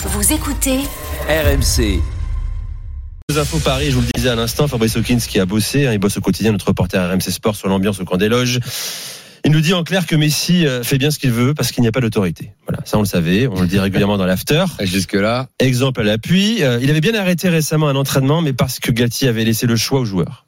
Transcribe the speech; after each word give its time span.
Vous 0.00 0.32
écoutez 0.32 0.78
RMC. 1.28 2.00
Les 3.28 3.36
infos 3.36 3.58
Paris, 3.58 3.86
je 3.90 3.96
vous 3.96 4.02
le 4.02 4.06
disais 4.14 4.28
à 4.28 4.36
l'instant, 4.36 4.68
Fabrice 4.68 4.96
Hawkins 4.96 5.18
qui 5.18 5.40
a 5.40 5.44
bossé, 5.44 5.88
hein, 5.88 5.92
il 5.92 5.98
bosse 5.98 6.16
au 6.16 6.20
quotidien, 6.20 6.52
notre 6.52 6.68
reporter 6.68 7.04
RMC 7.04 7.32
Sport 7.32 7.56
sur 7.56 7.68
l'ambiance 7.68 7.98
au 7.98 8.04
camp 8.04 8.16
des 8.16 8.28
loges. 8.28 8.60
Il 9.44 9.50
nous 9.50 9.60
dit 9.60 9.74
en 9.74 9.82
clair 9.82 10.06
que 10.06 10.14
Messi 10.14 10.68
euh, 10.68 10.84
fait 10.84 10.98
bien 10.98 11.10
ce 11.10 11.18
qu'il 11.18 11.32
veut 11.32 11.52
parce 11.52 11.72
qu'il 11.72 11.82
n'y 11.82 11.88
a 11.88 11.92
pas 11.92 12.00
d'autorité. 12.00 12.52
Voilà, 12.68 12.80
ça 12.84 12.96
on 12.96 13.00
le 13.00 13.08
savait, 13.08 13.48
on 13.48 13.60
le 13.60 13.66
dit 13.66 13.80
régulièrement 13.80 14.18
dans 14.18 14.26
l'after. 14.26 14.66
Jusque-là, 14.80 15.48
Exemple 15.58 16.02
à 16.02 16.04
l'appui, 16.04 16.62
euh, 16.62 16.78
il 16.80 16.90
avait 16.90 17.00
bien 17.00 17.16
arrêté 17.16 17.48
récemment 17.48 17.88
un 17.88 17.96
entraînement, 17.96 18.40
mais 18.40 18.52
parce 18.52 18.78
que 18.78 18.92
Galtier 18.92 19.26
avait 19.26 19.44
laissé 19.44 19.66
le 19.66 19.74
choix 19.74 19.98
aux 19.98 20.04
joueurs, 20.04 20.46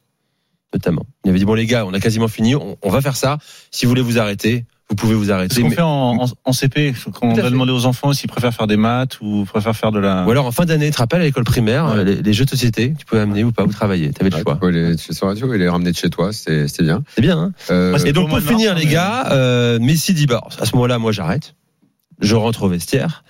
notamment. 0.73 1.07
Il 1.25 1.31
avait 1.31 1.41
dit 1.41 1.45
bon 1.45 1.55
les 1.55 1.67
gars, 1.67 1.85
on 1.87 1.93
a 1.93 1.99
quasiment 1.99 2.29
fini, 2.29 2.55
on, 2.55 2.79
on 2.81 2.91
va 2.91 3.01
faire 3.01 3.17
ça. 3.17 3.39
Si 3.73 3.85
vous 3.85 3.89
voulez 3.91 4.03
vous 4.03 4.21
arrêter, 4.21 4.65
vous 4.91 4.97
pouvez 4.97 5.15
vous 5.15 5.31
arrêter. 5.31 5.55
ce 5.55 5.61
qu'on 5.61 5.69
mais- 5.69 5.75
fait 5.77 5.83
en, 5.83 6.23
en, 6.23 6.27
en 6.45 6.53
CP, 6.53 6.93
quand 7.15 7.29
on 7.29 7.33
demander 7.35 7.73
aux 7.73 7.87
enfants 7.87 8.13
s'ils 8.13 8.29
préfèrent 8.29 8.53
faire 8.53 8.67
des 8.67 8.77
maths 8.77 9.19
ou 9.21 9.45
préfèrent 9.45 9.77
faire 9.77 9.93
de 9.93 10.01
la. 10.01 10.25
Ou 10.27 10.31
alors 10.31 10.47
en 10.47 10.53
fin 10.53 10.65
d'année, 10.65 10.87
tu 10.87 10.93
te 10.93 10.99
rappelles 10.99 11.21
à 11.21 11.25
l'école 11.25 11.45
primaire, 11.45 11.87
Ouais. 11.95 12.05
les, 12.05 12.17
les 12.23 12.33
jeux 12.33 12.45
de 12.45 12.51
société, 12.51 12.95
tu 12.99 13.05
pouvais 13.07 13.21
amener 13.23 13.45
ou 13.45 13.53
pas, 13.53 13.65
vous 13.65 13.73
travailler, 13.73 14.11
tu 14.13 14.21
avais 14.21 14.31
le 14.31 14.37
ouais, 14.37 14.43
choix. 14.43 14.59
tu 14.97 15.15
sur 15.15 15.27
radio 15.29 15.55
et 15.55 15.59
les 15.59 15.69
ramener 15.69 15.93
de 15.93 15.97
chez 15.97 16.11
toi, 16.11 16.33
c'était 16.33 16.67
c'était 16.69 16.83
bien. 16.85 17.03
C'est 17.15 17.23
bien, 17.23 17.39
hein 17.39 17.53
Euh, 17.71 17.97
Et 18.05 18.13
donc 18.13 18.29
pour 18.31 18.41
finir 18.41 18.75
les 18.75 18.85
mais- 18.85 18.91
gars, 18.93 19.29
euh, 19.31 19.79
Messi 19.81 20.13
dit 20.13 20.27
bah 20.27 20.43
à 20.61 20.67
ce 20.67 20.75
moment-là 20.75 20.99
moi 20.99 21.13
j'arrête, 21.13 21.55
je 22.21 22.35
rentre 22.35 22.65
au 22.65 22.69
vestiaire. 22.69 23.23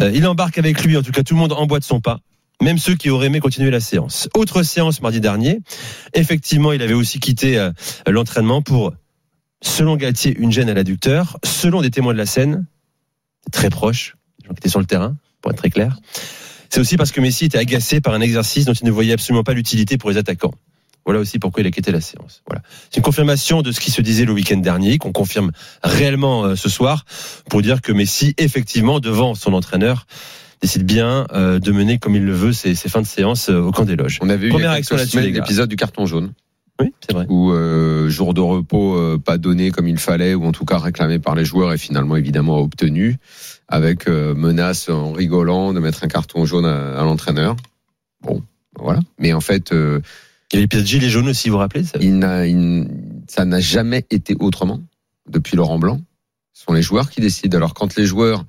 Euh, 0.00 0.10
il 0.14 0.26
embarque 0.26 0.58
avec 0.58 0.82
lui, 0.84 0.96
en 0.96 1.02
tout 1.02 1.12
cas 1.12 1.22
tout 1.22 1.34
le 1.34 1.40
monde 1.40 1.52
emboîte 1.52 1.84
son 1.84 2.00
pas. 2.00 2.18
Même 2.60 2.78
ceux 2.78 2.96
qui 2.96 3.08
auraient 3.08 3.26
aimé 3.28 3.38
continuer 3.38 3.70
la 3.70 3.78
séance. 3.78 4.28
Autre 4.34 4.64
séance 4.64 5.00
mardi 5.00 5.20
dernier. 5.20 5.60
Effectivement, 6.14 6.72
il 6.72 6.82
avait 6.82 6.94
aussi 6.94 7.20
quitté 7.20 7.56
euh, 7.56 7.70
l'entraînement 8.08 8.62
pour, 8.62 8.92
selon 9.62 9.96
Galtier, 9.96 10.36
une 10.38 10.52
gêne 10.52 10.68
à 10.68 10.74
l'adducteur. 10.74 11.38
Selon 11.44 11.82
des 11.82 11.90
témoins 11.90 12.12
de 12.12 12.18
la 12.18 12.26
scène, 12.26 12.66
très 13.52 13.70
proches, 13.70 14.16
gens 14.44 14.54
qui 14.54 14.58
étaient 14.58 14.68
sur 14.68 14.80
le 14.80 14.86
terrain, 14.86 15.16
pour 15.40 15.50
être 15.50 15.58
très 15.58 15.70
clair. 15.70 15.98
C'est 16.70 16.80
aussi 16.80 16.96
parce 16.96 17.12
que 17.12 17.20
Messi 17.20 17.46
était 17.46 17.58
agacé 17.58 18.00
par 18.00 18.14
un 18.14 18.20
exercice 18.20 18.64
dont 18.64 18.72
il 18.72 18.86
ne 18.86 18.90
voyait 18.90 19.12
absolument 19.12 19.44
pas 19.44 19.54
l'utilité 19.54 19.96
pour 19.96 20.10
les 20.10 20.16
attaquants. 20.16 20.54
Voilà 21.04 21.20
aussi 21.20 21.38
pourquoi 21.38 21.62
il 21.62 21.66
a 21.66 21.70
quitté 21.70 21.90
la 21.90 22.02
séance. 22.02 22.42
Voilà. 22.46 22.62
C'est 22.90 22.98
une 22.98 23.02
confirmation 23.02 23.62
de 23.62 23.72
ce 23.72 23.80
qui 23.80 23.90
se 23.90 24.02
disait 24.02 24.26
le 24.26 24.32
week-end 24.32 24.58
dernier, 24.58 24.98
qu'on 24.98 25.12
confirme 25.12 25.52
réellement 25.82 26.44
euh, 26.44 26.56
ce 26.56 26.68
soir, 26.68 27.06
pour 27.48 27.62
dire 27.62 27.80
que 27.80 27.92
Messi, 27.92 28.34
effectivement, 28.36 29.00
devant 29.00 29.34
son 29.34 29.54
entraîneur, 29.54 30.06
décide 30.60 30.84
bien 30.84 31.26
euh, 31.32 31.58
de 31.58 31.72
mener 31.72 31.98
comme 31.98 32.14
il 32.14 32.24
le 32.24 32.34
veut 32.34 32.52
ses, 32.52 32.74
ses 32.74 32.90
fins 32.90 33.00
de 33.00 33.06
séance 33.06 33.48
euh, 33.48 33.58
au 33.58 33.70
camp 33.70 33.84
des 33.84 33.96
loges. 33.96 34.18
on 34.20 34.28
avait 34.28 34.48
eu 34.48 34.50
Première 34.50 34.70
a 34.70 34.72
réaction 34.74 34.96
quelques 34.96 35.14
là-dessus, 35.14 35.32
l'épisode 35.32 35.70
du 35.70 35.76
carton 35.76 36.04
jaune, 36.04 36.32
Oui, 36.80 36.92
c'est 37.04 37.12
vrai. 37.12 37.26
où 37.28 37.50
euh, 37.50 38.08
jour 38.08 38.34
de 38.34 38.40
repos 38.40 38.96
euh, 38.96 39.18
pas 39.18 39.36
donné 39.36 39.70
comme 39.72 39.88
il 39.88 39.98
fallait, 39.98 40.34
ou 40.34 40.44
en 40.44 40.52
tout 40.52 40.64
cas 40.64 40.78
réclamé 40.78 41.18
par 41.18 41.34
les 41.34 41.44
joueurs 41.44 41.72
et 41.72 41.78
finalement 41.78 42.14
évidemment 42.16 42.58
obtenu, 42.60 43.16
avec 43.66 44.08
euh, 44.08 44.34
menace 44.34 44.88
en 44.88 45.12
rigolant 45.12 45.72
de 45.72 45.80
mettre 45.80 46.04
un 46.04 46.08
carton 46.08 46.44
jaune 46.44 46.66
à, 46.66 46.98
à 47.00 47.02
l'entraîneur. 47.02 47.56
Bon, 48.22 48.42
voilà. 48.78 49.00
Mais 49.18 49.32
en 49.32 49.40
fait, 49.40 49.72
euh, 49.72 50.00
Il 50.52 50.56
y 50.56 50.58
a 50.58 50.62
l'épisode 50.62 50.86
Gilet 50.86 51.08
jaune 51.08 51.28
aussi, 51.28 51.48
vous 51.48 51.54
vous 51.54 51.58
rappelez 51.58 51.82
ça? 51.84 51.98
il 52.00 52.18
n'a, 52.18 52.46
il- 52.46 52.88
ça 53.28 53.44
n'a 53.44 53.60
jamais 53.60 54.04
été 54.10 54.36
autrement 54.38 54.80
depuis 55.28 55.56
Laurent 55.56 55.78
Blanc. 55.78 56.00
Ce 56.54 56.64
sont 56.64 56.72
les 56.72 56.82
joueurs 56.82 57.10
qui 57.10 57.20
décident. 57.20 57.56
Alors 57.56 57.74
quand 57.74 57.96
les 57.96 58.06
joueurs 58.06 58.44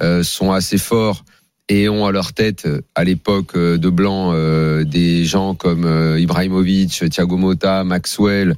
euh, 0.00 0.22
sont 0.22 0.52
assez 0.52 0.78
forts 0.78 1.24
et 1.68 1.88
ont 1.88 2.06
à 2.06 2.12
leur 2.12 2.32
tête, 2.32 2.66
euh, 2.66 2.80
à 2.94 3.04
l'époque 3.04 3.56
euh, 3.56 3.78
de 3.78 3.88
Blanc, 3.88 4.32
euh, 4.32 4.84
des 4.84 5.24
gens 5.24 5.54
comme 5.54 5.84
euh, 5.84 6.20
Ibrahimovic, 6.20 7.10
Thiago 7.10 7.36
Motta, 7.36 7.84
Maxwell, 7.84 8.56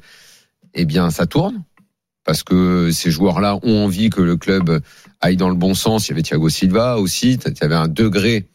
eh 0.73 0.85
bien 0.85 1.09
ça 1.09 1.25
tourne. 1.25 1.63
Parce 2.23 2.43
que 2.43 2.91
ces 2.91 3.09
joueurs-là 3.09 3.57
ont 3.63 3.85
envie 3.85 4.11
que 4.11 4.21
le 4.21 4.37
club 4.37 4.81
aille 5.19 5.37
dans 5.37 5.49
le 5.49 5.55
bon 5.55 5.73
sens. 5.73 6.07
Il 6.07 6.11
y 6.11 6.13
avait 6.13 6.21
Thiago 6.21 6.49
Silva 6.49 6.97
aussi. 6.97 7.39
Il 7.43 7.53
y 7.59 7.63
avait 7.63 7.73
un 7.73 7.87
degré 7.87 8.47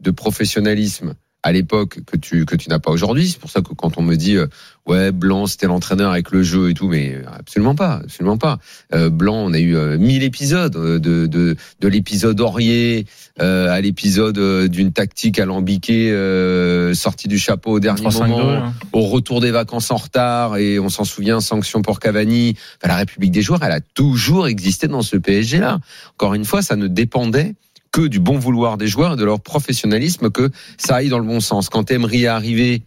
de 0.00 0.10
professionnalisme 0.10 1.14
à 1.42 1.52
l'époque 1.52 2.00
que 2.06 2.16
tu 2.16 2.44
que 2.44 2.56
tu 2.56 2.68
n'as 2.68 2.78
pas 2.78 2.90
aujourd'hui. 2.90 3.28
C'est 3.28 3.38
pour 3.38 3.50
ça 3.50 3.60
que 3.60 3.74
quand 3.74 3.98
on 3.98 4.02
me 4.02 4.16
dit 4.16 4.36
euh, 4.36 4.46
ouais 4.86 5.12
Blanc 5.12 5.46
c'était 5.46 5.66
l'entraîneur 5.66 6.12
avec 6.12 6.30
le 6.30 6.42
jeu 6.42 6.70
et 6.70 6.74
tout, 6.74 6.88
mais 6.88 7.20
absolument 7.36 7.74
pas, 7.74 8.00
absolument 8.04 8.38
pas. 8.38 8.58
Euh, 8.94 9.10
Blanc, 9.10 9.36
on 9.36 9.52
a 9.52 9.58
eu 9.58 9.76
euh, 9.76 9.98
1000 9.98 10.22
épisodes 10.22 10.76
euh, 10.76 10.98
de 10.98 11.26
de, 11.26 11.56
de 11.80 11.88
l'épisode 11.88 12.40
Aurier 12.40 13.06
euh, 13.40 13.70
à 13.70 13.80
l'épisode 13.80 14.68
d'une 14.68 14.92
tactique 14.92 15.38
alambiquée 15.38 16.12
euh, 16.12 16.94
sortie 16.94 17.28
du 17.28 17.38
chapeau 17.38 17.72
au 17.72 17.80
dernier 17.80 18.06
3-5-2, 18.06 18.28
moment 18.28 18.50
hein. 18.52 18.74
au 18.92 19.02
retour 19.02 19.40
des 19.40 19.50
vacances 19.50 19.90
en 19.90 19.96
retard 19.96 20.56
et 20.58 20.78
on 20.78 20.88
s'en 20.88 21.04
souvient 21.04 21.40
sanction 21.40 21.82
pour 21.82 21.98
Cavani. 21.98 22.56
Enfin, 22.78 22.88
la 22.88 22.96
République 22.96 23.32
des 23.32 23.42
joueurs, 23.42 23.62
elle 23.62 23.72
a 23.72 23.80
toujours 23.80 24.46
existé 24.46 24.86
dans 24.86 25.02
ce 25.02 25.16
PSG 25.16 25.58
là. 25.58 25.80
Encore 26.14 26.34
une 26.34 26.44
fois, 26.44 26.62
ça 26.62 26.76
ne 26.76 26.86
dépendait 26.86 27.54
que 27.92 28.06
du 28.06 28.18
bon 28.18 28.38
vouloir 28.38 28.78
des 28.78 28.88
joueurs 28.88 29.14
et 29.14 29.16
de 29.16 29.24
leur 29.24 29.40
professionnalisme 29.40 30.30
que 30.30 30.50
ça 30.78 30.96
aille 30.96 31.10
dans 31.10 31.18
le 31.18 31.26
bon 31.26 31.40
sens. 31.40 31.68
Quand 31.68 31.90
Emery 31.90 32.24
est 32.24 32.26
arrivé 32.28 32.82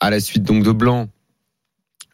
à 0.00 0.10
la 0.10 0.20
suite 0.20 0.44
donc 0.44 0.64
de 0.64 0.72
Blanc, 0.72 1.08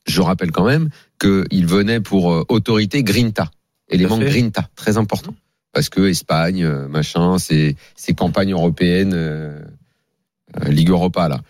je 0.07 0.21
rappelle 0.23 0.51
quand 0.51 0.65
même 0.65 0.89
qu'il 1.21 1.67
venait 1.67 2.01
pour 2.01 2.33
euh, 2.33 2.45
autorité 2.49 3.03
Grinta, 3.03 3.51
élément. 3.91 4.19
Grinta, 4.19 4.69
très 4.75 4.97
important. 4.97 5.35
Parce 5.73 5.91
que 5.91 6.09
Espagne, 6.09 6.65
euh, 6.65 6.89
machin, 6.89 7.39
c'est 7.39 7.77
ces 7.95 8.15
campagnes 8.15 8.53
européennes, 8.53 9.13
euh, 9.15 9.61
euh, 10.61 10.71
Ligue 10.71 10.91
Europa 10.91 11.29
là. 11.29 11.41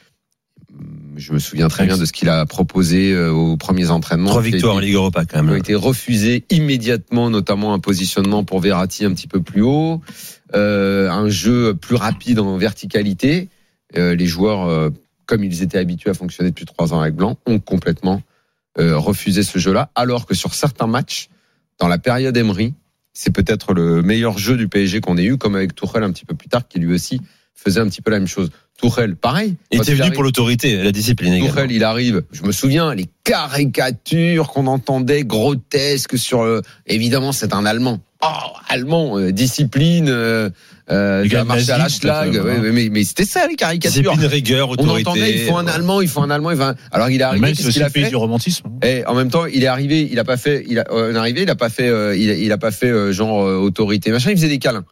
Je 1.17 1.33
me 1.33 1.39
souviens 1.41 1.69
très 1.69 1.85
bien 1.87 1.97
de 1.99 2.05
ce 2.05 2.13
qu'il 2.13 2.29
a 2.29 2.47
proposé 2.47 3.19
aux 3.19 3.57
premiers 3.57 3.91
entraînements. 3.91 4.31
Trois 4.31 4.43
victoires 4.43 4.77
en 4.77 4.79
Ligue 4.79 4.95
Europa 4.95 5.25
quand 5.25 5.39
qui 5.39 5.45
ont 5.45 5.49
même. 5.49 5.57
été 5.57 5.75
refusés 5.75 6.45
immédiatement, 6.49 7.29
notamment 7.29 7.75
un 7.75 7.81
positionnement 7.81 8.45
pour 8.45 8.61
Verratti 8.61 9.05
un 9.05 9.13
petit 9.13 9.27
peu 9.27 9.43
plus 9.43 9.63
haut, 9.63 10.01
euh, 10.55 11.11
un 11.11 11.29
jeu 11.29 11.75
plus 11.75 11.97
rapide 11.97 12.39
en 12.39 12.57
verticalité. 12.57 13.49
Euh, 13.97 14.15
les 14.15 14.27
joueurs, 14.27 14.69
euh, 14.69 14.91
comme 15.27 15.45
ils 15.45 15.63
étaient 15.63 15.79
habitués 15.79 16.11
à 16.11 16.15
fonctionner 16.15 16.51
depuis 16.51 16.65
trois 16.65 16.93
ans 16.95 17.01
avec 17.01 17.15
Blanc, 17.15 17.37
ont 17.47 17.59
complètement 17.59 18.23
refusé 18.81 19.43
ce 19.43 19.59
jeu-là, 19.59 19.91
alors 19.97 20.25
que 20.25 20.35
sur 20.35 20.55
certains 20.55 20.87
matchs, 20.87 21.31
dans 21.81 21.89
la 21.89 21.99
période 21.99 22.37
Emery, 22.37 22.75
c'est 23.13 23.33
peut-être 23.33 23.75
le 23.75 24.03
meilleur 24.03 24.39
jeu 24.39 24.57
du 24.57 24.69
PSG 24.69 25.01
qu'on 25.01 25.17
ait 25.17 25.25
eu, 25.25 25.37
comme 25.37 25.57
avec 25.57 25.75
Tourelle 25.75 26.05
un 26.05 26.13
petit 26.13 26.25
peu 26.25 26.37
plus 26.37 26.49
tard, 26.49 26.69
qui 26.69 26.79
lui 26.79 26.95
aussi 26.95 27.21
faisait 27.63 27.81
un 27.81 27.89
petit 27.89 28.01
peu 28.03 28.11
la 28.11 28.19
même 28.19 28.29
chose. 28.29 28.51
Tourelle, 28.81 29.17
pareil. 29.17 29.57
Il 29.73 29.79
était 29.81 29.91
venu 29.93 30.03
arrive- 30.03 30.13
pour 30.15 30.23
l'autorité, 30.23 30.77
la 30.83 30.93
discipline 30.93 31.33
également. 31.33 31.51
Tourelle, 31.53 31.73
il 31.73 31.83
arrive. 31.83 32.23
Je 32.31 32.43
me 32.45 32.53
souviens 32.53 32.95
les 32.95 33.07
caricatures 33.25 34.49
qu'on 34.49 34.67
entendait 34.67 35.25
grotesques 35.25 36.17
sur. 36.19 36.43
euh, 36.43 36.63
évidemment, 36.87 37.33
c'est 37.33 37.53
un 37.55 37.67
Allemand. 37.67 38.01
Oh, 38.23 38.27
Allemand, 38.69 39.19
euh, 39.19 39.33
discipline. 39.33 40.09
Euh, 40.09 40.51
euh, 40.91 41.23
il 41.27 41.37
a 41.37 41.45
marché 41.45 41.71
à 41.71 41.79
la 41.79 41.89
schlag. 41.89 42.33
Ouais, 42.33 42.39
hein. 42.39 42.59
mais, 42.63 42.71
mais, 42.73 42.89
mais 42.89 43.05
c'était 43.05 43.25
ça 43.25 43.47
les 43.49 43.57
caricatures. 43.57 44.01
Discipline, 44.03 44.27
rigueur, 44.29 44.69
On 44.71 44.73
autorité. 44.73 45.09
entendait, 45.09 45.33
il 45.35 45.41
faut 45.49 45.57
un. 45.57 45.67
Allemand, 45.67 46.01
il 46.01 46.09
faut 46.09 46.23
un 46.23 46.31
Allemand. 46.31 46.51
Il 46.53 46.57
faut 46.57 46.63
un- 46.63 46.75
Alors 46.93 47.11
il 47.11 47.21
est 47.21 47.25
arrivé, 47.25 47.53
qu'est-ce 47.53 47.69
qu'il 47.71 47.81
le 47.81 47.87
a 47.87 47.91
fait 47.91 48.09
du 48.09 48.17
romantisme. 48.17 48.69
Eh, 48.85 49.05
en 49.07 49.15
même 49.15 49.31
temps, 49.31 49.47
il 49.47 49.63
est 49.63 49.67
arrivé, 49.69 50.09
il 50.11 50.19
a 50.21 50.25
pas 50.25 50.37
fait, 50.37 50.65
il 50.69 50.79
a, 50.79 50.85
euh, 50.93 51.15
arrivé, 51.17 51.43
il 51.43 51.51
a 51.51 51.57
pas 51.57 51.69
fait, 51.69 51.89
euh, 51.89 52.17
il, 52.17 52.31
a, 52.31 52.35
il 52.35 52.51
a 52.53 52.59
pas 52.59 52.71
fait 52.71 52.91
euh, 52.91 53.13
genre 53.13 53.45
euh, 53.45 53.57
autorité, 53.57 54.11
machin. 54.13 54.31
Il 54.31 54.37
faisait 54.37 54.49
des 54.49 54.59
câlins. 54.59 54.85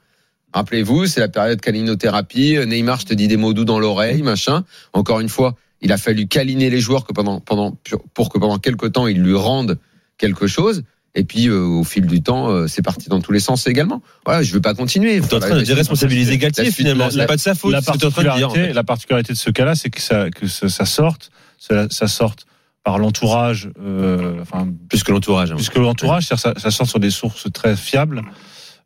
Rappelez-vous, 0.56 1.05
c'est 1.06 1.21
la 1.21 1.28
période 1.28 1.61
câlinothérapie. 1.61 2.56
Euh, 2.56 2.65
Neymar, 2.65 3.00
je 3.00 3.05
te 3.05 3.12
dis 3.12 3.28
des 3.28 3.37
mots 3.37 3.53
doux 3.53 3.67
dans 3.67 3.78
l'oreille, 3.78 4.22
machin. 4.22 4.65
Encore 4.94 5.21
une 5.21 5.28
fois, 5.28 5.55
il 5.83 5.93
a 5.93 5.99
fallu 5.99 6.27
câliner 6.28 6.71
les 6.71 6.81
joueurs 6.81 7.05
que 7.05 7.12
pendant, 7.12 7.41
pendant, 7.41 7.77
pour 8.15 8.31
que 8.31 8.39
pendant 8.39 8.56
quelque 8.59 8.87
temps 8.87 9.06
ils 9.06 9.21
lui 9.21 9.37
rendent 9.37 9.78
quelque 10.16 10.47
chose. 10.47 10.83
Et 11.15 11.25
puis, 11.25 11.49
euh, 11.49 11.61
au 11.61 11.84
fil 11.84 12.06
du 12.06 12.22
temps, 12.22 12.49
euh, 12.49 12.66
c'est 12.69 12.81
parti 12.81 13.11
dans 13.11 13.21
tous 13.21 13.33
les 13.33 13.41
sens 13.41 13.66
également. 13.66 14.00
Voilà, 14.25 14.43
je 14.43 14.50
veux 14.55 14.62
pas 14.62 14.72
continuer. 14.72 15.21
T'es 15.21 15.34
en 15.34 15.41
train 15.41 15.56
de 15.56 15.62
déresponsabiliser 15.62 16.39
Galtier 16.39 16.71
finalement. 16.71 17.11
C'est 17.11 17.27
pas 17.27 17.37
de 17.37 17.41
sa 17.41 17.55
faute. 17.55 17.72
La 17.72 17.83
que 17.83 17.91
en 17.91 17.95
de 17.95 18.00
particularité, 18.00 18.55
fait. 18.55 18.72
la 18.72 18.84
particularité 18.84 19.33
de 19.34 19.39
ce 19.39 19.50
cas-là, 19.50 19.75
c'est 19.75 19.91
que 19.91 20.00
ça, 20.00 20.31
que 20.31 20.47
sorte, 20.47 21.31
ça, 21.59 21.87
ça 21.91 22.09
sorte 22.09 22.47
par 22.83 22.99
l'entourage, 22.99 23.69
euh, 23.83 24.41
enfin, 24.41 24.69
Plus 24.89 25.03
que 25.03 25.11
l'entourage. 25.12 25.50
hein. 25.53 25.56
puisque 25.56 25.77
l'entourage, 25.77 26.28
c'est-à-dire 26.28 26.55
ça, 26.55 26.61
ça 26.61 26.71
sort 26.71 26.87
sur 26.87 27.00
des 27.00 27.11
sources 27.11 27.53
très 27.53 27.77
fiables. 27.77 28.22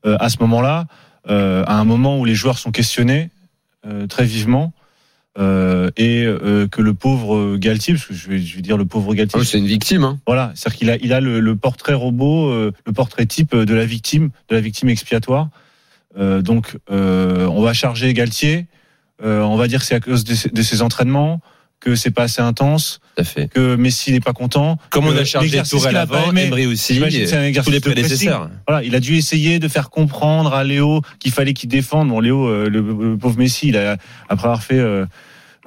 Euh, 0.06 0.16
à 0.18 0.30
ce 0.30 0.38
moment-là, 0.40 0.86
euh, 1.28 1.64
à 1.66 1.74
un 1.78 1.84
moment 1.84 2.18
où 2.18 2.24
les 2.24 2.34
joueurs 2.34 2.58
sont 2.58 2.70
questionnés 2.70 3.30
euh, 3.86 4.06
très 4.06 4.24
vivement, 4.24 4.72
euh, 5.38 5.90
et 5.96 6.24
que 6.70 6.82
le 6.82 6.92
pauvre 6.94 7.56
Galtier, 7.56 7.94
parce 7.94 8.06
que 8.06 8.14
je 8.14 8.28
vais, 8.28 8.38
je 8.40 8.56
vais 8.56 8.62
dire 8.62 8.76
le 8.76 8.84
pauvre 8.84 9.14
Galtier, 9.14 9.38
Ah 9.40 9.44
c'est 9.44 9.58
une 9.58 9.66
victime. 9.66 10.04
Hein. 10.04 10.18
voilà, 10.26 10.52
c'est-à-dire 10.54 10.78
qu'il 10.78 10.90
a, 10.90 10.96
il 10.96 11.12
a 11.12 11.20
le, 11.20 11.40
le 11.40 11.56
portrait 11.56 11.94
robot, 11.94 12.52
le 12.52 12.92
portrait 12.94 13.26
type 13.26 13.54
de 13.54 13.74
la 13.74 13.84
victime, 13.86 14.30
de 14.48 14.54
la 14.56 14.60
victime 14.60 14.88
expiatoire. 14.88 15.48
Donc, 16.18 16.76
on 16.90 17.62
va 17.62 17.72
charger 17.72 18.12
Galtier. 18.12 18.66
on 19.22 19.56
va 19.56 19.68
dire 19.68 19.80
que 19.80 19.86
c'est 19.86 19.94
à 19.94 20.00
cause 20.00 20.24
de, 20.24 20.34
ses- 20.34 20.48
de 20.50 20.62
ses 20.62 20.82
entraînements, 20.82 21.40
que 21.80 21.94
c'est 21.94 22.10
pas 22.10 22.24
assez 22.24 22.42
intense, 22.42 23.00
Tout 23.16 23.22
à 23.22 23.24
fait. 23.24 23.48
que 23.48 23.74
Messi 23.74 24.12
n'est 24.12 24.20
pas 24.20 24.32
content. 24.34 24.76
Comme 24.90 25.06
on 25.06 25.16
a 25.16 25.24
chargé 25.24 25.62
Tourelle 25.62 25.96
avant, 25.96 26.30
Emery 26.32 26.66
aussi, 26.66 27.00
c'est 27.10 27.36
un 27.36 27.44
et 27.44 27.48
exercice 27.48 27.64
tous 27.64 27.70
les 27.70 27.80
de 27.80 27.84
prédécesseurs. 27.84 28.50
Voilà, 28.68 28.84
il 28.84 28.94
a 28.94 29.00
dû 29.00 29.16
essayer 29.16 29.58
de 29.58 29.66
faire 29.66 29.90
comprendre 29.90 30.52
à 30.54 30.62
Léo 30.62 31.00
qu'il 31.18 31.32
fallait 31.32 31.54
qu'il 31.54 31.70
défende. 31.70 32.08
Bon, 32.10 32.20
Léo, 32.20 32.46
euh, 32.46 32.68
le, 32.68 32.80
le 32.80 33.16
pauvre 33.16 33.38
Messi, 33.38 33.68
il 33.68 33.76
a, 33.78 33.96
après 34.28 34.46
avoir 34.46 34.62
fait 34.62 34.78
euh, 34.78 35.06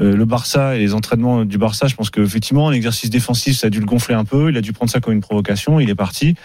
euh, 0.01 0.15
le 0.15 0.25
Barça 0.25 0.75
et 0.75 0.79
les 0.79 0.93
entraînements 0.93 1.45
du 1.45 1.57
Barça, 1.57 1.87
je 1.87 1.95
pense 1.95 2.09
qu'effectivement, 2.09 2.69
l'exercice 2.69 3.09
défensif, 3.09 3.57
ça 3.57 3.67
a 3.67 3.69
dû 3.69 3.79
le 3.79 3.85
gonfler 3.85 4.15
un 4.15 4.25
peu. 4.25 4.49
Il 4.49 4.57
a 4.57 4.61
dû 4.61 4.71
prendre 4.73 4.91
ça 4.91 4.99
comme 4.99 5.13
une 5.13 5.21
provocation. 5.21 5.79
Il 5.79 5.89
est 5.89 5.95
parti. 5.95 6.35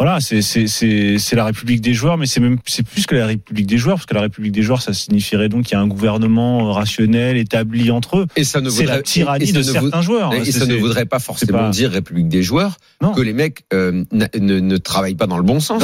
Voilà, 0.00 0.20
c'est 0.20 1.34
la 1.34 1.44
République 1.44 1.80
des 1.80 1.92
joueurs, 1.92 2.18
mais 2.18 2.26
c'est 2.26 2.38
même 2.38 2.58
c'est 2.66 2.86
plus 2.86 3.04
que 3.04 3.16
la 3.16 3.26
République 3.26 3.66
des 3.66 3.78
joueurs, 3.78 3.96
parce 3.96 4.06
que 4.06 4.14
la 4.14 4.20
République 4.20 4.52
des 4.52 4.62
joueurs, 4.62 4.80
ça 4.80 4.92
signifierait 4.92 5.48
donc 5.48 5.64
qu'il 5.64 5.72
y 5.72 5.76
a 5.76 5.80
un 5.80 5.88
gouvernement 5.88 6.72
rationnel 6.72 7.36
établi 7.36 7.90
entre 7.90 8.18
eux. 8.18 8.26
Et 8.36 8.44
ça 8.44 8.60
ne 8.60 8.66
la 8.66 8.70
voudrait, 8.70 9.02
tyrannie 9.02 9.50
de 9.50 9.60
certains 9.60 10.02
joueurs. 10.02 10.32
Et 10.34 10.44
C'est- 10.44 10.60
ça 10.60 10.66
ne 10.66 10.76
voudrait 10.76 11.06
pas 11.06 11.18
forcément 11.18 11.68
dire 11.70 11.90
République 11.90 12.28
des 12.28 12.44
joueurs 12.44 12.76
que 13.16 13.20
les 13.20 13.32
mecs 13.32 13.64
euh, 13.72 14.04
ne, 14.12 14.76
travaillent 14.76 15.16
pas 15.16 15.26
dans 15.26 15.36
le 15.36 15.42
bon 15.42 15.58
sens. 15.58 15.82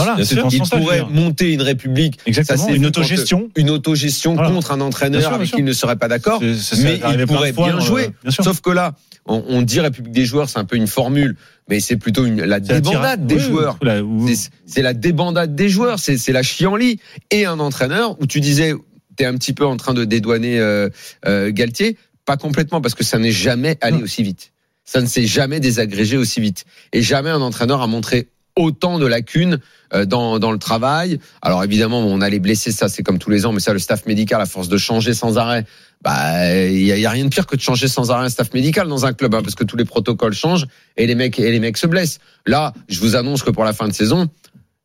Ils 0.53 0.61
pourraient 0.61 1.05
monter 1.11 1.53
une 1.53 1.63
république, 1.63 2.21
Exactement, 2.27 2.69
une 2.69 2.87
autogestion. 2.87 3.49
une 3.57 3.71
autogestion 3.71 4.37
contre 4.37 4.71
un 4.71 4.81
entraîneur 4.81 5.33
avec 5.33 5.51
qui 5.51 5.59
ils 5.59 5.65
ne 5.65 5.73
seraient 5.73 5.97
pas 5.97 6.09
d'accord. 6.09 6.41
Mais 6.41 7.01
il 7.13 7.27
pourrait 7.27 7.53
fois, 7.53 7.67
bien 7.67 7.79
euh, 7.79 7.81
jouer. 7.81 8.11
Sauf 8.29 8.61
que 8.61 8.71
là, 8.71 8.95
on 9.27 9.63
dit 9.63 9.81
République 9.81 10.13
des 10.13 10.25
joueurs, 10.25 10.49
c'est 10.49 10.59
un 10.59 10.65
peu 10.65 10.77
une 10.77 10.87
formule, 10.87 11.37
mais 11.69 11.81
c'est 11.81 11.97
plutôt 11.97 12.25
une, 12.27 12.43
la 12.43 12.59
C'est 12.63 12.73
la 12.73 12.81
débandade 12.81 13.27
des 13.27 13.35
oui, 13.37 13.41
joueurs. 13.41 13.79
oui, 14.05 14.37
C'est- 14.67 14.83
la 14.83 14.93
débandade 14.95 15.55
des 15.55 15.69
joueurs, 15.69 15.99
c'est 15.99 16.19
c'est 16.19 16.33
la 16.33 16.43
chienlit. 16.43 17.01
Et 17.31 17.47
un 17.47 17.59
entraîneur 17.61 18.21
où 18.21 18.27
tu 18.27 18.41
disais, 18.41 18.75
t'es 19.17 19.25
un 19.25 19.35
petit 19.35 19.53
peu 19.53 19.65
en 19.65 19.77
train 19.77 19.95
de 19.95 20.05
dédouaner 20.05 20.59
euh, 20.59 20.89
euh, 21.27 21.51
Galtier, 21.53 21.97
pas 22.27 22.37
complètement, 22.37 22.81
parce 22.81 22.95
que 22.95 23.05
ça 23.05 23.19
n'est 23.19 23.33
jamais 23.33 23.79
allé 23.81 23.99
Non. 23.99 24.03
aussi 24.05 24.23
vite. 24.23 24.53
Ça 24.85 25.01
ne 25.01 25.07
s'est 25.07 25.27
jamais 25.27 25.61
désagrégé 25.61 26.17
aussi 26.19 26.41
vite. 26.41 26.65
Et 26.93 27.01
jamais 27.01 27.31
un 27.31 27.41
entraîneur 27.41 27.81
a 27.81 27.87
montré 27.87 28.29
autant 28.57 28.99
de 28.99 29.07
lacunes 29.07 29.59
euh, 29.95 30.05
dans, 30.05 30.39
dans 30.39 30.53
le 30.53 30.59
travail. 30.59 31.19
Alors 31.43 31.65
évidemment, 31.65 32.01
on 32.01 32.21
a 32.21 32.29
les 32.29 32.39
blessés, 32.39 32.71
ça 32.71 32.89
c'est 32.89 33.03
comme 33.03 33.19
tous 33.19 33.31
les 33.31 33.47
ans, 33.47 33.53
mais 33.53 33.61
ça, 33.61 33.73
le 33.73 33.79
staff 33.81 34.07
médical, 34.07 34.41
à 34.41 34.47
force 34.47 34.69
de 34.69 34.77
changer 34.77 35.13
sans 35.15 35.39
arrêt, 35.39 35.65
bah 36.05 36.55
il 36.67 36.83
y, 36.83 37.07
a- 37.07 37.11
rien 37.11 37.25
de 37.25 37.31
pire 37.31 37.47
que 37.47 37.57
de 37.57 37.61
changer 37.63 37.89
sans 37.89 38.11
arrêt 38.11 38.27
un 38.27 38.29
staff 38.29 38.53
médical 38.53 38.89
dans 38.89 39.07
un 39.07 39.15
club, 39.15 39.35
hein, 39.35 39.43
parce 39.43 39.55
que 39.55 39.65
tous 39.65 39.77
les 39.77 39.87
protocoles 39.87 40.35
changent 40.35 40.67
et 40.99 41.07
les 41.07 41.15
mecs 41.15 41.39
et 41.39 41.51
les 41.51 41.61
mecs 41.61 41.79
se 41.79 41.87
blessent. 41.87 42.19
Là, 42.47 42.75
je 42.89 43.01
vous 43.01 43.17
annonce 43.17 43.43
que 43.43 43.51
pour 43.51 43.65
la 43.65 43.73
fin 43.73 43.89
de 43.89 43.93
saison, 43.95 44.29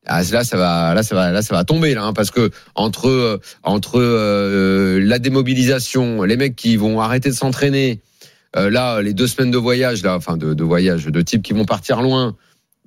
ah, 0.06 0.24
là 0.32 0.44
ça 0.46 0.58
va, 0.58 0.94
là 0.94 1.04
ça 1.04 1.16
va, 1.16 1.32
là 1.32 1.42
ça 1.42 1.54
va 1.54 1.66
tomber 1.66 1.94
là, 1.94 2.04
hein, 2.06 2.14
parce 2.14 2.32
que 2.32 2.50
entre 2.74 3.10
euh, 3.10 3.38
entre 3.64 4.00
euh, 4.00 5.00
la 5.04 5.20
démobilisation, 5.20 6.24
les 6.24 6.38
mecs 6.38 6.56
qui 6.56 6.78
vont 6.78 7.02
arrêter 7.02 7.30
de 7.30 7.36
s'entraîner, 7.36 8.00
euh, 8.56 8.70
là 8.70 9.02
les 9.02 9.14
deux 9.14 9.28
semaines 9.28 9.52
de 9.52 9.58
voyage 9.58 10.02
là, 10.04 10.16
enfin 10.16 10.38
de, 10.38 10.64
voyage, 10.64 11.06
de 11.06 11.22
types 11.22 11.42
qui 11.44 11.54
vont 11.54 11.66
partir 11.66 12.02
loin. 12.02 12.36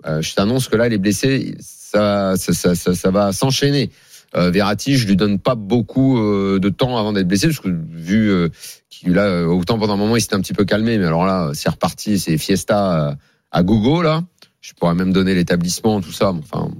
euh, 0.06 0.23
je 0.23 0.35
t'annonce 0.35 0.69
que 0.69 0.76
là 0.76 0.88
les 0.88 0.99
blessés, 0.99 1.55
ça 1.61 2.35
ça, 2.37 2.75
ça, 2.75 2.94
ça 2.94 3.11
va 3.11 3.32
s'enchaîner. 3.32 3.90
Euh, 4.34 4.50
Verratti, 4.50 4.96
je 4.96 5.06
lui 5.06 5.17
donne 5.17 5.38
pas 5.38 5.55
beaucoup 5.55 6.19
euh, 6.19 6.58
de 6.58 6.69
temps 6.69 6.96
avant 6.96 7.12
d'être 7.12 7.29
blessé, 7.29 7.49
parce 7.49 7.61
que 7.61 7.69
vu 7.69 8.31
euh, 8.31 8.49
qu'il 8.88 9.19
euh, 9.19 9.46
autant 9.46 9.79
pendant 9.79 9.94
un 9.94 9.99
moment 9.99 10.17
il 10.17 10.23
s'était 10.23 10.34
un 10.37 10.40
petit 10.40 10.55
peu 10.55 10.64
calmé, 10.64 10.99
mais 10.99 11.05
alors 11.05 11.26
là 11.26 11.50
c'est 11.55 11.69
reparti, 11.69 12.19
c'est 12.19 12.38
fiesta 12.38 13.17
à 13.50 13.62
gogo 13.62 14.02
là. 14.02 14.23
Je 14.61 14.73
pourrais 14.75 14.94
même 14.94 15.12
donner 15.12 15.34
l'établissement, 15.34 16.00
tout 16.00 16.12
ça. 16.12 16.32
mais 16.32 16.40
Enfin, 16.40 16.70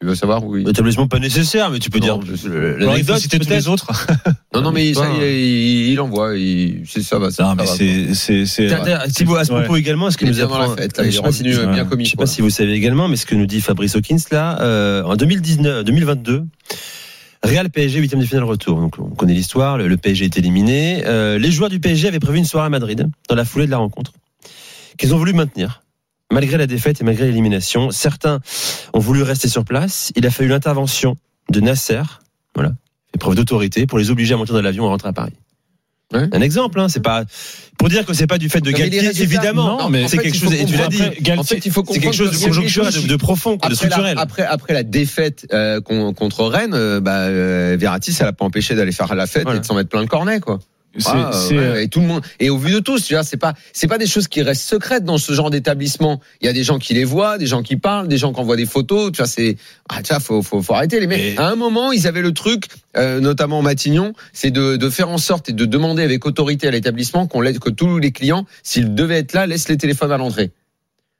tu 0.00 0.06
veux 0.06 0.14
savoir 0.14 0.44
où 0.44 0.56
il... 0.56 0.68
Établissement 0.68 1.08
pas 1.08 1.18
nécessaire, 1.18 1.70
mais 1.70 1.78
tu 1.80 1.90
peux 1.90 1.98
Non, 1.98 2.18
dire 2.18 2.38
l'anecdote 2.78 3.18
citer 3.18 3.38
tous 3.38 3.46
peut-être. 3.46 3.58
les 3.58 3.68
autres. 3.68 4.06
Non, 4.54 4.60
non, 4.62 4.70
mais 4.72 4.94
ça, 4.94 5.08
il, 5.20 5.22
il, 5.26 5.92
il 5.92 6.00
envoie. 6.00 6.36
Il, 6.36 6.82
c'est 6.88 7.02
ça 7.02 7.18
va. 7.18 7.30
Ça, 7.30 7.42
Non, 7.44 7.54
mais 7.56 7.66
c'est 7.66 8.44
c'est 8.46 8.66
Thibaut, 9.12 9.36
à 9.36 9.44
ce 9.44 9.52
propos 9.52 9.76
également, 9.76 10.08
est-ce 10.08 10.16
que 10.18 10.24
nous 10.24 10.32
la 10.34 10.44
apprend 10.44 10.74
fête, 10.76 10.96
là, 10.96 11.04
il 11.04 11.10
je 11.10 11.16
sais 11.16 11.22
pas 11.22 11.32
si- 11.32 11.42
revenu, 11.42 11.54
euh, 11.56 11.84
je 11.98 12.04
sais 12.10 12.16
pas 12.16 12.26
si 12.26 12.40
vous 12.42 12.50
savez 12.50 12.72
également, 12.74 13.08
mais 13.08 13.16
ce 13.16 13.26
que 13.26 13.34
nous 13.34 13.46
dit 13.46 13.60
Fabrice 13.60 13.96
Hawkins 13.96 14.18
là, 14.30 14.60
euh, 14.62 15.02
en 15.02 15.16
2019, 15.16 15.84
2022. 15.84 16.44
Real 17.44 17.68
PSG 17.70 17.98
huitième 17.98 18.20
de 18.20 18.24
finale 18.26 18.44
retour. 18.44 18.78
Donc 18.78 18.94
on 19.00 19.10
connaît 19.16 19.34
l'histoire. 19.34 19.76
Le, 19.76 19.88
le 19.88 19.96
PSG 19.96 20.26
est 20.26 20.38
éliminé. 20.38 21.02
Euh, 21.06 21.38
les 21.38 21.50
joueurs 21.50 21.70
du 21.70 21.80
PSG 21.80 22.06
avaient 22.06 22.20
prévu 22.20 22.38
une 22.38 22.44
soirée 22.44 22.66
à 22.66 22.70
Madrid 22.70 23.08
dans 23.28 23.34
la 23.34 23.44
foulée 23.44 23.66
de 23.66 23.72
la 23.72 23.78
rencontre 23.78 24.12
qu'ils 24.96 25.12
ont 25.12 25.18
voulu 25.18 25.32
maintenir 25.32 25.82
malgré 26.32 26.56
la 26.58 26.66
défaite 26.66 27.00
et 27.00 27.04
malgré 27.04 27.26
l'élimination. 27.26 27.90
Certains 27.90 28.40
ont 28.94 28.98
voulu 29.00 29.22
rester 29.22 29.48
sur 29.48 29.64
place. 29.64 30.10
Il 30.16 30.26
a 30.26 30.30
fallu 30.30 30.48
l'intervention 30.48 31.16
de 31.50 31.60
Nasser, 31.60 32.02
voilà, 32.54 32.70
fait 33.12 33.18
preuve 33.18 33.34
d'autorité 33.36 33.86
pour 33.86 33.98
les 33.98 34.10
obliger 34.10 34.34
à 34.34 34.36
monter 34.36 34.52
dans 34.52 34.62
l'avion 34.62 34.84
et 34.84 34.88
rentrer 34.88 35.08
à 35.08 35.12
Paris. 35.12 35.32
Ouais. 36.14 36.28
Un 36.30 36.40
exemple, 36.42 36.78
hein, 36.78 36.90
c'est 36.90 37.00
pas 37.02 37.24
pour 37.78 37.88
dire 37.88 38.04
que 38.04 38.12
c'est 38.12 38.26
pas 38.26 38.36
du 38.36 38.50
fait 38.50 38.60
de 38.60 38.70
Galtier, 38.70 39.22
évidemment. 39.22 39.78
Non, 39.78 39.88
mais 39.88 40.08
c'est 40.08 40.18
quelque 40.18 40.36
chose 40.36 40.52
et 40.52 40.66
tu 40.66 40.76
l'as 40.76 40.88
dit. 40.88 41.00
Après, 41.02 41.16
Galtier- 41.22 41.38
En 41.38 41.42
fait, 41.44 41.64
il 41.64 41.72
faut 41.72 41.82
C'est 41.90 42.00
quelque 42.00 42.14
chose 42.14 42.30
de 42.32 42.34
comprendre 42.36 42.54
que 42.54 42.60
conjoncturel, 42.60 43.02
de, 43.02 43.08
de 43.08 43.16
profond, 43.16 43.56
que 43.56 43.66
de 43.68 43.72
Après 43.72 43.86
la, 43.88 43.90
structurel. 43.94 44.18
après, 44.18 44.42
après 44.44 44.74
la 44.74 44.82
défaite 44.82 45.46
euh, 45.54 45.80
con- 45.80 46.12
contre 46.12 46.44
Rennes, 46.44 46.74
euh, 46.74 47.00
bah, 47.00 47.20
euh, 47.28 47.76
Verratti, 47.80 48.12
ça 48.12 48.24
l'a 48.26 48.34
pas 48.34 48.44
empêché 48.44 48.74
d'aller 48.74 48.92
faire 48.92 49.14
la 49.14 49.26
fête 49.26 49.44
Voilà. 49.44 49.56
et 49.56 49.60
de 49.62 49.66
s'en 49.66 49.74
mettre 49.74 49.88
plein 49.88 50.02
le 50.02 50.06
cornet, 50.06 50.40
quoi. 50.40 50.58
Ah, 51.06 51.30
ouais, 51.50 51.56
euh, 51.56 51.82
et 51.82 51.88
tout 51.88 52.00
le 52.00 52.06
monde 52.06 52.22
et 52.38 52.50
au 52.50 52.58
vu 52.58 52.70
de 52.72 52.78
tous, 52.80 53.04
tu 53.04 53.14
vois, 53.14 53.24
c'est 53.24 53.36
pas 53.38 53.54
c'est 53.72 53.86
pas 53.86 53.98
des 53.98 54.06
choses 54.06 54.28
qui 54.28 54.42
restent 54.42 54.68
secrètes 54.68 55.04
dans 55.04 55.16
ce 55.18 55.32
genre 55.32 55.48
d'établissement. 55.50 56.20
Il 56.40 56.46
y 56.46 56.48
a 56.48 56.52
des 56.52 56.64
gens 56.64 56.78
qui 56.78 56.92
les 56.92 57.04
voient, 57.04 57.38
des 57.38 57.46
gens 57.46 57.62
qui 57.62 57.76
parlent, 57.76 58.08
des 58.08 58.18
gens 58.18 58.32
qui 58.32 58.40
envoient 58.40 58.56
des 58.56 58.66
photos. 58.66 59.10
Tu 59.12 59.16
vois, 59.18 59.26
c'est 59.26 59.56
ah, 59.88 60.02
tu 60.02 60.08
vois, 60.12 60.20
faut, 60.20 60.42
faut 60.42 60.60
faut 60.60 60.74
arrêter 60.74 61.00
les 61.00 61.06
mecs. 61.06 61.20
Et- 61.20 61.38
À 61.38 61.48
un 61.48 61.56
moment, 61.56 61.92
ils 61.92 62.06
avaient 62.06 62.20
le 62.22 62.32
truc, 62.32 62.66
euh, 62.96 63.20
notamment 63.20 63.62
Matignon, 63.62 64.12
c'est 64.34 64.50
de, 64.50 64.76
de 64.76 64.90
faire 64.90 65.08
en 65.08 65.18
sorte 65.18 65.48
et 65.48 65.52
de 65.52 65.64
demander 65.64 66.02
avec 66.02 66.26
autorité 66.26 66.68
à 66.68 66.70
l'établissement 66.70 67.26
qu'on 67.26 67.40
laisse 67.40 67.58
que 67.58 67.70
tous 67.70 67.98
les 67.98 68.12
clients, 68.12 68.44
s'ils 68.62 68.94
devaient 68.94 69.18
être 69.18 69.32
là, 69.32 69.46
laissent 69.46 69.68
les 69.68 69.78
téléphones 69.78 70.12
à 70.12 70.18
l'entrée. 70.18 70.50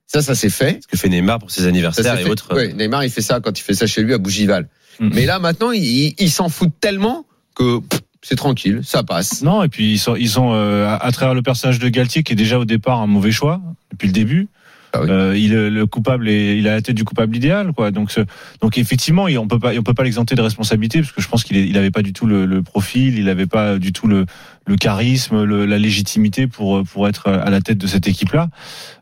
Ça, 0.06 0.20
ça 0.20 0.34
s'est 0.34 0.50
fait. 0.50 0.80
Ce 0.82 0.86
que 0.88 0.98
fait 0.98 1.08
Neymar 1.08 1.38
pour 1.38 1.50
ses 1.50 1.64
anniversaires 1.66 2.18
et 2.18 2.24
fait. 2.24 2.28
autres. 2.28 2.54
Ouais, 2.54 2.74
Neymar, 2.74 3.04
il 3.04 3.10
fait 3.10 3.22
ça 3.22 3.40
quand 3.40 3.58
il 3.58 3.62
fait 3.62 3.72
ça 3.72 3.86
chez 3.86 4.02
lui 4.02 4.12
à 4.12 4.18
Bougival. 4.18 4.68
Mhm. 5.00 5.10
Mais 5.14 5.24
là, 5.24 5.38
maintenant, 5.38 5.70
il 5.72 6.30
s'en 6.30 6.50
fout 6.50 6.68
tellement 6.80 7.24
que 7.54 7.78
pff, 7.78 8.00
c'est 8.22 8.36
tranquille, 8.36 8.80
ça 8.84 9.02
passe. 9.02 9.42
Non, 9.42 9.62
et 9.62 9.68
puis 9.68 9.92
ils 9.92 9.98
sont, 9.98 10.16
ils 10.16 10.28
sont 10.28 10.52
euh, 10.54 10.86
à, 10.86 10.96
à 10.96 11.12
travers 11.12 11.34
le 11.34 11.42
personnage 11.42 11.78
de 11.78 11.88
Galtier 11.88 12.22
qui 12.22 12.32
est 12.32 12.36
déjà 12.36 12.58
au 12.58 12.64
départ 12.64 13.00
un 13.00 13.06
mauvais 13.06 13.32
choix 13.32 13.60
depuis 13.90 14.06
le 14.06 14.12
début. 14.12 14.48
Ah 14.94 15.00
oui. 15.02 15.06
Euh, 15.10 15.36
il 15.38 15.52
le 15.54 15.86
coupable 15.86 16.28
est, 16.28 16.58
il 16.58 16.68
a 16.68 16.72
la 16.74 16.82
tête 16.82 16.94
du 16.96 17.04
coupable 17.04 17.34
idéal 17.36 17.72
quoi. 17.72 17.90
Donc 17.90 18.10
ce- 18.10 18.20
donc 18.60 18.76
effectivement, 18.78 19.26
il- 19.28 19.38
on 19.38 19.48
peut 19.48 19.58
pas 19.58 19.72
on 19.78 19.82
peut 19.82 19.94
pas 19.94 20.04
l'exempter 20.04 20.34
de 20.34 20.42
responsabilité 20.42 21.00
parce 21.00 21.12
que 21.12 21.22
je 21.22 21.28
pense 21.28 21.44
qu'il 21.44 21.56
est- 21.56 21.66
il 21.66 21.76
avait 21.78 21.90
pas 21.90 22.02
du 22.02 22.12
tout 22.12 22.26
le, 22.26 22.44
le 22.46 22.62
profil, 22.62 23.18
il 23.18 23.28
avait 23.28 23.46
pas 23.46 23.78
du 23.78 23.92
tout 23.92 24.06
le, 24.06 24.26
le 24.66 24.76
charisme, 24.76 25.44
le- 25.44 25.64
la 25.66 25.78
légitimité 25.78 26.46
pour 26.46 26.82
pour 26.84 27.08
être 27.08 27.28
à 27.28 27.48
la 27.50 27.60
tête 27.60 27.78
de 27.78 27.86
cette 27.86 28.06
équipe 28.06 28.32
là. 28.32 28.48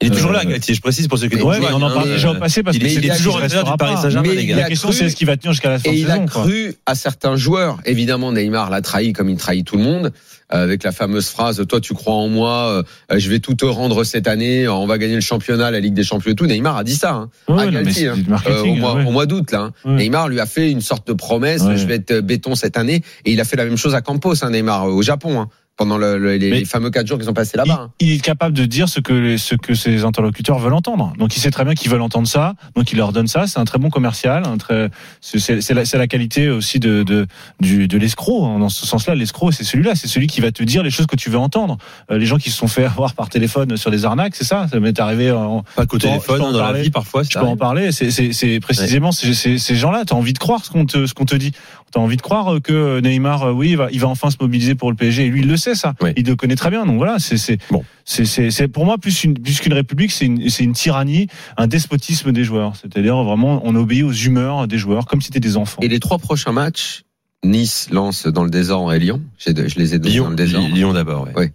Il 0.01 0.09
est 0.09 0.11
toujours 0.11 0.31
Euh, 0.31 0.35
là, 0.35 0.45
Galtier. 0.45 0.75
Je 0.75 0.81
précise 0.81 1.09
pour 1.09 1.19
ceux 1.19 1.29
qui 1.29 1.37
Ouais, 1.43 1.59
mais 1.61 1.67
on 1.73 1.83
en 1.83 1.89
hein, 1.89 1.95
parle 1.95 2.09
déjà 2.09 2.31
au 2.31 2.35
passé 2.37 2.63
parce 2.63 2.77
il 2.77 2.83
que 2.83 2.87
est- 3.07 3.17
toujours 3.17 3.37
entraîneur 3.37 3.65
du 3.65 3.77
Paris. 3.77 3.97
Saint-Germain, 4.01 4.29
Mais 4.29 4.35
les 4.37 4.43
il 4.43 4.47
gars. 4.49 4.57
a 4.57 4.61
La 4.61 4.69
question 4.69 4.93
c'est 4.93 5.07
est-ce 5.07 5.17
qu'il 5.17 5.27
va 5.27 5.37
tenir 5.37 5.53
jusqu'à 5.53 5.71
la 5.71 5.79
fin 5.79 5.91
Et 5.91 5.95
de 5.95 5.99
il 5.99 6.11
a 6.11 6.19
quoi. 6.19 6.27
cru 6.45 6.75
à 6.87 6.95
certains 6.95 7.37
joueurs. 7.37 7.79
Évidemment, 7.85 8.33
Neymar 8.33 8.71
l'a 8.71 8.81
trahi 8.81 9.13
comme 9.13 9.29
il 9.29 9.37
trahit 9.37 9.67
tout 9.67 9.77
le 9.77 9.83
monde. 9.83 10.13
Euh, 10.53 10.65
Avec 10.65 10.83
la 10.83 10.93
fameuse 10.93 11.29
phrase 11.29 11.65
"Toi, 11.69 11.81
tu 11.81 11.95
crois 11.95 12.15
en 12.15 12.29
moi, 12.29 12.85
euh, 13.13 13.19
je 13.19 13.31
vais 13.31 13.39
tout 13.39 13.55
te 13.55 13.65
rendre 13.65 14.05
cette 14.05 14.27
année, 14.29 14.69
on 14.69 14.87
va 14.87 14.99
gagner 14.99 15.15
le 15.15 15.21
championnat, 15.21 15.71
la 15.71 15.81
Ligue 15.81 15.95
des 15.95 16.05
Champions 16.05 16.33
et 16.33 16.35
tout." 16.35 16.47
Neymar 16.47 16.77
a 16.77 16.85
dit 16.85 16.95
ça 16.97 17.13
hein, 17.15 17.31
Ouais, 17.49 17.63
à 17.65 17.71
Galtier, 17.71 18.09
hein, 18.09 18.17
euh, 18.47 18.63
au 18.63 18.75
mois, 18.75 18.95
ouais. 18.95 19.05
mois 19.05 19.27
d'août 19.27 19.51
là. 19.53 19.61
hein. 19.61 19.73
Ouais. 19.85 19.97
Neymar 19.97 20.29
lui 20.29 20.41
a 20.41 20.47
fait 20.47 20.71
une 20.71 20.81
sorte 20.81 21.07
de 21.09 21.13
promesse. 21.13 21.63
"Je 21.77 21.87
vais 21.87 21.97
être 21.97 22.21
béton 22.21 22.55
cette 22.55 22.77
année" 22.77 23.03
et 23.25 23.33
il 23.33 23.41
a 23.41 23.45
fait 23.45 23.57
la 23.57 23.65
même 23.65 23.77
chose 23.77 23.95
à 23.95 24.01
Campos, 24.01 24.35
hein, 24.43 24.51
Neymar, 24.51 24.87
au 24.87 25.03
Japon, 25.03 25.41
hein, 25.41 25.49
pendant 25.81 25.97
le- 25.97 26.19
le- 26.19 26.37
les, 26.37 26.67
fameux 26.67 26.91
quatre 26.91 27.07
jours 27.07 27.17
qu'ils 27.19 27.31
ont 27.31 27.33
passés 27.33 27.57
là-bas. 27.57 27.85
hein. 27.85 27.91
il 28.01 28.13
est 28.13 28.21
capable 28.21 28.55
de 28.55 28.67
dire 28.67 28.87
ce 28.87 29.01
que 29.01 29.15
les- 29.15 29.39
ce 29.39 29.55
que 29.55 29.73
ses 29.73 30.05
interlocuteurs 30.05 30.59
veulent 30.59 30.75
entendre. 30.75 31.15
Donc 31.19 31.35
il 31.39 31.41
sait 31.41 31.51
très 31.51 31.65
bien 31.65 31.75
qu'ils 31.75 31.91
veulent 31.91 32.03
entendre 32.03 32.29
ça, 32.29 32.53
donc 32.77 32.93
il 32.93 32.99
leur 32.99 33.13
donne 33.13 33.27
ça. 33.29 33.47
C'est 33.47 33.59
un 33.59 33.65
très 33.65 33.79
bon 33.79 33.89
commercial, 33.89 34.43
un 34.47 34.59
très 34.59 34.91
c'est 35.23 35.39
c'est- 35.39 35.63
c'est 35.63 35.73
la, 35.73 35.87
c'est 35.87 35.97
la 35.97 36.07
qualité 36.07 36.51
aussi 36.51 36.81
de 36.81 37.03
de 37.03 37.27
du, 37.61 37.89
de 37.89 37.97
l'escroc. 37.97 38.45
hein. 38.45 38.59
Dans 38.59 38.69
ce 38.69 38.85
sens-là, 38.85 39.15
l'escroc 39.15 39.53
c'est 39.53 39.65
celui-là, 39.65 39.95
c'est 39.95 40.07
celui 40.07 40.27
qui 40.27 40.43
va 40.43 40.53
te 40.53 40.63
dire 40.63 40.83
les 40.83 40.91
choses 40.91 41.07
que 41.07 41.17
tu 41.17 41.31
veux 41.31 41.39
entendre. 41.39 41.79
Euh, 42.11 42.19
les 42.19 42.27
gens 42.27 42.37
qui 42.37 42.51
se 42.51 42.59
sont 42.59 42.69
fait 42.69 42.85
avoir 42.85 43.15
par 43.15 43.31
téléphone 43.31 43.79
sur 43.79 43.91
des 43.91 44.05
arnaques, 44.05 44.37
c'est 44.37 44.45
ça. 44.45 44.67
Ça 44.71 44.79
m'est 44.81 45.01
arrivé. 45.01 45.31
En, 45.33 45.65
Pas 45.77 45.87
qu'au 45.87 45.97
téléphone, 45.97 46.43
en 46.43 46.53
dans 46.53 46.59
la 46.73 46.73
vie 46.83 46.91
parfois. 46.91 47.23
je 47.23 47.31
peux 47.31 47.39
en 47.47 47.57
parler. 47.57 47.91
C'est 47.91 48.11
c'est- 48.11 48.35
c'est 48.35 48.61
précisément 48.61 49.13
ces- 49.13 49.33
ces 49.33 49.57
ces 49.57 49.77
gens-là. 49.77 50.05
T'as 50.07 50.15
envie 50.15 50.35
de 50.35 50.39
croire 50.39 50.63
ce 50.63 50.71
qu'on 50.71 50.85
te 50.85 51.07
ce 51.07 51.15
qu'on 51.15 51.25
te 51.25 51.37
dit. 51.37 51.53
T'as 51.93 52.01
envie 52.01 52.17
de 52.17 52.23
croire 52.23 52.61
que 52.63 53.01
Neymar, 53.01 53.43
euh, 53.43 53.53
oui, 53.53 53.71
il 53.71 53.77
va, 53.77 53.89
il 53.91 53.99
va 54.01 54.09
enfin 54.09 54.31
se 54.31 54.37
mobiliser 54.41 54.75
pour 54.77 54.91
le 54.91 54.97
PSG. 54.97 55.27
Et 55.27 55.29
lui, 55.29 55.41
il 55.41 55.49
le 55.49 55.57
sait 55.57 55.75
ça. 55.75 55.95
Oui. 56.01 56.11
Il 56.17 56.25
le 56.27 56.37
connaît 56.37 56.55
très 56.57 56.71
bien. 56.71 56.87
Donc 56.87 56.97
voilà, 56.99 57.19
c'est 57.19 57.37
c'est 57.37 57.59
Bon. 57.71 57.83
c'est 58.05 58.69
pour 58.69 58.85
moi 58.85 58.97
plus 58.99 59.25
une 59.25 59.35
plus 59.35 59.59
qu'une 59.61 59.73
république, 59.73 60.13
c'est 60.13 60.27
une 60.27 60.49
c'est 60.49 60.63
une 60.65 60.73
tyrannie, 60.75 61.27
un 61.57 61.67
despotisme 61.67 62.31
des 62.33 62.45
joueurs. 62.45 62.75
C'est-à-dire 62.77 63.17
vraiment, 63.25 63.61
on 63.65 63.75
obéit 63.75 64.05
aux 64.05 64.13
humeurs 64.13 64.69
des 64.69 64.79
joueurs 64.79 65.07
comme 65.07 65.21
si 65.21 65.27
c'était 65.27 65.41
des 65.41 65.57
enfants. 65.57 65.83
Et 65.83 65.89
les 65.89 65.99
trois 66.01 66.19
prochains 66.19 66.53
matchs, 66.53 67.03
Nice, 67.45 67.89
Lens 67.91 68.27
dans 68.27 68.45
le 68.45 68.51
désordre 68.51 68.93
et 68.93 68.99
Lyon. 68.99 69.21
J'ai- 69.39 69.55
Je 69.69 69.79
les 69.79 69.95
ai 69.95 69.99
donnés 69.99 70.11
dans 70.19 70.25
Lyon, 70.25 70.31
le 70.31 70.37
désordre. 70.37 70.75
Lyon 70.75 70.93
d'abord. 70.93 71.29
Ouais. 71.35 71.53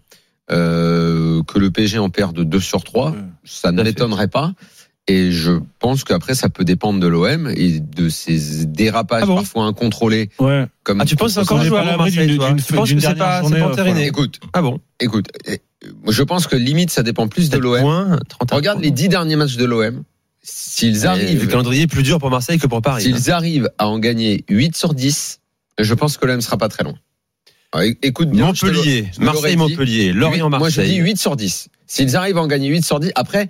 Euh, 0.52 1.42
que 1.44 1.58
le 1.60 1.72
PSG 1.72 1.98
en 1.98 2.10
perde 2.10 2.40
2 2.40 2.60
sur 2.60 2.84
3, 2.84 3.12
Ouais. 3.12 3.18
ça 3.46 3.72
ne 3.72 3.82
m'étonnerait 3.82 4.28
pas. 4.28 4.54
Et 5.08 5.32
je 5.32 5.52
pense 5.80 6.04
qu'après, 6.04 6.34
ça 6.34 6.50
peut 6.50 6.64
dépendre 6.66 7.00
de 7.00 7.06
l'OM 7.08 7.52
et 7.56 7.80
de 7.80 8.10
ces 8.10 8.66
dérapages 8.66 9.22
Ah 9.24 9.28
bon 9.28 9.36
parfois 9.36 9.66
incontrôlés. 9.66 10.30
Ouais. 10.40 10.66
Comme 10.84 11.00
Ah, 11.00 11.06
tu 11.06 11.16
penses 11.16 11.38
On 11.38 11.42
encore 11.42 11.64
jouer 11.64 11.78
à 11.78 11.96
Marseille, 11.98 12.26
d'une- 12.28 12.38
toi 12.38 12.48
d'une- 12.50 12.58
Tu 12.64 12.74
penses 12.74 12.88
d'une 12.88 12.98
que 12.98 13.04
c'est 13.06 13.16
pas, 13.16 13.44
c'est 13.44 13.60
pas 13.60 13.82
euh, 13.84 13.96
Écoute, 13.98 14.40
Ah 14.54 14.64
bon? 14.64 14.80
Écoute, 15.00 15.28
eh, 15.46 15.60
je 16.10 16.24
pense 16.24 16.48
que 16.48 16.56
limite, 16.56 16.90
ça 16.90 17.04
dépend 17.04 17.28
plus 17.28 17.50
de 17.50 17.56
7 17.56 17.62
l'OM. 17.62 17.82
points, 17.82 18.20
31 18.30 18.56
Regarde 18.56 18.82
les 18.82 18.90
10 18.90 19.08
derniers 19.10 19.36
matchs 19.36 19.58
de 19.58 19.66
l'OM. 19.66 20.04
S'ils 20.42 20.98
Et 20.98 21.02
Le 21.02 21.08
arrivent, 21.08 21.48
calendrier 21.48 21.84
est 21.84 21.88
plus 21.88 22.04
dur 22.04 22.18
pour 22.20 22.30
Marseille 22.32 22.58
que 22.60 22.68
pour 22.68 22.82
Paris. 22.82 23.04
hein. 23.08 23.16
s'ils 23.16 23.32
arrivent 23.32 23.70
à 23.78 23.88
en 23.88 24.00
gagner 24.00 24.44
8 24.50 24.76
sur 24.76 24.94
10, 24.96 25.40
je 25.80 25.94
pense 25.94 26.18
que 26.18 26.26
l'OM 26.26 26.42
sera 26.42 26.58
pas 26.58 26.68
très 26.70 26.84
loin. 26.84 26.96
Ah, 27.78 27.84
Écoute 28.02 28.30
bien. 28.30 28.54
je 28.54 28.62
te 28.62 28.66
le- 28.68 28.74
Montpellier. 28.74 29.08
Marseille-Montpellier, 29.20 30.14
Lorient-Marseille. 30.14 30.60
Moi, 30.60 30.70
je 30.70 30.82
dis 30.82 30.96
8 30.98 31.18
sur 31.18 31.36
10. 31.36 31.68
S'ils 31.88 32.16
arrivent 32.16 32.38
à 32.38 32.42
en 32.42 32.48
gagner 32.48 32.70
8 32.70 32.86
sur 32.86 33.00
10, 33.00 33.12
après, 33.16 33.50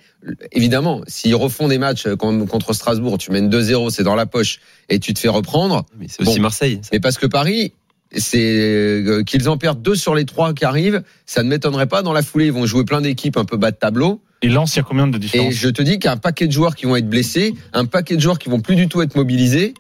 évidemment, 0.52 1.02
s'ils 1.08 1.36
refont 1.36 1.68
des 1.68 1.78
matchs 1.78 2.08
comme 2.20 2.48
contre 2.48 2.74
Strasbourg, 2.74 3.18
tu 3.18 3.32
mènes 3.32 3.50
2-0, 3.50 3.90
c'est 3.92 4.04
dans 4.04 4.16
la 4.16 4.26
poche, 4.26 4.60
et 4.90 5.00
tu 5.00 5.14
te 5.14 5.20
fais 5.20 5.28
reprendre. 5.30 5.86
Mais 6.00 6.08
c'est 6.10 6.22
aussi 6.24 6.38
Bon. 6.38 6.42
Marseille. 6.42 6.80
ça. 6.82 6.90
Mais 6.94 7.00
parce 7.00 7.18
que 7.18 7.28
Paris, 7.28 7.74
c'est 8.16 8.40
euh, 8.42 9.24
qu'ils 9.24 9.48
en 9.48 9.58
perdent 9.58 9.82
deux 9.82 9.96
sur 9.96 10.16
les 10.16 10.26
trois 10.26 10.54
qui 10.54 10.66
arrivent, 10.66 11.04
ça 11.26 11.44
ne 11.44 11.50
m'étonnerait 11.50 11.88
pas. 11.88 12.02
Dans 12.02 12.14
la 12.14 12.22
foulée, 12.24 12.48
ils 12.48 12.52
vont 12.52 12.66
jouer 12.66 12.84
plein 12.84 13.02
d'équipes 13.02 13.38
un 13.38 13.46
peu 13.46 13.58
bas 13.58 13.72
de 13.72 13.78
tableau. 13.78 14.22
Et 14.42 14.50
Lens, 14.50 14.74
il 14.76 14.78
y 14.78 14.80
a 14.80 14.84
combien 14.84 15.08
de 15.08 15.16
Et 15.16 15.20
différence 15.20 15.54
je 15.54 15.70
te 15.70 15.82
dis 15.82 15.98
qu'un 15.98 16.18
paquet 16.18 16.46
de 16.48 16.52
joueurs 16.52 16.76
qui 16.76 16.86
vont 16.86 16.96
être 16.96 17.10
blessés, 17.10 17.54
un 17.74 17.86
paquet 17.86 18.16
de 18.16 18.22
joueurs 18.22 18.38
qui 18.38 18.50
vont 18.50 18.60
plus 18.60 18.76
du 18.76 18.88
tout 18.88 19.02
être 19.02 19.16
mobilisés. 19.16 19.74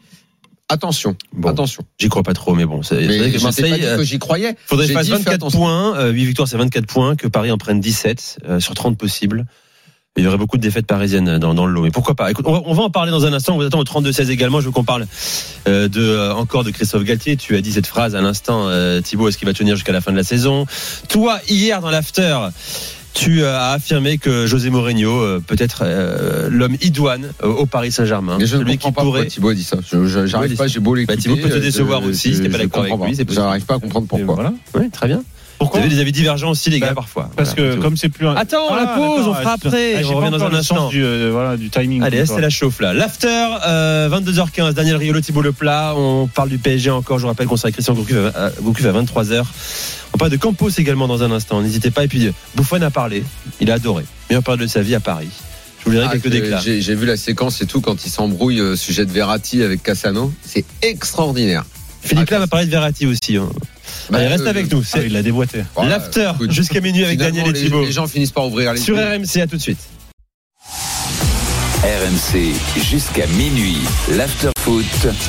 Attention, 0.68 1.16
Bon, 1.32 1.50
attention. 1.50 1.84
j'y 2.00 2.10
crois 2.10 2.24
pas 2.24 2.34
trop, 2.34 2.56
mais 2.56 2.66
bon. 2.66 2.82
c'est- 2.82 2.96
vrai 3.06 3.32
que 3.32 3.40
Marseille, 3.42 3.80
pas 3.82 3.86
euh, 3.86 3.98
que 3.98 4.04
j'y 4.04 4.18
croyais. 4.18 4.56
faudrait 4.66 4.88
fais 4.88 4.94
24 4.96 5.28
attention. 5.36 5.60
points, 5.60 5.96
euh, 5.98 6.10
8 6.12 6.26
victoires, 6.26 6.48
c'est 6.48 6.58
24 6.58 6.88
points, 6.88 7.16
que 7.16 7.28
Paris 7.28 7.52
en 7.52 7.58
prenne 7.60 7.80
17 7.80 8.40
euh, 8.50 8.60
sur 8.60 8.74
30 8.74 8.98
possibles. 8.98 9.46
Il 10.18 10.24
y 10.24 10.28
aurait 10.28 10.38
beaucoup 10.38 10.56
de 10.58 10.62
défaites 10.64 10.88
parisiennes 10.88 11.38
dans, 11.40 11.54
dans 11.54 11.66
le 11.66 11.74
lot. 11.74 11.84
Mais 11.84 11.92
pourquoi 11.92 12.16
pas? 12.16 12.32
Écoute, 12.32 12.46
on 12.48 12.54
va, 12.54 12.62
on 12.66 12.74
va 12.74 12.84
en 12.84 12.90
parler 12.90 13.12
dans 13.12 13.26
un 13.26 13.34
instant. 13.34 13.54
On 13.54 13.58
vous 13.58 13.66
attend 13.66 13.80
au 13.80 13.84
32-16 13.84 14.30
également. 14.32 14.62
Je 14.62 14.68
veux 14.68 14.72
qu'on 14.72 14.86
parle 14.86 15.06
euh, 15.68 15.90
de 15.90 16.02
euh, 16.02 16.34
encore 16.34 16.64
de 16.64 16.72
Christophe 16.72 17.04
Galtier. 17.04 17.36
Tu 17.36 17.56
as 17.58 17.62
dit 17.62 17.74
cette 17.74 17.86
phrase 17.86 18.16
à 18.16 18.22
l'instant, 18.22 18.68
euh, 18.70 19.02
Thibaut. 19.02 19.28
Est-ce 19.28 19.38
qu'il 19.38 19.46
va 19.48 19.54
tenir 19.54 19.76
jusqu'à 19.76 19.92
la 19.92 20.00
fin 20.00 20.12
de 20.14 20.18
la 20.18 20.24
saison? 20.24 20.66
Toi, 21.10 21.40
hier 21.50 21.82
dans 21.82 21.90
l'after, 21.92 22.40
tu 23.16 23.42
euh, 23.44 23.58
as 23.58 23.72
affirmé 23.72 24.18
que 24.20 24.46
José 24.46 24.70
Mourinho 24.70 25.10
euh, 25.22 25.42
peut 25.46 25.56
être 25.58 25.80
euh, 25.86 26.50
l'homme 26.52 26.76
idoine 26.82 27.32
au 27.42 27.66
Paris 27.66 27.92
Saint-Germain. 27.92 28.38
Je 28.40 28.58
ne 28.58 28.64
comprends 28.64 28.72
qui 28.74 28.78
pas 28.78 28.92
pourquoi 28.92 29.04
pourrait. 29.04 29.26
Thibaut 29.28 29.50
a 29.50 29.54
dit 29.56 29.64
ça. 29.64 29.78
J'arrive 30.26 30.56
pas, 30.56 30.68
j'ai 30.68 30.80
beau 30.80 30.94
l'écouter. 30.94 31.16
Bah, 31.16 31.22
Thibaut 31.22 31.38
peut 31.38 31.50
te 31.50 31.58
décevoir 31.58 32.04
je- 32.04 32.10
aussi, 32.10 32.36
si 32.36 32.42
t'es 32.42 32.50
pas 32.50 32.58
d'accord 32.60 32.84
avec 32.84 33.18
lui. 33.18 33.26
J'arrive 33.34 33.66
pas 33.66 33.76
à 33.76 33.80
comprendre 33.80 34.06
Et 34.06 34.10
pourquoi. 34.10 34.36
voilà. 34.36 34.54
Oui, 34.78 34.90
très 34.92 35.08
bien. 35.08 35.24
Pourquoi 35.58 35.80
Vous 35.80 35.86
avez 35.86 35.96
des 35.96 36.02
avis 36.02 36.12
divergents 36.12 36.50
aussi, 36.52 36.70
les 36.70 36.80
gars, 36.80 36.88
Bah, 36.90 36.96
parfois. 36.96 37.30
Parce 37.36 37.56
Voilà, 37.56 37.76
que 37.76 37.82
comme 37.82 37.96
c'est 37.98 38.10
plus 38.10 38.28
un... 38.28 38.36
Attends, 38.36 38.76
la 38.76 38.88
pause, 38.88 39.28
on 39.28 39.34
fera 39.34 39.52
ah, 39.52 39.66
après. 39.66 39.96
ah, 39.96 40.02
On 40.12 40.16
revient 40.18 40.32
dans 40.32 40.44
un 40.44 40.54
instant. 40.54 40.90
Du, 40.90 41.04
euh, 41.04 41.30
voilà, 41.32 41.56
du 41.58 41.70
timing. 41.70 42.02
Allez, 42.04 42.26
c'est 42.26 42.42
la 42.42 42.50
chauffe 42.50 42.82
là. 42.82 42.94
L'after, 42.94 43.28
euh, 43.66 44.10
22h15, 44.10 44.74
Daniel 44.74 44.98
Riolo, 44.98 45.22
Thibault 45.22 45.42
Leplat. 45.42 45.94
On 45.96 46.28
parle 46.28 46.50
du 46.50 46.58
PSG 46.58 46.90
encore. 46.92 47.18
Je 47.20 47.24
vous 47.24 47.30
rappelle 47.30 47.48
qu'on 47.48 47.56
sera 47.58 47.68
avec 47.68 47.76
Christian 47.76 47.94
Gourcuff 47.94 48.36
à, 48.36 48.46
à- 48.48 48.50
Gourcuff 48.62 48.86
à 48.86 48.92
23h. 48.92 49.44
On 50.14 50.18
parle 50.18 50.32
de 50.32 50.38
Campos 50.38 50.70
également 50.78 51.08
dans 51.08 51.24
un 51.24 51.32
instant. 51.32 51.62
N'hésitez 51.62 51.90
pas. 51.92 52.04
Et 52.04 52.08
puis, 52.08 52.32
Bouffon 52.56 52.82
a 52.82 52.90
parlé. 52.92 53.24
Il 53.62 53.72
a 53.72 53.76
adoré. 53.76 54.04
Meilleure 54.30 54.44
période 54.44 54.62
de 54.62 54.68
sa 54.68 54.82
vie 54.82 54.96
à 54.96 55.00
Paris. 55.00 55.30
Je 55.80 55.86
vous 55.86 55.92
lirai 55.92 56.06
Ah, 56.08 56.12
quelques 56.12 56.24
que- 56.26 56.30
déclats. 56.30 56.60
J'ai 56.60 56.82
j'ai 56.82 56.96
vu 56.96 57.06
la 57.06 57.16
séquence 57.18 57.62
et 57.62 57.66
tout 57.66 57.80
quand 57.80 58.06
il 58.06 58.10
s'embrouille 58.10 58.60
au 58.62 58.76
sujet 58.76 59.06
de 59.06 59.12
Verratti 59.12 59.62
avec 59.64 59.84
Cassano. 59.84 60.34
C'est 60.44 60.66
extraordinaire. 60.82 61.64
Philippe 62.02 62.30
Lam 62.30 62.42
a 62.42 62.48
parlé 62.48 62.66
de 62.66 62.72
Verratti 62.72 63.06
aussi. 63.08 63.38
hein. 63.38 63.50
Bah, 64.10 64.18
Allez, 64.20 64.28
reste 64.28 64.44
euh, 64.46 64.50
avec 64.50 64.72
nous. 64.72 64.84
Ah, 64.94 65.00
il 65.04 65.14
l'a 65.14 65.24
déboîté. 65.24 65.64
voilà, 65.76 65.92
l'after 65.98 66.32
jusqu'à 66.50 66.82
minuit 66.82 67.06
avec 67.06 67.18
Daniel 67.20 67.48
et 67.48 67.54
Thibault. 67.54 67.84
Les 67.86 67.92
gens 67.92 68.08
finissent 68.08 68.32
par 68.32 68.48
ouvrir 68.48 68.74
les 68.74 68.80
Sur. 68.80 68.98
RMC, 68.98 69.42
à 69.42 69.48
tout 69.48 69.58
de 69.58 69.62
suite. 69.62 69.80
RMC 71.86 72.56
jusqu'à 72.82 73.28
minuit. 73.28 73.78
L'after 74.18 74.50
foot. 74.58 74.84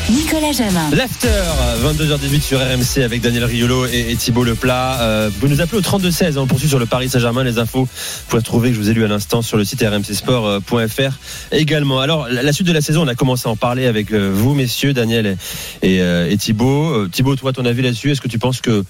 Nicolas 0.08 0.52
Jamin. 0.52 0.88
L'after, 0.96 1.28
22h18 1.84 2.40
sur 2.40 2.58
RMC 2.58 3.04
avec 3.04 3.20
Daniel 3.20 3.44
Riolo 3.44 3.84
et, 3.84 4.12
et 4.12 4.16
Thibault 4.16 4.42
Leplat. 4.42 5.02
Euh, 5.02 5.30
vous 5.38 5.48
nous 5.48 5.60
appelez 5.60 5.76
au 5.76 5.82
32-16. 5.82 6.24
hein, 6.24 6.32
on 6.38 6.46
poursuit 6.46 6.70
sur 6.70 6.78
le 6.78 6.86
Paris 6.86 7.10
Saint-Germain. 7.10 7.44
Les 7.44 7.58
infos, 7.58 7.82
vous 7.82 7.88
pouvez 8.28 8.40
retrouver, 8.40 8.70
que 8.70 8.76
je 8.76 8.80
vous 8.80 8.88
ai 8.88 8.94
lu 8.94 9.04
à 9.04 9.08
l'instant, 9.08 9.42
sur 9.42 9.58
le 9.58 9.66
site 9.66 9.82
rmcsport.fr 9.86 11.18
également. 11.52 12.00
Alors, 12.00 12.26
la, 12.30 12.42
la 12.42 12.52
suite 12.54 12.66
de 12.66 12.72
la 12.72 12.80
saison, 12.80 13.02
on 13.04 13.08
a 13.08 13.14
commencé 13.14 13.46
à 13.48 13.50
en 13.50 13.56
parler 13.56 13.84
avec 13.84 14.10
euh, 14.12 14.30
vous, 14.32 14.54
messieurs, 14.54 14.94
Daniel 14.94 15.26
et, 15.82 15.96
et, 15.96 16.00
euh, 16.00 16.30
et 16.30 16.38
Thibault. 16.38 16.88
Euh, 16.90 17.10
Thibault, 17.12 17.36
toi, 17.36 17.52
ton 17.52 17.66
avis 17.66 17.82
là-dessus 17.82 18.12
Est-ce 18.12 18.22
que 18.22 18.28
tu 18.28 18.38
penses 18.38 18.62
que 18.62 18.82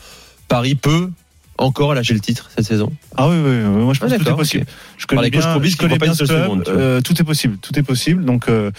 Paris 0.47 0.77
peut 0.77 1.11
encore 1.59 1.95
lâcher 1.95 2.15
le 2.15 2.21
titre 2.21 2.51
cette 2.55 2.65
saison 2.67 2.93
Ah 3.17 3.29
oui, 3.29 3.37
oui, 3.37 3.51
oui, 3.65 3.85
moi 3.85 3.95
je 3.95 4.01
Ah, 4.03 4.07
pense 4.09 4.17
que 4.19 4.23
tout 4.23 4.29
est 4.31 4.37
possible. 4.37 4.67
Je 4.99 5.07
connais 5.07 5.31
bien, 5.31 5.41
Probis 5.41 5.71
je 5.71 5.77
connais 5.77 5.99
bien 5.99 6.15
ce 6.15 6.25
club. 6.25 6.43
seconde. 6.45 6.65
Euh, 6.69 7.01
tout 7.01 7.21
est 7.21 7.25
possible, 7.25 7.57
tout 7.59 7.79
est 7.79 7.83
possible. 7.83 8.25
Donc 8.25 8.49
euh, 8.49 8.71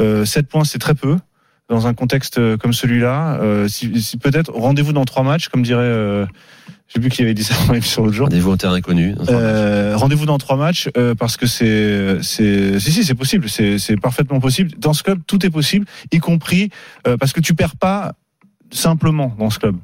euh, 0.00 0.24
7 0.24 0.48
points, 0.48 0.64
c'est 0.64 0.78
très 0.78 0.94
peu 0.94 1.16
dans 1.68 1.86
un 1.86 1.94
contexte 1.94 2.38
euh, 2.38 2.56
comme 2.56 2.72
celui-là. 2.72 3.38
Euh, 3.42 3.68
si, 3.68 4.00
si 4.00 4.16
peut-être 4.16 4.50
rendez-vous 4.52 4.92
dans 4.92 5.04
trois 5.04 5.22
matchs, 5.22 5.48
comme 5.48 5.62
dirait. 5.62 5.82
Euh, 5.82 6.26
je 6.88 6.94
sais 6.94 7.00
plus 7.00 7.10
qui 7.10 7.20
avait 7.20 7.34
dit 7.34 7.44
ça 7.44 7.54
l'émission 7.70 8.02
l'autre 8.04 8.16
jour. 8.16 8.28
Rendez-vous 8.28 8.50
en 8.52 8.56
terrain 8.56 8.72
inconnu. 8.72 9.14
Euh, 9.28 9.94
rendez-vous 9.94 10.24
dans 10.24 10.38
trois 10.38 10.56
matchs 10.56 10.88
euh, 10.96 11.14
parce 11.14 11.36
que 11.36 11.46
c'est 11.46 12.16
c'est 12.22 12.80
si 12.80 12.92
si 12.92 13.04
c'est 13.04 13.14
possible 13.14 13.46
c'est 13.50 13.78
c'est 13.78 13.98
parfaitement 14.00 14.40
possible 14.40 14.70
dans 14.78 14.94
ce 14.94 15.02
club 15.02 15.20
tout 15.26 15.44
est 15.44 15.50
possible 15.50 15.84
y 16.12 16.18
compris 16.18 16.70
euh, 17.06 17.18
parce 17.18 17.34
que 17.34 17.40
tu 17.40 17.52
perds 17.52 17.76
pas 17.76 18.14
simplement 18.70 19.34
dans 19.38 19.50
ce 19.50 19.58
club 19.58 19.76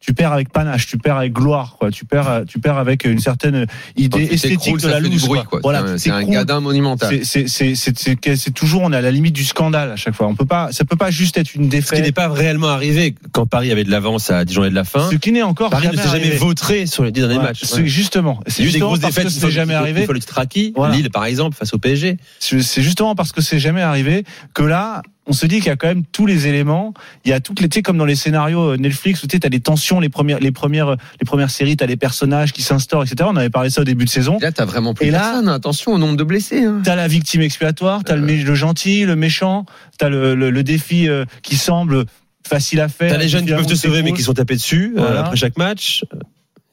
tu 0.00 0.14
perds 0.14 0.32
avec 0.32 0.50
panache 0.50 0.86
tu 0.86 0.96
perds 0.96 1.18
avec 1.18 1.32
gloire 1.32 1.76
quoi 1.78 1.90
tu 1.90 2.04
perds 2.06 2.28
euh, 2.28 2.44
tu 2.48 2.58
perds 2.58 2.78
avec 2.78 3.04
une 3.04 3.18
certaine 3.18 3.66
idée 3.96 4.28
esthétique 4.32 4.78
de 4.78 4.88
la 4.88 4.98
bruit, 5.00 5.18
quoi. 5.48 5.60
voilà 5.62 5.98
C'est 5.98 6.10
un- 6.10 6.22
gadin 6.24 6.60
monumental. 6.60 7.20
c'est 7.24 8.54
toujours 8.54 8.82
on 8.82 8.92
est 8.92 8.96
à 8.96 9.00
la 9.02 9.10
limite 9.10 9.34
du 9.34 9.44
scandale 9.44 9.90
à 9.92 9.96
chaque 9.96 10.14
fois 10.14 10.26
on 10.26 10.34
peut 10.34 10.46
pas 10.46 10.72
ça 10.72 10.84
peut 10.84 10.96
pas 10.96 11.10
juste 11.10 11.36
être 11.36 11.54
une 11.54 11.64
Ce 11.64 11.66
qui 11.66 11.70
défaite 11.76 12.02
n'est 12.04 12.12
pas 12.12 12.28
réellement 12.28 12.68
arrivé 12.68 13.14
quand 13.32 13.46
Paris 13.46 13.70
avait 13.70 13.84
de 13.84 13.90
l'avance 13.90 14.30
à 14.30 14.44
Dijon 14.44 14.64
et 14.64 14.70
de 14.70 14.74
la 14.74 14.84
fin. 14.84 15.10
ce 15.10 15.16
qui 15.16 15.32
n'est 15.32 15.42
encore 15.42 15.70
Paris 15.70 15.88
ne 15.92 15.96
s'est 15.96 16.08
jamais 16.08 16.30
vautré 16.36 16.86
sur 16.86 17.04
les 17.04 17.12
dix 17.12 17.20
derniers 17.20 17.36
Ouais, 17.36 17.42
matchs. 17.42 17.60
c'est 17.64 17.86
justement 17.86 18.40
c'est 18.46 18.62
eu 18.64 18.70
des 18.72 18.78
grosses 18.78 19.00
parce 19.00 19.14
défaites 19.14 19.32
qui 19.32 19.50
jamais 19.50 19.74
arrivé 19.74 20.00
Il 20.02 20.06
faut 20.06 20.12
le 20.12 20.20
Straki, 20.20 20.72
Voilà. 20.76 20.94
Lille 20.94 21.10
par 21.10 21.24
exemple 21.24 21.56
face 21.56 21.74
au 21.74 21.78
PSG. 21.78 22.16
C'est 22.38 22.82
justement 22.82 23.14
parce 23.14 23.32
que 23.32 23.40
c'est 23.40 23.58
jamais 23.58 23.82
arrivé 23.82 24.24
que 24.54 24.62
là, 24.62 25.02
on 25.30 25.32
se 25.32 25.46
dit 25.46 25.56
qu'il 25.58 25.66
y 25.66 25.70
a 25.70 25.76
quand 25.76 25.86
même 25.86 26.02
tous 26.04 26.26
les 26.26 26.48
éléments. 26.48 26.92
Il 27.24 27.30
y 27.30 27.32
a 27.32 27.38
toutes 27.40 27.60
les, 27.60 27.68
tu 27.68 27.76
sais, 27.78 27.82
comme 27.82 27.96
dans 27.96 28.04
les 28.04 28.16
scénarios 28.16 28.72
euh, 28.72 28.76
Netflix 28.76 29.22
où 29.22 29.28
tu 29.28 29.36
sais, 29.36 29.40
t'as 29.40 29.48
des 29.48 29.60
tensions, 29.60 30.00
les 30.00 30.08
premières, 30.08 30.40
les 30.40 30.50
premières, 30.50 30.90
les 30.90 31.24
premières 31.24 31.50
séries, 31.50 31.76
t'as 31.76 31.86
les 31.86 31.96
personnages 31.96 32.52
qui 32.52 32.62
s'instaurent, 32.62 33.04
etc. 33.04 33.28
On 33.32 33.36
avait 33.36 33.48
parlé 33.50 33.70
ça 33.70 33.80
au 33.80 33.84
début 33.84 34.04
de 34.04 34.10
saison. 34.10 34.38
Là, 34.40 34.50
t'as 34.52 34.64
vraiment 34.64 34.92
plus 34.92 35.06
Et 35.06 35.10
là- 35.10 35.20
personne. 35.20 35.48
Attention 35.48 35.92
au 35.92 35.98
nombre 35.98 36.16
de 36.16 36.24
blessés. 36.24 36.64
hein. 36.64 36.80
T'as 36.84 36.96
la 36.96 37.06
victime 37.08 37.42
expiatoire, 37.42 38.02
t'as 38.04 38.16
le, 38.16 38.24
Euh. 38.28 38.44
le 38.44 38.54
gentil, 38.54 39.04
le 39.04 39.14
méchant, 39.16 39.64
t'as 39.98 40.08
le, 40.08 40.34
le, 40.34 40.50
le 40.50 40.62
défi 40.64 41.08
euh, 41.08 41.24
qui 41.42 41.56
semble 41.56 42.06
facile 42.46 42.80
à 42.80 42.88
faire. 42.88 43.12
T'as 43.12 43.18
les 43.18 43.28
jeunes 43.28 43.46
qui 43.46 43.52
peuvent 43.52 43.66
te 43.66 43.74
sauver 43.76 44.02
mais 44.02 44.12
qui 44.12 44.22
sont 44.22 44.34
tapés 44.34 44.56
dessus 44.56 44.94
euh, 44.98 45.20
après 45.20 45.36
chaque 45.36 45.56
match. 45.56 46.04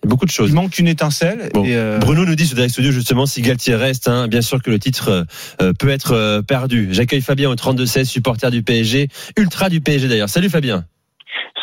Beaucoup 0.03 0.25
de 0.25 0.31
choses. 0.31 0.51
Il 0.51 0.55
manque 0.55 0.77
une 0.77 0.87
étincelle. 0.87 1.49
Bon. 1.53 1.65
Et, 1.65 1.75
euh, 1.75 1.97
Bruno 1.97 2.25
nous 2.25 2.35
dit 2.35 2.45
sur 2.45 2.55
Direct 2.55 2.71
Studio 2.71 2.91
justement 2.91 3.25
si 3.25 3.41
Galtier 3.41 3.75
reste, 3.75 4.07
hein, 4.07 4.27
bien 4.27 4.41
sûr 4.41 4.61
que 4.61 4.69
le 4.69 4.79
titre 4.79 5.09
euh, 5.09 5.23
euh, 5.61 5.73
peut 5.73 5.89
être 5.89 6.13
euh, 6.13 6.41
perdu. 6.41 6.89
J'accueille 6.91 7.21
Fabien 7.21 7.49
au 7.49 7.55
32-16, 7.55 8.05
supporter 8.05 8.51
du 8.51 8.63
PSG, 8.63 9.09
ultra 9.37 9.69
du 9.69 9.81
PSG 9.81 10.07
d'ailleurs. 10.07 10.29
Salut 10.29 10.49
Fabien. 10.49 10.85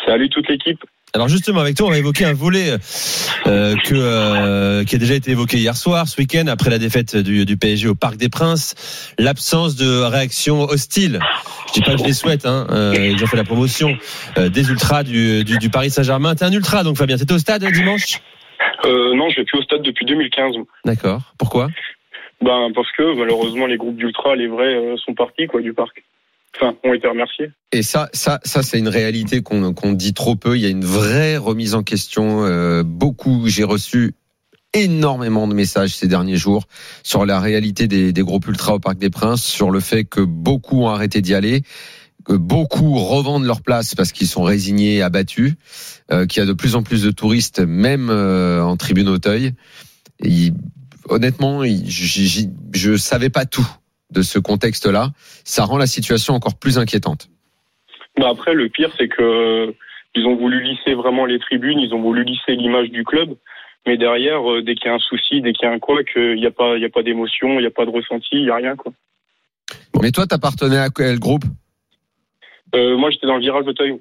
Salut 0.05 0.29
toute 0.29 0.47
l'équipe. 0.49 0.79
Alors 1.15 1.29
justement 1.29 1.61
avec 1.61 1.77
toi 1.77 1.87
on 1.87 1.91
va 1.91 1.97
évoquer 1.97 2.25
un 2.25 2.33
volet 2.33 2.73
euh, 3.47 3.75
que, 3.85 3.95
euh, 3.95 4.83
qui 4.83 4.95
a 4.95 4.97
déjà 4.97 5.13
été 5.13 5.31
évoqué 5.31 5.55
hier 5.55 5.77
soir, 5.77 6.09
ce 6.09 6.19
week-end 6.19 6.47
après 6.47 6.69
la 6.69 6.77
défaite 6.77 7.15
du, 7.15 7.45
du 7.45 7.55
PSG 7.55 7.87
au 7.87 7.95
Parc 7.95 8.17
des 8.17 8.27
Princes, 8.27 8.75
l'absence 9.17 9.77
de 9.77 10.01
réaction 10.01 10.63
hostile. 10.63 11.21
Je 11.67 11.73
dis 11.73 11.81
pas 11.81 11.93
que 11.93 11.99
je 11.99 12.03
les 12.03 12.11
souhaite, 12.11 12.45
hein, 12.45 12.67
euh, 12.69 13.13
ils 13.13 13.23
ont 13.23 13.27
fait 13.27 13.37
la 13.37 13.45
promotion 13.45 13.97
euh, 14.37 14.49
des 14.49 14.69
ultras 14.69 15.03
du, 15.03 15.45
du, 15.45 15.57
du 15.57 15.69
Paris 15.69 15.89
Saint-Germain. 15.89 16.35
T'es 16.35 16.43
un 16.43 16.51
ultra 16.51 16.83
donc 16.83 16.97
Fabien, 16.97 17.15
t'étais 17.15 17.33
au 17.33 17.39
stade 17.39 17.63
dimanche? 17.63 18.19
Euh, 18.83 19.15
non, 19.15 19.29
je 19.29 19.37
vais 19.37 19.45
plus 19.45 19.59
au 19.59 19.63
stade 19.63 19.83
depuis 19.83 20.05
2015. 20.05 20.55
D'accord. 20.83 21.21
Pourquoi? 21.39 21.69
Ben 22.41 22.71
parce 22.75 22.91
que 22.91 23.17
malheureusement 23.17 23.67
les 23.67 23.77
groupes 23.77 23.95
d'ultra, 23.95 24.35
les 24.35 24.47
vrais, 24.47 24.75
euh, 24.75 24.97
sont 24.97 25.13
partis 25.13 25.47
quoi 25.47 25.61
du 25.61 25.71
parc. 25.71 26.03
Ont 26.61 26.93
été 26.93 27.07
remerciés. 27.07 27.51
Et 27.71 27.83
ça, 27.83 28.09
ça, 28.13 28.39
ça, 28.43 28.63
c'est 28.63 28.79
une 28.79 28.87
réalité 28.87 29.41
qu'on 29.41 29.73
qu'on 29.73 29.91
dit 29.91 30.13
trop 30.13 30.35
peu. 30.35 30.55
Il 30.55 30.61
y 30.61 30.65
a 30.65 30.69
une 30.69 30.85
vraie 30.85 31.37
remise 31.37 31.75
en 31.75 31.83
question. 31.83 32.45
euh, 32.45 32.83
beaucoup, 32.83 33.47
j'ai 33.47 33.63
reçu 33.63 34.13
énormément 34.73 35.47
de 35.47 35.53
messages 35.53 35.95
ces 35.95 36.07
derniers 36.07 36.37
jours 36.37 36.65
sur 37.03 37.25
la 37.25 37.39
réalité 37.39 37.87
des, 37.87 38.13
des 38.13 38.21
groupes 38.21 38.47
ultras 38.47 38.73
au 38.73 38.79
Parc 38.79 38.97
des 38.97 39.09
Princes, 39.09 39.43
sur 39.43 39.71
le 39.71 39.79
fait 39.79 40.05
que 40.05 40.21
beaucoup 40.21 40.83
ont 40.83 40.89
arrêté 40.89 41.21
d'y 41.21 41.33
aller, 41.33 41.63
que 42.25 42.33
beaucoup 42.33 42.97
revendent 42.99 43.45
leur 43.45 43.61
place 43.61 43.95
parce 43.95 44.11
qu'ils 44.11 44.27
sont 44.27 44.43
résignés, 44.43 45.01
abattus, 45.01 45.53
euh, 46.11 46.25
qu'il 46.25 46.41
y 46.41 46.43
a 46.43 46.47
de 46.47 46.53
plus 46.53 46.75
en 46.75 46.83
plus 46.83 47.03
de 47.03 47.11
touristes, 47.11 47.59
même 47.59 48.09
euh, 48.09 48.61
en 48.61 48.77
tribune 48.77 49.09
Auteuil. 49.09 49.53
Et 50.23 50.51
honnêtement, 51.09 51.63
je 51.63 52.97
savais 52.97 53.29
pas 53.29 53.45
tout 53.45 53.67
de 54.11 54.21
ce 54.21 54.39
contexte-là. 54.39 55.09
Ça 55.43 55.63
rend 55.63 55.77
la 55.77 55.87
situation 55.87 56.33
encore 56.33 56.55
plus 56.55 56.77
inquiétante. 56.77 57.29
Ben 58.17 58.27
après, 58.27 58.53
le 58.53 58.69
pire 58.69 58.91
c'est 58.97 59.07
que 59.07 59.21
euh, 59.21 59.71
ils 60.15 60.25
ont 60.25 60.35
voulu 60.35 60.63
lisser 60.63 60.93
vraiment 60.93 61.25
les 61.25 61.39
tribunes, 61.39 61.79
ils 61.79 61.93
ont 61.93 62.01
voulu 62.01 62.23
lisser 62.23 62.55
l'image 62.55 62.89
du 62.89 63.03
club. 63.03 63.35
Mais 63.85 63.97
derrière, 63.97 64.49
euh, 64.49 64.61
dès 64.63 64.75
qu'il 64.75 64.87
y 64.87 64.89
a 64.89 64.95
un 64.95 64.99
souci, 64.99 65.41
dès 65.41 65.53
qu'il 65.53 65.67
y 65.67 65.71
a 65.71 65.73
un 65.73 65.79
quoi, 65.79 66.03
qu'il 66.03 66.35
n'y 66.35 66.45
a 66.45 66.51
pas, 66.51 66.77
il 66.77 66.85
a 66.85 66.89
pas 66.89 67.03
d'émotion, 67.03 67.59
il 67.59 67.61
n'y 67.61 67.67
a 67.67 67.71
pas 67.71 67.85
de 67.85 67.91
ressenti, 67.91 68.29
il 68.31 68.45
n'y 68.45 68.49
a 68.49 68.55
rien 68.55 68.75
quoi. 68.75 68.91
Mais 70.01 70.11
toi, 70.11 70.25
t'appartenais 70.25 70.77
à 70.77 70.89
quel 70.89 71.19
groupe? 71.19 71.43
Euh, 72.73 72.97
moi, 72.97 73.09
j'étais 73.09 73.27
dans 73.27 73.35
le 73.35 73.41
virage 73.41 73.65
d'Auteuil. 73.65 73.99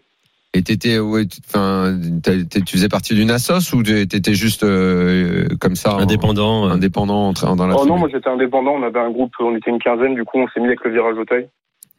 Et 0.57 0.63
t'étais, 0.63 0.99
ouais, 1.01 1.27
tu- 1.27 1.41
enfin, 1.49 1.99
t'as- 2.23 2.45
tu 2.61 2.77
faisais 2.77 2.89
partie 2.89 3.15
d'une 3.15 3.31
assoce 3.33 3.73
ou 3.73 3.83
t'étais 3.83 4.35
juste 4.35 4.63
euh, 4.63 5.49
comme 5.61 5.75
ça, 5.75 5.95
en- 5.97 5.99
Indépendant. 5.99 6.67
euh, 6.69 6.73
indépendant, 6.75 7.29
en 7.29 7.33
train- 7.33 7.57
dans 7.57 7.67
la. 7.67 7.75
Oh 7.77 7.85
non, 7.85 7.99
moi 7.99 8.09
j'étais 8.13 8.29
indépendant. 8.31 8.73
On 8.73 8.83
avait 8.85 9.01
un 9.01 9.11
groupe, 9.11 9.33
on 9.41 9.57
était 9.57 9.71
une 9.71 9.81
quinzaine. 9.81 10.15
Du 10.15 10.25
coup, 10.25 10.39
on 10.39 10.47
s'est 10.49 10.61
mis 10.61 10.67
avec 10.69 10.85
le 10.85 10.93
virage 10.93 11.17
d'Auteuil. 11.17 11.49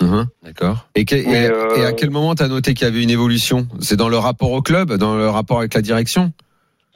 Mhm. 0.02 0.26
D'accord. 0.44 0.88
Et, 0.96 1.04
que- 1.06 1.16
et- 1.16 1.26
Mais, 1.26 1.50
euh, 1.52 1.76
et 1.78 1.86
à 1.86 1.92
quel 1.94 2.10
moment 2.12 2.34
tu 2.36 2.44
as 2.44 2.48
noté 2.48 2.74
qu'il 2.74 2.88
y 2.88 2.90
avait 2.90 3.04
une 3.04 3.10
évolution? 3.10 3.68
C'est 3.80 3.98
dans 3.98 4.10
le 4.10 4.18
rapport 4.18 4.52
au 4.52 4.62
club, 4.62 4.94
dans 4.94 5.16
le 5.18 5.28
rapport 5.30 5.60
avec 5.60 5.74
la 5.74 5.82
direction? 5.82 6.32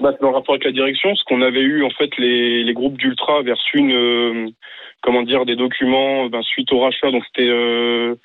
Bah, 0.01 0.11
dans 0.21 0.29
le 0.29 0.35
rapport 0.35 0.55
avec 0.55 0.63
la 0.63 0.71
direction, 0.71 1.13
ce 1.15 1.23
qu'on 1.25 1.41
avait 1.41 1.59
eu 1.61 1.83
en 1.83 1.89
fait 1.89 2.09
les, 2.17 2.63
les 2.63 2.73
groupes 2.73 2.97
d'ultra 2.97 3.41
vers 3.41 3.57
une 3.73 3.91
euh, 3.91 4.47
comment 5.01 5.23
dire 5.23 5.45
des 5.45 5.57
documents 5.57 6.27
ben, 6.27 6.41
suite 6.41 6.71
au 6.71 6.79
rachat. 6.79 7.11
Donc 7.11 7.23
c'était 7.27 7.49
euh, 7.49 8.15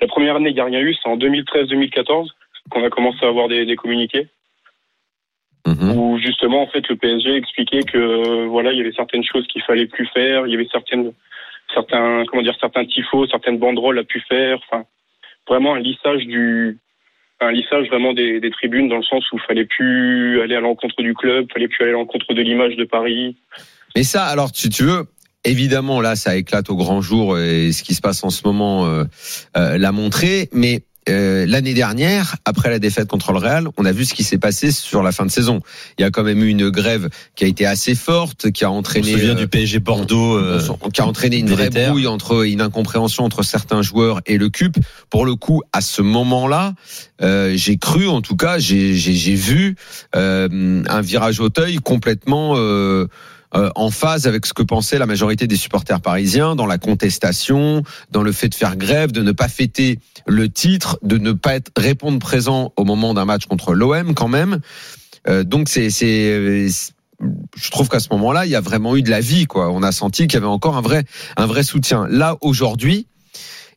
la 0.00 0.08
première 0.08 0.34
année, 0.36 0.50
il 0.50 0.54
n'y 0.54 0.60
a 0.60 0.64
rien 0.64 0.80
eu, 0.80 0.94
c'est 1.00 1.08
en 1.08 1.16
2013-2014 1.16 2.26
qu'on 2.70 2.84
a 2.84 2.90
commencé 2.90 3.18
à 3.22 3.28
avoir 3.28 3.48
des, 3.48 3.66
des 3.66 3.76
communiqués 3.76 4.28
Mhm. 5.64 5.96
où 5.96 6.18
justement 6.18 6.62
en 6.62 6.66
fait 6.66 6.88
le 6.88 6.96
PSG 6.96 7.36
expliquait 7.36 7.84
que 7.84 7.96
euh, 7.96 8.46
voilà 8.48 8.72
il 8.72 8.78
y 8.78 8.80
avait 8.80 8.92
certaines 8.92 9.22
choses 9.22 9.46
qu'il 9.46 9.62
fallait 9.62 9.86
plus 9.86 10.08
faire, 10.08 10.44
il 10.46 10.50
y 10.50 10.56
avait 10.56 10.66
certaines 10.72 11.12
certains 11.72 12.24
comment 12.26 12.42
dire 12.42 12.56
certains 12.60 12.84
tifos, 12.84 13.28
certaines 13.28 13.58
banderoles 13.58 14.00
à 14.00 14.02
plus 14.02 14.22
faire. 14.28 14.58
Enfin 14.66 14.84
vraiment 15.48 15.74
un 15.74 15.78
lissage 15.78 16.26
du 16.26 16.78
un 17.40 17.52
lissage 17.52 17.86
vraiment 17.88 18.12
des, 18.12 18.40
des 18.40 18.50
tribunes 18.50 18.88
dans 18.88 18.96
le 18.96 19.02
sens 19.04 19.24
où 19.32 19.36
il 19.36 19.42
fallait 19.46 19.64
plus 19.64 20.40
aller 20.42 20.56
à 20.56 20.60
l'encontre 20.60 21.00
du 21.00 21.14
club, 21.14 21.46
fallait 21.52 21.68
plus 21.68 21.82
aller 21.84 21.92
à 21.92 21.96
l'encontre 21.96 22.34
de 22.34 22.42
l'image 22.42 22.76
de 22.76 22.84
Paris. 22.84 23.36
Mais 23.96 24.04
ça, 24.04 24.24
alors, 24.26 24.50
si 24.54 24.68
tu 24.68 24.84
veux, 24.84 25.06
évidemment, 25.44 26.00
là, 26.00 26.14
ça 26.14 26.36
éclate 26.36 26.70
au 26.70 26.76
grand 26.76 27.00
jour 27.00 27.38
et 27.38 27.72
ce 27.72 27.82
qui 27.82 27.94
se 27.94 28.00
passe 28.00 28.22
en 28.22 28.30
ce 28.30 28.46
moment 28.46 28.86
euh, 28.86 29.04
euh, 29.56 29.76
l'a 29.76 29.90
montré. 29.90 30.48
Mais 30.52 30.82
euh, 31.08 31.46
l'année 31.46 31.74
dernière, 31.74 32.36
après 32.44 32.70
la 32.70 32.78
défaite 32.78 33.08
contre 33.08 33.32
le 33.32 33.38
Real, 33.38 33.68
on 33.76 33.84
a 33.84 33.92
vu 33.92 34.04
ce 34.04 34.14
qui 34.14 34.22
s'est 34.24 34.38
passé 34.38 34.70
sur 34.70 35.02
la 35.02 35.10
fin 35.12 35.26
de 35.26 35.30
saison. 35.30 35.60
Il 35.98 36.02
y 36.02 36.04
a 36.04 36.10
quand 36.10 36.22
même 36.22 36.42
eu 36.42 36.48
une 36.48 36.70
grève 36.70 37.08
qui 37.34 37.44
a 37.44 37.46
été 37.48 37.66
assez 37.66 37.94
forte, 37.94 38.50
qui 38.52 38.64
a 38.64 38.70
On 38.70 38.76
entraîné. 38.78 39.06
se 39.12 39.18
souvient 39.18 39.30
euh, 39.32 39.34
du 39.34 39.48
PSG 39.48 39.80
Bordeaux. 39.80 40.36
euh, 40.36 40.60
qui 40.92 41.00
a 41.00 41.06
entraîné 41.06 41.38
une 41.38 41.50
vraie 41.50 41.70
brouille 41.70 42.06
entre 42.06 42.46
une 42.46 42.60
incompréhension 42.60 43.24
entre 43.24 43.42
certains 43.42 43.82
joueurs 43.82 44.20
et 44.26 44.38
le 44.38 44.48
CUP. 44.48 44.76
Pour 45.10 45.26
le 45.26 45.34
coup, 45.34 45.62
à 45.72 45.80
ce 45.80 46.02
moment-là, 46.02 46.74
euh, 47.20 47.52
j'ai 47.56 47.78
cru, 47.78 48.06
en 48.08 48.20
tout 48.22 48.36
cas, 48.36 48.58
j'ai 48.58 49.34
vu 49.34 49.76
euh, 50.14 50.82
un 50.88 51.00
virage 51.00 51.40
Auteuil 51.40 51.76
complètement 51.78 52.54
euh, 53.54 53.70
en 53.74 53.90
phase 53.90 54.26
avec 54.26 54.46
ce 54.46 54.54
que 54.54 54.62
pensait 54.62 54.98
la 54.98 55.06
majorité 55.06 55.46
des 55.46 55.56
supporters 55.56 56.00
parisiens 56.00 56.56
dans 56.56 56.66
la 56.66 56.78
contestation, 56.78 57.82
dans 58.10 58.22
le 58.22 58.32
fait 58.32 58.48
de 58.48 58.54
faire 58.54 58.76
grève, 58.76 59.12
de 59.12 59.22
ne 59.22 59.32
pas 59.32 59.48
fêter 59.48 59.98
le 60.26 60.48
titre, 60.48 60.98
de 61.02 61.18
ne 61.18 61.32
pas 61.32 61.54
être 61.54 61.70
répondre 61.76 62.18
présent 62.18 62.72
au 62.76 62.84
moment 62.84 63.14
d'un 63.14 63.24
match 63.24 63.46
contre 63.46 63.74
l'OM 63.74 64.14
quand 64.14 64.28
même. 64.28 64.60
Euh, 65.28 65.44
donc 65.44 65.68
c'est 65.68 65.90
je 67.54 67.70
trouve 67.70 67.88
qu'à 67.88 68.00
ce 68.00 68.08
moment-là, 68.12 68.46
il 68.46 68.50
y 68.50 68.56
a 68.56 68.60
vraiment 68.60 68.96
eu 68.96 69.02
de 69.02 69.10
la 69.10 69.20
vie, 69.20 69.46
quoi. 69.46 69.70
On 69.70 69.82
a 69.82 69.92
senti 69.92 70.26
qu'il 70.26 70.34
y 70.34 70.36
avait 70.38 70.46
encore 70.46 70.76
un 70.76 70.80
vrai, 70.80 71.04
un 71.36 71.46
vrai 71.46 71.62
soutien. 71.62 72.06
Là, 72.08 72.36
aujourd'hui, 72.40 73.06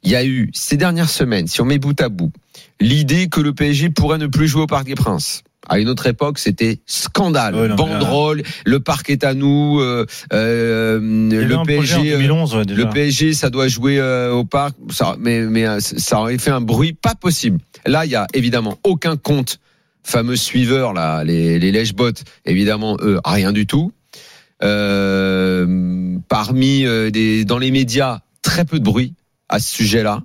il 0.03 0.11
y 0.11 0.15
a 0.15 0.25
eu 0.25 0.49
ces 0.53 0.77
dernières 0.77 1.09
semaines, 1.09 1.47
si 1.47 1.61
on 1.61 1.65
met 1.65 1.77
bout 1.77 1.99
à 2.01 2.09
bout, 2.09 2.31
l'idée 2.79 3.27
que 3.27 3.41
le 3.41 3.53
PSG 3.53 3.89
pourrait 3.89 4.17
ne 4.17 4.27
plus 4.27 4.47
jouer 4.47 4.63
au 4.63 4.67
Parc 4.67 4.85
des 4.85 4.95
Princes. 4.95 5.43
À 5.67 5.79
une 5.79 5.89
autre 5.89 6.05
époque, 6.07 6.37
c'était 6.39 6.79
scandale, 6.85 7.55
Ouais, 7.55 7.67
non, 7.67 7.75
mais 7.85 7.91
là- 7.93 7.99
banderole, 7.99 8.43
le 8.65 8.79
parc 8.79 9.09
est 9.09 9.23
à 9.23 9.33
nous, 9.33 9.79
euh, 9.79 10.05
euh, 10.33 10.99
le 10.99 11.65
PSG. 11.65 12.13
euh, 12.13 12.17
2011, 12.17 12.55
ouais, 12.55 12.65
déjà. 12.65 12.83
le 12.83 12.89
PSG, 12.89 13.33
ça 13.33 13.49
doit 13.49 13.67
jouer 13.67 13.99
euh, 13.99 14.31
au 14.33 14.45
parc, 14.45 14.75
ça, 14.91 15.15
mais, 15.19 15.41
mais 15.41 15.65
ça 15.79 16.19
aurait 16.19 16.37
fait 16.37 16.51
un 16.51 16.61
bruit 16.61 16.93
pas 16.93 17.15
possible. 17.15 17.59
Là, 17.85 18.05
il 18.05 18.11
y 18.11 18.15
a 18.15 18.27
évidemment 18.33 18.77
aucun 18.83 19.17
compte 19.17 19.59
fameux 20.03 20.35
suiveurs 20.35 20.93
là, 20.93 21.23
les, 21.23 21.57
les 21.57 21.71
lèche-bottes, 21.71 22.23
évidemment, 22.45 22.97
eux, 23.01 23.19
rien 23.25 23.51
du 23.51 23.65
tout. 23.65 23.91
Parmi 26.29 26.85
des, 27.11 27.45
dans 27.45 27.57
les 27.57 27.71
médias, 27.71 28.19
très 28.41 28.65
peu 28.65 28.79
de 28.79 28.83
bruit 28.83 29.13
à 29.49 29.59
ce 29.59 29.71
sujet-là. 29.75 30.21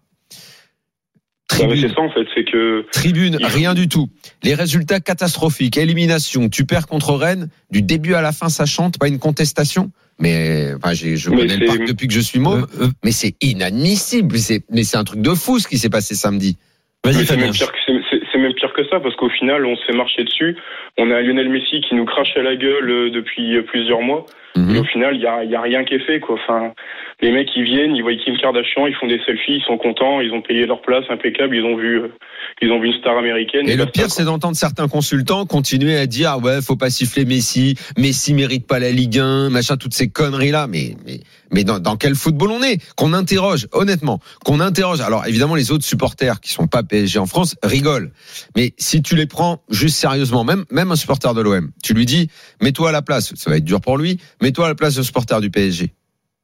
Tribune, 1.50 1.80
c'est 1.88 1.94
ça 1.94 2.00
en 2.00 2.10
fait, 2.10 2.26
c'est 2.34 2.44
que 2.44 2.84
tribune, 2.92 3.36
rien 3.42 3.74
du 3.74 3.88
tout. 3.88 4.08
Les 4.42 4.54
résultats 4.54 5.00
catastrophiques, 5.00 5.76
élimination, 5.76 6.48
tu 6.48 6.64
perds 6.64 6.86
contre 6.86 7.12
Rennes, 7.14 7.48
du 7.70 7.82
début 7.82 8.14
à 8.14 8.22
la 8.22 8.32
fin 8.32 8.48
ça 8.48 8.66
chante, 8.66 8.98
pas 8.98 9.08
une 9.08 9.18
contestation. 9.18 9.90
Mais 10.18 10.68
enfin, 10.76 10.92
je 10.94 11.28
connais 11.30 11.56
le 11.56 11.66
parc 11.66 11.84
depuis 11.86 12.06
que 12.06 12.12
je 12.12 12.20
suis 12.20 12.38
môme, 12.40 12.66
Euh, 12.78 12.84
euh, 12.84 12.88
mais 13.02 13.10
c'est 13.10 13.34
inadmissible. 13.42 14.36
C'est- 14.38 14.64
Mais 14.70 14.84
c'est 14.84 14.96
un 14.98 15.04
truc 15.04 15.22
de 15.22 15.30
fou 15.30 15.58
ce 15.58 15.66
qui 15.66 15.78
s'est 15.78 15.88
passé 15.90 16.14
samedi. 16.14 16.58
Vas-y, 17.04 17.24
c'est 17.24 17.36
même, 17.38 17.50
pire 17.52 17.72
que- 17.72 17.78
c'est- 17.86 18.38
même 18.38 18.52
pire 18.54 18.72
que 18.74 18.84
ça 18.90 19.00
parce 19.00 19.16
qu'au 19.16 19.30
final, 19.30 19.64
on 19.64 19.74
se 19.76 19.84
fait 19.86 19.96
marcher 19.96 20.24
dessus. 20.24 20.56
On 20.98 21.10
a 21.10 21.20
Lionel 21.22 21.48
Messi 21.48 21.80
qui 21.80 21.94
nous 21.94 22.04
crache 22.04 22.36
à 22.36 22.42
la 22.42 22.54
gueule 22.56 22.90
euh, 22.90 23.10
depuis 23.10 23.56
euh, 23.56 23.62
plusieurs 23.62 24.02
mois. 24.02 24.26
Mhm. 24.56 24.76
Et 24.76 24.78
au 24.78 24.84
final, 24.84 25.14
il 25.16 25.22
y 25.22 25.26
a, 25.26 25.44
y 25.44 25.54
a 25.54 25.60
rien 25.62 25.84
qui 25.84 25.94
est 25.94 26.04
fait. 26.06 26.20
Quoi. 26.20 26.36
Enfin, 26.42 26.72
les 27.22 27.32
mecs, 27.32 27.48
ils 27.54 27.64
viennent, 27.64 27.94
ils 27.94 28.02
voient 28.02 28.14
Kim 28.14 28.36
Kardashian, 28.38 28.86
ils 28.86 28.94
font 28.94 29.06
des 29.06 29.20
selfies, 29.26 29.56
ils 29.56 29.64
sont 29.66 29.76
contents, 29.76 30.20
ils 30.20 30.32
ont 30.32 30.40
payé 30.40 30.64
leur 30.66 30.80
place 30.80 31.04
impeccable, 31.10 31.54
ils 31.54 31.64
ont 31.64 31.76
vu, 31.76 32.00
euh, 32.00 32.08
ils 32.62 32.70
ont 32.70 32.80
vu 32.80 32.88
une 32.88 32.98
star 32.98 33.18
américaine. 33.18 33.68
Et 33.68 33.76
le 33.76 33.86
pire, 33.86 34.10
c'est 34.10 34.24
d'entendre 34.24 34.56
certains 34.56 34.88
consultants 34.88 35.44
continuer 35.44 35.96
à 35.96 36.06
dire 36.06 36.38
ouais, 36.42 36.62
faut 36.62 36.76
pas 36.76 36.88
siffler 36.88 37.26
Messi, 37.26 37.76
Messi 37.98 38.32
mérite 38.32 38.66
pas 38.66 38.78
la 38.78 38.90
Ligue 38.90 39.18
1, 39.18 39.50
machin, 39.50 39.76
toutes 39.76 39.92
ces 39.92 40.08
conneries 40.08 40.50
là. 40.50 40.66
Mais 40.66 40.96
mais 41.04 41.20
mais 41.52 41.64
dans, 41.64 41.78
dans 41.78 41.96
quel 41.96 42.14
football 42.14 42.52
on 42.52 42.62
est? 42.62 42.78
Qu'on 42.94 43.12
interroge, 43.12 43.66
honnêtement, 43.72 44.20
qu'on 44.44 44.60
interroge. 44.60 45.00
Alors 45.00 45.26
évidemment, 45.26 45.56
les 45.56 45.72
autres 45.72 45.84
supporters 45.84 46.40
qui 46.40 46.50
sont 46.50 46.68
pas 46.68 46.82
PSG 46.82 47.18
en 47.18 47.26
France 47.26 47.54
rigolent, 47.62 48.12
mais 48.56 48.72
si 48.78 49.02
tu 49.02 49.14
les 49.14 49.26
prends 49.26 49.62
juste 49.68 49.96
sérieusement, 49.96 50.44
même 50.44 50.64
même 50.70 50.90
un 50.90 50.96
supporter 50.96 51.34
de 51.34 51.42
l'OM, 51.42 51.70
tu 51.82 51.92
lui 51.92 52.06
dis 52.06 52.28
mets-toi 52.62 52.88
à 52.88 52.92
la 52.92 53.02
place, 53.02 53.34
ça 53.34 53.50
va 53.50 53.58
être 53.58 53.64
dur 53.64 53.82
pour 53.82 53.98
lui, 53.98 54.18
mets-toi 54.40 54.64
à 54.64 54.68
la 54.68 54.74
place 54.74 54.94
de 54.94 55.02
supporter 55.02 55.38
du 55.40 55.50
PSG. 55.50 55.92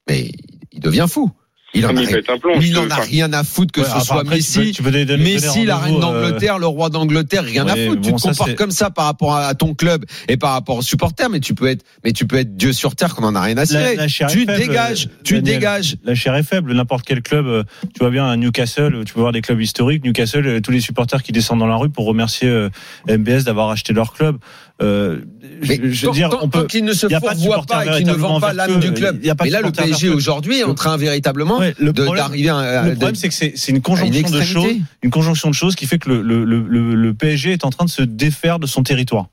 Mais 0.08 0.30
il 0.76 0.80
devient 0.80 1.06
fou. 1.08 1.30
Il 1.74 1.84
en 1.84 1.88
Ah, 1.88 1.90
a, 1.90 1.94
il 1.94 2.06
rien- 2.06 2.16
pète 2.16 2.30
un 2.30 2.38
plomb. 2.38 2.52
il 2.58 2.62
je- 2.72 2.78
en 2.78 2.82
a 2.84 2.94
enfin, 2.94 3.02
rien 3.02 3.30
à 3.34 3.44
foutre 3.44 3.72
que 3.72 3.80
Ouais, 3.82 3.86
ce 3.86 4.00
soit 4.06 4.20
après, 4.20 4.38
tu 4.38 4.52
peux- 4.54 4.60
Messi. 4.60 4.72
tu 4.72 4.82
peux 4.82 4.90
donner- 4.92 5.04
donner 5.04 5.24
Messi, 5.34 5.66
la 5.66 5.76
reine 5.76 5.96
euh, 5.96 6.00
d'Angleterre, 6.00 6.58
le 6.58 6.66
roi 6.66 6.88
d'Angleterre, 6.88 7.42
rien 7.44 7.66
à 7.66 7.76
foutre. 7.76 8.00
tu 8.00 8.12
te 8.14 8.20
comportes 8.22 8.54
comme 8.54 8.70
ça 8.70 8.88
par 8.90 9.04
rapport 9.04 9.36
à 9.36 9.52
ton 9.54 9.74
club 9.74 10.06
et 10.28 10.38
par 10.38 10.52
rapport 10.52 10.76
aux 10.76 10.82
supporters, 10.82 11.28
mais 11.28 11.40
tu 11.40 11.54
peux 11.54 11.66
être, 11.66 11.84
mais 12.02 12.12
tu 12.12 12.26
peux 12.26 12.36
être 12.36 12.56
Dieu 12.56 12.72
sur 12.72 12.94
terre 12.94 13.14
qu'on 13.14 13.24
en 13.24 13.34
a 13.34 13.42
rien 13.42 13.58
à 13.58 13.66
cirer. 13.66 13.96
la 13.96 14.08
chair 14.08 14.28
est 14.28 14.32
Tu 14.32 14.46
faible, 14.46 14.56
dégages, 14.58 15.08
tu 15.24 15.34
Daniel. 15.34 15.54
dégages. 15.56 15.96
La 16.04 16.14
chair 16.14 16.34
est 16.36 16.44
faible. 16.44 16.72
N'importe 16.72 17.04
quel 17.04 17.20
club, 17.20 17.46
euh, 17.46 17.62
tu 17.82 17.98
vois 17.98 18.10
bien 18.10 18.26
à 18.26 18.36
Newcastle, 18.36 18.94
euh, 18.94 19.04
tu 19.04 19.12
peux 19.12 19.20
voir 19.20 19.32
des 19.32 19.42
clubs 19.42 19.60
historiques. 19.60 20.02
Newcastle, 20.04 20.46
euh, 20.46 20.60
tous 20.60 20.70
les 20.70 20.80
supporters 20.80 21.22
qui 21.22 21.32
descendent 21.32 21.58
dans 21.58 21.66
la 21.66 21.76
rue 21.76 21.90
pour 21.90 22.06
remercier 22.06 22.48
euh, 22.48 22.70
MBS 23.08 23.42
d'avoir 23.44 23.68
acheté 23.70 23.92
leur 23.92 24.14
club. 24.14 24.38
Euh, 24.82 25.20
je, 25.62 26.06
veux 26.06 26.12
dire, 26.12 26.28
on 26.42 26.48
tant 26.48 26.60
peut. 26.60 26.66
qu'il 26.66 26.84
ne 26.84 26.92
se 26.92 27.06
a 27.06 27.18
pas 27.20 27.32
et 27.32 27.96
qu'il 27.96 28.06
ne 28.06 28.12
vend 28.12 28.40
pas 28.40 28.52
l'âme 28.52 28.78
du 28.78 28.92
club. 28.92 29.18
Il 29.22 29.26
y 29.26 29.30
a 29.30 29.34
pas 29.34 29.44
de 29.44 29.48
Mais 29.48 29.52
là, 29.52 29.62
le 29.62 29.72
PSG 29.72 30.10
aujourd'hui 30.10 30.58
est 30.58 30.64
en 30.64 30.74
train 30.74 30.96
véritablement 30.98 31.58
Ouais, 31.58 31.74
d'arriver 31.80 32.50
à, 32.50 32.82
le 32.84 32.90
problème, 32.94 33.14
c'est 33.14 33.28
que 33.28 33.34
c'est 33.34 33.68
une 33.68 33.80
conjonction 33.80 34.28
de 34.28 34.42
choses, 34.42 34.74
une 35.02 35.10
conjonction 35.10 35.48
de 35.48 35.54
choses 35.54 35.76
qui 35.76 35.86
fait 35.86 35.98
que 35.98 36.10
le, 36.10 36.20
le, 36.22 36.44
le, 36.44 36.60
le- 36.68 36.94
le 36.94 37.14
PSG 37.14 37.52
est 37.52 37.64
en 37.64 37.70
train 37.70 37.84
de 37.86 37.90
se 37.90 38.02
défaire 38.02 38.58
de 38.58 38.66
son 38.66 38.82
territoire 38.82 39.28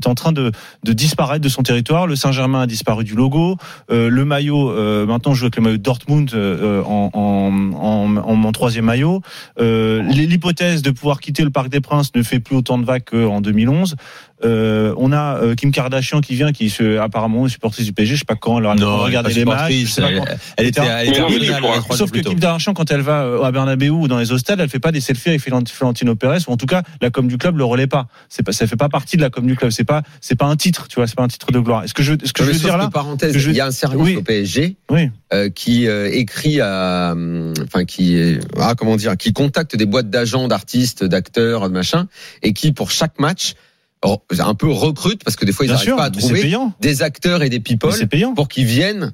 est 0.00 0.06
en 0.06 0.14
train 0.14 0.30
de, 0.30 0.52
de 0.84 0.92
disparaître 0.92 1.42
de 1.42 1.48
son 1.48 1.64
territoire. 1.64 2.06
Le 2.06 2.14
Saint-Germain 2.14 2.60
a 2.60 2.66
disparu 2.68 3.02
du 3.02 3.16
logo. 3.16 3.56
Euh, 3.90 4.08
le 4.08 4.24
maillot, 4.24 4.70
euh, 4.70 5.04
maintenant, 5.06 5.34
je 5.34 5.40
joue 5.40 5.46
avec 5.46 5.56
le 5.56 5.62
maillot 5.62 5.78
Dortmund 5.78 6.30
euh, 6.34 6.84
en, 6.84 7.10
en, 7.12 7.72
en, 7.74 8.16
en 8.16 8.34
mon 8.36 8.52
troisième 8.52 8.84
maillot. 8.84 9.22
L'hypothèse 9.58 10.82
de 10.82 10.92
pouvoir 10.92 11.18
quitter 11.20 11.42
le 11.42 11.50
Parc 11.50 11.68
des 11.68 11.80
Princes 11.80 12.14
ne 12.14 12.22
fait 12.22 12.38
plus 12.38 12.54
autant 12.54 12.78
de 12.78 12.84
vagues 12.84 13.02
qu'en 13.10 13.40
2011. 13.40 13.96
Euh, 14.44 14.94
on 14.98 15.10
a 15.12 15.38
euh, 15.42 15.54
Kim 15.56 15.72
Kardashian 15.72 16.20
qui 16.20 16.34
vient, 16.36 16.52
qui 16.52 16.70
se, 16.70 16.98
apparemment 16.98 17.46
est 17.46 17.48
supportrice 17.48 17.84
du 17.86 17.92
PSG. 17.92 18.14
Je 18.14 18.18
sais 18.20 18.24
pas 18.24 18.36
quand 18.36 18.58
elle 18.60 18.66
a 18.66 18.74
Non, 18.76 18.98
regardé 18.98 19.30
elle 19.32 19.36
est 19.38 19.40
les 19.40 19.44
matchs. 19.44 19.98
elle- 19.98 20.18
quand. 20.18 20.24
Elle 20.56 20.66
était, 20.66 20.80
elle 20.80 21.08
était 21.08 21.20
elle, 21.20 21.96
Sauf 21.96 22.10
que. 22.12 22.20
Kim 22.20 22.38
Kardashian, 22.38 22.72
quand 22.74 22.90
elle 22.92 23.00
va 23.00 23.22
euh, 23.24 23.42
à 23.42 23.50
Bernabeu 23.50 23.90
ou 23.90 24.06
dans 24.06 24.18
les 24.18 24.30
hostels, 24.30 24.60
elle 24.60 24.68
fait 24.68 24.78
pas 24.78 24.92
des 24.92 25.00
selfies 25.00 25.30
avec 25.30 25.40
Florent- 25.40 25.64
Florentino 25.68 26.14
Pérez, 26.14 26.38
ou 26.46 26.52
en 26.52 26.56
tout 26.56 26.66
cas, 26.66 26.82
la 27.00 27.10
com 27.10 27.26
du 27.26 27.36
club 27.36 27.56
le 27.58 27.64
relaie 27.64 27.86
pas. 27.88 28.06
C'est 28.28 28.42
pas, 28.44 28.52
ça 28.52 28.66
fait 28.68 28.76
pas 28.76 28.88
partie 28.88 29.16
de 29.16 29.22
la 29.22 29.30
com 29.30 29.44
du 29.46 29.56
club. 29.56 29.70
C'est 29.72 29.84
pas, 29.84 30.02
c'est 30.20 30.36
pas 30.38 30.46
un 30.46 30.56
titre, 30.56 30.86
tu 30.88 30.96
vois, 30.96 31.06
c'est 31.08 31.16
pas 31.16 31.24
un 31.24 31.28
titre 31.28 31.50
de 31.50 31.58
gloire. 31.58 31.82
Est-ce 31.84 31.94
que 31.94 32.02
je, 32.04 32.14
ce 32.22 32.32
que 32.32 32.44
je 32.44 32.50
veux 32.52 32.58
dire 32.58 32.76
là, 32.78 32.90
parenthèse, 32.92 33.32
que 33.32 33.38
je- 33.40 33.50
il 33.50 33.56
y 33.56 33.60
a 33.60 33.66
un 33.66 33.70
service 33.72 34.00
Oui. 34.00 34.16
au 34.16 34.22
PSG 34.22 34.76
oui, 34.90 35.10
euh, 35.32 35.48
qui 35.50 35.88
euh, 35.88 36.08
écrit 36.12 36.60
à, 36.60 37.10
hum, 37.12 37.54
enfin 37.64 37.84
qui, 37.84 38.14
est- 38.16 38.38
ah 38.58 38.74
comment 38.78 38.94
dire, 38.96 39.16
qui 39.16 39.32
contacte 39.32 39.74
des 39.74 39.86
boîtes 39.86 40.10
d'agents, 40.10 40.46
d'artistes, 40.46 41.02
d'acteurs, 41.02 41.68
de 41.68 41.74
machin, 41.74 42.06
et 42.42 42.52
qui 42.52 42.70
pour 42.72 42.90
chaque 42.92 43.18
match 43.18 43.54
un 44.02 44.54
peu 44.54 44.68
recrute 44.70 45.24
parce 45.24 45.36
que 45.36 45.44
des 45.44 45.52
fois 45.52 45.66
ils 45.66 45.70
n'arrivent 45.72 45.96
pas 45.96 46.04
à 46.04 46.10
trouver 46.10 46.50
des 46.80 47.02
acteurs 47.02 47.42
et 47.42 47.48
des 47.48 47.60
people 47.60 47.92
pour 48.34 48.48
qu'ils 48.48 48.64
viennent 48.66 49.12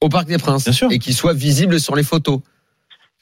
au 0.00 0.08
Parc 0.08 0.28
des 0.28 0.38
Princes 0.38 0.64
Bien 0.64 0.72
sûr. 0.72 0.92
et 0.92 0.98
qu'ils 0.98 1.14
soient 1.14 1.32
visibles 1.34 1.80
sur 1.80 1.96
les 1.96 2.02
photos. 2.02 2.40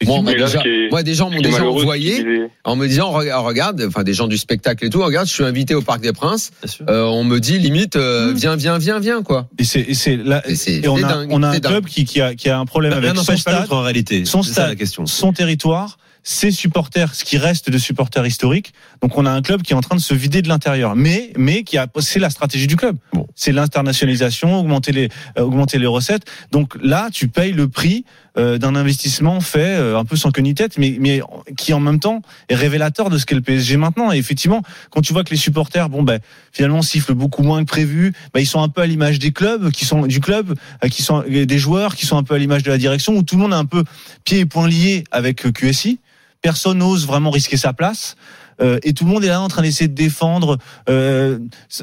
Moi, 0.07 0.23
là, 0.23 0.47
déjà, 0.47 0.63
est- 0.65 0.91
moi, 0.91 1.03
des 1.03 1.13
gens 1.15 1.29
m'ont 1.29 1.41
déjà 1.41 1.65
envoyé 1.67 2.21
est- 2.21 2.51
en 2.63 2.77
me 2.77 2.87
disant 2.87 3.11
regarde, 3.11 3.45
regarde, 3.45 3.85
enfin 3.89 4.05
des 4.05 4.15
gens 4.15 4.29
du 4.29 4.39
spectacle 4.39 4.85
et 4.85 4.91
tout, 4.91 5.03
regarde, 5.03 5.27
je 5.27 5.33
suis 5.35 5.43
invité 5.43 5.75
au 5.75 5.83
Parc 5.83 6.01
des 6.03 6.13
Princes. 6.13 6.53
Euh, 6.89 7.03
on 7.03 7.25
me 7.25 7.41
dit 7.41 7.59
limite, 7.59 7.97
euh, 7.97 8.31
Mm. 8.33 8.37
viens, 8.37 8.55
viens, 8.57 8.79
viens, 8.79 9.01
viens 9.01 9.23
quoi. 9.25 9.49
Et 9.59 9.65
c'est, 9.65 9.81
et 9.81 9.95
c'est 9.95 10.17
là, 10.17 10.41
Et 10.47 10.55
c'est 10.55 10.75
et 10.85 10.89
on 10.89 10.97
c'est 10.99 11.03
a, 11.05 11.09
dingue, 11.09 11.29
on 11.33 11.43
a 11.43 11.49
un 11.49 11.59
club 11.59 11.87
qui, 11.87 12.05
qui 12.05 12.21
a, 12.21 12.37
qui 12.37 12.49
a 12.49 12.61
un 12.61 12.65
problème 12.65 12.93
avec 12.93 13.17
son 13.17 13.37
stade, 13.37 13.67
en 13.73 13.83
réalité. 13.83 14.25
son 14.25 14.43
C'est 14.45 14.51
ça 14.51 14.55
stade, 14.55 14.69
la 14.69 14.77
question. 14.77 15.05
son 15.07 15.33
territoire. 15.33 15.99
ses 16.25 16.51
supporters, 16.51 17.15
ce 17.15 17.25
qui 17.25 17.39
reste 17.39 17.71
de 17.71 17.79
supporters 17.79 18.27
historiques. 18.27 18.75
Donc 19.03 19.17
on 19.17 19.27
a 19.27 19.31
un 19.31 19.43
club 19.43 19.63
qui 19.63 19.73
est 19.73 19.77
en 19.77 19.81
train 19.81 19.97
de 19.97 20.01
se 20.01 20.15
vider 20.15 20.43
de 20.43 20.49
l'intérieur, 20.49 20.97
mais 20.97 21.33
mais 21.37 21.63
qui 21.63 21.79
a 21.79 21.87
c'est 22.01 22.19
la 22.19 22.31
stratégie 22.31 22.67
du 22.67 22.77
club. 22.77 22.97
Bon. 23.13 23.27
C'est 23.35 23.53
l'internationalisation, 23.53 24.59
augmenter 24.59 24.93
les 24.93 25.09
euh, 25.39 25.43
augmenter 25.43 25.79
les 25.79 25.87
recettes. 25.87 26.25
Donc 26.53 26.77
là, 26.83 27.09
tu 27.13 27.29
payes 27.29 27.53
le 27.53 27.69
prix 27.69 28.05
euh, 28.37 28.59
d'un 28.59 28.75
investissement 28.77 29.41
fait 29.41 29.77
euh, 29.79 29.99
un 29.99 30.05
peu 30.05 30.17
sans 30.17 30.31
queue 30.31 30.43
ni 30.43 30.55
tête, 30.55 30.79
mais 30.79 30.97
mais 31.01 31.21
qui 31.57 31.73
en 31.73 31.81
même 31.81 32.01
temps 32.01 32.23
est 32.49 32.55
révélateur 32.55 33.11
de 33.11 33.19
ce 33.19 33.27
qu'est 33.27 33.35
le 33.35 33.41
PSG 33.41 33.77
maintenant. 33.77 34.13
Et 34.13 34.17
effectivement, 34.17 34.63
quand 34.91 35.01
tu 35.01 35.13
vois 35.13 35.25
que 35.25 35.31
les 35.31 35.37
supporters, 35.37 35.89
bon 35.89 36.03
ben 36.03 36.21
finalement 36.53 36.83
sifflent 36.83 37.15
beaucoup 37.15 37.43
moins 37.43 37.61
que 37.61 37.69
prévu, 37.69 38.13
ben, 38.35 38.41
ils 38.41 38.47
sont 38.47 38.63
un 38.63 38.69
peu 38.69 38.81
à 38.81 38.87
l'image 38.87 39.19
des 39.19 39.33
clubs, 39.33 39.71
qui 39.71 39.85
sont 39.85 40.07
du 40.07 40.21
club, 40.21 40.55
euh, 40.85 40.89
qui 40.89 41.03
sont 41.03 41.23
des 41.29 41.59
joueurs, 41.59 41.95
qui 41.95 42.07
sont 42.07 42.17
un 42.17 42.25
peu 42.25 42.35
à 42.35 42.39
l'image 42.39 42.63
de 42.63 42.71
la 42.71 42.79
direction, 42.79 43.17
où 43.17 43.23
tout 43.23 43.37
le 43.37 43.43
monde 43.43 43.53
est 43.53 43.57
un 43.57 43.65
peu 43.65 43.85
pieds 44.25 44.41
et 44.41 44.47
poings 44.47 44.69
liés 44.69 45.05
avec 45.11 45.47
euh, 45.47 45.53
QSI. 45.53 46.01
Personne 46.43 46.79
n'ose 46.79 47.07
vraiment 47.07 47.31
risquer 47.31 47.57
sa 47.57 47.73
place. 47.73 48.17
Euh, 48.61 48.79
et 48.83 48.93
tout 48.93 49.05
le 49.05 49.11
monde 49.11 49.25
est 49.25 49.29
là 49.29 49.41
en 49.41 49.49
train 49.49 49.63
d'essayer 49.63 49.89
de 49.89 49.95
défendre, 49.95 50.59
euh, 50.89 51.39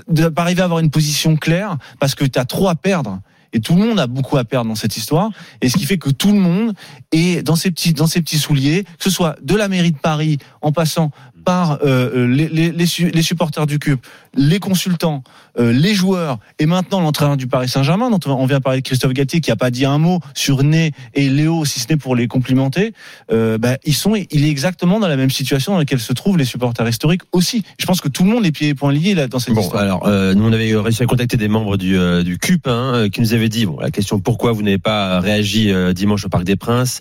de 0.08 0.32
à 0.36 0.64
avoir 0.64 0.80
une 0.80 0.90
position 0.90 1.36
claire, 1.36 1.78
parce 2.00 2.16
que 2.16 2.26
tu 2.26 2.40
as 2.40 2.46
trop 2.46 2.68
à 2.68 2.76
perdre. 2.76 3.22
Et 3.54 3.62
tout 3.62 3.74
le 3.76 3.86
monde 3.86 4.00
a 4.02 4.08
beaucoup 4.08 4.38
à 4.38 4.44
perdre 4.44 4.68
dans 4.68 4.76
cette 4.76 4.98
histoire. 4.98 5.30
Et 5.62 5.70
ce 5.70 5.78
qui 5.78 5.86
fait 5.86 5.98
que 5.98 6.10
tout 6.10 6.34
le 6.34 6.40
monde 6.40 6.74
est 7.14 7.42
dans 7.42 7.56
ses 7.56 7.72
petits, 7.72 7.94
dans 7.94 8.08
ses 8.08 8.22
petits 8.22 8.38
souliers, 8.38 8.84
que 8.84 9.04
ce 9.04 9.10
soit 9.10 9.38
de 9.42 9.56
la 9.56 9.70
mairie 9.70 9.94
de 9.94 9.98
Paris, 9.98 10.40
en 10.62 10.74
passant 10.74 11.12
par 11.46 11.80
euh, 11.86 12.28
les, 12.28 12.50
les, 12.50 12.72
les, 12.72 12.86
su- 12.86 13.12
les 13.12 13.22
supporters 13.22 13.66
du 13.68 13.80
CUP, 13.80 14.06
les 14.36 14.60
consultants, 14.60 15.24
euh, 15.60 15.72
les 15.72 15.94
joueurs, 15.94 16.40
et 16.60 16.66
maintenant 16.66 17.00
l'entraîneur 17.00 17.38
du 17.38 17.48
Paris 17.48 17.70
Saint-Germain, 17.70 18.10
dont 18.10 18.20
on 18.26 18.46
vient 18.46 18.60
parler 18.60 18.82
de 18.82 18.86
Christophe 18.86 19.14
Galtier, 19.14 19.40
qui 19.40 19.52
a 19.52 19.56
pas 19.56 19.72
dit 19.72 19.86
un 19.86 19.98
mot 20.00 20.20
sur 20.34 20.64
Ney 20.64 20.92
et 21.14 21.30
Léo, 21.30 21.64
si 21.64 21.80
ce 21.80 21.86
n'est 21.90 21.98
pour 21.98 22.16
les 22.16 22.28
complimenter. 22.28 22.94
Euh, 23.32 23.58
bah, 23.58 23.78
ils 23.86 23.94
sont, 23.94 24.16
il 24.16 24.44
est 24.46 24.50
exactement 24.50 25.00
dans 25.00 25.08
la 25.08 25.16
même 25.16 25.30
situation 25.30 25.72
dans 25.74 25.78
laquelle 25.80 26.00
se 26.00 26.12
trouvent 26.14 26.38
les 26.38 26.46
supporters 26.46 26.88
historiques 26.90 27.22
aussi. 27.32 27.64
Je 27.80 27.86
pense 27.86 28.02
que 28.02 28.10
tout 28.10 28.24
le 28.24 28.30
monde 28.32 28.46
est 28.46 28.52
pieds 28.52 28.70
et 28.70 28.74
poings 28.76 28.92
liés 28.92 29.14
là 29.14 29.28
dans 29.28 29.40
cette 29.40 29.54
Bon, 29.54 29.62
histoire. 29.62 29.84
alors, 29.84 30.08
euh, 30.08 30.34
nous, 30.34 30.44
on 30.46 30.52
avait 30.52 30.76
réussi 30.76 31.04
à 31.04 31.06
contacter 31.06 31.38
des 31.38 31.48
membres 31.48 31.78
du, 31.78 31.98
euh, 31.98 32.24
du 32.24 32.38
CUP 32.40 32.68
hein, 32.68 32.92
euh, 32.96 33.10
qui 33.10 33.22
nous 33.22 33.34
avaient 33.34 33.50
dit, 33.50 33.66
bon, 33.66 33.80
la 33.80 33.92
question 33.92 34.20
pourquoi 34.20 34.52
vous 34.52 34.64
n'avez 34.64 34.80
pas 34.80 35.20
réagi 35.20 35.72
euh, 35.72 35.94
dimanche 35.94 36.26
au 36.26 36.30
Parc 36.30 36.44
des 36.44 36.56
Princes? 36.56 37.00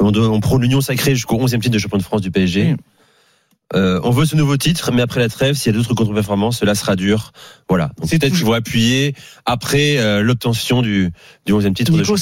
On, 0.00 0.12
on 0.16 0.40
prend 0.40 0.56
l'union 0.56 0.80
sacrée 0.80 1.14
jusqu'au 1.14 1.36
11e 1.38 1.60
titre 1.60 1.70
de 1.70 1.78
champion 1.78 1.98
de 1.98 2.02
France 2.02 2.20
du 2.22 2.30
PSG. 2.30 2.62
Oui. 2.70 2.76
Euh, 3.74 4.00
on 4.04 4.10
veut 4.10 4.26
ce 4.26 4.36
nouveau 4.36 4.56
titre, 4.56 4.90
mais 4.92 5.00
après 5.02 5.20
la 5.20 5.28
trêve, 5.28 5.54
s'il 5.54 5.72
y 5.72 5.74
a 5.74 5.78
d'autres 5.78 5.94
contre-performances, 5.94 6.58
cela 6.58 6.74
sera 6.74 6.94
dur. 6.96 7.32
Voilà. 7.68 7.90
Donc 7.98 8.08
C'est 8.10 8.18
peut-être 8.18 8.34
qu'ils 8.34 8.44
vont 8.44 8.52
appuyer 8.52 9.14
après 9.46 9.96
euh, 9.98 10.22
l'obtention 10.22 10.82
du, 10.82 11.10
du 11.46 11.52
11e 11.52 11.72
titre 11.72 11.92
Nico, 11.92 12.16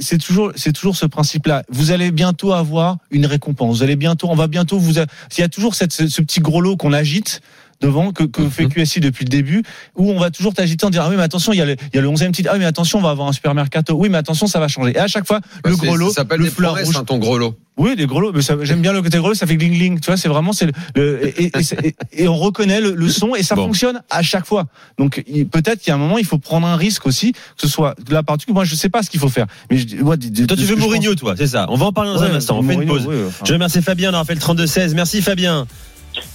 c'est 0.00 0.18
toujours, 0.18 0.52
c'est 0.56 0.72
toujours 0.72 0.96
ce 0.96 1.06
principe-là. 1.06 1.64
Vous 1.70 1.90
allez 1.90 2.10
bientôt 2.10 2.52
avoir 2.52 2.96
une 3.10 3.26
récompense. 3.26 3.78
Vous 3.78 3.82
allez 3.82 3.96
bientôt, 3.96 4.28
on 4.30 4.34
va 4.36 4.46
bientôt 4.46 4.78
vous. 4.78 4.98
a- 4.98 5.06
Il 5.36 5.40
y 5.40 5.44
a 5.44 5.48
toujours 5.48 5.74
cette, 5.74 5.92
ce, 5.92 6.08
ce 6.08 6.22
petit 6.22 6.40
gros 6.40 6.60
lot 6.60 6.76
qu'on 6.76 6.92
agite 6.92 7.40
devant 7.80 8.12
que, 8.12 8.24
que 8.24 8.48
fait 8.48 8.66
QSI 8.66 9.00
depuis 9.00 9.24
le 9.24 9.30
début, 9.30 9.62
où 9.96 10.10
on 10.10 10.18
va 10.18 10.30
toujours 10.30 10.52
t'agiter 10.54 10.84
en 10.86 10.90
disant 10.90 11.04
ah 11.06 11.10
oui 11.10 11.16
mais 11.16 11.22
attention 11.22 11.52
il 11.52 11.56
y 11.58 11.62
a 11.62 11.64
le, 11.64 11.76
il 11.92 11.96
y 11.96 11.98
a 11.98 12.02
le 12.02 12.08
11e 12.08 12.30
titre 12.32 12.48
ah 12.50 12.54
oui 12.54 12.60
mais 12.60 12.66
attention 12.66 12.98
on 12.98 13.02
va 13.02 13.10
avoir 13.10 13.28
un 13.28 13.32
super 13.32 13.54
mercato 13.54 13.94
oui 13.94 14.08
mais 14.10 14.18
attention 14.18 14.46
ça 14.46 14.60
va 14.60 14.68
changer 14.68 14.92
et 14.92 14.98
à 14.98 15.06
chaque 15.08 15.26
fois 15.26 15.40
le 15.64 15.76
gros 15.76 15.96
lot 15.96 16.08
Ça 16.10 16.16
s'appelle 16.16 16.38
le 16.40 16.44
des 16.44 16.50
fleur 16.50 16.76
rouge 16.76 16.96
hein, 16.96 17.04
ton 17.04 17.18
gros 17.18 17.38
lot. 17.38 17.54
oui, 17.78 17.94
les 17.96 18.04
gros 18.06 18.20
lots. 18.20 18.32
Mais 18.34 18.42
ça- 18.42 18.56
j'aime 18.62 18.82
bien 18.82 18.92
le 18.92 19.00
côté 19.02 19.16
gros 19.18 19.28
lot, 19.28 19.34
ça 19.34 19.46
fait 19.46 19.56
gling 19.56 19.72
gling. 19.72 20.00
Tu 20.00 20.06
vois, 20.06 20.16
c'est 20.18 20.28
vraiment 20.28 20.52
c'est 20.52 20.66
le, 20.66 20.72
le- 20.94 21.40
et, 21.40 21.50
et- 21.82 21.94
et 22.24 22.28
on 22.28 22.36
reconnaît 22.36 22.80
le, 22.82 22.92
le 22.94 23.08
son 23.08 23.34
et 23.34 23.42
ça 23.42 23.54
Bon. 23.54 23.66
fonctionne 23.66 24.02
à 24.10 24.22
chaque 24.22 24.44
fois. 24.46 24.66
Donc 24.98 25.24
peut-être 25.50 25.80
qu'il 25.80 25.88
y 25.88 25.92
a 25.92 25.94
un 25.94 25.98
moment 25.98 26.18
il 26.18 26.26
faut 26.26 26.38
prendre 26.38 26.66
un 26.66 26.76
risque 26.76 27.06
aussi, 27.06 27.32
que 27.32 27.38
ce 27.62 27.68
soit 27.68 27.94
de 28.04 28.12
la 28.12 28.22
partie. 28.22 28.44
Moi, 28.52 28.64
je 28.64 28.74
sais 28.74 28.90
pas 28.90 29.02
ce 29.02 29.08
qu'il 29.10 29.20
faut 29.20 29.28
faire. 29.30 29.46
Mais 29.70 29.78
je, 29.78 29.96
moi, 30.02 30.16
de- 30.18 30.28
de- 30.28 30.44
Toi, 30.44 30.56
tu 30.56 30.64
veux 30.64 30.76
Mourinho, 30.76 31.14
toi, 31.14 31.34
c'est 31.38 31.46
ça. 31.46 31.66
On 31.70 31.76
va 31.76 31.86
en 31.86 31.92
parler 31.92 32.10
pense- 32.12 32.20
dans 32.20 32.26
un 32.26 32.34
instant. 32.34 32.58
On 32.58 32.62
fait 32.62 32.74
une 32.74 32.86
pause. 32.86 33.06
ouais, 33.06 33.24
enfin. 33.28 33.44
Je 33.46 33.52
remercie 33.54 33.80
Fabien, 33.80 34.10
on 34.12 34.16
rappelle 34.16 34.38
32-16. 34.38 34.94
Merci 34.94 35.22
Fabien. 35.22 35.66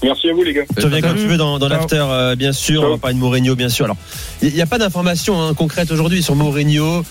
Merci 0.04 0.30
à 0.30 0.34
vous, 0.34 0.43
les 0.43 0.54
gars. 0.54 0.63
Tu 0.78 0.86
reviens 0.86 1.02
quand 1.02 1.13
tu 1.13 1.28
veux 1.28 1.38
dans, 1.38 1.60
dans 1.60 1.67
l'after, 1.67 2.06
euh, 2.08 2.36
bien 2.36 2.52
sûr. 2.52 2.82
Ciao. 2.82 2.89
On 2.89 2.93
va 2.93 2.98
parler 2.98 3.15
de 3.15 3.19
Mourinho, 3.19 3.56
bien 3.56 3.69
sûr. 3.69 3.86
Alors, 3.86 3.98
il 4.41 4.54
n'y 4.54 4.62
a 4.62 4.65
pas 4.65 4.78
d'informations 4.78 5.41
hein, 5.41 5.54
concrètes 5.54 5.91
aujourd'hui 5.91 6.21
sur 6.21 6.36
Mourinho 6.36 7.04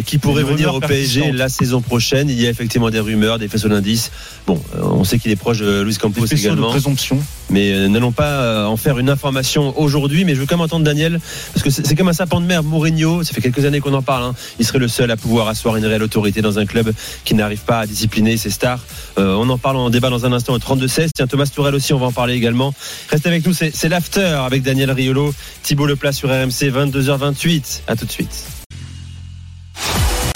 qui 0.00 0.18
pourrait 0.18 0.42
venir 0.44 0.74
au 0.74 0.80
PSG 0.80 1.32
la 1.32 1.48
saison 1.48 1.80
prochaine. 1.82 2.28
Il 2.30 2.40
y 2.40 2.46
a 2.46 2.50
effectivement 2.50 2.88
des 2.90 3.00
rumeurs, 3.00 3.38
des 3.38 3.48
faisceaux 3.48 3.68
d'indices. 3.68 4.10
Bon, 4.46 4.60
euh, 4.76 4.80
on 4.82 5.04
sait 5.04 5.18
qu'il 5.18 5.30
est 5.30 5.36
proche 5.36 5.58
de 5.58 5.82
Luis 5.82 5.96
Campos 5.96 6.22
Des 6.22 6.26
faisceaux 6.28 6.48
de 6.48 6.52
également. 6.54 6.70
présomption. 6.70 7.18
Mais 7.50 7.72
euh, 7.72 7.88
n'allons 7.88 8.12
pas 8.12 8.28
euh, 8.40 8.64
en 8.64 8.76
faire 8.78 8.98
une 8.98 9.10
information 9.10 9.78
aujourd'hui. 9.78 10.24
Mais 10.24 10.34
je 10.34 10.40
veux 10.40 10.46
quand 10.46 10.56
même 10.56 10.64
entendre 10.64 10.84
Daniel, 10.84 11.20
parce 11.52 11.62
que 11.62 11.70
c'est 11.70 11.94
comme 11.94 12.08
un 12.08 12.12
sapin 12.14 12.40
de 12.40 12.46
mer. 12.46 12.62
Mourinho, 12.62 13.22
ça 13.24 13.34
fait 13.34 13.40
quelques 13.42 13.64
années 13.64 13.80
qu'on 13.80 13.92
en 13.94 14.02
parle. 14.02 14.22
hein. 14.24 14.34
Il 14.58 14.64
serait 14.64 14.78
le 14.78 14.88
seul 14.88 15.10
à 15.10 15.16
pouvoir 15.16 15.48
asseoir 15.48 15.76
une 15.76 15.84
réelle 15.84 16.02
autorité 16.02 16.40
dans 16.40 16.58
un 16.58 16.64
club 16.66 16.92
qui 17.24 17.34
n'arrive 17.34 17.60
pas 17.60 17.80
à 17.80 17.86
discipliner 17.86 18.36
ses 18.36 18.50
stars. 18.50 18.80
Euh, 19.18 19.34
on 19.34 19.48
en 19.50 19.58
parle 19.58 19.76
en 19.76 19.90
débat 19.90 20.08
dans 20.10 20.24
un 20.24 20.32
instant 20.32 20.54
au 20.54 20.58
32-16. 20.58 21.08
Tiens, 21.14 21.26
Thomas 21.26 21.50
Tourel 21.54 21.74
aussi, 21.74 21.92
on 21.92 21.98
va 21.98 22.06
en 22.06 22.12
parler 22.12 22.34
également. 22.34 22.72
Reste 23.10 23.26
avec 23.26 23.46
nous, 23.46 23.52
c'est 23.52 23.88
l'after 23.88 24.20
avec 24.46 24.62
Daniel 24.62 24.90
Riolo, 24.90 25.34
Thibaut 25.62 25.86
Leplat 25.86 26.12
sur 26.12 26.28
RMC, 26.30 26.70
22h28. 26.70 27.80
À 27.88 27.96
tout 27.96 28.06
de 28.06 28.10
suite. 28.12 28.44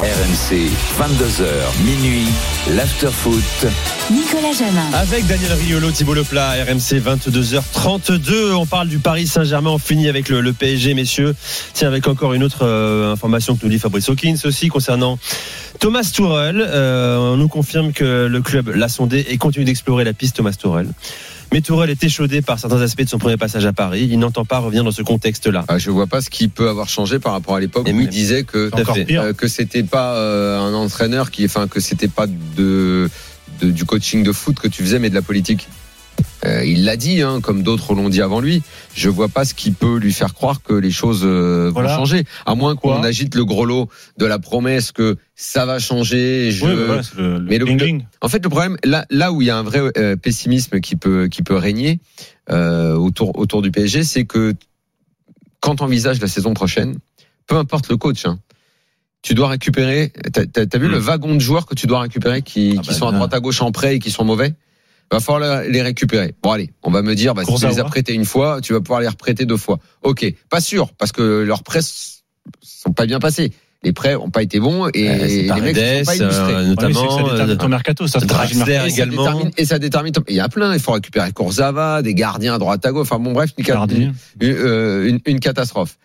RMC, 0.00 0.68
22h, 0.98 1.82
minuit, 1.84 2.26
l'after-foot. 2.76 3.66
Nicolas 4.10 4.52
Jamin. 4.52 4.92
Avec 4.92 5.26
Daniel 5.26 5.52
Riolo, 5.54 5.90
Thibaut 5.90 6.12
Leplat, 6.12 6.64
RMC 6.64 7.00
22h32. 7.00 8.52
On 8.52 8.66
parle 8.66 8.88
du 8.88 8.98
Paris 8.98 9.26
Saint-Germain. 9.26 9.70
On 9.70 9.78
finit 9.78 10.08
avec 10.08 10.28
le, 10.28 10.42
le 10.42 10.52
PSG, 10.52 10.92
messieurs. 10.92 11.34
Tiens, 11.72 11.88
avec 11.88 12.06
encore 12.08 12.34
une 12.34 12.42
autre 12.42 12.58
euh, 12.66 13.10
information 13.10 13.56
que 13.56 13.64
nous 13.64 13.70
dit 13.70 13.78
Fabrice 13.78 14.10
Hawkins 14.10 14.36
aussi 14.44 14.68
concernant 14.68 15.18
Thomas 15.80 16.10
Tourel. 16.14 16.60
Euh, 16.66 17.16
on 17.18 17.36
nous 17.36 17.48
confirme 17.48 17.92
que 17.92 18.26
le 18.26 18.40
club 18.42 18.68
l'a 18.74 18.88
sondé 18.88 19.24
et 19.28 19.36
continue 19.38 19.64
d'explorer 19.64 20.04
la 20.04 20.12
piste 20.12 20.36
Thomas 20.36 20.52
Tourel. 20.52 20.88
Mais 21.52 21.60
Tourel 21.60 21.90
est 21.90 22.02
échaudé 22.02 22.42
par 22.42 22.58
certains 22.58 22.80
aspects 22.80 23.02
de 23.02 23.08
son 23.08 23.18
premier 23.18 23.36
passage 23.36 23.64
à 23.66 23.72
Paris. 23.72 24.08
Il 24.10 24.18
n'entend 24.18 24.44
pas 24.44 24.58
revenir 24.58 24.82
dans 24.82 24.90
ce 24.90 25.02
contexte-là. 25.02 25.64
Ah, 25.68 25.78
je 25.78 25.90
vois 25.90 26.06
pas 26.08 26.20
ce 26.20 26.28
qui 26.28 26.48
peut 26.48 26.68
avoir 26.68 26.88
changé 26.88 27.18
par 27.20 27.32
rapport 27.32 27.54
à 27.54 27.60
l'époque 27.60 27.86
où 27.86 27.92
même- 27.92 28.00
il 28.00 28.08
disait 28.08 28.42
que 28.42 28.68
pire. 29.04 29.22
euh, 29.22 29.32
que 29.32 29.46
c'était 29.46 29.84
pas 29.84 30.14
euh, 30.16 30.58
un 30.58 30.74
entraîneur 30.74 31.30
qui, 31.30 31.44
enfin 31.44 31.68
que 31.68 31.78
c'était 31.78 32.08
pas 32.08 32.26
de, 32.26 33.08
de- 33.60 33.70
du 33.70 33.84
coaching 33.84 34.24
de 34.24 34.32
foot 34.32 34.58
que 34.58 34.66
tu 34.68 34.82
faisais, 34.82 34.98
mais 34.98 35.08
de 35.08 35.14
la 35.14 35.22
politique. 35.22 35.68
Euh, 36.46 36.64
il 36.64 36.84
l'a 36.84 36.96
dit, 36.96 37.22
hein, 37.22 37.40
comme 37.42 37.62
d'autres 37.62 37.94
l'ont 37.94 38.08
dit 38.08 38.22
avant 38.22 38.40
lui. 38.40 38.62
Je 38.94 39.08
vois 39.08 39.28
pas 39.28 39.44
ce 39.44 39.52
qui 39.54 39.72
peut 39.72 39.96
lui 39.98 40.12
faire 40.12 40.32
croire 40.32 40.62
que 40.62 40.72
les 40.72 40.90
choses 40.90 41.22
euh, 41.24 41.70
Voilà. 41.72 41.90
vont 41.90 41.96
changer, 41.96 42.24
à 42.46 42.54
moins 42.54 42.76
qu'on 42.76 43.02
agite 43.02 43.34
le 43.34 43.44
gros 43.44 43.64
lot 43.64 43.88
de 44.18 44.26
la 44.26 44.38
promesse 44.38 44.92
que 44.92 45.16
ça 45.34 45.66
va 45.66 45.78
changer. 45.78 46.50
Je... 46.52 46.64
Oui, 46.64 46.72
voilà, 46.86 47.02
le, 47.18 47.40
Mais 47.40 47.58
le-. 47.58 47.98
En 48.20 48.28
fait, 48.28 48.42
le 48.42 48.48
problème, 48.48 48.76
là, 48.84 49.04
là 49.10 49.32
où 49.32 49.42
il 49.42 49.46
y 49.48 49.50
a 49.50 49.56
un 49.58 49.62
vrai 49.62 49.80
euh, 49.98 50.16
pessimisme 50.16 50.80
qui 50.80 50.96
peut, 50.96 51.28
qui 51.28 51.42
peut 51.42 51.56
régner 51.56 52.00
autour, 52.48 53.36
autour 53.38 53.60
du 53.60 53.70
PSG, 53.72 54.04
c'est 54.04 54.24
que 54.24 54.54
quand 55.60 55.80
on 55.80 55.86
envisage 55.86 56.20
la 56.20 56.28
saison 56.28 56.54
prochaine, 56.54 56.96
peu 57.48 57.56
importe 57.56 57.88
le 57.88 57.96
coach, 57.96 58.24
hein, 58.24 58.38
tu 59.22 59.34
dois 59.34 59.48
récupérer. 59.48 60.12
T'as 60.32 60.42
as, 60.72 60.78
vu 60.78 60.86
Mm. 60.86 60.92
le 60.92 60.98
wagon 60.98 61.34
de 61.34 61.40
joueurs 61.40 61.66
que 61.66 61.74
tu 61.74 61.88
dois 61.88 62.00
récupérer 62.00 62.42
qui, 62.42 62.76
Ah 62.78 62.82
qui 62.82 62.88
bah, 62.90 62.94
sont 62.94 63.08
à 63.08 63.12
droite 63.12 63.34
à 63.34 63.40
gauche 63.40 63.60
en 63.62 63.72
prêt 63.72 63.96
et 63.96 63.98
qui 63.98 64.12
sont 64.12 64.24
mauvais? 64.24 64.54
Va 65.12 65.20
falloir 65.20 65.62
les 65.62 65.82
récupérer. 65.82 66.34
Bon 66.42 66.50
allez, 66.52 66.70
on 66.82 66.90
va 66.90 67.02
me 67.02 67.14
dire, 67.14 67.34
bah, 67.34 67.42
si 67.44 67.54
tu 67.54 67.66
les 67.68 67.78
as 67.78 67.84
prêtés 67.84 68.12
une 68.14 68.24
fois, 68.24 68.60
tu 68.60 68.72
vas 68.72 68.80
pouvoir 68.80 69.00
les 69.00 69.08
reprêter 69.08 69.44
deux 69.46 69.56
fois. 69.56 69.78
Ok, 70.02 70.26
pas 70.50 70.60
sûr 70.60 70.92
parce 70.98 71.12
que 71.12 71.42
leurs 71.42 71.62
prêts 71.62 71.80
sont 72.62 72.92
pas 72.92 73.06
bien 73.06 73.18
passés. 73.20 73.52
Les 73.82 73.92
prêts 73.92 74.16
ont 74.16 74.30
pas 74.30 74.42
été 74.42 74.58
bons 74.58 74.88
et 74.88 75.08
Euh, 75.08 75.26
les 75.26 75.60
mecs 75.60 75.76
ne 75.76 75.98
sont 75.98 76.04
pas 76.04 76.16
illustrés. 76.16 76.22
euh, 76.24 76.28
c'est 76.38 76.64
que 76.64 76.68
notamment. 76.68 76.94
ça 76.94 77.22
détermine 77.22 77.50
euh, 77.50 77.56
ton 77.56 77.68
mercato, 77.68 78.06
ça, 78.08 78.18
c'est 78.20 78.26
Draxler 78.26 78.58
pas 78.64 78.70
Et 78.70 78.78
ça 78.78 78.86
également. 78.88 79.22
détermine- 79.22 79.50
et 79.56 79.64
ça 79.64 79.78
détermine. 79.78 80.12
Il 80.28 80.34
y 80.34 80.40
a 80.40 80.48
plein. 80.48 80.72
Il 80.74 80.80
faut 80.80 80.92
récupérer 80.92 81.30
Kurzawa, 81.32 82.02
des 82.02 82.14
gardiens 82.14 82.54
à 82.54 82.58
droite 82.58 82.84
à 82.84 82.90
gauche. 82.90 83.06
Enfin 83.08 83.20
bon, 83.22 83.32
bref, 83.32 83.50
une, 83.58 83.64
euh, 84.42 85.08
une- 85.08 85.20
une 85.26 85.38
catastrophe. 85.40 85.98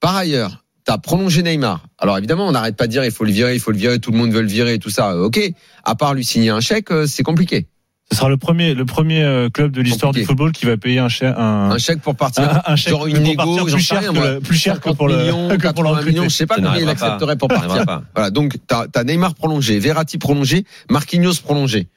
Par 0.00 0.16
ailleurs, 0.16 0.64
tu 0.84 0.92
as 0.92 0.98
prolongé 0.98 1.42
Neymar. 1.42 1.86
Alors 1.98 2.18
évidemment, 2.18 2.48
on 2.48 2.52
n'arrête 2.52 2.76
pas 2.76 2.86
de 2.86 2.92
dire 2.92 3.04
il 3.04 3.12
faut 3.12 3.24
le 3.24 3.30
virer, 3.30 3.54
il 3.54 3.60
faut 3.60 3.70
le 3.72 3.78
virer, 3.78 4.00
tout 4.00 4.10
le 4.10 4.18
monde 4.18 4.32
veut 4.32 4.42
le 4.42 4.48
virer, 4.48 4.74
et 4.74 4.78
tout 4.80 4.90
ça. 4.90 5.12
Euh, 5.12 5.26
Ok. 5.26 5.38
À 5.84 5.94
part 5.94 6.14
lui 6.14 6.24
signer 6.24 6.50
un 6.50 6.60
chèque, 6.60 6.90
euh, 6.90 7.06
c'est 7.06 7.22
compliqué. 7.22 7.66
Ce 8.10 8.16
sera 8.16 8.30
le 8.30 8.38
premier, 8.38 8.74
le 8.74 8.86
premier 8.86 9.22
euh, 9.22 9.50
club 9.50 9.70
de 9.70 9.82
l'histoire 9.82 10.12
du 10.12 10.24
football 10.24 10.52
qui 10.52 10.64
va 10.64 10.78
payer 10.78 10.98
un 10.98 11.10
chèque, 11.10 11.34
un, 11.36 11.72
Un 11.72 11.78
chèque 11.78 12.00
pour 12.00 12.16
partir. 12.16 12.44
un, 12.44 12.72
un 12.72 12.76
chèque 12.76 12.90
genre 12.90 13.06
une 13.06 13.18
négo, 13.18 13.66
plus 13.66 13.80
cher, 13.80 14.00
rien, 14.00 14.12
que 14.12 14.18
le, 14.18 14.40
plus 14.40 14.56
cher 14.56 14.80
que 14.80 14.84
50 14.84 14.96
pour 14.96 15.08
le, 15.08 15.16
millions, 15.22 15.48
que 15.48 15.54
pour 15.54 15.62
80 15.62 16.00
le 16.00 16.06
millions, 16.06 16.24
je 16.24 16.28
sais 16.30 16.46
pas 16.46 16.54
combien 16.56 16.76
il 16.76 16.88
accepterait 16.88 17.36
pour 17.36 17.48
partir. 17.48 17.84
pas. 17.84 18.02
Voilà, 18.14 18.30
donc 18.30 18.56
t'as 18.66 18.86
as 18.94 19.04
Neymar 19.04 19.34
prolongé, 19.34 19.78
Verratti 19.78 20.16
prolongé, 20.16 20.64
Marquinhos 20.88 21.34
prolongé. 21.42 21.88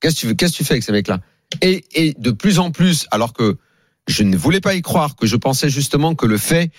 Qu'est-ce 0.00 0.16
que 0.16 0.20
tu 0.20 0.26
veux 0.26 0.34
Qu'est-ce 0.34 0.52
que 0.52 0.58
tu 0.58 0.64
fais 0.64 0.74
avec 0.74 0.82
ces 0.82 0.92
mecs-là? 0.92 1.20
Et, 1.62 1.84
et 1.94 2.14
de 2.18 2.32
plus 2.32 2.58
en 2.58 2.72
plus, 2.72 3.06
alors 3.12 3.32
que 3.32 3.56
je 4.08 4.24
ne 4.24 4.36
voulais 4.36 4.60
pas 4.60 4.74
y 4.74 4.82
croire, 4.82 5.14
que 5.14 5.26
je 5.26 5.36
pensais 5.36 5.68
justement 5.68 6.16
que 6.16 6.26
le 6.26 6.36
fait 6.36 6.72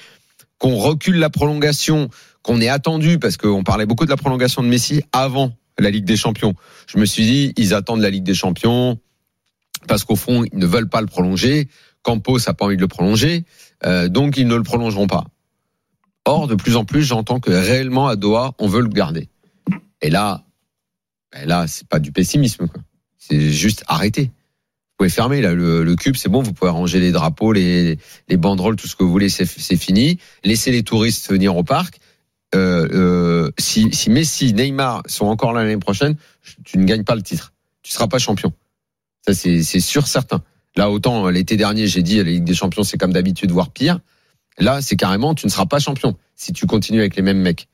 qu'on 0.58 0.76
recule 0.76 1.18
la 1.18 1.30
prolongation, 1.30 2.10
qu'on 2.42 2.60
ait 2.60 2.70
attendu, 2.70 3.20
parce 3.20 3.38
qu'on 3.38 3.64
parlait 3.64 3.86
beaucoup 3.86 4.06
de 4.06 4.10
la 4.10 4.18
prolongation 4.18 4.64
de 4.64 4.68
Messi 4.68 5.02
avant 5.12 5.54
la 5.80 5.90
Ligue 5.90 6.06
des 6.06 6.18
Champions. 6.18 6.56
Je 6.88 6.98
me 6.98 7.06
suis 7.06 7.24
dit, 7.24 7.54
ils 7.58 7.74
attendent 7.74 8.02
la 8.02 8.10
Ligue 8.10 8.24
des 8.24 8.34
Champions 8.34 9.00
parce 9.88 10.04
qu'au 10.04 10.16
fond, 10.16 10.44
ils 10.52 10.58
ne 10.58 10.66
veulent 10.66 10.90
pas 10.90 11.02
le 11.02 11.08
prolonger. 11.08 11.68
Campos 12.02 12.40
n'a 12.48 12.54
pas 12.54 12.66
envie 12.66 12.76
de 12.76 12.82
le 12.82 12.88
prolonger, 12.88 13.46
euh, 13.84 14.10
donc 14.10 14.38
ils 14.38 14.48
ne 14.48 14.56
le 14.56 14.64
prolongeront 14.64 15.08
pas. 15.08 15.26
Or, 16.26 16.48
de 16.48 16.56
plus 16.56 16.76
en 16.76 16.86
plus, 16.86 17.04
j'entends 17.04 17.40
que 17.40 17.52
réellement 17.52 18.08
à 18.08 18.16
Doha, 18.16 18.54
on 18.60 18.68
veut 18.68 18.82
le 18.82 18.90
garder. 18.90 19.28
Et 20.02 20.10
là, 20.10 20.46
ben 21.32 21.48
là, 21.48 21.66
c'est 21.68 21.88
pas 21.88 22.00
du 22.00 22.12
pessimisme. 22.12 22.68
C'est 23.18 23.52
juste 23.52 23.84
arrêter. 23.88 24.26
Vous 24.26 24.98
pouvez 25.00 25.10
fermer 25.10 25.42
là 25.42 25.54
le, 25.54 25.96
cube, 25.96 26.16
c'est 26.16 26.30
bon. 26.30 26.42
Vous 26.42 26.54
pouvez 26.54 26.72
ranger 26.72 27.00
les 27.00 27.12
drapeaux, 27.12 27.54
les, 27.54 27.98
les 28.30 28.38
banderoles, 28.38 28.76
tout 28.76 28.88
ce 28.88 28.96
que 28.96 29.04
vous 29.04 29.12
voulez, 29.12 29.30
c'est 29.30 29.46
fini. 29.78 30.20
Laissez 30.44 30.72
les 30.72 30.84
touristes 30.84 31.30
venir 31.30 31.56
au 31.56 31.64
parc. 31.64 32.00
Euh, 32.56 32.88
euh, 32.92 33.52
si, 33.58 33.94
si 33.94 34.10
Messi, 34.10 34.54
Neymar 34.54 35.04
sont 35.08 35.26
encore 35.26 35.54
là 35.54 35.64
l'année 35.64 35.78
prochaine, 35.78 36.16
tu 36.64 36.78
ne 36.78 36.86
gagnes 36.86 37.04
pas 37.04 37.16
le 37.16 37.22
titre. 37.22 37.54
Tu 37.84 37.92
seras 37.92 38.08
pas 38.08 38.18
champion. 38.18 38.54
Ça 39.26 39.34
c'est 39.34 39.64
c'est 39.64 39.80
sûr 39.80 40.08
certain. 40.08 40.42
Là 40.76 40.90
autant 40.90 41.30
l'été 41.30 41.58
dernier 41.58 41.88
j'ai 41.88 42.02
dit 42.02 42.18
la 42.18 42.24
Ligue 42.24 42.44
des 42.44 42.54
Champions 42.54 42.84
c'est 42.84 42.98
comme 42.98 43.14
d'habitude 43.14 43.52
voire 43.52 43.72
pire. 43.72 44.00
Là 44.58 44.82
c'est 44.82 44.96
carrément 44.96 45.36
tu 45.36 45.46
ne 45.46 45.52
seras 45.52 45.66
pas 45.66 45.80
champion 45.80 46.16
si 46.36 46.54
tu 46.54 46.66
continues 46.66 47.00
avec 47.00 47.16
les 47.16 47.22
mêmes 47.22 47.42
mecs. 47.42 47.68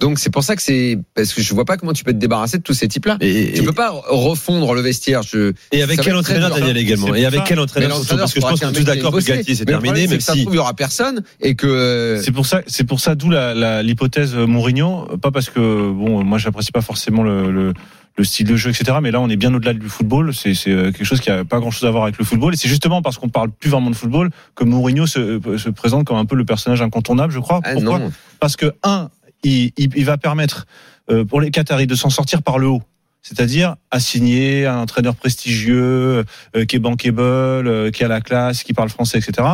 Donc 0.00 0.18
c'est 0.18 0.30
pour 0.30 0.42
ça 0.42 0.56
que 0.56 0.62
c'est 0.62 0.98
parce 1.14 1.32
que 1.32 1.40
je 1.40 1.54
vois 1.54 1.64
pas 1.64 1.76
comment 1.76 1.92
tu 1.92 2.02
peux 2.02 2.12
te 2.12 2.18
débarrasser 2.18 2.58
de 2.58 2.62
tous 2.62 2.74
ces 2.74 2.88
types-là. 2.88 3.16
Et, 3.20 3.52
Tu 3.54 3.62
peux 3.62 3.72
pas 3.72 3.90
refondre 4.08 4.74
le 4.74 4.80
vestiaire. 4.80 5.22
Je, 5.22 5.52
et 5.70 5.82
avec 5.82 6.00
quel 6.00 6.16
entraîneur. 6.16 6.50
Daniel, 6.50 6.76
également 6.76 7.14
Et 7.14 7.24
avec 7.24 7.44
quel 7.44 7.56
Mais 7.58 7.62
entraîneur 7.62 7.90
Parce 8.08 8.32
que 8.34 8.40
je 8.40 8.46
pense 8.46 8.60
qu'on 8.60 8.70
est 8.70 8.72
tous 8.72 8.84
d'accord 8.84 9.12
que. 9.12 9.20
Galtier 9.24 9.54
c'est 9.54 9.64
Mais 9.66 9.72
terminé, 9.72 10.06
même 10.08 10.18
que 10.18 10.22
ça 10.22 10.32
si. 10.34 10.42
trouve, 10.42 10.54
il 10.54 10.56
y 10.56 10.60
aura 10.60 10.74
personne 10.74 11.22
et 11.40 11.54
que 11.54 11.66
euh, 11.68 12.20
C'est 12.20 12.32
pour 12.32 12.44
ça, 12.46 12.62
c'est 12.66 12.84
pour 12.84 12.98
ça, 13.00 13.14
d'où 13.14 13.30
la, 13.30 13.54
la- 13.54 13.82
l'hypothèse 13.84 14.34
Mourinho. 14.34 15.06
Pas 15.22 15.30
parce 15.30 15.48
que 15.48 15.60
bon, 15.60 16.24
moi 16.24 16.38
j'apprécie 16.38 16.72
pas 16.72 16.82
forcément 16.82 17.22
le, 17.22 17.52
le, 17.52 17.72
le 18.18 18.24
style 18.24 18.48
de 18.48 18.56
jeu, 18.56 18.70
etc. 18.70 18.98
Mais 19.00 19.12
là, 19.12 19.20
on 19.20 19.28
est 19.30 19.36
bien 19.36 19.54
au-delà 19.54 19.74
du 19.74 19.88
football. 19.88 20.34
C'est, 20.34 20.54
c'est 20.54 20.70
euh, 20.72 20.90
quelque 20.90 21.04
chose 21.04 21.20
qui 21.20 21.30
a 21.30 21.44
pas 21.44 21.60
grand-chose 21.60 21.84
à 21.88 21.90
voir 21.92 22.02
avec 22.02 22.18
le 22.18 22.24
football. 22.24 22.52
Et 22.52 22.56
c'est 22.56 22.68
justement 22.68 23.00
parce 23.00 23.16
qu'on 23.16 23.28
parle 23.28 23.50
plus 23.52 23.70
vraiment 23.70 23.90
de 23.90 23.96
football 23.96 24.30
que 24.56 24.64
Mourinho 24.64 25.06
se, 25.06 25.40
se 25.56 25.68
présente 25.70 26.04
comme 26.04 26.16
un 26.16 26.24
peu 26.26 26.34
le 26.34 26.44
personnage 26.44 26.82
incontournable, 26.82 27.32
je 27.32 27.38
crois. 27.38 27.60
ah 27.62 27.70
Pourquoi 27.74 28.00
non. 28.00 28.12
Parce 28.40 28.56
que 28.56 28.72
un, 28.82 29.08
il, 29.44 30.04
va 30.04 30.16
permettre 30.16 30.66
euh, 31.10 31.24
pour 31.24 31.40
les 31.40 31.50
Qataris 31.50 31.86
de 31.86 31.94
s'en 31.94 32.10
sortir 32.10 32.42
par 32.42 32.58
le 32.58 32.68
haut. 32.68 32.82
C'est-à-dire 33.22 33.76
assigner 33.90 34.66
un 34.66 34.78
entraîneur 34.78 35.14
prestigieux, 35.16 36.24
euh, 36.56 36.64
qui 36.66 36.76
est 36.76 36.78
bankable, 36.78 37.20
euh, 37.20 37.90
qui 37.90 38.04
a 38.04 38.08
la 38.08 38.20
classe, 38.20 38.62
qui 38.62 38.74
parle 38.74 38.90
français, 38.90 39.18
etc. 39.18 39.48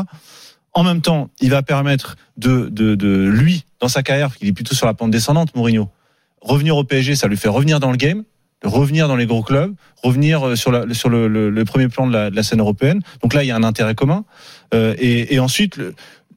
En 0.72 0.82
même 0.82 1.02
temps, 1.02 1.30
il 1.40 1.50
va 1.50 1.62
permettre 1.62 2.16
de, 2.36 2.68
lui, 3.28 3.64
dans 3.80 3.88
sa 3.88 4.02
carrière, 4.02 4.36
qu'il 4.36 4.48
est 4.48 4.52
plutôt 4.52 4.74
sur 4.74 4.86
la 4.86 4.94
pente 4.94 5.10
descendante, 5.10 5.54
Mourinho, 5.54 5.88
revenir 6.40 6.76
au 6.76 6.84
PSG, 6.84 7.16
ça 7.16 7.26
lui 7.26 7.36
fait 7.36 7.48
revenir 7.48 7.80
dans 7.80 7.90
le 7.90 7.96
game, 7.96 8.24
revenir 8.64 9.08
dans 9.08 9.16
les 9.16 9.26
gros 9.26 9.42
clubs, 9.42 9.74
revenir 10.02 10.56
sur, 10.56 10.70
le, 10.70 11.62
premier 11.64 11.88
plan 11.88 12.06
de 12.06 12.12
la, 12.12 12.42
scène 12.42 12.60
européenne. 12.60 13.00
Donc 13.22 13.34
là, 13.34 13.42
il 13.42 13.48
y 13.48 13.50
a 13.50 13.56
un 13.56 13.64
intérêt 13.64 13.94
commun. 13.96 14.24
Et, 14.72 15.38
ensuite, 15.40 15.80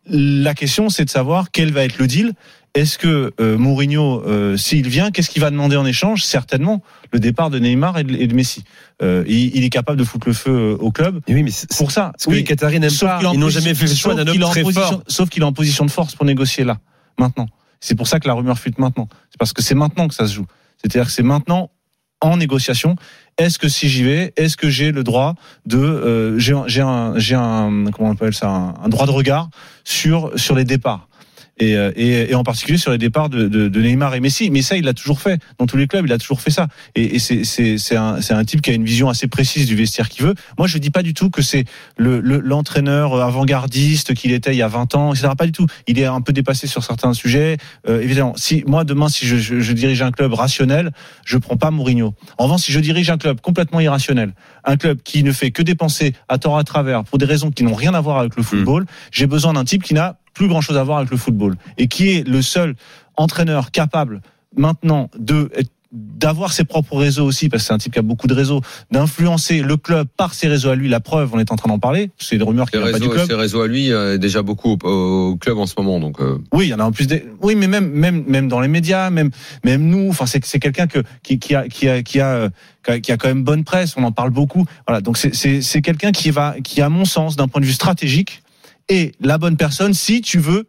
la 0.08 0.54
question, 0.54 0.90
c'est 0.90 1.06
de 1.06 1.10
savoir 1.10 1.52
quel 1.52 1.72
va 1.72 1.84
être 1.84 2.00
le 2.00 2.08
deal. 2.08 2.34
Est-ce 2.76 2.98
que 2.98 3.32
euh, 3.40 3.56
Mourinho, 3.58 4.24
euh, 4.26 4.58
s'il 4.58 4.88
vient, 4.90 5.12
qu'est-ce 5.12 5.30
qu'il 5.30 5.42
va 5.44 5.52
demander 5.52 5.76
en 5.76 5.86
échange? 5.86 6.24
Certainement 6.24 6.82
le 7.12 7.20
départ 7.20 7.52
de 7.52 7.60
Neymar 7.60 8.00
et 8.00 8.04
de, 8.04 8.16
et 8.16 8.26
de 8.26 8.34
Messi. 8.34 8.64
Euh, 9.04 9.24
il, 9.28 9.56
il 9.56 9.64
est 9.64 9.70
capable 9.70 10.00
de 10.00 10.04
foutre 10.04 10.28
le 10.28 10.34
feu 10.34 10.76
au 10.80 10.92
club. 10.92 11.22
Et 11.28 11.36
Oui, 11.36 11.44
mais 11.44 11.52
Pour 11.78 11.92
ça, 11.92 12.14
ce 12.18 12.26
que 12.26 12.32
les 12.32 12.44
Qataris 12.44 12.80
n'aiment 12.80 12.90
pas, 13.00 13.20
ils 13.34 13.40
n'ont 13.40 13.50
jamais 13.50 13.76
fait 13.76 13.86
le 13.86 13.94
choix 13.94 14.16
d'un 14.16 14.26
homme 14.28 14.40
très 14.50 14.64
position- 14.64 14.82
fort. 14.90 15.04
Sauf 15.08 15.30
qu'il 15.30 15.44
est 15.44 15.46
en 15.46 15.54
position 15.54 15.86
de 15.86 15.92
force 15.92 16.16
pour 16.16 16.26
négocier 16.26 16.64
là, 16.64 16.80
maintenant. 17.20 17.46
C'est 17.80 17.94
pour 17.96 18.08
ça 18.08 18.20
que 18.20 18.28
la 18.28 18.34
rumeur 18.34 18.58
fuite 18.58 18.80
maintenant. 18.80 19.08
C'est 19.30 19.38
parce 19.38 19.54
que 19.54 19.62
c'est 19.62 19.76
maintenant 19.76 20.08
que 20.08 20.16
ça 20.16 20.26
se 20.26 20.34
joue. 20.34 20.48
C'est-à-dire 20.78 21.06
que 21.06 21.12
c'est 21.12 21.22
maintenant 21.22 21.70
en 22.22 22.38
négociation. 22.38 22.96
Est-ce 23.38 23.60
que 23.60 23.68
si 23.68 23.88
j'y 23.90 24.04
vais, 24.04 24.34
est-ce 24.38 24.58
que 24.58 24.70
j'ai 24.70 24.92
le 24.92 25.04
droit 25.04 25.36
de, 25.68 25.78
euh, 25.78 26.40
j'ai 26.40 26.54
un, 26.54 26.64
j'ai 26.68 26.82
un, 26.82 27.20
j'ai 27.20 27.36
un, 27.36 27.86
comment 27.92 28.10
on 28.10 28.14
appelle 28.14 28.34
ça, 28.34 28.48
un, 28.50 28.74
un 28.84 28.90
droit 28.90 29.06
de 29.06 29.12
regard 29.12 29.50
sur 29.84 30.32
sur 30.38 30.56
les 30.56 30.64
départs? 30.64 31.08
Et, 31.60 31.76
euh, 31.78 31.92
et, 31.96 32.32
et 32.32 32.36
en 32.36 32.44
particulier 32.44 32.78
sur 32.80 32.92
les 32.92 32.98
départs 32.98 33.30
de, 33.30 33.48
de, 33.48 33.68
de 33.68 33.82
Neymar 33.82 34.16
et 34.16 34.20
Messi. 34.20 34.50
Mais 34.50 34.62
ça, 34.64 34.76
il 34.76 34.86
l'a 34.86 34.94
toujours 34.94 35.22
fait. 35.22 35.40
Dans 35.60 35.68
tous 35.68 35.78
les 35.78 35.86
clubs, 35.88 36.06
il 36.06 36.12
a 36.12 36.18
toujours 36.18 36.42
fait 36.42 36.50
ça. 36.50 36.68
Et, 36.96 37.16
et 37.16 37.20
c'est, 37.20 37.96
un, 37.96 38.18
un 38.28 38.44
type 38.46 38.62
qui 38.62 38.72
a 38.72 38.74
une 38.74 38.84
vision 38.86 39.08
assez 39.10 39.28
précise 39.28 39.68
du 39.68 39.76
vestiaire 39.76 40.10
qu'il 40.10 40.26
veut. 40.26 40.34
Moi, 40.58 40.68
je 40.68 40.78
dis 40.80 40.90
pas 40.90 41.04
du 41.04 41.14
tout 41.14 41.30
que 41.30 41.42
c'est 41.44 41.66
le, 41.98 42.20
le- 42.20 42.40
l'entraîneur 42.40 43.22
avant-gardiste 43.22 44.14
qu'il 44.16 44.32
était 44.32 44.54
il 44.54 44.58
y 44.58 44.62
a 44.62 44.68
20 44.68 44.96
ans, 44.96 45.14
etc. 45.14 45.30
Pas 45.38 45.46
du 45.46 45.52
tout. 45.52 45.68
Il 45.88 46.00
est 46.00 46.06
un 46.06 46.22
peu 46.22 46.34
dépassé 46.34 46.66
sur 46.68 46.84
certains 46.84 47.14
sujets. 47.14 47.58
Euh, 47.88 48.02
évidemment, 48.02 48.34
si 48.36 48.64
moi 48.68 48.84
demain, 48.84 49.08
si 49.10 49.28
je, 49.28 49.38
je, 49.38 49.60
je 49.60 49.74
dirige 49.74 50.02
un 50.02 50.12
club 50.12 50.34
rationnel, 50.34 50.92
je 51.26 51.38
prends 51.38 51.58
pas 51.58 51.70
Mourinho. 51.72 52.14
En 52.38 52.46
revanche, 52.46 52.62
si 52.62 52.72
je 52.72 52.80
dirige 52.80 53.10
un 53.10 53.18
club 53.18 53.42
complètement 53.42 53.80
irrationnel, 53.80 54.34
un 54.64 54.78
club 54.78 55.02
qui 55.04 55.24
ne 55.24 55.32
fait 55.32 55.52
que 55.52 55.62
dépenser 55.62 56.14
à 56.30 56.38
tort 56.40 56.58
à 56.58 56.64
travers 56.64 57.04
pour 57.04 57.18
des 57.20 57.26
raisons 57.26 57.52
qui 57.52 57.64
n'ont 57.64 57.74
rien 57.76 57.94
à 57.94 58.02
voir 58.02 58.18
avec 58.18 58.36
le 58.36 58.44
football, 58.44 58.86
j'ai 59.12 59.28
besoin 59.28 59.54
d'un 59.54 59.66
type 59.66 59.84
qui 59.84 59.94
n'a 59.94 60.18
plus 60.34 60.48
grand 60.48 60.62
chose 60.62 60.78
à 60.78 60.84
voir 60.84 60.98
avec 61.00 61.12
le 61.12 61.18
football 61.18 61.56
et 61.78 61.88
qui 61.88 62.10
est 62.10 62.28
le 62.28 62.42
seul 62.42 62.76
entraîneur 63.18 63.72
capable 63.72 64.22
maintenant 64.56 65.10
de 65.18 65.50
d'avoir 65.96 66.54
ses 66.54 66.64
propres 66.64 66.98
réseaux 66.98 67.24
aussi, 67.24 67.50
parce 67.50 67.62
que 67.62 67.68
c'est 67.68 67.74
un 67.74 67.78
type 67.78 67.94
qui 67.94 68.00
a 68.00 68.02
beaucoup 68.02 68.26
de 68.26 68.34
réseaux, 68.34 68.62
d'influencer 68.90 69.62
le 69.62 69.78
club 69.78 70.08
par 70.18 70.34
ses 70.34 70.48
réseaux 70.48 70.70
à 70.70 70.76
lui. 70.76 70.90
La 70.90 71.00
preuve, 71.00 71.30
on 71.34 71.40
est 71.40 71.52
en 71.52 71.56
train 71.56 71.70
d'en 71.70 71.78
parler. 71.78 72.10
C'est 72.18 72.38
des 72.40 72.44
rumeurs 72.44 72.72
qui 72.72 72.80
pas 72.80 72.98
du 72.98 73.10
club. 73.10 73.28
ses 73.28 73.36
réseaux 73.36 73.62
à 73.62 73.68
lui, 73.68 73.92
euh, 73.92 74.18
déjà 74.18 74.42
beaucoup 74.42 74.76
au, 74.84 74.88
au 74.88 75.36
club 75.36 75.60
en 75.60 75.68
ce 75.68 75.76
moment. 75.78 76.00
Donc, 76.00 76.20
euh, 76.20 76.40
Oui, 76.52 76.66
il 76.66 76.70
y 76.70 76.74
en 76.74 76.80
a 76.80 76.84
en 76.84 76.92
plus 76.92 77.06
des. 77.06 77.24
Oui, 77.42 77.54
mais 77.54 77.68
même 77.68 77.92
même 77.92 78.24
même 78.26 78.48
dans 78.48 78.60
les 78.60 78.68
médias, 78.68 79.12
même 79.12 79.30
même 79.64 79.84
nous. 79.88 80.10
Enfin, 80.10 80.26
c'est 80.26 80.44
c'est 80.46 80.60
quelqu'un 80.60 80.88
que 80.88 81.04
qui 81.22 81.38
qui 81.38 81.54
a 81.54 81.68
qui 81.68 81.88
a 81.88 82.02
qui 82.02 82.20
a 82.20 82.28
euh, 82.36 83.00
qui 83.00 83.12
a- 83.12 83.18
quand 83.18 83.28
même 83.28 83.44
bonne 83.44 83.64
presse. 83.64 83.94
On 83.96 84.04
en 84.04 84.12
parle 84.12 84.32
beaucoup. 84.32 84.66
Voilà. 84.88 85.00
Donc 85.02 85.18
c'est 85.18 85.36
c'est 85.36 85.62
c'est 85.62 85.82
quelqu'un 85.84 86.12
qui 86.12 86.32
va 86.32 86.56
qui 86.64 86.82
à 86.82 86.90
mon 86.90 87.06
sens 87.06 87.36
d'un 87.36 87.48
point 87.48 87.62
de 87.62 87.68
vue 87.68 87.74
stratégique 87.74 88.42
est 88.90 89.16
la 89.20 89.38
bonne 89.38 89.58
personne 89.58 89.94
si 89.94 90.22
tu 90.22 90.40
veux 90.40 90.68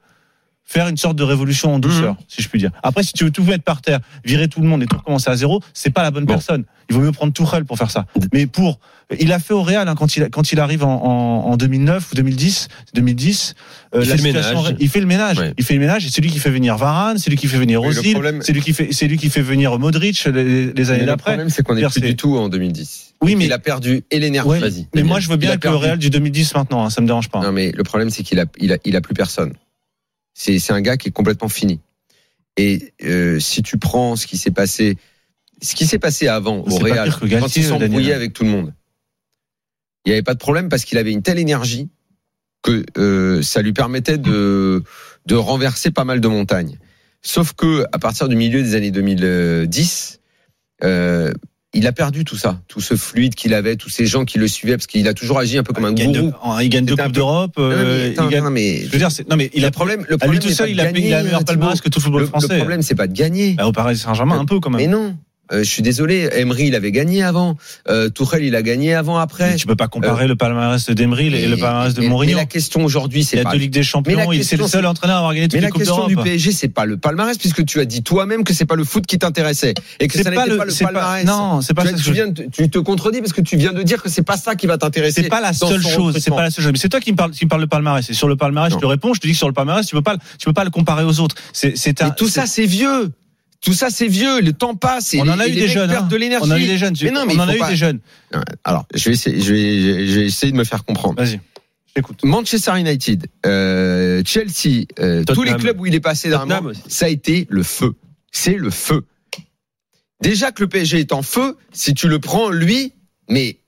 faire 0.67 0.89
une 0.89 0.97
sorte 0.97 1.17
de 1.17 1.23
révolution 1.23 1.75
en 1.75 1.79
douceur, 1.79 2.17
si 2.27 2.43
je 2.43 2.49
puis 2.49 2.59
dire. 2.59 2.71
Après, 2.83 3.03
si 3.03 3.13
tu 3.13 3.25
veux 3.25 3.31
tout 3.31 3.45
mettre 3.45 3.65
par 3.65 3.83
terre, 3.83 4.01
virer 4.25 4.49
tout 4.49 4.61
le 4.61 4.67
monde 4.67 4.83
et 4.83 4.87
tout 4.87 4.97
recommencer 4.97 5.31
à 5.31 5.37
zéro, 5.37 5.61
c'est 5.75 5.91
pas 5.91 6.03
la 6.03 6.11
bonne 6.11 6.25
Bon. 6.25 6.35
personne. 6.35 6.65
Il 6.91 6.97
vaut 6.97 7.03
mieux 7.03 7.13
prendre 7.13 7.33
Tourelle 7.33 7.65
pour 7.65 7.79
faire 7.79 7.91
ça. 7.91 8.07
Mais 8.33 8.47
pour, 8.47 8.79
il 9.19 9.33
a 9.33 9.39
fait 9.39 9.55
au 9.55 9.63
Real 9.63 9.89
hein, 9.89 9.95
quand 9.95 10.17
il 10.17 10.29
quand 10.31 10.53
il 10.53 10.61
arrive 10.61 10.85
en, 10.85 11.03
en, 11.05 11.51
en 11.53 11.57
2009 11.57 12.13
ou 12.13 12.15
2010, 12.15 12.69
2010, 12.95 13.55
euh, 13.95 14.01
Il 14.03 14.09
la 14.09 14.17
fait 14.17 14.23
le 14.23 14.29
situation- 14.29 14.63
ménage. 14.63 14.77
il 14.81 14.89
fait 14.89 15.01
le 15.01 15.07
ménage. 15.07 15.39
Ouais. 15.39 15.55
Il 15.59 15.65
fait 15.65 15.75
le 15.75 15.81
ménage 15.81 16.07
et 16.07 16.11
c'est 16.11 16.21
lui 16.21 16.31
qui 16.31 16.39
fait 16.39 16.51
venir 16.51 16.77
Varane, 16.77 17.19
c'est 17.19 17.31
lui 17.31 17.37
qui 17.37 17.47
fait 17.47 17.59
venir 17.59 17.83
Ozil, 17.83 18.13
problème- 18.13 18.41
c'est 18.43 18.53
lui 18.53 18.61
qui 18.63 18.73
fait 18.73 18.89
c'est 18.91 19.07
lui 19.07 19.17
qui 19.19 19.31
fait 19.31 19.43
venir 19.43 19.79
Modric 19.79 20.25
les, 20.25 20.73
les 20.73 20.91
années 20.91 20.99
mais 20.99 21.05
le 21.05 21.07
d'après. 21.07 21.33
problème, 21.33 21.49
c'est 21.51 21.63
qu'on 21.63 21.75
n'est 21.75 21.87
plus 21.87 22.01
du 22.01 22.17
tout 22.17 22.37
en 22.37 22.49
2010. 22.49 23.15
Oui, 23.23 23.37
mais 23.37 23.47
il 23.47 23.53
a 23.53 23.59
perdu 23.59 24.03
et 24.11 24.19
l'énergie. 24.19 24.49
Ouais, 24.51 24.59
Vas-y. 24.59 24.87
mais 24.95 25.03
moi 25.03 25.21
je 25.21 25.29
veux 25.29 25.37
bien 25.37 25.51
avec 25.51 25.65
le. 25.65 25.71
Real 25.75 25.99
du 25.99 26.11
2010 26.11 26.55
maintenant, 26.55 26.85
hein, 26.85 26.91
ça 26.91 27.01
me 27.01 27.07
dérange 27.07 27.29
pas. 27.29 27.41
Non, 27.41 27.53
mais 27.53 27.73
le 27.73 27.83
problème, 27.85 28.11
c'est 28.11 28.23
qu'il 28.23 28.39
a, 28.41 28.45
il 28.59 28.73
a, 28.73 28.77
il 28.85 28.97
a 28.97 29.01
plus 29.01 29.15
personne. 29.15 29.55
C'est, 30.35 30.71
un 30.71 30.81
gars 30.81 30.97
qui 30.97 31.09
est 31.09 31.13
complètement 31.13 31.49
fini. 31.49 31.81
Et 32.57 32.93
euh, 33.05 33.39
si 33.39 33.63
tu 33.63 33.79
prends 33.79 34.17
ce 34.17 34.27
qui 34.27 34.37
s'est 34.37 34.51
passé, 34.51 34.97
ce 35.63 35.75
qui 35.75 35.87
s'est 35.87 35.99
passé 35.99 36.29
avant 36.29 36.59
au 36.59 36.77
Real, 36.77 37.11
quand 37.19 37.27
Galtier, 37.27 37.63
il 37.63 37.69
s'embrouillait 37.69 37.89
Daniel. 37.89 38.13
avec 38.13 38.33
tout 38.33 38.45
le 38.45 38.51
monde, 38.51 38.75
il 40.05 40.11
n'y 40.11 40.13
avait 40.13 40.23
pas 40.23 40.35
de 40.35 40.39
problème 40.39 40.69
parce 40.69 40.85
qu'il 40.85 40.99
avait 40.99 41.13
une 41.13 41.23
telle 41.23 41.39
énergie 41.39 41.89
que 42.63 42.85
euh, 42.99 43.43
ça 43.43 43.63
lui 43.63 43.73
permettait 43.73 44.19
de, 44.19 44.83
de 45.27 45.35
renverser 45.35 45.91
pas 45.91 46.05
mal 46.05 46.21
de 46.21 46.29
montagnes. 46.29 46.79
Sauf 47.23 47.53
que 47.55 47.87
à 47.93 47.99
partir 47.99 48.29
du 48.29 48.37
milieu 48.37 48.63
des 48.63 48.75
années 48.75 48.91
2010, 48.91 50.21
euh, 50.83 51.33
il 51.75 51.87
a 51.87 51.93
perdu 51.93 52.25
tout 52.25 52.37
ça, 52.37 52.61
tout 52.69 52.81
ce 52.81 52.95
fluide 52.97 53.35
qu'il 53.35 53.53
avait, 53.55 53.77
tous 53.77 53.89
ces 53.91 54.07
gens 54.07 54.25
qui 54.25 54.39
le 54.39 54.49
suivaient, 54.49 54.77
parce 54.77 54.87
qu'il 54.87 55.07
a 55.09 55.15
toujours 55.15 55.39
agi 55.39 55.59
un 55.59 55.63
peu 55.63 55.73
comme 55.73 55.85
un 55.85 55.91
il 55.91 55.95
gagne 55.95 56.13
gourou. 56.13 56.31
deux, 56.31 56.63
il 56.63 56.69
gagne 56.69 56.85
deux 56.85 56.93
C'était 56.93 57.03
un 57.03 57.07
coupes 57.07 57.15
d'Europe. 57.15 57.53
Non, 57.59 57.69
mais, 57.69 58.15
il 58.17 58.51
mais 58.51 58.85
Je 58.87 58.91
veux 58.91 58.99
dire, 58.99 59.09
non 59.29 59.37
mais 59.37 59.51
il 59.55 59.63
le 59.63 59.69
a 59.69 59.71
problème, 59.71 60.05
le 60.09 60.15
à 60.15 60.19
problème 60.19 60.41
lui 60.43 60.49
tout 60.49 60.55
seul, 60.55 60.67
pas 60.67 60.71
il 60.71 60.77
de 60.77 60.81
a, 60.81 60.85
il 60.91 60.97
a 60.97 61.17
gagner, 61.17 61.25
meilleur 61.25 61.45
palmarès 61.45 61.81
que 61.81 61.89
tout 61.89 61.99
le 61.99 62.03
football 62.05 62.21
Le, 62.23 62.27
français. 62.29 62.49
le 62.53 62.59
problème, 62.59 62.83
c'est 62.83 62.95
pas 62.95 63.07
de 63.07 63.13
gagner. 63.13 63.55
Bah, 63.55 63.67
au 63.67 63.73
Paris 63.73 63.97
Saint-Germain, 63.97 64.39
un 64.39 64.45
peu 64.45 64.61
quand 64.61 64.71
Mais 64.71 64.87
même. 64.87 64.91
non. 64.91 65.17
Euh, 65.53 65.63
je 65.63 65.69
suis 65.69 65.83
désolé, 65.83 66.29
Emery 66.33 66.69
il 66.69 66.75
avait 66.75 66.91
gagné 66.91 67.23
avant, 67.23 67.57
euh, 67.91 68.09
Tourelle 68.09 68.45
il 68.45 68.55
a 68.57 68.63
gagné 68.63 68.95
avant 68.95 69.19
après. 69.19 69.51
Mais 69.51 69.57
tu 69.57 69.67
peux 69.67 69.77
pas 69.77 69.89
comparer 69.89 70.27
le 70.27 70.37
palmarès 70.37 70.89
d'Emery 70.89 71.27
et 71.35 71.47
le 71.49 71.57
palmarès 71.59 71.93
de 71.93 72.01
Mourinho. 72.03 72.33
Mais 72.35 72.41
la 72.41 72.47
question 72.47 72.83
aujourd'hui, 72.85 73.21
Il 73.21 73.25
c'est 73.25 73.37
y 73.37 73.41
a 73.41 73.45
pas. 73.45 73.53
deux 73.53 73.59
Ligues 73.59 73.71
des 73.73 73.83
Champions. 73.83 74.17
Mais 74.29 74.37
il- 74.39 74.45
C'est 74.45 74.57
le 74.57 74.67
seul 74.67 74.87
entraîneur 74.87 75.17
à 75.17 75.19
avoir 75.19 75.35
gagné 75.35 75.47
toutes 75.49 75.55
Mais 75.55 75.61
les 75.61 75.67
la 75.67 75.71
coupes 75.71 75.83
question 75.83 76.07
du 76.07 76.17
PSG, 76.17 76.53
c'est 76.53 76.69
pas 76.69 76.87
le 76.87 76.97
palmarès, 76.97 77.37
puisque 77.37 77.65
tu 77.67 77.79
as 77.81 77.85
dit 77.85 78.03
toi-même 78.03 78.43
que 78.45 78.55
c'est 78.55 78.65
pas 78.65 78.75
le 78.75 78.85
foot 78.85 79.05
qui 79.07 79.19
t'intéressait 79.19 79.75
et 80.01 80.09
que 80.09 80.17
C'est 80.17 80.23
ça 80.25 80.31
pas 80.31 80.37
n'était 80.37 80.51
le- 80.51 80.57
pas 80.57 80.65
le 80.65 80.71
c'est 80.71 80.85
pas- 80.85 80.93
palmarès. 80.93 81.27
non, 81.27 81.61
c'est 81.61 81.75
pas 81.75 81.83
tu, 81.83 81.89
ça 81.91 81.95
tu 82.03 82.13
viens 82.13 82.33
tu 82.33 82.71
te 82.71 82.79
contredis 82.79 83.21
parce 83.21 83.33
que 83.35 83.41
tu 83.43 83.57
viens 83.59 83.73
de 83.75 83.83
dire 83.83 84.03
que 84.03 84.09
c'est 84.09 84.23
pas 84.23 84.37
ça 84.39 84.55
qui 84.55 84.67
va 84.67 84.79
t'intéresser. 84.79 85.23
C'est 85.23 85.29
pas 85.29 85.41
la 85.43 85.53
seule 85.53 85.83
chose. 85.83 86.17
C'est 86.21 86.31
pas 86.31 86.43
la 86.43 86.51
seule 86.51 86.65
chose. 86.65 86.73
Mais 86.73 86.79
c'est 86.79 86.89
toi 86.89 87.01
qui 87.01 87.13
me 87.13 87.17
parle, 87.17 87.33
qui 87.33 87.45
me 87.45 87.51
parle 87.51 87.63
de 87.63 87.67
palmarès. 87.67 88.09
Et 88.09 88.15
sur 88.15 88.29
le 88.29 88.37
palmarès, 88.37 88.73
Non. 88.73 88.79
je 88.79 88.81
te 88.81 88.87
réponds. 88.87 89.13
Je 89.13 89.21
te 89.21 89.27
dis 89.27 89.33
que 89.35 89.39
sur 89.39 89.49
le 89.49 89.53
palmarès, 89.55 89.85
tu 89.87 89.95
peux 89.95 90.03
pas, 90.03 90.15
le- 90.15 90.19
tu 90.39 90.47
peux 90.47 90.53
pas 90.55 90.65
le 90.65 90.71
comparer 90.71 91.05
aux 91.05 91.21
autres. 91.21 91.35
C'est, 91.53 91.75
tout 92.17 92.29
ça, 92.29 92.47
c'est 92.47 92.65
vieux. 92.67 93.11
Tout 93.65 93.73
ça, 93.73 93.89
c'est 93.89 94.09
vieux. 94.09 94.41
Le 94.41 94.53
temps 94.53 94.75
passe 94.75 95.15
et 95.15 95.21
on 95.21 95.29
en 95.29 95.39
a 95.41 95.49
eu 95.49 95.53
des 95.53 95.69
jeunes. 95.69 95.91
perdent 95.91 96.05
hein. 96.05 96.09
de 96.09 96.17
l'énergie. 96.17 96.47
On 96.47 96.53
en 96.53 96.57
a 96.57 96.61
eu 96.61 96.67
des 96.67 96.77
jeunes. 96.77 96.95
Mais 97.03 97.11
non, 97.11 97.25
mais 97.27 97.35
on 97.35 97.41
en 97.41 97.49
a 97.49 97.57
eu 97.57 97.59
pas- 97.59 97.71
des 97.71 97.77
jeunes. 97.77 98.01
Alors, 98.63 98.87
je 98.95 99.05
vais 99.09 99.15
essayer, 99.15 99.41
je 99.41 99.55
vais, 99.55 100.07
je 100.07 100.21
vais 100.21 100.27
essayer 100.27 100.53
de 100.53 100.57
me 100.57 100.65
faire 100.65 100.85
comprendre. 100.85 101.23
Vas-y. 101.23 101.41
J'écoute. 101.97 102.25
Manchester 102.25 102.79
United, 102.79 103.27
euh, 103.47 104.23
Chelsea, 104.27 104.85
euh, 104.99 105.25
tous 105.25 105.45
les 105.45 105.55
clubs 105.55 105.81
où 105.81 105.87
il 105.87 105.95
est 105.95 106.01
passé 106.01 106.29
dernièrement, 106.29 106.73
ça 106.89 107.07
a 107.07 107.09
été 107.09 107.47
le 107.49 107.63
feu. 107.63 107.95
C'est 108.33 108.55
le 108.55 108.71
feu. 108.71 109.05
Déjà 110.21 110.53
que 110.53 110.63
le 110.63 110.69
PSG 110.69 111.01
est 111.01 111.13
en 111.13 111.23
feu, 111.23 111.57
si 111.73 111.95
tu 111.95 112.09
le 112.09 112.19
prends 112.19 112.51
lui, 112.51 112.93
mais 113.29 113.59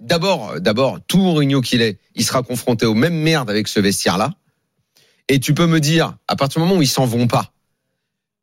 d'abord, 0.00 0.60
d'abord, 0.60 0.98
tout 1.06 1.18
Mourinho 1.18 1.60
qu'il 1.60 1.82
est, 1.82 1.98
il 2.14 2.24
sera 2.24 2.42
confronté 2.42 2.86
aux 2.86 2.94
mêmes 2.94 3.18
merdes 3.18 3.50
avec 3.50 3.68
ce 3.68 3.80
vestiaire-là. 3.80 4.32
Et 5.28 5.40
tu 5.40 5.52
peux 5.52 5.66
me 5.66 5.80
dire, 5.80 6.16
à 6.28 6.36
partir 6.36 6.60
du 6.60 6.66
moment 6.68 6.78
où 6.78 6.82
ils 6.82 6.88
s'en 6.88 7.06
vont 7.06 7.26
pas, 7.26 7.51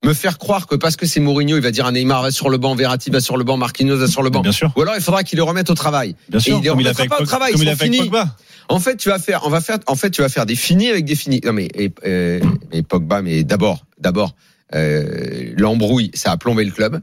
me 0.03 0.13
faire 0.13 0.37
croire 0.37 0.65
que 0.67 0.75
parce 0.75 0.95
que 0.95 1.05
c'est 1.05 1.19
Mourinho, 1.19 1.57
il 1.57 1.63
va 1.63 1.71
dire 1.71 1.85
à 1.85 1.91
Neymar 1.91 2.21
va 2.23 2.31
sur 2.31 2.49
le 2.49 2.57
banc, 2.57 2.73
Verratti 2.75 3.09
va 3.09 3.19
sur 3.19 3.35
le 3.35 3.43
banc, 3.43 3.57
Marquinhos 3.57 3.97
va 3.97 4.07
sur 4.07 4.21
le 4.23 4.29
banc. 4.29 4.41
Bien 4.41 4.51
sûr, 4.53 4.71
Ou 4.77 4.81
alors 4.81 4.95
il 4.95 5.01
faudra 5.01 5.23
qu'il 5.23 5.37
le 5.37 5.43
remette 5.43 5.69
au 5.69 5.73
travail. 5.73 6.15
bien 6.29 6.39
sûr. 6.39 6.57
il 6.57 6.63
les 6.63 6.69
remettra 6.69 7.05
pas 7.05 7.21
au 7.21 7.25
travail, 7.25 7.51
comme 7.51 7.61
ils 7.61 7.65
il 7.65 7.69
a 7.69 7.73
sont 7.73 7.77
fait 7.79 7.85
avec 7.85 7.93
finis. 7.95 8.09
Pogba. 8.09 8.35
En 8.69 8.79
fait, 8.79 8.95
tu 8.97 9.09
vas 9.09 9.19
faire, 9.19 9.41
on 9.45 9.49
va 9.49 9.61
faire, 9.61 9.79
en 9.87 9.95
fait, 9.95 10.09
tu 10.11 10.21
vas 10.21 10.29
faire 10.29 10.45
des 10.45 10.55
finis 10.55 10.89
avec 10.89 11.03
des 11.05 11.15
finis. 11.15 11.41
Non 11.43 11.51
mais 11.53 11.67
et, 11.73 11.91
euh, 12.05 12.39
et 12.71 12.81
Pogba, 12.83 13.21
mais 13.21 13.43
d'abord, 13.43 13.85
d'abord, 13.99 14.35
euh, 14.75 15.53
l'embrouille, 15.57 16.11
ça 16.13 16.31
a 16.31 16.37
plombé 16.37 16.63
le 16.63 16.71
club 16.71 17.01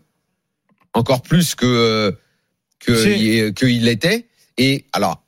encore 0.95 1.21
plus 1.23 1.55
que 1.55 1.67
euh, 1.67 2.13
que 2.79 2.95
C'est- 2.95 3.19
il- 3.19 3.53
que 3.55 3.67
il 3.67 3.85
l'était. 3.85 4.27
Et 4.57 4.87
alors, 4.95 5.23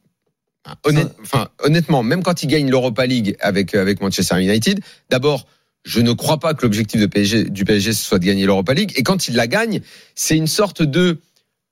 honnête- 0.85 1.15
enfin, 1.23 1.49
honnêtement, 1.63 2.03
même 2.03 2.23
quand 2.23 2.43
il 2.43 2.47
gagne 2.47 2.71
l'Europa 2.71 3.05
League 3.05 3.37
avec 3.41 3.75
avec 3.75 4.01
Manchester 4.01 4.41
United, 4.41 4.81
d'abord. 5.11 5.47
Je 5.85 6.01
ne 6.01 6.13
crois 6.13 6.39
pas 6.39 6.55
que 6.55 6.63
l'objectif 6.63 7.01
du 7.01 7.09
PSG 7.65 7.93
ce 7.93 8.05
soit 8.05 8.19
de 8.19 8.25
gagner 8.27 8.47
l'Europa 8.47 8.75
League. 8.75 8.93
Et 8.97 9.03
quand 9.03 9.29
il 9.29 9.35
la 9.35 9.47
gagne, 9.47 9.81
c'est 10.15 10.37
une 10.37 10.47
sorte 10.47 10.83
de 10.83 11.19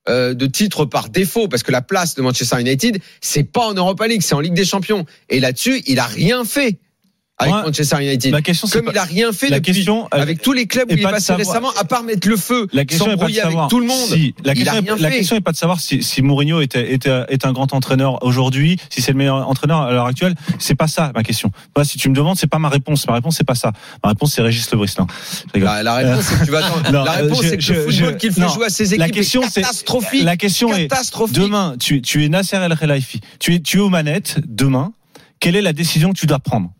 euh, 0.08 0.34
de 0.34 0.46
titre 0.46 0.84
par 0.84 1.08
défaut 1.08 1.48
parce 1.48 1.64
que 1.64 1.72
la 1.72 1.82
place 1.82 2.14
de 2.14 2.22
Manchester 2.22 2.60
United 2.60 3.00
c'est 3.20 3.42
pas 3.42 3.66
en 3.66 3.74
Europa 3.74 4.06
League, 4.06 4.22
c'est 4.22 4.34
en 4.34 4.40
Ligue 4.40 4.54
des 4.54 4.64
Champions. 4.64 5.04
Et 5.28 5.40
là-dessus, 5.40 5.82
il 5.86 5.98
a 5.98 6.06
rien 6.06 6.44
fait 6.44 6.78
avec 7.38 7.52
Moi, 7.52 7.62
Manchester 7.64 7.96
United. 8.00 8.32
La 8.32 8.40
question, 8.40 8.66
Comme 8.66 8.86
pas- 8.86 8.92
il 8.94 8.98
a 8.98 9.02
rien 9.04 9.30
fait 9.30 9.50
la 9.50 9.58
depuis, 9.60 9.72
question 9.74 10.04
euh, 10.14 10.22
avec 10.22 10.40
tous 10.40 10.54
les 10.54 10.66
clubs 10.66 10.88
où 10.88 10.92
est 10.92 10.96
il 10.96 11.00
est 11.00 11.02
passé 11.02 11.26
savoir- 11.26 11.46
récemment, 11.46 11.70
à 11.78 11.84
part 11.84 12.02
mettre 12.02 12.26
le 12.28 12.36
feu, 12.38 12.66
La 12.72 12.86
question 12.86 13.08
n'est 13.08 13.10
pas 13.10 13.16
de 13.16 13.20
s'embrouiller 13.20 13.40
avec 13.42 13.50
savoir 13.52 13.68
tout 13.68 13.80
le 13.80 13.86
monde. 13.86 14.06
si- 14.08 14.34
la, 14.42 14.54
question 14.54 14.96
est- 14.96 15.00
la 15.00 15.10
question 15.10 15.36
n'est 15.36 15.42
pas 15.42 15.52
de 15.52 15.56
savoir 15.58 15.78
si, 15.80 16.02
si 16.02 16.22
Mourinho 16.22 16.62
était, 16.62 16.94
était, 16.94 17.24
est 17.28 17.44
un 17.44 17.52
grand 17.52 17.74
entraîneur 17.74 18.22
aujourd'hui, 18.24 18.78
si 18.88 19.02
c'est 19.02 19.12
le 19.12 19.18
meilleur 19.18 19.46
entraîneur 19.48 19.82
à 19.82 19.92
l'heure 19.92 20.06
actuelle. 20.06 20.34
C'est 20.58 20.74
pas 20.76 20.86
ça 20.88 21.12
ma 21.14 21.22
question. 21.22 21.50
Moi, 21.76 21.84
si 21.84 21.98
tu 21.98 22.08
me 22.08 22.14
demandes, 22.14 22.38
c'est 22.38 22.46
pas 22.46 22.58
ma 22.58 22.70
réponse. 22.70 23.06
Ma 23.06 23.12
réponse, 23.14 23.36
c'est 23.36 23.44
pas 23.46 23.54
ça. 23.54 23.72
Ma 24.02 24.08
réponse, 24.10 24.32
c'est 24.32 24.40
Régis 24.42 24.70
Le 24.72 24.78
rigole. 24.78 25.06
La, 25.56 25.82
la 25.82 25.94
réponse, 25.94 26.24
c'est 26.24 26.38
que 26.40 26.44
tu 26.46 26.50
vas 26.50 26.58
attendre. 26.66 26.90
Non, 26.90 27.04
la 27.04 27.12
réponse, 27.12 27.42
je- 27.42 27.48
c'est 27.50 27.56
que 27.58 27.62
je- 27.62 27.72
le 27.74 27.80
football 27.90 28.16
qu'il 28.16 28.32
fait 28.32 28.40
non. 28.40 28.48
jouer 28.48 28.66
à 28.66 28.70
ses 28.70 28.84
équipes 28.94 28.98
La 29.00 29.08
question, 29.10 29.42
est 29.42 29.50
c'est 29.50 29.60
catastrophique. 29.60 30.24
la 30.24 30.36
question 30.38 30.74
est 30.74 30.88
catastrophique. 30.88 31.36
demain, 31.36 31.74
tu, 31.78 32.00
tu 32.00 32.24
es 32.24 32.30
Nasser 32.30 32.56
El 32.56 32.74
Khelaifi. 32.78 33.20
Tu 33.40 33.54
es, 33.56 33.60
tu 33.60 33.76
es 33.76 33.80
aux 33.80 33.90
manettes 33.90 34.36
demain. 34.46 34.92
Quelle 35.38 35.54
est 35.56 35.62
la 35.62 35.74
décision 35.74 36.14
que 36.14 36.18
tu 36.18 36.24
dois 36.26 36.38
prendre? 36.38 36.70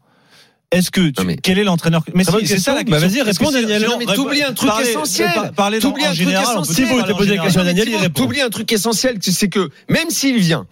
Est-ce 0.73 0.91
que 0.91 1.11
tu, 1.11 1.25
mais- 1.25 1.37
quel 1.37 1.59
est 1.59 1.65
l'entraîneur 1.65 2.03
Mais 2.15 2.25
si, 2.25 2.31
c'est 2.47 2.59
ça 2.59 2.75
la 2.75 2.81
question. 2.83 2.91
Bah, 2.91 3.01
question. 3.01 3.09
vas-y, 3.09 3.23
réponds, 3.23 3.51
c'est- 3.53 3.63
Daniel. 3.63 3.83
non, 3.89 3.99
mais 3.99 4.07
t'oublies 4.07 4.43
un 4.43 4.53
truc 4.53 4.69
parler- 4.71 4.89
essentiel. 4.91 5.31
par- 5.35 5.53
Parler 5.53 5.79
dans- 5.79 5.91
en 5.91 5.93
un 5.93 5.95
truc 5.95 6.13
général, 6.15 6.45
peut 6.45 6.51
essentiel. 6.63 6.87
En 7.13 7.17
posé 7.17 7.37
la 7.37 7.43
question, 7.43 7.61
mais 7.63 7.67
Daniel, 7.69 7.89
il 7.89 7.97
répond. 7.97 8.23
T'oublies 8.23 8.41
un 8.41 8.51
truc 8.51 8.73
essentiel, 8.73 9.19
tu 9.21 9.31
sais 9.33 9.49
que 9.49 9.71
même 9.89 10.11
s'il 10.11 10.39
vient, 10.39 10.67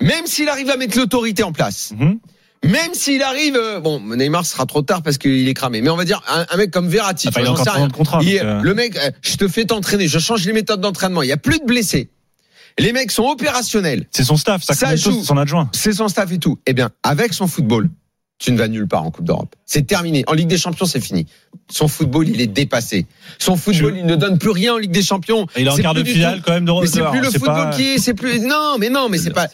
même 0.00 0.26
s'il 0.26 0.48
arrive 0.48 0.70
à 0.70 0.76
mettre 0.76 0.96
l'autorité 0.96 1.42
en 1.42 1.50
place, 1.52 1.92
Mhm. 1.98 2.18
même 2.64 2.94
s'il 2.94 3.22
arrive, 3.22 3.56
euh, 3.56 3.80
bon, 3.80 4.00
Neymar 4.00 4.46
sera 4.46 4.66
trop 4.66 4.82
tard 4.82 5.02
parce 5.02 5.18
qu'il 5.18 5.48
est 5.48 5.54
cramé, 5.54 5.80
mais 5.82 5.90
on 5.90 5.96
va 5.96 6.04
dire 6.04 6.22
un, 6.28 6.46
un 6.48 6.56
mec 6.56 6.70
comme 6.70 6.88
Verratti, 6.88 7.26
Ah, 7.28 7.30
bah, 7.34 7.50
vois, 7.50 7.72
rien. 7.72 7.88
contrat. 7.90 8.20
Il- 8.22 8.38
euh, 8.38 8.60
Le 8.62 8.74
mec, 8.74 8.96
euh, 8.96 9.10
je 9.20 9.36
te 9.36 9.48
fais 9.48 9.64
t'entraîner, 9.64 10.06
je 10.06 10.20
change 10.20 10.44
les 10.46 10.52
méthodes 10.52 10.80
d'entraînement, 10.80 11.22
il 11.22 11.28
y 11.28 11.32
a 11.32 11.36
plus 11.36 11.58
de 11.58 11.64
blessés. 11.64 12.08
Les 12.78 12.92
mecs 12.92 13.10
sont 13.10 13.24
opérationnels, 13.24 14.06
C'est 14.12 14.24
son 14.24 14.36
staff, 14.36 14.62
ça, 14.62 14.74
Ça 14.74 14.86
ça 14.90 14.96
joue. 14.96 15.22
son 15.24 15.36
adjoint. 15.38 15.68
c'est 15.72 15.92
son 15.92 16.06
staff 16.08 16.30
et 16.32 16.38
tout. 16.38 16.58
Eh 16.66 16.72
bien, 16.72 16.90
avec 17.02 17.32
son 17.32 17.46
football, 17.48 17.88
tu 18.38 18.50
ne 18.52 18.58
vas 18.58 18.68
nulle 18.68 18.88
part 18.88 19.04
en 19.04 19.10
Coupe 19.10 19.24
d'Europe. 19.24 19.54
C'est 19.64 19.86
terminé. 19.86 20.24
En 20.26 20.32
Ligue 20.34 20.48
des 20.48 20.58
Champions, 20.58 20.86
c'est 20.86 21.00
fini. 21.00 21.26
Son 21.70 21.88
football, 21.88 22.28
il 22.28 22.40
est 22.40 22.46
dépassé. 22.48 23.06
Son 23.38 23.56
football, 23.56 23.94
il 23.96 24.04
ne 24.06 24.16
donne 24.16 24.38
plus 24.38 24.50
rien 24.50 24.74
en 24.74 24.78
Ligue 24.78 24.90
des 24.90 25.02
Champions. 25.02 25.46
Il 25.56 25.66
est 25.66 25.70
en 25.70 25.76
quart 25.76 25.94
de 25.94 26.04
finale 26.04 26.42
quand 26.44 26.52
même 26.52 26.64
de 26.64 26.72
Mais 26.80 26.86
c'est 26.86 27.00
plus 27.10 27.20
le 27.20 27.30
c'est 27.30 27.38
football 27.38 27.70
pas- 27.70 27.76
qui 27.76 27.82
est, 27.94 27.98
c'est 27.98 28.12
plus, 28.12 28.40
non, 28.40 28.76
mais 28.78 28.90
non, 28.90 29.08
mais 29.08 29.18
c'est 29.18 29.30
pas, 29.30 29.46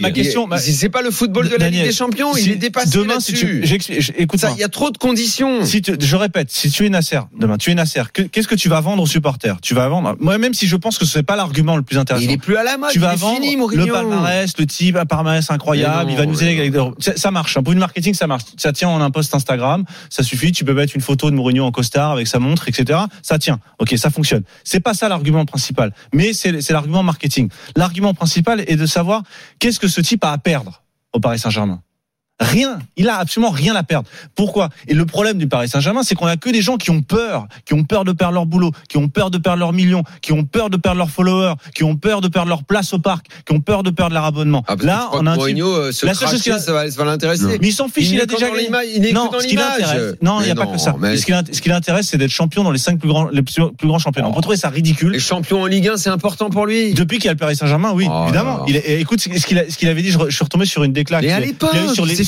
Ma- 0.00 0.10
question, 0.12 0.46
ma- 0.46 0.58
c'est 0.58 0.88
pas 0.88 1.02
le 1.02 1.10
football 1.10 1.46
de 1.46 1.52
la 1.52 1.58
Daniel, 1.58 1.82
Ligue 1.82 1.90
des 1.90 1.96
Champions, 1.96 2.34
il 2.36 2.52
est 2.52 2.56
dépassé 2.56 2.96
Demain, 2.98 3.20
si 3.20 3.34
tu, 3.34 3.62
écoute 4.16 4.40
Ça, 4.40 4.50
il 4.52 4.58
y 4.60 4.64
a 4.64 4.68
trop 4.68 4.90
de 4.90 4.96
conditions. 4.98 5.64
Si 5.64 5.82
tu- 5.82 5.96
je 6.00 6.16
répète, 6.16 6.50
si 6.50 6.70
tu 6.70 6.86
es 6.86 6.88
Nasser 6.88 7.20
demain, 7.38 7.58
tu 7.58 7.70
es 7.70 7.74
Nasser, 7.74 8.02
que- 8.12 8.22
qu'est-ce 8.22 8.48
que 8.48 8.54
tu 8.54 8.68
vas 8.68 8.80
vendre 8.80 9.02
aux 9.02 9.06
supporters? 9.06 9.60
Tu 9.60 9.74
vas 9.74 9.88
vendre. 9.88 10.16
Moi, 10.20 10.38
même 10.38 10.54
si 10.54 10.66
je 10.66 10.76
pense 10.76 10.98
que 10.98 11.04
ce 11.04 11.18
n'est 11.18 11.24
pas 11.24 11.36
l'argument 11.36 11.76
le 11.76 11.82
plus 11.82 11.98
intéressant. 11.98 12.24
il 12.24 12.30
est 12.32 12.38
plus 12.38 12.56
à 12.56 12.62
la 12.62 12.78
mode, 12.78 12.90
tu 12.90 13.00
vas 13.00 13.16
vendre 13.16 13.34
fini, 13.42 13.56
le 13.56 13.86
palmarès, 13.86 14.56
le 14.56 14.66
type, 14.66 14.96
un 14.96 15.04
palmarès 15.04 15.50
incroyable, 15.50 16.10
il 16.10 16.16
va 16.16 16.26
nous 16.26 16.42
avec- 16.42 16.72
Ça, 17.00 17.12
ça 17.16 17.30
marche. 17.30 17.56
Un 17.56 17.62
point 17.62 17.74
de 17.74 17.80
marketing, 17.80 18.14
ça 18.20 18.26
marche. 18.26 18.44
Ça 18.58 18.72
tient 18.72 18.88
en 18.90 19.00
un 19.00 19.10
post 19.10 19.34
Instagram, 19.34 19.84
ça 20.10 20.22
suffit. 20.22 20.52
Tu 20.52 20.64
peux 20.64 20.74
mettre 20.74 20.94
une 20.94 21.00
photo 21.00 21.30
de 21.30 21.36
Mourinho 21.36 21.64
en 21.64 21.72
costard 21.72 22.12
avec 22.12 22.26
sa 22.26 22.38
montre, 22.38 22.68
etc. 22.68 23.00
Ça 23.22 23.38
tient. 23.38 23.60
Ok, 23.78 23.94
ça 23.96 24.10
fonctionne. 24.10 24.42
C'est 24.62 24.80
pas 24.80 24.92
ça 24.92 25.08
l'argument 25.08 25.46
principal, 25.46 25.94
mais 26.12 26.34
c'est 26.34 26.70
l'argument 26.70 27.02
marketing. 27.02 27.48
L'argument 27.76 28.12
principal 28.12 28.62
est 28.66 28.76
de 28.76 28.86
savoir 28.86 29.22
qu'est-ce 29.58 29.80
que 29.80 29.88
ce 29.88 30.02
type 30.02 30.22
a 30.22 30.32
à 30.32 30.38
perdre 30.38 30.82
au 31.14 31.20
Paris 31.20 31.38
Saint-Germain. 31.38 31.82
Rien. 32.40 32.78
Il 32.96 33.08
a 33.08 33.16
absolument 33.18 33.50
rien 33.50 33.74
à 33.76 33.82
perdre. 33.82 34.08
Pourquoi? 34.34 34.70
Et 34.88 34.94
le 34.94 35.04
problème 35.04 35.36
du 35.38 35.46
Paris 35.46 35.68
Saint-Germain, 35.68 36.02
c'est 36.02 36.14
qu'on 36.14 36.26
a 36.26 36.36
que 36.36 36.48
des 36.50 36.62
gens 36.62 36.76
qui 36.78 36.90
ont 36.90 37.02
peur, 37.02 37.46
qui 37.66 37.74
ont 37.74 37.84
peur 37.84 38.04
de 38.04 38.12
perdre 38.12 38.34
leur 38.34 38.46
boulot, 38.46 38.70
qui 38.88 38.96
ont 38.96 39.08
peur 39.08 39.30
de 39.30 39.38
perdre 39.38 39.58
leurs 39.58 39.72
millions, 39.74 40.02
qui 40.22 40.32
ont 40.32 40.44
peur 40.44 40.70
de 40.70 40.76
perdre 40.78 40.98
leurs 40.98 41.10
followers, 41.10 41.54
qui 41.74 41.84
ont 41.84 41.96
peur 41.96 42.20
de 42.22 42.28
perdre 42.28 42.48
leur 42.48 42.64
place 42.64 42.92
au 42.94 42.98
parc, 42.98 43.26
qui 43.46 43.52
ont 43.54 43.60
peur 43.60 43.82
de 43.82 43.90
perdre 43.90 44.14
leur 44.14 44.24
abonnement. 44.24 44.64
Ah, 44.68 44.74
Là, 44.80 45.10
on 45.12 45.26
a 45.26 45.32
un 45.32 45.36
Mourinho, 45.36 45.68
euh, 45.68 45.92
La 46.02 46.14
seule 46.14 46.28
chose 46.30 46.42
qui 46.42 46.50
a- 46.50 46.58
ça 46.58 46.72
va, 46.72 47.04
l'intéresser. 47.04 47.58
Mais 47.60 47.68
il 47.68 47.72
s'en 47.72 47.88
fiche, 47.88 48.10
il, 48.10 48.20
a 48.20 48.26
déjà 48.26 48.48
gagné. 48.50 48.70
il 48.96 49.12
Non, 49.14 49.28
que 49.28 49.32
dans 49.34 49.38
l'image. 49.40 50.14
non, 50.22 50.40
il 50.40 50.46
n'y 50.46 50.50
a 50.50 50.54
pas 50.54 50.66
que 50.66 50.78
ça. 50.78 50.94
mais 50.98 51.16
Ce 51.18 51.24
qui 51.26 51.32
l'int- 51.32 51.44
ce 51.52 51.60
qui 51.60 51.68
l'intéresse, 51.68 52.08
c'est 52.08 52.16
d'être 52.18 52.30
champion 52.30 52.64
dans 52.64 52.70
les 52.70 52.78
cinq 52.78 52.98
plus 52.98 53.08
grands, 53.08 53.28
les 53.28 53.42
plus 53.42 53.60
grands 53.84 53.98
championnats. 53.98 54.28
On 54.28 54.32
peut 54.32 54.40
trouver 54.40 54.56
ça 54.56 54.70
ridicule. 54.70 55.12
Les 55.12 55.18
champions 55.18 55.62
en 55.62 55.66
Ligue 55.66 55.88
1, 55.88 55.96
c'est 55.98 56.10
important 56.10 56.48
pour 56.50 56.64
lui. 56.66 56.94
Depuis 56.94 57.18
qu'il 57.18 57.26
y 57.26 57.28
a 57.28 57.32
le 57.32 57.38
Paris 57.38 57.56
Saint-Germain, 57.56 57.92
oui, 57.94 58.06
Oh 58.10 58.24
évidemment. 58.24 58.64
Il 58.66 58.76
écoute, 58.76 59.20
ce 59.20 59.76
qu'il 59.76 59.88
avait 59.88 60.02
dit, 60.02 60.10
je 60.10 60.30
suis 60.30 60.44
retombé 60.44 60.64
sur 60.64 60.82
une 60.84 60.92
déclaration. 60.92 61.28
Mais 61.28 61.34
à 61.34 61.40
l'époque, 61.40 61.70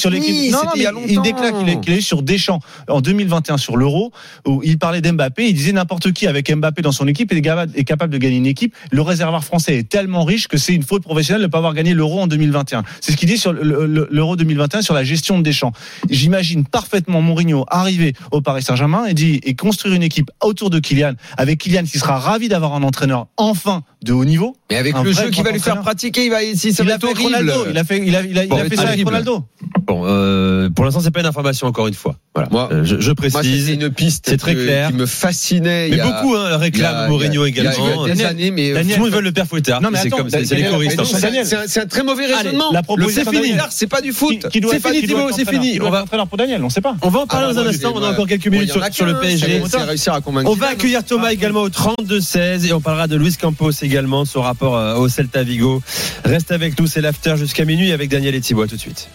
sur 0.03 0.11
l'équipe. 0.11 0.53
Non, 0.53 0.59
non, 0.65 0.71
il 1.07 1.17
mais 1.17 1.23
déclaration 1.23 1.81
qu'il 1.81 1.95
a 1.95 1.97
eu 1.97 2.03
sur 2.03 2.23
Deschamps 2.23 2.61
en 2.89 3.01
2021 3.01 3.57
sur 3.57 3.77
l'Euro, 3.77 4.13
où 4.47 4.61
il 4.65 4.79
parlait 4.79 5.01
d'Mbappé. 5.01 5.49
Il 5.49 5.55
disait 5.55 5.73
n'importe 5.73 6.13
qui 6.13 6.27
avec 6.27 6.51
Mbappé 6.55 6.83
dans 6.83 6.93
son 6.93 7.07
équipe 7.09 7.33
est 7.33 7.41
capable, 7.41 7.73
est 7.77 7.85
capable 7.85 8.13
de 8.13 8.19
gagner 8.19 8.37
une 8.37 8.47
équipe. 8.47 8.75
Le 8.91 9.01
réservoir 9.03 9.45
français 9.45 9.79
est 9.79 9.89
tellement 9.89 10.25
riche 10.25 10.49
que 10.49 10.59
c'est 10.59 10.75
une 10.75 10.83
faute 10.83 11.03
professionnelle 11.03 11.41
de 11.43 11.47
ne 11.47 11.51
pas 11.51 11.59
avoir 11.59 11.75
gagné 11.75 11.95
l'Euro 11.95 12.21
en 12.21 12.27
2021. 12.27 12.83
C'est 13.01 13.13
ce 13.13 13.17
qu'il 13.17 13.29
dit 13.29 13.39
sur 13.39 13.53
le- 13.53 13.87
le- 13.87 14.09
l'Euro 14.11 14.37
2021 14.37 14.83
sur 14.83 14.95
la 14.95 15.05
gestion 15.05 15.39
de 15.39 15.43
Deschamps. 15.45 15.73
J'imagine 16.11 16.65
parfaitement 16.65 17.21
Mourinho 17.23 17.65
arriver 17.69 18.15
au 18.31 18.41
Paris 18.41 18.63
Saint-Germain 18.63 19.07
et 19.07 19.15
dit 19.15 19.41
et 19.45 19.55
construire 19.55 19.95
une 19.95 20.03
équipe 20.03 20.31
autour 20.43 20.71
de 20.71 20.79
Kylian, 20.79 21.13
avec 21.37 21.59
Kylian 21.61 21.85
qui 21.85 21.99
sera 21.99 22.19
ravi 22.19 22.49
d'avoir 22.49 22.75
un 22.75 22.83
entraîneur 22.83 23.27
enfin 23.37 23.83
de 24.03 24.13
haut 24.13 24.25
niveau. 24.25 24.57
Mais 24.71 24.77
avec 24.79 24.95
le 25.03 25.13
jeu 25.13 25.31
qui 25.31 25.43
va 25.43 25.51
lui 25.53 25.61
faire 25.61 25.81
pratiquer, 25.81 26.25
il 26.27 26.31
va, 26.31 26.39
si 26.55 26.73
ça 26.73 26.83
il 26.83 26.87
va 26.89 26.95
a 26.95 26.97
être 26.97 27.03
fait 27.03 27.07
avec 27.13 27.25
horrible. 27.25 27.51
Ronaldo. 27.51 27.71
Il 27.71 27.79
a 27.79 27.85
fait, 27.85 28.03
il 28.05 28.17
a, 28.17 28.23
il 28.25 28.39
a, 28.39 28.43
il 28.45 28.49
Bon, 28.49 28.57
a 28.57 28.65
fait 28.65 28.77
ça 28.77 28.89
avec. 28.89 29.05
Ronaldo. 29.05 29.45
Bon, 29.87 30.03
euh, 30.05 30.71
pour 30.71 30.85
l'instant, 30.85 31.01
c'est 31.01 31.11
pas 31.11 31.21
une 31.21 31.27
information 31.27 31.67
encore 31.67 31.87
une 31.89 31.95
fois. 31.95 32.17
Voilà. 32.35 32.49
Moi- 32.51 32.69
Euh, 32.73 32.85
je, 32.85 33.13
précise. 33.13 33.67
c'était 33.67 33.75
une 33.85 33.91
piste 33.91 34.25
c'est 34.29 34.37
très 34.37 34.55
clair. 34.55 34.89
qui 34.89 34.95
me 34.95 35.07
fascinait. 35.07 35.89
mais 35.89 35.89
il 35.91 35.97
y 35.97 36.01
a- 36.01 36.05
beaucoup 36.07 36.35
hein, 36.35 36.45
il 36.47 36.51
y 36.51 36.55
a- 36.55 36.59
réclament 36.59 37.09
Mourinho 37.09 37.45
également. 37.45 37.73
Il 37.73 37.85
y 37.85 37.91
a 37.91 38.03
des 38.03 38.09
Daniel, 38.23 38.27
années, 38.27 38.51
mais 38.51 38.63
euh, 38.71 38.73
Tout 38.73 38.75
Daniel, 38.79 38.97
le 38.99 39.03
monde 39.05 39.13
veut 39.15 39.21
le 39.21 39.33
père 39.33 39.47
Fouettard. 39.47 39.81
Non, 39.83 39.91
mais 39.93 39.99
c'est 40.03 40.11
comme 40.11 40.31
c'est 40.31 40.45
c'est 40.45 40.55
les 40.55 40.63
Daniel, 40.63 40.71
choristes. 40.71 41.05
C'est- 41.05 41.21
Daniel. 41.21 41.47
c'est 41.47 41.57
un- 41.57 41.63
c'est 41.67 41.81
un 41.81 41.87
très 41.87 42.03
mauvais 42.03 42.25
Allez, 42.25 42.35
raisonnement. 42.35 42.73
Daniel. 42.73 43.25
Fouettard, 43.25 43.69
c'est 43.73 43.87
pas 43.87 44.01
du 44.01 44.13
foot. 44.13 44.47
C'est 44.51 44.51
fini, 44.81 45.01
Thibaut, 45.07 45.31
c'est 45.35 45.49
fini. 45.49 45.79
On 45.81 45.91
va- 45.91 46.05
pour 46.27 46.39
Daniel, 46.39 46.63
on 46.65 46.71
sait 46.71 46.81
pas. 46.81 46.97
On 47.03 47.09
va 47.11 47.21
en 47.21 47.27
parler 47.27 47.49
Ah, 47.51 47.53
dans 47.55 47.61
un 47.61 47.67
instant. 47.67 47.93
On 47.95 48.03
a 48.03 48.11
encore 48.13 48.27
quelques 48.27 48.47
minutes 48.49 48.71
sur, 48.93 49.07
le 49.07 49.19
PSG. 49.21 49.61
c'est- 49.65 49.71
C'est 49.71 49.83
réussir 49.83 50.13
à 50.15 50.21
convaincre. 50.21 50.51
On 50.51 50.55
va 50.55 50.69
accueillir 50.69 51.05
Thomas 51.05 51.31
également 51.33 51.63
au 51.63 51.69
32-16 51.69 52.67
et 52.67 52.73
on 52.73 52.81
parlera 52.81 53.07
de 53.09 53.17
Luis 53.17 53.37
Campos 53.41 53.71
également, 53.83 54.25
son 54.25 54.43
rapport 54.43 54.77
euh, 54.77 54.95
au 54.97 55.09
Celta 55.09 55.43
Vigo. 55.43 55.83
Reste 56.25 56.53
avec 56.53 56.79
nous, 56.79 56.87
c'est 56.87 57.01
l'after 57.01 57.35
jusqu'à 57.37 57.65
minuit 57.65 57.93
avec 57.93 58.09
Daniel 58.11 58.35
et 58.35 58.41
Thibaut. 58.41 58.63
À 58.63 58.67
tout 58.69 58.77
de 58.77 58.81
suite. 58.81 59.09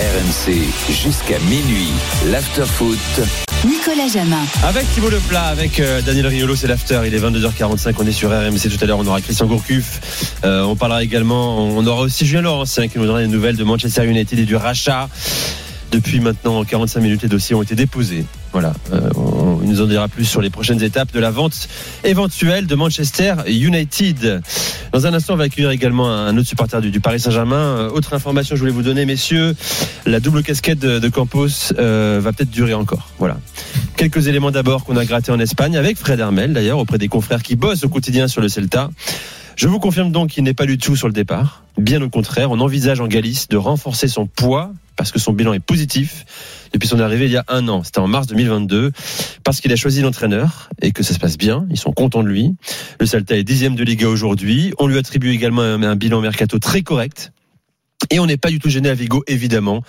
RMC 0.00 0.54
jusqu'à 0.88 1.38
minuit. 1.40 1.90
L'afterfoot. 2.30 2.96
Nicolas 3.66 4.08
Jamin. 4.08 4.40
Avec 4.62 4.90
Thibaut 4.94 5.10
Leplat, 5.10 5.48
avec 5.48 5.78
euh, 5.78 6.00
Daniel 6.00 6.26
Riolo, 6.26 6.56
c'est 6.56 6.68
l'after. 6.68 7.02
Il 7.06 7.14
est 7.14 7.18
22h45. 7.18 7.94
On 7.98 8.06
est 8.06 8.12
sur 8.12 8.30
RMC 8.30 8.70
tout 8.70 8.82
à 8.82 8.86
l'heure. 8.86 8.98
On 8.98 9.06
aura 9.06 9.20
Christian 9.20 9.44
Gourcuff. 9.44 10.32
Euh, 10.42 10.62
on 10.62 10.74
parlera 10.74 11.04
également. 11.04 11.66
On 11.66 11.86
aura 11.86 12.00
aussi 12.00 12.24
Julien 12.24 12.40
Laurentien 12.40 12.88
qui 12.88 12.96
nous 12.96 13.04
donnera 13.04 13.20
des 13.20 13.28
nouvelles 13.28 13.56
de 13.56 13.64
Manchester 13.64 14.06
United 14.06 14.38
et 14.38 14.46
du 14.46 14.56
rachat. 14.56 15.10
Depuis 15.92 16.20
maintenant 16.20 16.64
45 16.64 17.00
minutes, 17.00 17.22
les 17.22 17.28
dossiers 17.28 17.54
ont 17.54 17.62
été 17.62 17.74
déposés. 17.74 18.24
Voilà. 18.52 18.72
Euh, 18.92 19.10
on, 19.16 19.60
il 19.62 19.68
nous 19.68 19.80
en 19.80 19.86
dira 19.86 20.08
plus 20.08 20.24
sur 20.24 20.40
les 20.40 20.50
prochaines 20.50 20.82
étapes 20.82 21.12
de 21.12 21.20
la 21.20 21.30
vente 21.30 21.68
éventuelle 22.04 22.66
de 22.66 22.74
Manchester 22.74 23.34
United. 23.46 24.42
Dans 24.92 25.06
un 25.06 25.14
instant, 25.14 25.34
on 25.34 25.36
va 25.36 25.44
accueillir 25.44 25.70
également 25.70 26.10
un 26.10 26.36
autre 26.36 26.48
supporter 26.48 26.80
du, 26.80 27.00
Paris 27.00 27.20
Saint-Germain. 27.20 27.56
Euh, 27.56 27.90
autre 27.90 28.14
information, 28.14 28.54
que 28.54 28.56
je 28.56 28.62
voulais 28.62 28.72
vous 28.72 28.82
donner, 28.82 29.06
messieurs, 29.06 29.54
la 30.06 30.20
double 30.20 30.42
casquette 30.42 30.80
de, 30.80 31.08
Campos 31.08 31.48
euh, 31.78 32.20
va 32.22 32.32
peut-être 32.32 32.50
durer 32.50 32.74
encore. 32.74 33.10
Voilà. 33.18 33.38
Quelques 33.96 34.28
éléments 34.28 34.50
d'abord 34.50 34.84
qu'on 34.84 34.96
a 34.96 35.04
gratté 35.04 35.30
en 35.32 35.38
Espagne 35.38 35.76
avec 35.76 35.98
Fred 35.98 36.18
Hermel 36.20 36.52
d'ailleurs 36.52 36.78
auprès 36.78 36.98
des 36.98 37.08
confrères 37.08 37.42
qui 37.42 37.56
bossent 37.56 37.84
au 37.84 37.88
quotidien 37.88 38.28
sur 38.28 38.40
le 38.40 38.48
Celta. 38.48 38.90
Je 39.60 39.68
vous 39.68 39.78
confirme 39.78 40.10
donc 40.10 40.30
qu'il 40.30 40.44
n'est 40.44 40.54
pas 40.54 40.64
du 40.64 40.78
tout 40.78 40.96
sur 40.96 41.06
le 41.06 41.12
départ. 41.12 41.64
Bien 41.76 42.00
au 42.00 42.08
contraire, 42.08 42.50
on 42.50 42.60
envisage 42.60 42.98
en 43.00 43.06
Galice 43.06 43.46
de 43.48 43.58
renforcer 43.58 44.08
son 44.08 44.26
poids 44.26 44.72
parce 44.96 45.12
que 45.12 45.18
son 45.18 45.34
bilan 45.34 45.52
est 45.52 45.60
positif 45.60 46.24
depuis 46.72 46.88
son 46.88 46.98
arrivée 46.98 47.26
il 47.26 47.32
y 47.32 47.36
a 47.36 47.44
un 47.46 47.68
an. 47.68 47.84
C'était 47.84 47.98
en 47.98 48.08
mars 48.08 48.26
2022 48.28 48.90
parce 49.44 49.60
qu'il 49.60 49.70
a 49.70 49.76
choisi 49.76 50.00
l'entraîneur 50.00 50.70
et 50.80 50.92
que 50.92 51.02
ça 51.02 51.12
se 51.12 51.18
passe 51.18 51.36
bien. 51.36 51.66
Ils 51.68 51.76
sont 51.78 51.92
contents 51.92 52.22
de 52.22 52.28
lui. 52.28 52.54
Le 53.00 53.04
Celta 53.04 53.36
est 53.36 53.44
dixième 53.44 53.74
de 53.74 53.84
Liga 53.84 54.08
aujourd'hui. 54.08 54.72
On 54.78 54.86
lui 54.86 54.96
attribue 54.96 55.28
également 55.28 55.60
un, 55.60 55.82
un 55.82 55.94
bilan 55.94 56.22
mercato 56.22 56.58
très 56.58 56.80
correct. 56.80 57.30
Et 58.08 58.18
on 58.18 58.24
n'est 58.24 58.38
pas 58.38 58.48
du 58.48 58.60
tout 58.60 58.70
gêné 58.70 58.88
à 58.88 58.94
Vigo, 58.94 59.22
évidemment, 59.26 59.82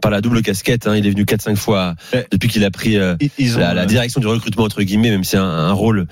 par 0.00 0.12
la 0.12 0.20
double 0.20 0.40
casquette. 0.42 0.86
hein. 0.86 0.94
Il 0.96 1.04
est 1.04 1.10
venu 1.10 1.24
4-5 1.24 1.56
fois 1.56 1.96
depuis 2.30 2.48
qu'il 2.48 2.64
a 2.64 2.70
pris 2.70 2.96
euh, 2.96 3.16
la, 3.58 3.74
la 3.74 3.82
euh, 3.82 3.86
direction 3.86 4.20
du 4.20 4.28
recrutement, 4.28 4.62
entre 4.62 4.84
guillemets, 4.84 5.10
même 5.10 5.24
si 5.24 5.30
c'est 5.30 5.36
un, 5.36 5.42
un 5.42 5.72
rôle 5.72 6.06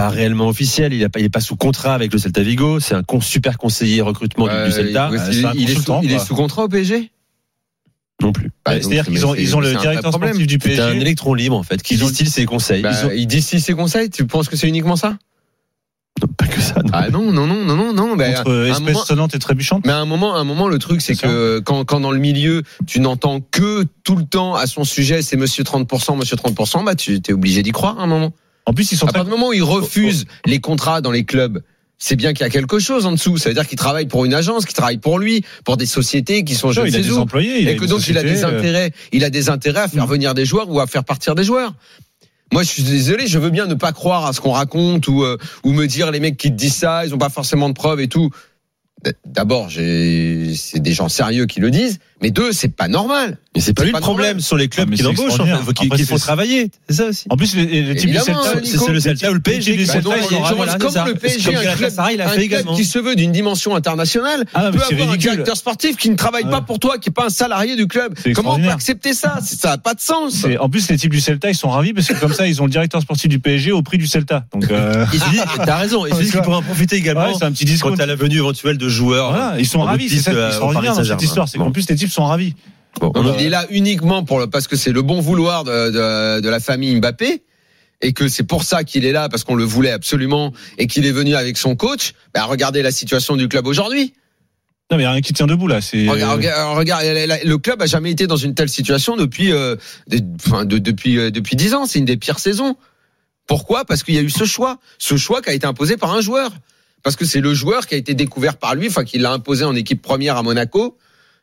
pas 0.00 0.08
réellement 0.10 0.48
officiel. 0.48 0.92
Il 0.92 1.00
n'est 1.16 1.28
pas, 1.28 1.40
sous 1.40 1.56
contrat 1.56 1.94
avec 1.94 2.12
le 2.12 2.18
Celta 2.18 2.42
Vigo. 2.42 2.80
C'est 2.80 2.94
un 2.94 3.02
con- 3.02 3.20
super 3.20 3.58
conseiller 3.58 4.00
recrutement 4.00 4.46
du- 4.46 4.72
Celta. 4.72 5.10
il- 5.10 5.16
est 5.16 5.18
sous, 5.42 5.42
consultant, 5.66 6.00
il 6.02 6.12
est 6.12 6.16
quoi. 6.16 6.24
sous 6.24 6.34
contrat 6.34 6.64
au 6.64 6.68
PSG 6.68 7.10
Non 8.22 8.32
plus. 8.32 8.50
Bah, 8.64 8.72
C'est-à-dire 8.80 9.06
qu'ils 9.06 9.26
ont, 9.26 9.34
ils 9.34 9.56
ont 9.56 9.60
le 9.60 9.74
directeur 9.74 10.12
sportif 10.12 10.46
du 10.46 10.58
C'est 10.62 10.78
un 10.80 10.86
PSG. 10.88 11.00
électron 11.00 11.34
libre, 11.34 11.56
en 11.56 11.62
fait, 11.62 11.82
qui 11.82 11.94
Ils 11.94 12.00
distille 12.00 12.28
ses 12.28 12.44
conseils. 12.46 12.82
Bah, 12.82 12.90
Ils 12.92 13.06
ont- 13.06 13.10
Il 13.14 13.26
distille 13.26 13.60
ses 13.60 13.74
conseils. 13.74 14.10
Tu 14.10 14.24
penses 14.26 14.48
que 14.48 14.56
c'est 14.56 14.68
uniquement 14.68 14.96
ça? 14.96 15.16
Non, 16.20 16.26
pas 16.36 16.46
que 16.48 16.60
ça. 16.60 16.74
non. 16.82 16.90
Ah 16.92 17.10
non, 17.10 17.30
non, 17.32 17.46
non, 17.46 17.64
non, 17.64 17.76
non, 17.76 17.92
non. 17.92 18.16
bah, 18.16 18.24
Entre 18.40 18.50
à 18.50 18.54
un 18.54 18.64
espèce 18.66 18.80
moment- 18.80 19.04
sonnante 19.04 19.34
et 19.36 19.38
trébuchante. 19.38 19.86
Mais 19.86 19.92
à 19.92 19.98
un 19.98 20.04
moment, 20.04 20.34
à 20.34 20.38
un 20.40 20.44
moment, 20.44 20.66
le 20.66 20.78
truc, 20.78 21.00
c'est 21.00 21.14
C'est 21.14 21.26
que 21.28 21.60
quand, 21.60 21.84
quand 21.84 22.00
dans 22.00 22.10
le 22.10 22.18
milieu, 22.18 22.64
tu 22.88 22.98
n'entends 22.98 23.40
que 23.40 23.84
tout 24.02 24.16
le 24.16 24.24
temps 24.24 24.56
à 24.56 24.66
son 24.66 24.82
sujet, 24.82 25.22
c'est 25.22 25.36
Monsieur 25.36 25.62
30%, 25.62 26.16
Monsieur 26.16 26.36
30%, 26.36 26.82
bah 26.82 26.96
tu 26.96 27.20
es 27.24 27.32
obligé 27.32 27.62
d'y 27.62 27.70
croire 27.70 28.00
à 28.00 28.02
un 28.02 28.06
moment. 28.08 28.32
En 28.68 28.74
plus, 28.74 28.92
ils 28.92 28.98
sont 28.98 29.06
À 29.06 29.12
partir 29.12 29.24
du 29.24 29.30
moment 29.30 29.48
où 29.48 29.52
ils 29.54 29.62
refusent 29.62 30.26
les 30.44 30.60
contrats 30.60 31.00
dans 31.00 31.10
les 31.10 31.24
clubs, 31.24 31.62
c'est 31.96 32.16
bien 32.16 32.34
qu'il 32.34 32.42
y 32.44 32.46
a 32.46 32.50
quelque 32.50 32.78
chose 32.78 33.06
en 33.06 33.12
dessous. 33.12 33.38
Ça 33.38 33.48
veut 33.48 33.54
dire 33.54 33.66
qu'il 33.66 33.78
travaille 33.78 34.04
pour 34.04 34.26
une 34.26 34.34
agence, 34.34 34.66
qu'il 34.66 34.74
travaille 34.74 34.98
pour 34.98 35.18
lui, 35.18 35.42
pour 35.64 35.78
des 35.78 35.86
sociétés 35.86 36.44
qui 36.44 36.54
sont 36.54 36.68
ne 36.68 36.86
il 36.86 36.94
a 36.94 37.00
des 37.00 37.10
où. 37.10 37.16
employés. 37.16 37.62
Il 37.62 37.68
et 37.70 37.76
que 37.76 37.86
donc 37.86 38.06
il 38.08 38.18
a 38.18 38.22
des 38.22 38.44
euh, 38.44 38.48
intérêts, 38.58 38.92
il 39.10 39.24
a 39.24 39.30
des 39.30 39.48
intérêts 39.48 39.80
à 39.80 39.88
faire 39.88 40.06
Mm. 40.06 40.10
venir 40.10 40.34
des 40.34 40.44
joueurs 40.44 40.68
ou 40.68 40.80
à 40.80 40.86
faire 40.86 41.02
partir 41.02 41.34
des 41.34 41.44
joueurs. 41.44 41.72
Moi, 42.52 42.62
je 42.62 42.68
suis 42.68 42.82
désolé, 42.82 43.26
je 43.26 43.38
veux 43.38 43.50
bien 43.50 43.64
ne 43.64 43.74
pas 43.74 43.92
croire 43.92 44.26
à 44.26 44.34
ce 44.34 44.42
qu'on 44.42 44.52
raconte 44.52 45.08
ou 45.08 45.24
euh, 45.24 45.38
ou 45.64 45.72
me 45.72 45.86
dire 45.86 46.10
les 46.10 46.20
mecs 46.20 46.36
qui 46.36 46.50
te 46.50 46.56
disent 46.56 46.76
ça, 46.76 47.06
ils 47.06 47.14
ont 47.14 47.18
pas 47.18 47.30
forcément 47.30 47.70
de 47.70 47.74
preuves 47.74 48.00
et 48.00 48.08
tout. 48.08 48.28
D'abord, 49.24 49.70
c'est 49.70 50.80
des 50.80 50.92
gens 50.92 51.08
sérieux 51.08 51.46
qui 51.46 51.60
le 51.60 51.70
disent, 51.70 52.00
mais 52.22 52.30
deux, 52.30 52.52
c'est 52.52 52.68
pas 52.74 52.88
normal. 52.88 53.38
Mais 53.54 53.60
c'est 53.60 53.72
pas 53.72 53.82
C'est 53.82 53.86
lui 53.88 53.94
le 53.94 54.00
problème, 54.00 54.40
sont 54.40 54.56
les 54.56 54.68
clubs 54.68 54.88
Ah, 54.88 54.92
qui 54.92 54.98
c'est 54.98 55.02
l'embauchent, 55.04 55.24
en 55.40 55.44
extraordinaire. 55.44 55.64
fait, 55.64 55.96
qui, 55.96 56.04
font 56.04 56.16
c'est- 56.16 56.22
travailler. 56.22 56.70
C'est 56.88 56.96
ça 56.96 57.06
aussi. 57.06 57.24
En 57.30 57.36
plus, 57.36 57.56
les, 57.56 57.82
les 57.82 57.94
types 57.96 58.10
du 58.10 58.16
Celta, 58.18 58.32
Nico. 58.32 58.60
C'est 58.64 58.78
c'est 58.78 58.92
le 58.92 59.00
Celta 59.00 59.30
ou 59.30 59.34
le 59.34 59.40
PSG. 59.40 59.72
du 59.72 59.78
qui 59.78 59.86
Celta, 59.86 60.02
font 60.02 60.16
ils 60.16 60.20
travailler. 60.28 60.52
ont- 60.52 60.56
Voilà, 60.56 60.74
Comme 60.78 60.90
c'est 60.90 61.04
le 61.04 61.14
PSG, 61.14 61.56
un 61.56 61.74
club, 61.74 62.74
qui 62.76 62.84
se 62.84 62.98
veut 62.98 63.16
d'une 63.16 63.32
dimension 63.32 63.74
internationale, 63.74 64.44
Ah, 64.54 64.70
peut 64.70 64.78
c'est 64.88 64.94
avoir 64.94 65.10
un 65.12 65.16
directeur 65.16 65.56
sportif 65.56 65.96
qui 65.96 66.10
ne 66.10 66.14
travaille 66.16 66.44
Ouais. 66.44 66.50
pas 66.50 66.60
pour 66.60 66.78
toi, 66.78 66.98
qui 66.98 67.08
est 67.08 67.12
pas 67.12 67.26
un 67.26 67.30
salarié 67.30 67.74
du 67.76 67.86
club. 67.86 68.14
C'est 68.22 68.32
Comment 68.32 68.54
on 68.54 68.60
peut 68.60 68.68
accepter 68.68 69.12
ça? 69.14 69.38
C'est- 69.42 69.58
Ça 69.60 69.70
n'a 69.70 69.78
pas 69.78 69.94
de 69.94 70.00
sens. 70.00 70.34
C'est- 70.34 70.58
En 70.58 70.68
plus, 70.68 70.88
les 70.88 70.96
types 70.96 71.10
du 71.12 71.20
Celta, 71.20 71.50
ils 71.50 71.54
sont 71.56 71.68
ravis 71.70 71.92
parce 71.92 72.06
que 72.08 72.14
comme 72.14 72.32
ça, 72.32 72.46
ils 72.46 72.60
ont 72.62 72.64
le 72.66 72.70
directeur 72.70 73.00
sportif 73.02 73.28
du 73.28 73.38
PSG 73.40 73.72
au 73.72 73.82
prix 73.82 73.98
du 73.98 74.06
Celta. 74.06 74.44
Donc, 74.52 74.70
euh, 74.70 75.04
Il 75.12 75.20
se 75.20 75.30
dit, 75.30 75.38
T'as 75.64 75.76
raison. 75.76 76.06
Il 76.06 76.14
se 76.14 76.22
dit 76.22 76.30
qu'il 76.30 76.40
pourrait 76.42 76.56
en 76.56 76.62
profiter 76.62 76.96
également 76.96 77.34
c'est 77.36 77.44
un 77.44 77.52
petit 77.52 77.64
discours. 77.64 77.90
quant 77.90 77.96
à 77.96 78.06
la 78.06 78.14
venue 78.14 78.36
éventuelle 78.36 78.78
de 78.78 78.88
joueurs. 78.88 79.54
Ils 79.58 79.66
sont 79.66 79.80
en 79.80 79.84
ravis. 79.84 80.08
C'est 80.08 80.28
euh, 80.30 80.48
extraordinaire 80.48 80.94
dans 80.94 81.04
cette 81.04 81.22
histoire. 81.22 81.48
C'est 81.48 81.58
Bon. 81.58 81.64
qu'en 81.64 81.70
plus, 81.72 81.88
les 81.88 81.96
types 81.96 82.07
sont 82.10 82.24
ravis. 82.24 82.54
Bon, 83.00 83.12
Non, 83.14 83.30
on 83.30 83.38
Il 83.38 83.46
est 83.46 83.48
là 83.50 83.66
uniquement 83.70 84.24
pour 84.24 84.38
le, 84.40 84.46
parce 84.48 84.66
que 84.66 84.76
c'est 84.76 84.92
le 84.92 85.02
bon 85.02 85.20
vouloir 85.20 85.64
de, 85.64 85.90
de, 85.90 86.40
de 86.40 86.48
la 86.48 86.60
famille 86.60 86.94
Mbappé 86.96 87.42
et 88.00 88.12
que 88.12 88.28
c'est 88.28 88.42
pour 88.44 88.62
ça 88.64 88.84
qu'il 88.84 89.04
est 89.04 89.12
là 89.12 89.28
parce 89.28 89.44
qu'on 89.44 89.54
le 89.54 89.64
voulait 89.64 89.90
absolument 89.90 90.52
et 90.78 90.86
qu'il 90.86 91.06
est 91.06 91.12
venu 91.12 91.34
avec 91.34 91.56
son 91.58 91.76
coach. 91.76 92.12
Bah, 92.34 92.44
regardez 92.44 92.82
la 92.82 92.90
situation 92.92 93.36
du 93.36 93.48
club 93.48 93.66
aujourd'hui. 93.66 94.14
Non, 94.90 94.96
mais 94.96 95.02
il 95.02 95.06
y 95.06 95.08
a 95.08 95.12
rien 95.12 95.20
qui 95.20 95.32
tient 95.34 95.46
debout 95.46 95.68
là. 95.68 95.80
C'est 95.82 96.08
Regarde, 96.08 96.40
regarde, 96.76 97.04
le 97.44 97.56
club 97.58 97.82
a 97.82 97.86
jamais 97.86 98.10
été 98.10 98.26
dans 98.26 98.36
une 98.36 98.54
telle 98.54 98.70
situation 98.70 99.16
depuis, 99.16 99.52
euh, 99.52 99.76
de- 100.08 100.20
enfin, 100.46 100.64
de- 100.64 100.78
depuis, 100.78 101.18
euh, 101.18 101.30
depuis 101.30 101.56
dix 101.56 101.74
ans. 101.74 101.84
C'est 101.86 101.98
une 101.98 102.06
des 102.06 102.16
pires 102.16 102.38
saisons. 102.38 102.74
Pourquoi? 103.46 103.84
Parce 103.84 104.02
qu'il 104.02 104.14
y 104.14 104.18
a 104.18 104.22
eu 104.22 104.30
ce 104.30 104.44
choix, 104.44 104.78
ce 104.98 105.16
choix 105.16 105.42
qui 105.42 105.50
a 105.50 105.52
été 105.52 105.66
imposé 105.66 105.96
par 105.96 106.12
un 106.14 106.20
joueur. 106.20 106.50
Parce 107.02 107.16
que 107.16 107.24
c'est 107.24 107.40
le 107.40 107.54
joueur 107.54 107.86
qui 107.86 107.94
a 107.94 107.98
été 107.98 108.14
découvert 108.14 108.56
par 108.56 108.74
lui, 108.74 108.88
enfin 108.88 109.04
qui 109.04 109.18
l'a 109.18 109.32
imposé 109.32 109.64
en 109.64 109.74
équipe 109.74 110.02
première 110.02 110.36
à 110.36 110.42
Monaco, 110.42 110.96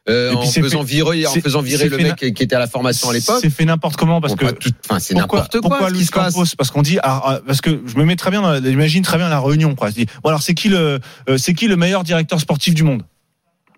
euh, 0.07 0.31
Et 0.31 0.35
puis 0.35 0.47
en 0.47 0.51
c'est 0.51 0.61
faisant 0.61 0.79
fait- 0.81 0.85
virer, 0.93 1.25
en 1.25 1.31
faisant 1.33 1.61
virer 1.61 1.89
le 1.89 1.97
mec 1.97 2.15
qui 2.15 2.43
était 2.43 2.55
à 2.55 2.59
la 2.59 2.67
formation 2.67 3.09
à 3.09 3.13
l'époque. 3.13 3.39
C'est 3.41 3.49
fait 3.49 3.65
n'importe 3.65 3.95
comment 3.95 4.21
parce 4.21 4.35
que 4.35 4.45
enfin, 4.87 4.99
c'est 4.99 5.15
n'importe 5.15 5.51
quoi 5.59 5.61
Pourquoi 5.61 5.89
Luis 5.89 6.07
passe. 6.11 6.33
Campos 6.33 6.45
Parce 6.57 6.69
qu'on 6.71 6.81
dit, 6.83 6.99
ah, 7.01 7.21
ah, 7.25 7.39
parce 7.45 7.61
que 7.61 7.81
je 7.85 7.97
me 7.97 8.05
mets 8.05 8.15
très 8.15 8.29
bien, 8.31 8.41
dans, 8.41 8.51
la- 8.51 8.61
j'imagine 8.61 9.01
très 9.03 9.17
bien 9.17 9.29
la 9.29 9.39
réunion. 9.39 9.73
Quoi. 9.75 9.89
Je 9.89 9.95
dis, 9.95 10.05
bon 10.23 10.29
alors 10.29 10.41
c'est 10.43 10.53
qui 10.53 10.69
le, 10.69 10.99
euh, 11.29 11.37
c'est 11.37 11.53
qui 11.53 11.67
le 11.67 11.75
meilleur 11.75 12.03
directeur 12.03 12.39
sportif 12.39 12.73
du 12.75 12.83
monde? 12.83 13.03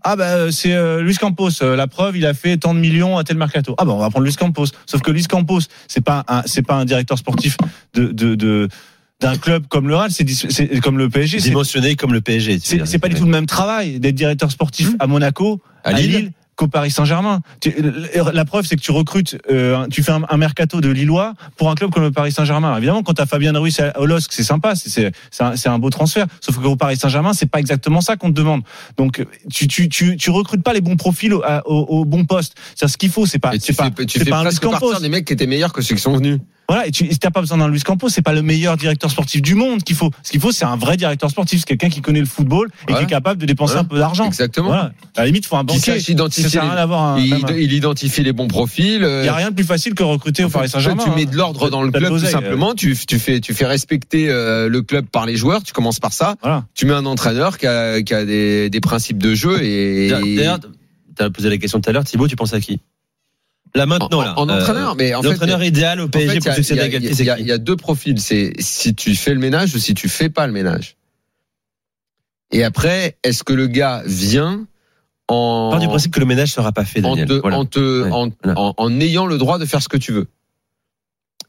Ah 0.03 0.15
bah 0.15 0.25
euh, 0.25 0.51
c'est 0.51 0.73
euh, 0.73 1.01
Luis 1.01 1.15
Campos. 1.15 1.49
Euh, 1.61 1.75
la 1.75 1.87
preuve, 1.87 2.15
il 2.17 2.25
a 2.25 2.33
fait 2.33 2.55
tant 2.57 2.73
de 2.73 2.79
millions 2.79 3.17
à 3.17 3.23
tel 3.23 3.35
mercato. 3.35 3.73
Ah 3.77 3.83
bah 3.85 3.91
on 3.93 3.97
va 3.97 4.09
prendre 4.09 4.25
Luis 4.25 4.35
Campos. 4.35 4.65
Sauf 4.85 5.01
que 5.01 5.11
Luis 5.11 5.25
Campos, 5.25 5.61
c'est 5.87 6.03
pas 6.03 6.23
un, 6.27 6.43
c'est 6.45 6.61
pas 6.61 6.75
un 6.75 6.85
directeur 6.85 7.17
sportif 7.17 7.57
de 7.93 8.05
de, 8.11 8.35
de 8.35 8.67
d'un 9.19 9.35
club 9.37 9.65
comme 9.67 9.87
le 9.87 9.95
Real, 9.95 10.11
c'est 10.11 10.79
comme 10.81 10.97
le 10.97 11.09
PSG. 11.09 11.39
C'est 11.39 11.49
dimensionné 11.49 11.95
comme 11.95 12.13
le 12.13 12.21
PSG. 12.21 12.59
c'est 12.61 12.99
pas 12.99 13.07
du 13.07 13.15
tout 13.15 13.25
le 13.25 13.31
même 13.31 13.45
travail 13.47 13.99
d'être 13.99 14.15
directeur 14.15 14.51
sportif 14.51 14.91
à 14.99 15.07
Monaco, 15.07 15.61
À 15.83 15.89
à 15.89 15.93
Lille. 15.93 16.11
Lille, 16.11 16.31
qu'au 16.55 16.67
Paris 16.67 16.89
Saint-Germain. 16.89 17.41
La 18.33 18.43
preuve, 18.45 18.65
c'est 18.65 18.75
que 18.75 18.81
tu 18.81 18.91
recrutes, 18.91 19.37
euh, 19.51 19.85
tu 19.91 20.01
fais 20.01 20.11
un, 20.11 20.23
un 20.27 20.37
mercato 20.37 20.81
de 20.81 20.89
Lillois 20.89 21.33
pour 21.55 21.69
un 21.69 21.75
club 21.75 21.91
comme 21.91 22.01
le 22.01 22.09
Paris 22.11 22.31
Saint-Germain. 22.31 22.75
Évidemment, 22.77 23.03
quand 23.03 23.13
tu 23.13 23.21
as 23.21 23.27
Fabien 23.27 23.53
Ruiz 23.59 23.79
à- 23.79 23.99
au 23.99 24.07
LOSC, 24.07 24.31
c'est 24.33 24.43
sympa, 24.43 24.73
c'est- 24.75 25.11
un, 25.39 25.53
un 25.65 25.79
beau 25.79 25.91
transfert. 25.91 26.25
Sauf 26.41 26.57
qu'au 26.57 26.75
Paris 26.75 26.97
Saint-Germain, 26.97 27.33
c'est 27.33 27.45
pas 27.45 27.59
exactement 27.59 28.01
ça 28.01 28.15
qu'on 28.17 28.29
te 28.29 28.33
demande. 28.35 28.61
Donc, 28.97 29.23
tu, 29.51 29.67
tu, 29.67 29.87
tu, 29.87 30.17
tu 30.17 30.29
recrutes 30.31 30.63
pas 30.63 30.73
les 30.73 30.81
bons 30.81 30.95
profils 30.95 31.31
au, 31.33 31.43
au, 31.65 31.75
au 31.99 32.05
bon 32.05 32.25
poste. 32.25 32.55
C'est 32.75 32.87
ce 32.87 32.97
qu'il 32.97 33.09
faut. 33.11 33.27
C'est 33.27 33.37
pas, 33.39 33.51
c'est 33.59 33.75
pas, 33.77 33.91
tu 33.91 34.17
fais 34.19 34.25
pas 34.25 34.39
un 34.39 34.43
presque 34.45 34.63
partir 34.67 34.99
des 34.99 35.09
mecs 35.09 35.25
qui 35.25 35.33
étaient 35.33 35.45
meilleurs 35.47 35.73
que 35.73 35.81
ceux 35.83 35.93
qui 35.95 36.01
sont 36.01 36.15
venus. 36.17 36.39
Voilà, 36.69 36.85
et 36.87 36.91
tu 36.91 37.05
n'as 37.05 37.31
pas 37.31 37.39
besoin 37.39 37.57
d'un 37.59 37.69
Luis 37.69 37.79
Campos, 37.81 38.09
c'est 38.09 38.21
pas 38.21 38.33
le 38.33 38.41
meilleur 38.41 38.75
directeur 38.75 39.09
sportif 39.09 39.41
du 39.41 39.55
monde 39.55 39.83
qu'il 39.83 39.95
faut. 39.95 40.11
Ce 40.21 40.31
qu'il 40.31 40.41
faut, 40.41 40.51
c'est 40.51 40.65
un 40.65 40.75
vrai 40.75 40.97
directeur 40.97 41.29
sportif, 41.29 41.59
c'est 41.59 41.65
quelqu'un 41.65 41.87
qui 41.87 42.01
connaît 42.01 42.19
le 42.19 42.25
football 42.25 42.69
et 42.89 42.93
qui 42.93 43.03
est 43.03 43.05
capable 43.05 43.39
de 43.39 43.45
dépenser 43.45 43.75
un 43.77 43.85
peu 43.85 43.97
d'argent. 43.97 44.25
Exactement. 44.25 44.67
Voilà. 44.67 44.91
À 45.15 45.21
la 45.21 45.25
limite, 45.27 45.45
il 45.45 45.47
faut 45.47 45.55
un 45.55 45.65
Qui 45.65 45.75
banquier. 45.75 45.91
à 45.93 45.95
rien 46.61 46.69
les- 46.71 46.75
d'avoir 46.75 47.01
un. 47.03 47.19
Il, 47.19 47.29
même 47.29 47.45
un- 47.45 47.53
il 47.53 47.71
identifie 47.71 48.21
les 48.21 48.33
bons 48.33 48.47
profils. 48.47 49.01
euh, 49.03 49.21
Il 49.21 49.23
n'y 49.23 49.29
a 49.29 49.35
rien 49.35 49.49
de 49.49 49.55
plus 49.55 49.63
facile 49.63 49.93
que 49.93 50.03
recruter 50.03 50.43
au 50.43 50.49
Paris 50.49 50.67
Saint-Germain. 50.67 51.03
Tu 51.05 51.09
mets 51.11 51.23
hein. 51.25 51.31
de 51.31 51.37
l'ordre 51.37 51.69
dans 51.69 51.81
le 51.83 51.89
club 51.91 52.09
tout 52.09 52.19
simplement. 52.19 52.73
Tu, 52.75 52.97
tu 53.07 53.17
fais 53.17 53.39
tu 53.39 53.53
fais 53.53 53.65
respecter 53.65 54.29
euh, 54.29 54.67
le 54.67 54.81
club 54.81 55.05
par 55.05 55.25
les 55.25 55.37
joueurs. 55.37 55.63
Tu 55.63 55.71
commences 55.71 55.99
par 56.01 56.11
ça. 56.11 56.35
Voilà. 56.41 56.65
Tu 56.75 56.85
mets 56.85 56.93
un 56.93 57.05
entraîneur 57.05 57.57
qui 57.57 57.67
a, 57.67 58.01
qui 58.01 58.13
a 58.13 58.25
des, 58.25 58.69
des 58.69 58.81
principes 58.81 59.23
de 59.23 59.33
jeu 59.35 59.63
et 59.63 60.09
D'ailleurs, 60.09 60.59
tu 60.59 61.23
as 61.23 61.29
posé 61.29 61.49
la 61.49 61.57
question 61.57 61.79
tout 61.79 61.89
à 61.89 61.93
l'heure, 61.93 62.03
Thibaut, 62.03 62.27
tu 62.27 62.35
penses 62.35 62.53
à 62.53 62.59
qui? 62.59 62.79
Là 63.77 63.85
maintenant, 63.85 64.19
en, 64.19 64.21
là. 64.23 64.33
en 64.37 64.49
euh, 64.49 64.59
entraîneur. 64.59 64.95
Mais 64.95 65.13
en 65.15 65.21
fait, 65.21 65.29
L'entraîneur 65.29 65.63
idéal 65.63 66.01
au 66.01 66.05
en 66.05 66.09
PSG 66.09 66.33
fait, 66.33 66.39
pour 66.39 66.45
il 66.47 66.49
y 66.49 66.51
a- 66.51 66.55
succéder 66.55 66.79
à 66.81 66.85
il 66.87 66.87
y 66.87 66.89
a- 66.89 66.99
Galtier, 66.99 67.09
il 67.11 67.15
c'est 67.15 67.23
y 67.25 67.29
a- 67.29 67.35
qui 67.35 67.41
il 67.43 67.47
y 67.47 67.51
a 67.51 67.57
deux 67.57 67.75
profils. 67.75 68.19
C'est 68.19 68.53
si 68.59 68.93
tu 68.95 69.15
fais 69.15 69.33
le 69.33 69.39
ménage 69.39 69.73
ou 69.75 69.79
si 69.79 69.93
tu 69.93 70.09
fais 70.09 70.29
pas 70.29 70.47
le 70.47 70.53
ménage. 70.53 70.95
Et 72.51 72.63
après, 72.63 73.17
est-ce 73.23 73.43
que 73.43 73.53
le 73.53 73.67
gars 73.67 74.03
vient 74.05 74.65
en 75.27 75.69
Part 75.71 75.79
du 75.81 75.87
principe 75.87 76.13
que 76.13 76.19
le 76.21 76.25
ménage 76.25 76.51
sera 76.53 76.71
pas 76.71 76.85
fait, 76.85 77.03
en, 77.03 77.09
Daniel. 77.09 77.27
te- 77.27 77.33
Voilà. 77.33 77.57
en, 77.59 77.65
te- 77.65 78.03
Ouais, 78.03 78.11
en, 78.11 78.29
voilà. 78.43 78.59
en- 78.59 78.73
en 78.77 78.99
ayant 79.01 79.25
le 79.25 79.37
droit 79.37 79.59
de 79.59 79.65
faire 79.65 79.81
ce 79.81 79.89
que 79.89 79.97
tu 79.97 80.13
veux. 80.13 80.27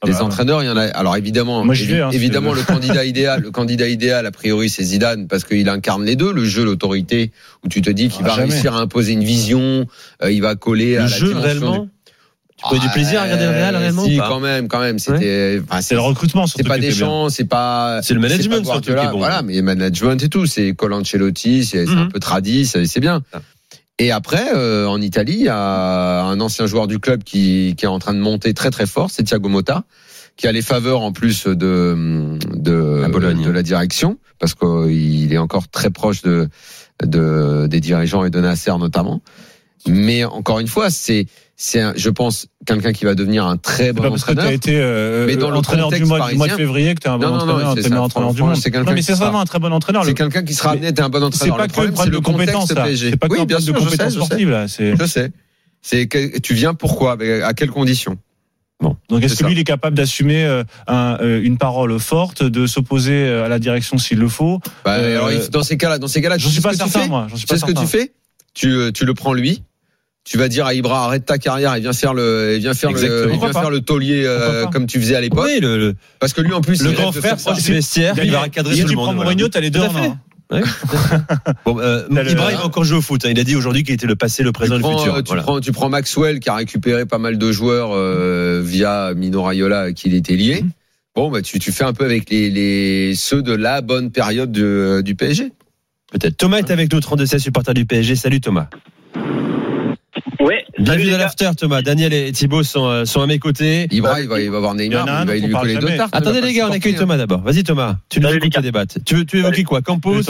Ah 0.00 0.06
Les 0.06 0.12
bah, 0.12 0.24
entraîneurs, 0.24 0.62
il 0.62 0.66
y 0.66 0.68
en 0.68 0.76
a. 0.76 0.82
Alors 0.86 1.16
évidemment, 1.16 1.64
Moi, 1.64 1.74
j'y 1.74 1.86
vais, 1.86 2.00
hein, 2.00 2.10
évidemment, 2.12 2.52
le 2.52 2.62
candidat 2.62 3.04
idéal, 3.04 3.40
le 3.42 3.50
candidat 3.50 3.88
idéal 3.88 4.26
a 4.26 4.30
priori, 4.30 4.68
c'est 4.68 4.84
Zidane 4.84 5.26
parce 5.26 5.42
qu'il 5.44 5.68
incarne 5.68 6.04
les 6.04 6.14
deux, 6.14 6.32
le 6.32 6.44
jeu, 6.44 6.64
l'autorité, 6.64 7.32
où 7.64 7.68
tu 7.68 7.82
te 7.82 7.90
dis 7.90 8.08
qu'il 8.08 8.24
Ah, 8.24 8.28
va 8.28 8.34
jamais. 8.36 8.52
réussir 8.52 8.74
à 8.74 8.78
imposer 8.80 9.12
une 9.12 9.24
vision, 9.24 9.86
euh, 10.22 10.30
il 10.30 10.40
va 10.40 10.54
coller 10.54 10.96
à 10.96 11.04
Le 11.04 11.10
la 11.10 11.16
jeu, 11.16 11.26
dimension 11.28 11.42
réellement 11.48 11.78
du- 11.84 11.90
Tu 12.58 12.62
prenais 12.64 12.80
du 12.80 12.88
plaisir 12.88 13.20
à 13.20 13.22
regarder 13.24 13.44
le 13.44 13.50
Real, 13.52 13.76
réellement 13.76 14.04
Si, 14.04 14.16
ou 14.16 14.18
pas 14.18 14.28
quand 14.28 14.40
même, 14.40 14.66
quand 14.68 14.80
même. 14.80 14.98
C'était. 14.98 15.60
enfin, 15.70 15.80
C'est 15.80 15.94
le 15.94 16.00
recrutement 16.00 16.46
surtout. 16.48 16.64
c'est 16.64 16.68
pas 16.68 16.74
qui 16.74 16.80
des 16.82 16.88
bien. 16.88 16.96
champs, 16.98 17.28
c'est 17.30 17.44
pas. 17.44 18.00
C'est 18.02 18.14
le 18.14 18.20
management, 18.20 18.64
pas 18.64 18.72
surtout, 18.72 18.90
Guardiola, 18.92 19.00
qui 19.02 19.06
est 19.06 19.10
bon. 19.12 19.18
Voilà, 19.18 19.42
mais 19.42 19.62
management 19.62 20.20
et 20.22 20.28
tout, 20.28 20.46
c'est 20.46 20.74
Colancelotti, 20.74 21.64
c'est 21.64 21.86
c'est 21.86 21.92
un 21.92 22.04
Mhm. 22.06 22.12
peu 22.12 22.18
tradit, 22.18 22.66
c'est 22.66 22.84
c'est 22.86 22.98
bien. 23.00 23.22
Ah. 23.32 23.38
Et 24.00 24.10
après, 24.10 24.54
euh, 24.56 24.86
en 24.88 25.00
Italie, 25.00 25.36
il 25.38 25.44
y 25.44 25.48
a 25.48 26.22
un 26.24 26.40
ancien 26.40 26.66
joueur 26.66 26.86
du 26.88 26.98
club 26.98 27.22
qui, 27.24 27.74
qui 27.76 27.84
est 27.84 27.88
en 27.88 27.98
train 28.00 28.14
de 28.14 28.20
monter 28.20 28.54
très 28.54 28.70
très 28.70 28.86
fort, 28.86 29.10
c'est 29.10 29.22
Thiago 29.24 29.48
Motta, 29.48 29.84
qui 30.36 30.46
a 30.48 30.52
les 30.52 30.62
faveurs 30.62 31.02
en 31.02 31.12
plus 31.12 31.46
de 31.46 32.36
de, 32.54 33.06
Bologne. 33.08 33.42
de 33.44 33.50
la 33.50 33.62
direction, 33.62 34.18
parce 34.40 34.54
qu'il 34.54 35.32
est 35.32 35.38
encore 35.38 35.68
très 35.68 35.90
proche 35.90 36.22
de, 36.22 36.48
de 37.04 37.66
des 37.68 37.80
dirigeants 37.80 38.24
et 38.24 38.30
de 38.30 38.40
Nasser 38.40 38.72
notamment. 38.78 39.20
Mais 39.86 40.24
encore 40.24 40.58
une 40.60 40.66
fois, 40.68 40.90
c'est 40.90 41.26
c'est 41.60 41.80
un- 41.80 41.92
je 41.96 42.08
pense 42.08 42.46
quelqu'un 42.64 42.92
qui 42.92 43.04
va 43.04 43.14
devenir 43.16 43.44
un 43.44 43.56
très 43.56 43.86
C'est 43.86 43.92
bon 43.92 44.02
pas 44.04 44.10
parce 44.10 44.22
que 44.22 44.26
tu 44.26 44.32
entraîneur. 44.32 44.50
as 44.52 44.54
été 44.54 44.78
euh, 44.80 45.26
Mais 45.26 45.34
dans 45.36 45.52
entraîneur 45.52 45.90
du 45.90 46.04
mois, 46.04 46.30
du 46.30 46.36
mois 46.36 46.46
de 46.46 46.52
février 46.52 46.94
que 46.94 47.00
tu 47.00 47.08
es 47.08 47.10
un 47.10 47.18
bon 47.18 47.26
Non, 47.26 47.36
non, 47.38 47.46
non, 47.46 47.52
entraîneur, 47.54 47.70
c'est 47.72 47.76
le 47.78 47.82
ça. 47.82 47.88
meilleur 47.90 48.04
entraîneur 48.04 48.32
du 48.34 48.42
monde. 48.42 48.56
c'est 48.56 48.70
quelqu'un 48.70 48.88
Non, 48.90 48.92
mais 48.94 49.02
c'est 49.02 49.12
vraiment 49.14 49.40
un 49.40 49.44
très 49.44 49.58
bon 49.58 49.72
entraîneur. 49.72 50.04
C'est 50.04 50.14
quelqu'un 50.14 50.44
qui 50.44 50.54
sera 50.54 50.70
amené 50.70 50.86
à 50.86 50.90
être 50.90 51.00
un 51.00 51.08
bon 51.08 51.18
C'est 51.32 51.50
entraîneur. 51.50 51.56
pas 51.56 51.62
Le 51.64 51.68
que 51.68 51.80
le 51.80 51.92
problème, 51.92 51.96
c'est 52.04 52.10
de 52.10 52.18
compétence. 52.18 52.68
C'est 52.68 52.74
pas 53.16 53.26
que 53.28 53.34
problème 53.34 53.46
de 53.58 53.58
je 53.66 53.72
compétence 53.72 54.14
je 54.14 54.20
sportive, 54.20 54.50
là. 54.50 54.68
C'est- 54.68 54.94
Je 54.96 55.04
sais. 55.04 55.32
C'est 55.82 56.06
que 56.06 56.38
tu 56.38 56.54
viens 56.54 56.74
pourquoi 56.74 57.16
À 57.44 57.54
quelles 57.54 57.70
conditions? 57.70 58.16
Donc 58.80 58.94
C'est 59.10 59.24
est-ce 59.24 59.32
que 59.34 59.38
ça. 59.40 59.46
lui 59.48 59.54
il 59.54 59.58
est 59.58 59.64
capable 59.64 59.96
d'assumer 59.96 60.44
euh, 60.44 60.62
un, 60.86 61.18
euh, 61.20 61.40
une 61.42 61.58
parole 61.58 61.98
forte, 61.98 62.44
de 62.44 62.68
s'opposer 62.68 63.26
euh, 63.26 63.44
à 63.44 63.48
la 63.48 63.58
direction 63.58 63.98
s'il 63.98 64.18
le 64.18 64.28
faut? 64.28 64.60
Bah, 64.84 64.98
Euh, 64.98 65.16
alors, 65.28 65.48
Dans 65.50 65.64
ces 65.64 65.76
cas-là, 65.76 65.98
dans 65.98 66.06
ces 66.06 66.22
cas-là, 66.22 66.38
J'en 66.38 66.48
suis 66.48 66.60
pas 66.60 66.70
que 66.70 66.76
certain 66.76 67.08
moi. 67.08 67.26
Suis 67.34 67.46
pas 67.46 67.54
sais 67.56 67.60
ce 67.60 67.64
que 67.66 67.72
tu 67.72 67.86
fais? 67.88 68.12
Tu, 68.54 68.92
tu 68.94 69.04
le 69.04 69.14
prends 69.14 69.32
lui. 69.32 69.64
Tu 70.28 70.36
vas 70.36 70.48
dire 70.48 70.66
à 70.66 70.74
Ibra 70.74 71.04
arrête 71.06 71.24
ta 71.24 71.38
carrière 71.38 71.74
et 71.74 71.80
viens 71.80 71.92
faire 71.94 72.12
le 72.12 72.52
et 72.52 72.58
viens 72.58 72.74
faire 72.74 72.90
le 72.92 72.96
Exactement. 73.02 73.38
viens 73.38 73.52
faire 73.60 73.70
le 73.70 73.80
taulier 73.80 74.24
euh, 74.26 74.66
comme 74.66 74.86
tu 74.86 75.00
faisais 75.00 75.14
à 75.16 75.20
l'époque 75.22 75.46
Oui, 75.46 75.58
le, 75.60 75.78
le, 75.78 75.94
parce 76.20 76.32
que 76.34 76.40
lui 76.42 76.52
en 76.52 76.60
plus 76.60 76.82
le 76.82 76.90
il 76.90 76.96
grand 76.96 77.12
frère 77.12 77.36
proche 77.36 77.62
du 77.62 77.72
vestiaire, 77.72 78.14
il 78.22 78.30
va 78.30 78.40
recadrer 78.42 78.74
Si 78.74 78.80
tout 78.82 78.88
tu 78.88 78.92
le 78.92 78.96
prends 78.96 79.06
monde. 79.06 79.16
voilà. 79.16 79.30
Mourinho, 79.30 79.48
t'as 79.48 79.60
les 79.60 79.70
deux 79.70 79.80
en 79.80 79.96
un. 79.96 80.18
Ouais. 80.50 80.62
bon, 81.66 81.78
euh, 81.78 82.06
Ibra, 82.10 82.52
il 82.52 82.56
va 82.58 82.64
encore 82.64 82.84
jouer 82.84 82.98
au 82.98 83.02
foot. 83.02 83.24
hein. 83.24 83.28
Il 83.30 83.38
a 83.40 83.44
dit 83.44 83.54
aujourd'hui 83.56 83.84
qu'il 83.84 83.94
était 83.94 84.06
le 84.06 84.16
passé, 84.16 84.42
le 84.42 84.52
présent, 84.52 84.74
tu, 84.76 84.80
et 84.80 84.82
le 84.82 84.82
prends, 84.82 84.98
futur. 84.98 85.14
euh, 85.14 85.22
tu, 85.22 85.26
Voilà. 85.28 85.42
prends, 85.42 85.60
tu 85.60 85.72
prends 85.72 85.88
Maxwell 85.90 86.40
qui 86.40 86.48
a 86.50 86.54
récupéré 86.56 87.04
pas 87.06 87.18
mal 87.18 87.36
de 87.38 87.52
joueurs 87.52 87.90
euh, 87.92 88.62
via 88.64 89.12
Mino 89.14 89.42
Raiola 89.42 89.80
à 89.80 89.92
qui 89.92 90.08
il 90.08 90.14
était 90.14 90.36
lié. 90.36 90.62
Mhm. 90.62 90.70
Bon, 91.16 91.30
bah, 91.30 91.42
tu, 91.42 91.58
tu 91.58 91.72
fais 91.72 91.84
un 91.84 91.92
peu 91.92 92.04
avec 92.04 92.30
les, 92.30 92.50
les, 92.50 93.14
ceux 93.14 93.42
de 93.42 93.52
la 93.52 93.80
bonne 93.82 94.10
période 94.10 94.52
de- 94.52 95.02
du 95.04 95.14
PSG. 95.14 95.52
Peut-être. 96.12 96.36
Thomas 96.36 96.58
est 96.58 96.70
avec 96.70 96.92
nous, 96.92 97.00
32 97.00 97.26
supporter 97.38 97.74
du 97.74 97.84
PSG. 97.86 98.14
Salut 98.16 98.40
Thomas. 98.40 98.68
Bienvenue 100.78 101.10
dans 101.10 101.18
l'after, 101.18 101.50
Thomas. 101.58 101.82
Daniel 101.82 102.12
et 102.14 102.30
Thibaut 102.30 102.62
sont, 102.62 102.86
euh, 102.88 103.04
sont 103.04 103.20
à 103.20 103.26
mes 103.26 103.40
côtés. 103.40 103.88
Ibra, 103.90 104.20
il 104.20 104.28
va, 104.28 104.40
il 104.40 104.50
va 104.50 104.60
voir 104.60 104.74
Neymar, 104.74 105.04
Il 105.06 105.10
un 105.10 105.34
il 105.34 105.40
va 105.40 105.46
lui 105.48 105.52
coller 105.52 105.76
deux 105.76 105.96
tartes. 105.96 106.14
Attendez 106.14 106.38
il 106.38 106.42
va 106.42 106.46
les 106.46 106.54
gars, 106.54 106.64
on 106.66 106.68
le 106.68 106.74
accueille. 106.74 106.94
Thomas 106.94 107.16
d'abord. 107.16 107.40
Vas-y 107.42 107.64
Thomas, 107.64 107.96
tu 108.08 108.20
nous 108.20 108.28
écoutes 108.32 108.60
débattre. 108.60 108.96
Tu 109.04 109.16
veux, 109.16 109.24
tu 109.24 109.36
veux 109.36 109.42
évoquer 109.42 109.64
quoi? 109.64 109.82
Campos, 109.82 110.20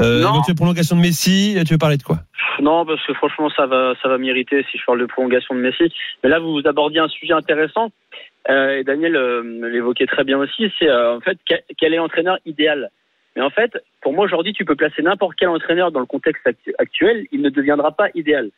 euh, 0.00 0.22
Non. 0.22 0.28
éventuelle 0.30 0.54
prolongation 0.54 0.94
de 0.96 1.00
Messi, 1.00 1.56
tu 1.66 1.74
veux 1.74 1.78
parler 1.78 1.96
de 1.96 2.04
quoi? 2.04 2.20
Non, 2.60 2.86
parce 2.86 3.04
que 3.06 3.14
franchement, 3.14 3.50
ça 3.56 3.66
va, 3.66 3.94
ça 4.02 4.08
va 4.08 4.18
m'irriter 4.18 4.64
si 4.70 4.78
je 4.78 4.84
parle 4.84 5.00
de 5.00 5.06
prolongation 5.06 5.54
de 5.56 5.60
Messi. 5.60 5.92
Mais 6.22 6.30
là, 6.30 6.38
vous 6.38 6.52
vous 6.52 6.66
abordiez 6.66 7.00
un 7.00 7.08
sujet 7.08 7.32
intéressant. 7.32 7.90
Euh, 8.50 8.78
et 8.78 8.84
Daniel 8.84 9.16
euh, 9.16 9.42
l'évoquait 9.72 10.06
très 10.06 10.24
bien 10.24 10.38
aussi. 10.38 10.70
C'est 10.78 10.88
euh, 10.88 11.16
en 11.16 11.20
fait 11.20 11.38
quel 11.76 11.92
est 11.92 11.96
l'entraîneur 11.96 12.38
idéal? 12.46 12.90
Mais 13.36 13.42
en 13.42 13.50
fait, 13.50 13.72
pour 14.00 14.12
moi 14.12 14.24
aujourd'hui, 14.24 14.52
tu 14.52 14.64
peux 14.64 14.74
placer 14.76 15.02
n'importe 15.02 15.34
quel 15.38 15.48
entraîneur 15.48 15.90
dans 15.92 16.00
le 16.00 16.06
contexte 16.06 16.46
actu- 16.46 16.74
actuel, 16.78 17.26
il 17.32 17.42
ne 17.42 17.50
deviendra 17.50 17.92
pas 17.92 18.08
idéal. 18.14 18.50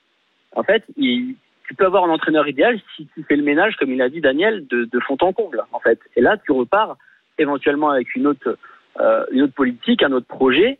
En 0.55 0.63
fait, 0.63 0.85
il- 0.97 1.37
tu 1.67 1.75
peux 1.75 1.87
avoir 1.87 2.05
un 2.05 2.11
entraîneur 2.11 2.49
idéal 2.49 2.81
si 2.97 3.07
tu 3.15 3.23
fais 3.23 3.37
le 3.37 3.45
ménage, 3.45 3.77
comme 3.77 3.93
il 3.93 4.03
a 4.03 4.09
dit 4.09 4.21
Daniel, 4.21 4.67
de, 4.67 4.85
de 4.85 5.01
fond 5.01 5.17
en 5.21 5.33
comble. 5.33 5.63
En 5.73 5.79
fait, 5.79 6.01
et 6.17 6.21
là, 6.21 6.37
tu 6.37 6.51
repars 6.53 6.97
éventuellement 7.39 7.91
avec 7.91 8.15
une 8.17 8.27
autre, 8.27 8.59
euh, 8.99 9.25
une 9.31 9.43
autre 9.43 9.55
politique, 9.55 10.03
un 10.03 10.13
autre 10.13 10.27
projet, 10.27 10.79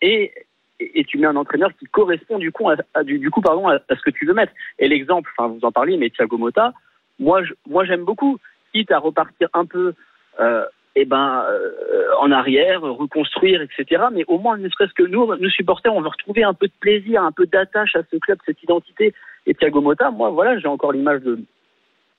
et 0.00 0.32
et 0.80 1.04
tu 1.04 1.18
mets 1.18 1.26
un 1.26 1.36
entraîneur 1.36 1.70
qui 1.78 1.84
correspond 1.84 2.38
du 2.38 2.52
coup 2.52 2.66
à, 2.70 3.04
du, 3.04 3.30
coup 3.30 3.42
pardon 3.42 3.68
à, 3.68 3.80
ce 3.90 4.00
que 4.00 4.10
tu 4.10 4.24
veux 4.24 4.32
mettre. 4.32 4.52
Et 4.78 4.88
l'exemple, 4.88 5.30
enfin 5.36 5.52
vous 5.52 5.62
en 5.62 5.70
parliez, 5.70 5.98
mais 5.98 6.08
Thiago 6.08 6.38
Motta, 6.38 6.72
moi 7.18 7.42
moi 7.68 7.84
j'aime 7.84 8.04
beaucoup, 8.04 8.38
quitte 8.72 8.90
à 8.90 8.98
repartir 8.98 9.48
un 9.52 9.66
peu 9.66 9.92
euh, 10.40 10.64
eh 10.96 11.04
ben 11.04 11.44
euh, 11.48 12.06
en 12.20 12.30
arrière, 12.30 12.82
reconstruire, 12.82 13.62
etc. 13.62 14.04
Mais 14.12 14.24
au 14.26 14.38
moins 14.38 14.56
ne 14.58 14.68
serait-ce 14.68 14.92
que 14.94 15.04
nous, 15.04 15.34
nous 15.36 15.50
supporters, 15.50 15.94
on 15.94 16.00
veut 16.00 16.08
retrouver 16.08 16.42
un 16.42 16.54
peu 16.54 16.66
de 16.66 16.72
plaisir, 16.80 17.22
un 17.22 17.32
peu 17.32 17.46
d'attache 17.46 17.94
à 17.96 18.02
ce 18.10 18.16
club, 18.16 18.38
cette 18.44 18.62
identité. 18.62 19.14
Et 19.46 19.54
Thiago 19.54 19.80
Motta, 19.80 20.10
moi 20.10 20.30
voilà, 20.30 20.58
j'ai 20.58 20.68
encore 20.68 20.92
l'image 20.92 21.22
de 21.22 21.38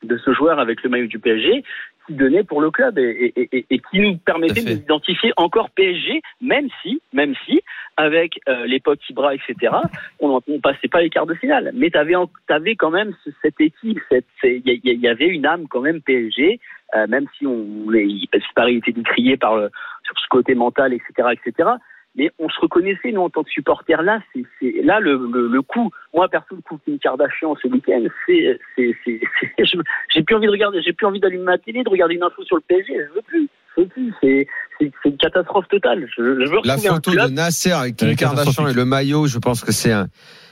de 0.04 0.18
ce 0.18 0.34
joueur 0.34 0.60
avec 0.60 0.82
le 0.84 0.90
maillot 0.90 1.08
du 1.08 1.20
PSG 1.20 1.64
qui 2.08 2.14
donnait 2.14 2.44
pour 2.44 2.62
le 2.62 2.72
club 2.72 2.98
et, 2.98 3.34
et- 3.36 3.50
et- 3.58 3.66
et 3.70 3.80
qui 3.80 4.00
nous 4.00 4.18
permettait 4.18 4.62
Tout 4.62 4.68
à 4.68 4.70
fait. 4.72 4.76
d'identifier 4.78 5.32
encore 5.38 5.70
PSG, 5.72 6.22
même 6.42 6.68
si, 6.82 7.02
même 7.14 7.34
si, 7.46 7.62
avec 7.98 8.40
euh, 8.48 8.66
l'époque 8.66 9.00
Ibra, 9.10 9.36
etc., 9.36 9.74
on 10.20 10.40
ne 10.48 10.58
passait 10.60 10.88
pas 10.88 11.02
les 11.02 11.10
quarts 11.10 11.26
de 11.26 11.36
finale. 11.36 11.72
Mais 11.74 11.90
tu 11.90 11.98
avais, 11.98 12.76
quand 12.76 12.92
même 12.92 13.14
ce- 13.24 13.30
cette 13.42 13.60
équipe, 13.62 14.00
il 14.44 14.62
y, 14.66 14.82
y 14.84 15.08
avait 15.08 15.28
une 15.28 15.46
âme 15.46 15.68
quand 15.70 15.82
même 15.82 16.02
PSG, 16.02 16.60
euh, 16.96 17.08
même 17.08 17.26
si 17.38 17.46
on, 17.46 17.90
les, 17.90 18.08
Paris 18.56 18.78
était 18.78 18.92
décrié 18.92 19.38
par 19.38 19.56
le, 19.56 19.70
sur 20.04 20.16
ce 20.20 20.28
côté 20.30 20.56
mental, 20.56 20.94
etc., 20.94 21.30
etc. 21.34 21.70
Mais 22.16 22.30
on 22.40 22.50
se 22.50 22.60
reconnaissait, 22.60 23.12
nous, 23.14 23.22
en 23.22 23.30
tant 23.30 23.44
que 23.44 23.50
supporters, 23.50 24.02
là, 24.02 24.22
c'est, 24.34 24.44
c'est- 24.60 24.82
là, 24.84 25.00
le, 25.00 25.18
le, 25.32 25.48
le 25.48 25.62
coup, 25.62 25.90
moi, 26.14 26.28
perso, 26.28 26.56
le 26.56 26.62
coup 26.62 26.78
Kim 26.84 27.00
Kardashian 27.00 27.56
ce 27.62 27.68
week-end, 27.70 28.04
c'est, 28.26 28.60
c'est, 28.76 28.96
c'est, 29.06 29.22
c'est- 29.40 29.50
je- 29.66 29.78
j'ai 30.14 30.22
plus 30.24 30.36
envie 30.36 30.48
de 30.48 30.52
regarder, 30.52 30.82
j'ai 30.82 30.92
plus 30.94 31.06
envie 31.08 31.22
d'allumer 31.22 31.44
ma 31.44 31.58
télé, 31.58 31.84
de 31.84 31.90
regarder 31.90 32.16
une 32.16 32.24
info 32.24 32.44
sur 32.44 32.58
le 32.58 32.62
PSG, 32.68 32.94
je 33.10 33.16
veux 33.16 33.22
plus, 33.22 33.48
je 33.78 33.82
veux 33.82 33.88
plus, 33.88 34.14
c'est, 34.22 34.46
c'est, 34.78 34.92
c'est 35.02 35.10
une 35.10 35.18
catastrophe 35.18 35.68
totale. 35.70 36.06
Je, 36.18 36.22
je 36.22 36.50
veux 36.52 36.60
La 36.66 36.74
un 36.74 36.78
photo 36.78 37.12
club. 37.12 37.30
de 37.30 37.34
Nasser 37.34 37.72
avec 37.72 37.96
Kim 37.96 38.14
Kardashian 38.16 38.68
et 38.68 38.74
le 38.74 38.84
maillot, 38.84 39.28
je 39.28 39.38
pense 39.40 39.64
que 39.64 39.72
c'est 39.72 39.94
un, 39.94 40.08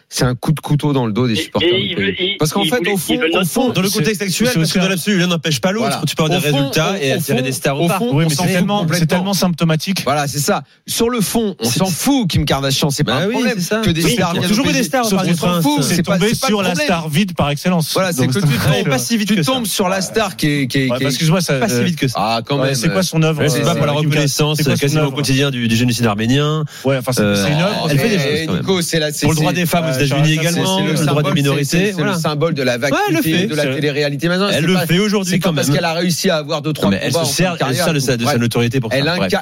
c'est 0.09 0.23
un 0.25 0.33
coup 0.35 0.51
de 0.51 0.59
couteau 0.59 0.91
dans 0.91 1.05
le 1.05 1.11
dos 1.13 1.27
des 1.27 1.35
supporters. 1.35 1.69
et 1.69 1.81
du 1.81 1.87
il 1.89 1.95
pays. 1.95 2.05
veut- 2.05 2.15
il- 2.21 2.37
Parce 2.37 2.51
qu'en 2.51 2.63
fait, 2.65 2.77
voulait- 2.77 2.91
au 2.93 2.97
fond, 2.97 3.19
au 3.33 3.45
fond. 3.45 3.69
Dans 3.69 3.81
le 3.81 3.89
contexte 3.89 4.21
actuel, 4.21 4.49
c'est 4.51 4.59
parce 4.59 4.71
que 4.73 4.79
dans 4.79 4.89
l'absolu, 4.89 5.19
l'un 5.19 5.27
n'empêche 5.27 5.61
pas 5.61 5.71
l'autre. 5.71 5.87
Voilà. 5.89 6.01
Tu 6.07 6.15
peux 6.15 6.23
avoir 6.23 6.41
des 6.41 6.47
fond, 6.49 6.57
résultats 6.57 6.95
et 7.01 7.11
attirer 7.11 7.41
des 7.43 7.51
stars 7.51 7.79
au 7.79 7.87
parc. 7.87 7.99
fond, 7.99 8.09
Oui, 8.13 8.25
mais 8.27 8.33
c'est 8.35 9.05
tellement, 9.07 9.33
symptomatique. 9.33 10.01
Voilà, 10.03 10.27
c'est 10.27 10.39
ça. 10.39 10.63
Sur 10.87 11.09
le 11.09 11.21
fond, 11.21 11.55
on 11.59 11.69
C'est- 11.69 11.79
s'en 11.79 11.85
fout, 11.85 12.27
Kim 12.29 12.45
Kardashian, 12.45 12.89
c'est 12.89 13.03
pas 13.03 13.11
Bah 13.13 13.17
un 13.23 13.27
oui, 13.27 13.33
problème. 13.33 13.53
c'est 13.57 13.61
ça. 13.65 13.81
Que 13.81 13.91
des 13.91 14.03
Oui, 14.03 14.13
stars 14.13 14.31
il 14.35 14.41
y 14.41 14.45
a 14.45 14.47
toujours 14.47 14.67
eu 14.67 14.73
des 14.73 14.83
stars 14.83 15.05
C'est 15.05 15.15
pas, 15.15 15.21
tombé 15.23 15.33
pas 16.03 16.47
sur 16.47 16.61
la 16.63 16.75
star 16.75 17.07
vide 17.09 17.33
par 17.35 17.49
excellence. 17.51 17.93
Voilà, 17.93 18.11
c'est 18.11 18.25
que 18.27 18.33
tu 18.33 18.39
tombes 18.41 18.89
pas 18.89 18.97
si 18.97 19.17
vite 19.17 19.27
Tu 19.27 19.35
que 19.35 19.43
ça. 19.43 19.51
tombes 19.51 19.65
sur 19.67 19.89
la 19.89 20.01
star 20.01 20.35
qui 20.35 20.47
est, 20.47 20.67
qui 20.67 20.79
est, 20.79 20.89
Ouais, 20.91 20.97
qui 20.97 21.03
est- 21.03 21.07
Excuse-moi, 21.07 21.41
ça. 21.41 21.53
Pas 21.59 21.67
si 21.69 21.75
euh, 21.75 21.83
vite 21.83 21.97
que 21.97 22.07
ça. 22.07 22.15
Ah, 22.19 22.41
quand 22.45 22.57
même. 22.57 22.73
C'est 22.75 22.89
quoi 22.89 23.03
son 23.03 23.21
œuvre 23.21 23.47
C'est 23.47 23.61
pas 23.61 23.71
euh, 23.71 23.75
pour 23.75 23.85
la 23.85 23.91
reconnaissance 23.93 24.57
C'est 24.63 24.79
quasiment 24.79 25.03
au 25.05 25.11
quotidien 25.11 25.51
du, 25.51 25.69
génocide 25.75 26.05
arménien. 26.05 26.65
Ouais, 26.83 26.97
enfin, 26.97 27.11
c'est 27.11 27.21
Euh, 27.21 27.47
une 27.47 27.61
œuvre. 27.61 27.87
elle 27.89 27.99
fait 27.99 28.09
des 28.09 28.17
choses, 28.17 28.25
quand 28.47 28.51
même. 28.53 28.61
Nico, 28.61 28.81
c'est 28.81 28.99
la, 28.99 29.11
Pour 29.11 29.31
le 29.31 29.35
droit 29.35 29.53
des 29.53 29.65
femmes 29.65 29.85
États-Unis 30.05 30.35
Charles, 30.35 30.47
également, 30.47 30.77
c'est 30.77 30.83
le, 30.83 30.93
droit 30.93 31.05
symbole, 31.05 31.23
des 31.23 31.29
c'est- 31.29 31.35
minorités. 31.35 31.65
c'est- 31.65 31.85
c'est 31.87 31.91
voilà. 31.91 32.11
le 32.13 32.17
symbole 32.19 32.53
de 32.53 32.63
la 32.63 32.77
vacuité, 32.77 33.47
de 33.47 33.55
la 33.55 33.65
télé-réalité. 33.67 34.27
Maintenant, 34.27 34.49
Elle 34.49 34.65
le 34.65 34.77
fait 34.77 34.99
aujourd'hui 34.99 35.39
quand 35.39 35.49
pas 35.51 35.55
parce 35.57 35.67
même. 35.67 35.77
qu'elle 35.77 35.85
a 35.85 35.93
réussi 35.93 36.29
à 36.29 36.37
avoir 36.37 36.61
deux, 36.61 36.73
trois 36.73 36.91
elle 36.93 37.13
se 37.13 37.25
sert, 37.25 37.57
de 37.57 37.99
sa, 37.99 38.37
notoriété 38.37 38.79
pour 38.79 38.91
ça. 38.91 38.97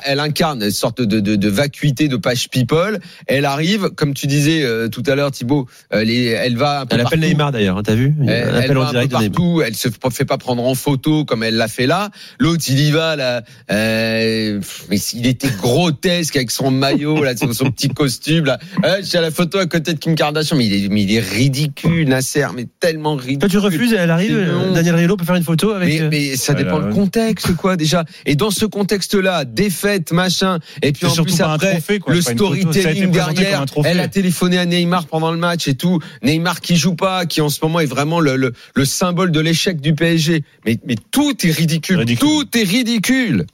Elle, 0.05 0.19
incarne 0.19 0.63
une 0.63 0.71
sorte 0.71 1.01
de, 1.01 1.49
vacuité, 1.49 2.07
de 2.07 2.17
page 2.17 2.49
people. 2.49 2.99
Elle 3.27 3.45
arrive, 3.45 3.89
comme 3.89 4.13
tu 4.13 4.27
disais 4.27 4.63
euh, 4.63 4.87
tout 4.87 5.03
à 5.07 5.15
l'heure, 5.15 5.31
Thibaut, 5.31 5.67
euh, 5.93 6.03
elle 6.05 6.57
va 6.57 6.81
un 6.81 6.85
peu 6.85 6.95
Elle 6.95 7.01
appelle. 7.01 7.19
Neymar 7.19 7.51
d'ailleurs, 7.51 7.81
t'as 7.83 7.95
vu? 7.95 8.13
Elle, 8.27 8.73
va 8.73 8.79
en 8.79 8.95
un 8.95 9.01
peu 9.03 9.07
partout, 9.07 9.61
elle 9.65 9.75
se 9.75 9.89
fait 10.11 10.25
pas 10.25 10.37
prendre 10.37 10.63
en 10.63 10.75
photo 10.75 11.25
comme 11.25 11.43
elle 11.43 11.55
l'a 11.55 11.67
fait 11.67 11.87
là. 11.87 12.09
L'autre, 12.39 12.63
il 12.67 12.79
y 12.79 12.91
va 12.91 13.15
là, 13.15 13.41
euh, 13.71 14.59
mais 14.89 14.97
il 15.13 15.27
était 15.27 15.49
grotesque 15.61 16.35
avec 16.35 16.51
son 16.51 16.71
maillot 16.71 17.23
là, 17.23 17.35
son, 17.37 17.51
son 17.53 17.71
petit 17.71 17.89
costume 17.89 18.45
là. 18.45 18.59
Euh, 18.83 19.01
J'ai 19.03 19.19
la 19.19 19.31
photo 19.31 19.57
à 19.59 19.65
côté 19.65 19.93
de 19.93 19.99
Kim 19.99 20.15
Kardashian, 20.15 20.46
mais 20.55 20.65
il 20.65 20.85
est, 20.85 20.89
mais 20.89 21.03
il 21.03 21.13
est 21.13 21.19
ridicule, 21.19 22.07
Nasser, 22.07 22.45
mais 22.55 22.65
tellement 22.79 23.15
ridicule. 23.15 23.39
Toi 23.39 23.49
tu 23.49 23.57
refuses, 23.57 23.93
elle 23.93 24.09
arrive. 24.11 24.37
Daniel 24.73 24.95
Riolo 24.95 25.17
peut 25.17 25.25
faire 25.25 25.35
une 25.35 25.43
photo 25.43 25.71
avec. 25.71 25.89
Mais, 25.89 26.01
euh, 26.01 26.07
mais 26.09 26.35
ça 26.35 26.53
Ouais, 26.53 26.63
dépend 26.63 26.79
là, 26.79 26.87
le 26.87 26.93
contexte, 26.93 27.55
quoi, 27.55 27.75
déjà. 27.75 28.05
Et 28.25 28.35
dans 28.35 28.51
ce 28.51 28.65
contexte-là, 28.65 29.45
défaite, 29.45 30.11
machin, 30.11 30.59
et 30.81 30.91
puis 30.91 31.05
en 31.05 31.09
surtout 31.09 31.33
plus 31.35 31.41
après, 31.41 31.71
trophée, 31.71 31.99
quoi, 31.99 32.13
le 32.13 32.21
storytelling 32.21 33.11
derrière, 33.11 33.65
elle 33.83 33.99
a 33.99 34.07
téléphoné 34.07 34.57
à 34.57 34.65
Neymar 34.65 35.07
pendant 35.07 35.31
le 35.31 35.37
match 35.37 35.67
et 35.67 35.75
tout. 35.75 35.99
Neymar 36.23 36.61
qui 36.61 36.75
joue 36.75 36.95
pas, 36.95 37.25
qui 37.25 37.41
en 37.41 37.49
ce 37.49 37.59
moment 37.63 37.79
est 37.79 37.85
vraiment 37.85 38.19
le, 38.19 38.35
le, 38.35 38.53
le 38.75 38.85
symbole 38.85 39.31
de 39.31 39.39
l'échec 39.39 39.81
du 39.81 39.93
PSG. 39.93 40.43
Mais, 40.65 40.77
mais 40.85 40.95
tout 41.11 41.33
est 41.45 41.51
ridicule. 41.51 41.97
Ridicule. 41.99 42.27
Tout 42.27 42.57
est 42.57 42.63
ridicule. 42.63 43.45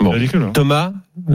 Bon. 0.00 0.10
Ridicule. 0.10 0.42
hein. 0.42 0.50
Thomas, 0.54 0.92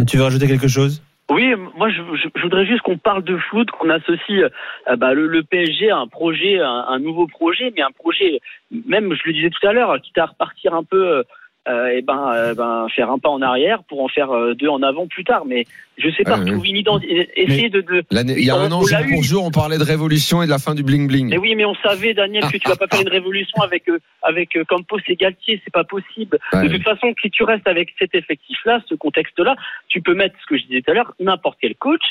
tu 0.07 0.17
veux 0.17 0.23
rajouter 0.23 0.47
quelque 0.47 0.67
chose? 0.67 1.01
Oui, 1.29 1.55
moi 1.75 1.89
je, 1.89 2.01
voudrais 2.41 2.65
juste 2.65 2.81
qu'on 2.81 2.97
parle 2.97 3.23
de 3.23 3.37
foot, 3.37 3.71
qu'on 3.71 3.89
associe 3.89 4.43
euh, 4.89 4.95
bah, 4.97 5.13
le, 5.13 5.27
le 5.27 5.41
PSG 5.43 5.89
à 5.89 5.97
un 5.97 6.07
projet, 6.07 6.59
un, 6.59 6.85
un 6.87 6.99
nouveau 6.99 7.27
projet, 7.27 7.71
mais 7.75 7.81
un 7.81 7.91
projet, 7.91 8.41
même 8.85 9.13
je 9.13 9.21
le 9.25 9.33
disais 9.33 9.49
tout 9.49 9.65
à 9.65 9.71
l'heure, 9.71 9.99
quitte 10.01 10.17
à 10.17 10.25
repartir 10.25 10.73
un 10.73 10.83
peu, 10.83 11.07
euh, 11.07 11.23
et 11.67 12.01
ben, 12.01 12.33
euh, 12.33 12.53
ben 12.55 12.87
faire 12.93 13.09
un 13.09 13.19
pas 13.19 13.29
en 13.29 13.41
arrière 13.41 13.83
pour 13.83 14.03
en 14.03 14.09
faire 14.09 14.31
euh, 14.31 14.53
deux 14.53 14.67
en 14.67 14.81
avant 14.81 15.07
plus 15.07 15.23
tard. 15.23 15.45
Mais 15.45 15.65
je 15.97 16.09
sais 16.09 16.23
pas, 16.23 16.33
Ouais, 16.37 16.45
retrouver 16.45 16.69
une 16.69 16.77
identité, 16.77 17.29
essayer 17.35 17.69
de, 17.69 17.81
de 17.81 18.03
il 18.11 18.43
y 18.43 18.49
a 18.49 18.55
un 18.55 18.71
an, 18.71 18.81
jour 18.81 18.99
pour 19.13 19.23
jour, 19.23 19.45
on 19.45 19.51
parlait 19.51 19.77
de 19.77 19.83
révolution 19.83 20.41
et 20.41 20.45
de 20.45 20.49
la 20.49 20.57
fin 20.57 20.75
du 20.75 20.83
bling 20.83 21.07
bling. 21.07 21.29
Mais 21.29 21.37
oui, 21.37 21.55
mais 21.55 21.65
on 21.65 21.75
savait, 21.75 22.13
Daniel, 22.13 22.43
que 22.51 22.57
tu 22.57 22.67
vas 22.67 22.75
pas 22.75 22.87
faire 22.87 23.01
une 23.01 23.09
révolution 23.09 23.61
avec 23.61 23.87
euh, 23.87 23.99
avec 24.23 24.55
euh, 24.55 24.63
Campos 24.65 24.99
et 25.07 25.15
Galtier, 25.15 25.61
c'est 25.63 25.73
pas 25.73 25.83
possible. 25.83 26.37
De 26.53 26.67
toute 26.67 26.83
façon, 26.83 27.13
si 27.21 27.29
tu 27.29 27.43
restes 27.43 27.67
avec 27.67 27.93
cet 27.99 28.15
effectif-là, 28.15 28.81
ce 28.89 28.95
contexte-là, 28.95 29.55
tu 29.87 30.01
peux 30.01 30.15
mettre 30.15 30.35
ce 30.41 30.47
que 30.47 30.57
je 30.57 30.65
disais 30.65 30.81
tout 30.81 30.91
à 30.91 30.93
l'heure, 30.95 31.13
n'importe 31.19 31.57
quel 31.61 31.75
coach. 31.75 32.03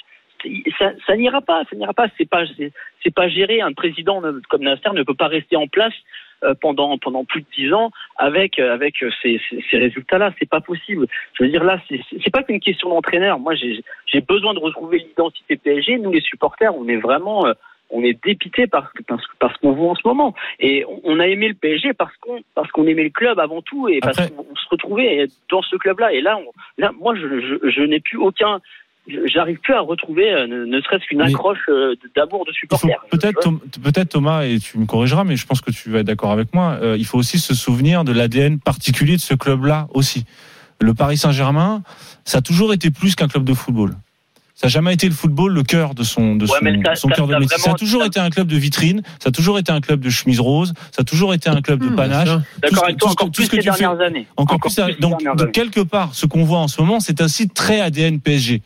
Ça, 0.78 0.92
ça 1.06 1.16
n'ira 1.16 1.40
pas, 1.40 1.62
ça 1.70 1.76
n'ira 1.76 1.92
pas. 1.92 2.06
C'est 2.18 2.28
pas, 2.28 2.44
c'est, 2.56 3.14
pas 3.14 3.28
géré. 3.28 3.60
Un 3.60 3.72
président 3.72 4.22
comme 4.48 4.62
Nasser 4.62 4.90
ne 4.92 5.02
peut 5.02 5.14
pas 5.14 5.28
rester 5.28 5.56
en 5.56 5.68
place 5.68 5.92
euh, 5.92 6.31
pendant 6.60 6.98
pendant 6.98 7.24
plus 7.24 7.42
de 7.42 7.46
dix 7.56 7.72
ans 7.72 7.90
avec 8.16 8.58
euh, 8.58 8.72
avec 8.72 9.02
euh, 9.02 9.10
ces, 9.22 9.40
ces, 9.48 9.64
ces 9.70 9.78
résultats-là. 9.78 10.32
C'est 10.38 10.48
pas 10.48 10.60
possible. 10.60 11.06
Je 11.34 11.44
veux 11.44 11.50
dire 11.50 11.64
là, 11.64 11.80
c'est, 11.88 12.30
pas 12.30 12.42
qu'une 12.42 12.60
question 12.60 12.88
d'entraîneur. 12.88 13.38
Moi, 13.38 13.54
j'ai 13.54 14.20
besoin 14.20 14.54
de 14.54 14.58
retrouver 14.58 14.98
l'identité 14.98 15.56
PSG. 15.56 15.98
Nous, 15.98 16.12
les 16.12 16.20
supporters, 16.20 16.74
on 16.76 16.88
est 16.88 16.96
vraiment 16.96 17.46
euh, 17.46 17.52
on 17.90 18.02
est 18.02 18.18
dépité 18.24 18.66
parce 18.66 18.90
que 18.92 19.02
parce, 19.02 19.22
parce 19.38 19.56
qu'on 19.58 19.72
voit 19.72 19.90
en 19.90 19.94
ce 19.94 20.06
moment. 20.06 20.34
Et 20.60 20.84
on, 21.04 21.20
a 21.20 21.26
aimé 21.26 21.48
le 21.48 21.54
PSG 21.54 21.92
parce 21.92 22.16
qu'on 22.18 22.40
parce 22.54 22.70
qu'on 22.70 22.86
aimait 22.86 23.04
le 23.04 23.10
club 23.10 23.38
avant 23.38 23.62
tout 23.62 23.88
et 23.88 24.00
parce 24.00 24.16
qu'on 24.16 24.46
on 24.50 24.56
se 24.56 24.68
retrouvait 24.70 25.26
dans 25.50 25.62
ce 25.62 25.76
club-là. 25.76 26.12
Et 26.12 26.20
là, 26.20 26.38
on, 26.38 26.52
là, 26.78 26.92
moi, 26.98 27.14
je, 27.14 27.40
je, 27.40 27.70
je 27.70 27.82
n'ai 27.82 28.00
plus 28.00 28.18
aucun. 28.18 28.60
J'arrive 29.26 29.58
plus 29.58 29.74
à 29.74 29.80
retrouver, 29.80 30.32
euh, 30.32 30.46
ne, 30.46 30.64
ne 30.64 30.80
serait-ce 30.80 31.04
qu'une 31.06 31.22
accroche 31.22 31.58
euh, 31.68 31.96
d'amour 32.14 32.44
de 32.46 32.52
supporter. 32.52 32.94
Peut-être, 33.10 33.50
peut-être 33.82 34.10
Thomas, 34.10 34.44
et 34.44 34.60
tu 34.60 34.78
me 34.78 34.86
corrigeras, 34.86 35.24
mais 35.24 35.34
je 35.36 35.44
pense 35.44 35.60
que 35.60 35.72
tu 35.72 35.90
vas 35.90 36.00
être 36.00 36.06
d'accord 36.06 36.30
avec 36.30 36.54
moi. 36.54 36.78
euh, 36.80 36.96
il 36.96 37.04
faut 37.04 37.18
aussi 37.18 37.40
se 37.40 37.52
souvenir 37.54 38.04
de 38.04 38.12
l'ADN 38.12 38.60
particulier 38.60 39.16
de 39.16 39.20
ce 39.20 39.34
club-là 39.34 39.88
aussi. 39.92 40.24
Le 40.80 40.94
Paris 40.94 41.16
Saint-Germain, 41.16 41.82
ça 42.24 42.38
a 42.38 42.40
toujours 42.42 42.72
été 42.72 42.90
plus 42.92 43.16
qu'un 43.16 43.26
club 43.26 43.42
de 43.44 43.54
football. 43.54 43.90
Ça 44.54 44.68
n'a 44.68 44.70
jamais 44.70 44.94
été 44.94 45.08
le 45.08 45.14
football 45.14 45.52
le 45.52 45.64
cœur 45.64 45.94
de 45.94 46.04
son 46.04 46.36
de 46.36 46.44
Ouais, 46.44 46.58
son, 46.94 47.08
son 47.08 47.08
cœur 47.08 47.26
de 47.26 47.34
métier. 47.34 47.58
Ça 47.58 47.72
a 47.72 47.74
toujours 47.74 48.04
été 48.04 48.20
un 48.20 48.30
club 48.30 48.46
de 48.46 48.56
vitrine. 48.56 49.02
Ça 49.18 49.30
a 49.30 49.32
toujours 49.32 49.58
été 49.58 49.72
un 49.72 49.80
club 49.80 49.98
de 50.00 50.10
chemise 50.10 50.38
rose. 50.38 50.74
Ça 50.92 51.00
a 51.00 51.04
toujours 51.04 51.34
été 51.34 51.48
un 51.50 51.60
club 51.60 51.80
de 51.80 51.88
Hmm, 51.88 51.96
panache. 51.96 52.28
D'accord 52.62 52.84
avec 52.84 52.98
toi, 52.98 53.10
encore 53.10 53.32
plus 53.32 53.48
que 53.48 53.56
dernières 53.56 54.00
années. 54.00 54.28
Encore, 54.36 54.60
plus, 54.60 54.76
donc, 55.00 55.20
années. 55.26 55.50
quelque 55.52 55.80
part, 55.80 56.14
ce 56.14 56.26
qu'on 56.26 56.44
voit 56.44 56.58
en 56.58 56.68
ce 56.68 56.80
moment, 56.80 57.00
c'est 57.00 57.20
aussi 57.20 57.48
très 57.48 57.80
ADN 57.80 58.20
PSG. 58.20 58.62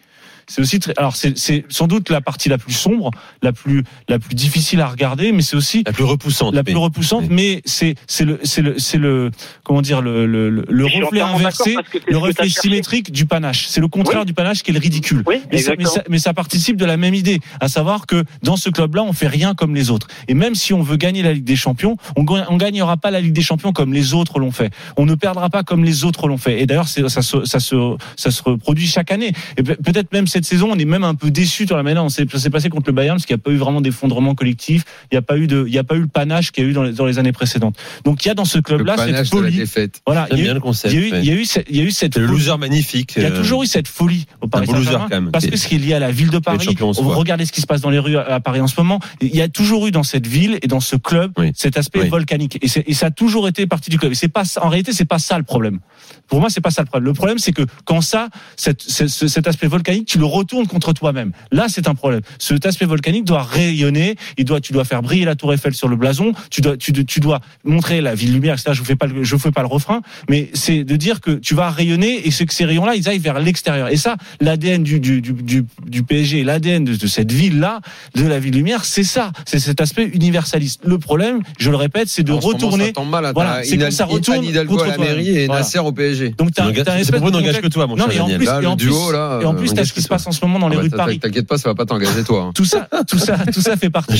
C'est 0.48 0.60
aussi 0.60 0.78
très, 0.80 0.92
alors 0.96 1.16
c'est 1.16 1.36
c'est 1.36 1.64
sans 1.68 1.86
doute 1.86 2.08
la 2.10 2.20
partie 2.20 2.48
la 2.48 2.58
plus 2.58 2.72
sombre, 2.72 3.10
la 3.42 3.52
plus 3.52 3.82
la 4.08 4.18
plus 4.18 4.34
difficile 4.34 4.80
à 4.80 4.88
regarder, 4.88 5.32
mais 5.32 5.42
c'est 5.42 5.56
aussi 5.56 5.82
La 5.86 5.92
plus 5.92 6.04
repoussante. 6.04 6.54
la 6.54 6.62
mais- 6.62 6.72
plus 6.72 6.76
repoussante, 6.80 7.24
mais 7.30 7.62
c'est 7.64 7.94
c'est 8.06 8.24
le 8.24 8.38
c'est 8.44 8.62
le 8.62 8.78
c'est 8.78 8.98
le 8.98 9.30
comment 9.64 9.82
dire 9.82 10.00
le 10.02 10.26
le, 10.26 10.50
le, 10.50 10.84
reflet 10.86 11.20
inversé, 11.20 11.76
le 12.08 12.18
reflet 12.18 12.48
symétrique 12.48 13.10
du 13.12 13.26
panache. 13.26 13.66
C'est 13.68 13.80
le 13.80 13.88
contraire 13.88 14.20
Oui. 14.20 14.26
du 14.26 14.34
panache 14.34 14.62
qui 14.62 14.70
est 14.70 14.74
le 14.74 14.80
ridicule. 14.80 15.22
Oui, 15.26 15.36
Mais 15.50 15.58
ça, 15.58 15.72
mais, 15.78 15.84
ça, 15.84 16.02
mais 16.08 16.18
ça 16.18 16.34
participe 16.34 16.76
de 16.76 16.84
la 16.84 16.96
même 16.96 17.14
idée, 17.14 17.40
à 17.60 17.68
savoir 17.68 18.06
que 18.06 18.24
dans 18.42 18.56
ce 18.56 18.70
club-là, 18.70 19.02
on 19.02 19.12
fait 19.12 19.28
rien 19.28 19.54
comme 19.54 19.74
les 19.74 19.90
autres. 19.90 20.06
Et 20.28 20.34
même 20.34 20.54
si 20.54 20.72
on 20.72 20.82
veut 20.82 20.96
gagner 20.96 21.22
la 21.22 21.32
Ligue 21.32 21.44
des 21.44 21.56
Champions, 21.56 21.96
on 22.16 22.24
on 22.26 22.56
gagnera 22.56 22.96
pas 22.96 23.10
la 23.10 23.20
Ligue 23.20 23.32
des 23.32 23.42
Champions 23.42 23.72
comme 23.72 23.92
les 23.92 24.14
autres 24.14 24.38
l'ont 24.38 24.50
fait. 24.52 24.72
On 24.96 25.06
ne 25.06 25.14
perdra 25.14 25.48
pas 25.50 25.62
comme 25.62 25.84
les 25.84 26.04
autres 26.04 26.28
l'ont 26.28 26.38
fait. 26.38 26.60
Et 26.60 26.66
d'ailleurs, 26.66 26.88
ça 26.88 27.22
se, 27.22 27.44
ça 27.44 27.60
se, 27.60 27.96
ça 28.16 28.30
se 28.30 28.42
reproduit 28.42 28.86
chaque 28.86 29.10
année. 29.10 29.32
Et 29.56 29.62
pe- 29.62 29.74
peut-être 29.82 30.12
même 30.12 30.26
cette 30.36 30.44
saison, 30.44 30.68
on 30.72 30.78
est 30.78 30.84
même 30.84 31.04
un 31.04 31.14
peu 31.14 31.30
déçu 31.30 31.66
sur 31.66 31.76
la 31.76 31.82
manière 31.82 32.02
dont 32.02 32.08
c'est- 32.08 32.30
ça 32.30 32.38
s'est 32.38 32.50
passé 32.50 32.68
contre 32.68 32.88
le 32.88 32.92
Bayern, 32.92 33.16
parce 33.16 33.26
qu'il 33.26 33.34
n'y 33.36 33.40
a 33.40 33.42
pas 33.42 33.50
eu 33.50 33.56
vraiment 33.56 33.80
d'effondrement 33.80 34.34
collectif. 34.34 34.84
Il 35.10 35.14
n'y 35.14 35.18
a 35.18 35.22
pas 35.22 35.36
eu 35.38 35.46
de, 35.46 35.64
il 35.66 35.72
y 35.74 35.78
a 35.78 35.84
pas 35.84 35.94
eu 35.96 36.00
le 36.00 36.06
panache 36.08 36.52
qu'il 36.52 36.64
y 36.64 36.66
a 36.66 36.70
eu 36.70 36.72
dans 36.72 36.82
les, 36.82 36.92
dans 36.92 37.06
les 37.06 37.18
années 37.18 37.32
précédentes. 37.32 37.76
Donc 38.04 38.24
il 38.24 38.28
y 38.28 38.30
a 38.30 38.34
dans 38.34 38.44
ce 38.44 38.58
club-là 38.58 38.96
cette 38.96 39.06
panache 39.06 39.30
de 39.30 39.36
la 39.36 39.42
folie. 39.42 39.90
Voilà, 40.06 40.28
il 40.32 40.38
y 40.38 40.46
a 40.46 40.50
eu- 40.50 40.54
le 40.54 40.60
concept. 40.60 40.92
il 40.94 41.00
y 41.00 41.02
a 41.02 41.06
eu, 41.08 41.12
ouais. 41.12 41.20
il 41.22 41.26
y 41.26 41.30
a 41.30 41.34
eu, 41.34 41.44
cette- 41.44 41.66
il 41.70 41.76
y 41.76 41.80
a 41.80 41.82
eu 41.84 41.90
cette 41.90 42.14
C'est 42.14 42.20
le 42.20 42.26
folie. 42.26 42.38
loser 42.38 42.58
magnifique. 42.58 43.14
Il 43.16 43.22
y 43.22 43.26
a 43.26 43.30
euh, 43.30 43.36
toujours 43.36 43.62
eu 43.62 43.66
cette 43.66 43.88
folie 43.88 44.26
au 44.40 44.48
Paris 44.48 44.66
Saint-Germain, 44.66 45.06
quand 45.10 45.20
même. 45.22 45.30
parce 45.30 45.46
que 45.46 45.56
ce 45.56 45.66
qui 45.68 45.76
est 45.76 45.78
lié 45.78 45.94
à 45.94 45.98
la 45.98 46.10
ville 46.12 46.30
de 46.30 46.38
Paris. 46.38 46.64
soi. 46.64 46.92
Regardez 47.14 47.46
ce 47.46 47.52
qui 47.52 47.60
se 47.60 47.66
passe 47.66 47.80
dans 47.80 47.90
les 47.90 47.98
rues 47.98 48.16
à 48.18 48.40
Paris 48.40 48.60
en 48.60 48.66
ce 48.66 48.74
moment. 48.78 49.00
Il 49.20 49.34
y 49.34 49.40
a 49.40 49.48
toujours 49.48 49.86
eu 49.86 49.90
dans 49.90 50.02
cette 50.02 50.26
ville 50.26 50.58
et 50.62 50.66
dans 50.66 50.80
ce 50.80 50.96
club 50.96 51.32
Oui. 51.38 51.52
cet 51.54 51.76
aspect 51.78 52.02
Oui. 52.02 52.08
volcanique, 52.08 52.58
et, 52.62 52.94
ça 52.94 53.06
a 53.06 53.10
toujours 53.10 53.48
été 53.48 53.66
partie 53.66 53.90
du 53.90 53.98
club. 53.98 54.12
Et 54.12 54.14
c'est 54.14 54.28
pas 54.28 54.42
en 54.60 54.68
réalité, 54.68 54.92
c'est 54.92 55.04
pas 55.06 55.18
ça 55.18 55.38
le 55.38 55.44
problème. 55.44 55.78
Pour 56.28 56.40
moi, 56.40 56.50
c'est 56.50 56.60
pas 56.60 56.70
ça 56.70 56.82
le 56.82 56.86
problème. 56.86 57.06
Le 57.06 57.14
problème, 57.14 57.38
c'est 57.38 57.52
que 57.52 57.62
quand 57.84 58.00
ça, 58.00 58.28
cette- 58.56 58.82
cet 58.82 59.46
aspect 59.46 59.66
volcanique, 59.68 60.06
tu 60.06 60.18
le 60.18 60.25
retournes 60.26 60.66
contre 60.66 60.92
toi-même. 60.92 61.32
Là, 61.52 61.66
c'est 61.68 61.88
un 61.88 61.94
problème. 61.94 62.20
Cet 62.38 62.66
aspect 62.66 62.84
volcanique 62.86 63.24
doit 63.24 63.42
rayonner. 63.42 64.16
Il 64.36 64.44
doit, 64.44 64.60
tu 64.60 64.72
dois 64.72 64.84
faire 64.84 65.02
briller 65.02 65.24
la 65.24 65.34
Tour 65.34 65.52
Eiffel 65.52 65.74
sur 65.74 65.88
le 65.88 65.96
blason. 65.96 66.32
Tu 66.50 66.60
dois, 66.60 66.76
tu, 66.76 66.92
tu 67.04 67.20
dois 67.20 67.40
montrer 67.64 68.00
la 68.00 68.14
ville 68.14 68.32
lumière. 68.32 68.54
etc. 68.54 68.70
Je 68.72 68.78
vous 68.80 68.84
fais 68.84 68.96
pas, 68.96 69.06
le- 69.06 69.24
je 69.24 69.34
vous 69.34 69.40
fais 69.40 69.50
pas 69.52 69.62
le 69.62 69.68
refrain, 69.68 70.00
mais 70.28 70.50
c'est 70.54 70.84
de 70.84 70.96
dire 70.96 71.20
que 71.20 71.32
tu 71.32 71.54
vas 71.54 71.70
rayonner 71.70 72.26
et 72.26 72.30
c'est 72.30 72.46
que 72.46 72.54
ces 72.54 72.64
rayons-là, 72.64 72.94
ils 72.94 73.08
aillent 73.08 73.18
vers 73.18 73.38
l'extérieur. 73.40 73.88
Et 73.88 73.96
ça, 73.96 74.16
l'ADN 74.40 74.82
du, 74.82 75.00
du, 75.00 75.20
du, 75.20 75.32
du, 75.32 75.64
du 75.86 76.02
PSG, 76.02 76.44
l'ADN 76.44 76.84
de, 76.84 76.94
de 76.96 77.06
cette 77.06 77.32
ville-là, 77.32 77.80
de 78.14 78.26
la 78.26 78.38
ville 78.38 78.54
lumière, 78.54 78.84
c'est 78.84 79.04
ça. 79.04 79.32
C'est 79.46 79.58
cet 79.58 79.80
aspect 79.80 80.10
universaliste. 80.12 80.80
Le 80.84 80.98
problème, 80.98 81.40
je 81.58 81.70
le 81.70 81.76
répète, 81.76 82.08
c'est 82.08 82.22
de 82.22 82.32
En 82.32 82.40
ce 82.40 82.46
moment, 82.46 82.54
retourner. 82.56 82.86
ça 82.86 82.92
mal. 83.04 83.24
hein. 83.26 83.32
Voilà, 83.34 83.56
T'as 83.56 83.62
c'est 83.64 83.78
quand 83.78 83.90
ça 83.92 84.04
retourne 84.04 84.44
Hidalgo 84.44 84.72
contre 84.76 84.84
à 84.84 84.88
la 84.88 84.98
mairie 84.98 85.30
et 85.38 85.46
Voilà. 85.46 85.62
Nasser 85.62 85.78
au 85.78 85.92
PSG. 85.92 86.30
Donc 86.38 86.52
t'as, 86.52 86.70
t'as 86.72 86.98
c'est 87.04 87.12
pour 87.16 87.26
que 87.62 87.66
toi, 87.68 87.86
mon 87.86 87.96
non, 87.96 88.04
cher 88.10 88.12
plus, 88.38 88.46
et 88.46 88.66
en 88.66 88.70
le 88.72 88.76
plus, 88.76 88.86
duo, 88.86 89.12
là, 89.12 89.38
et 89.42 89.44
en 89.44 89.54
plus, 89.54 89.66
euh, 89.66 89.66
t'as 89.68 89.72
engage 89.72 89.86
ce 89.88 89.92
qui 89.92 90.02
se 90.02 90.08
toi. 90.08 90.15
Passe 90.16 90.26
en 90.26 90.32
ce 90.32 90.44
moment 90.44 90.58
dans 90.58 90.68
les 90.68 90.74
Ah 90.76 90.78
bah, 90.78 90.82
rues 90.84 90.90
de 90.90 90.96
Paris. 90.96 91.18
T'inquiète 91.20 91.46
pas, 91.46 91.58
ça 91.58 91.68
va 91.68 91.74
pas 91.74 91.84
t'engager 91.86 92.24
toi. 92.24 92.42
hein. 92.48 92.52
Tout 92.54 92.64
ça, 92.64 92.88
tout 93.08 93.18
ça, 93.18 93.38
tout 93.52 93.60
ça 93.60 93.76
fait 93.76 93.90
partie 93.90 94.14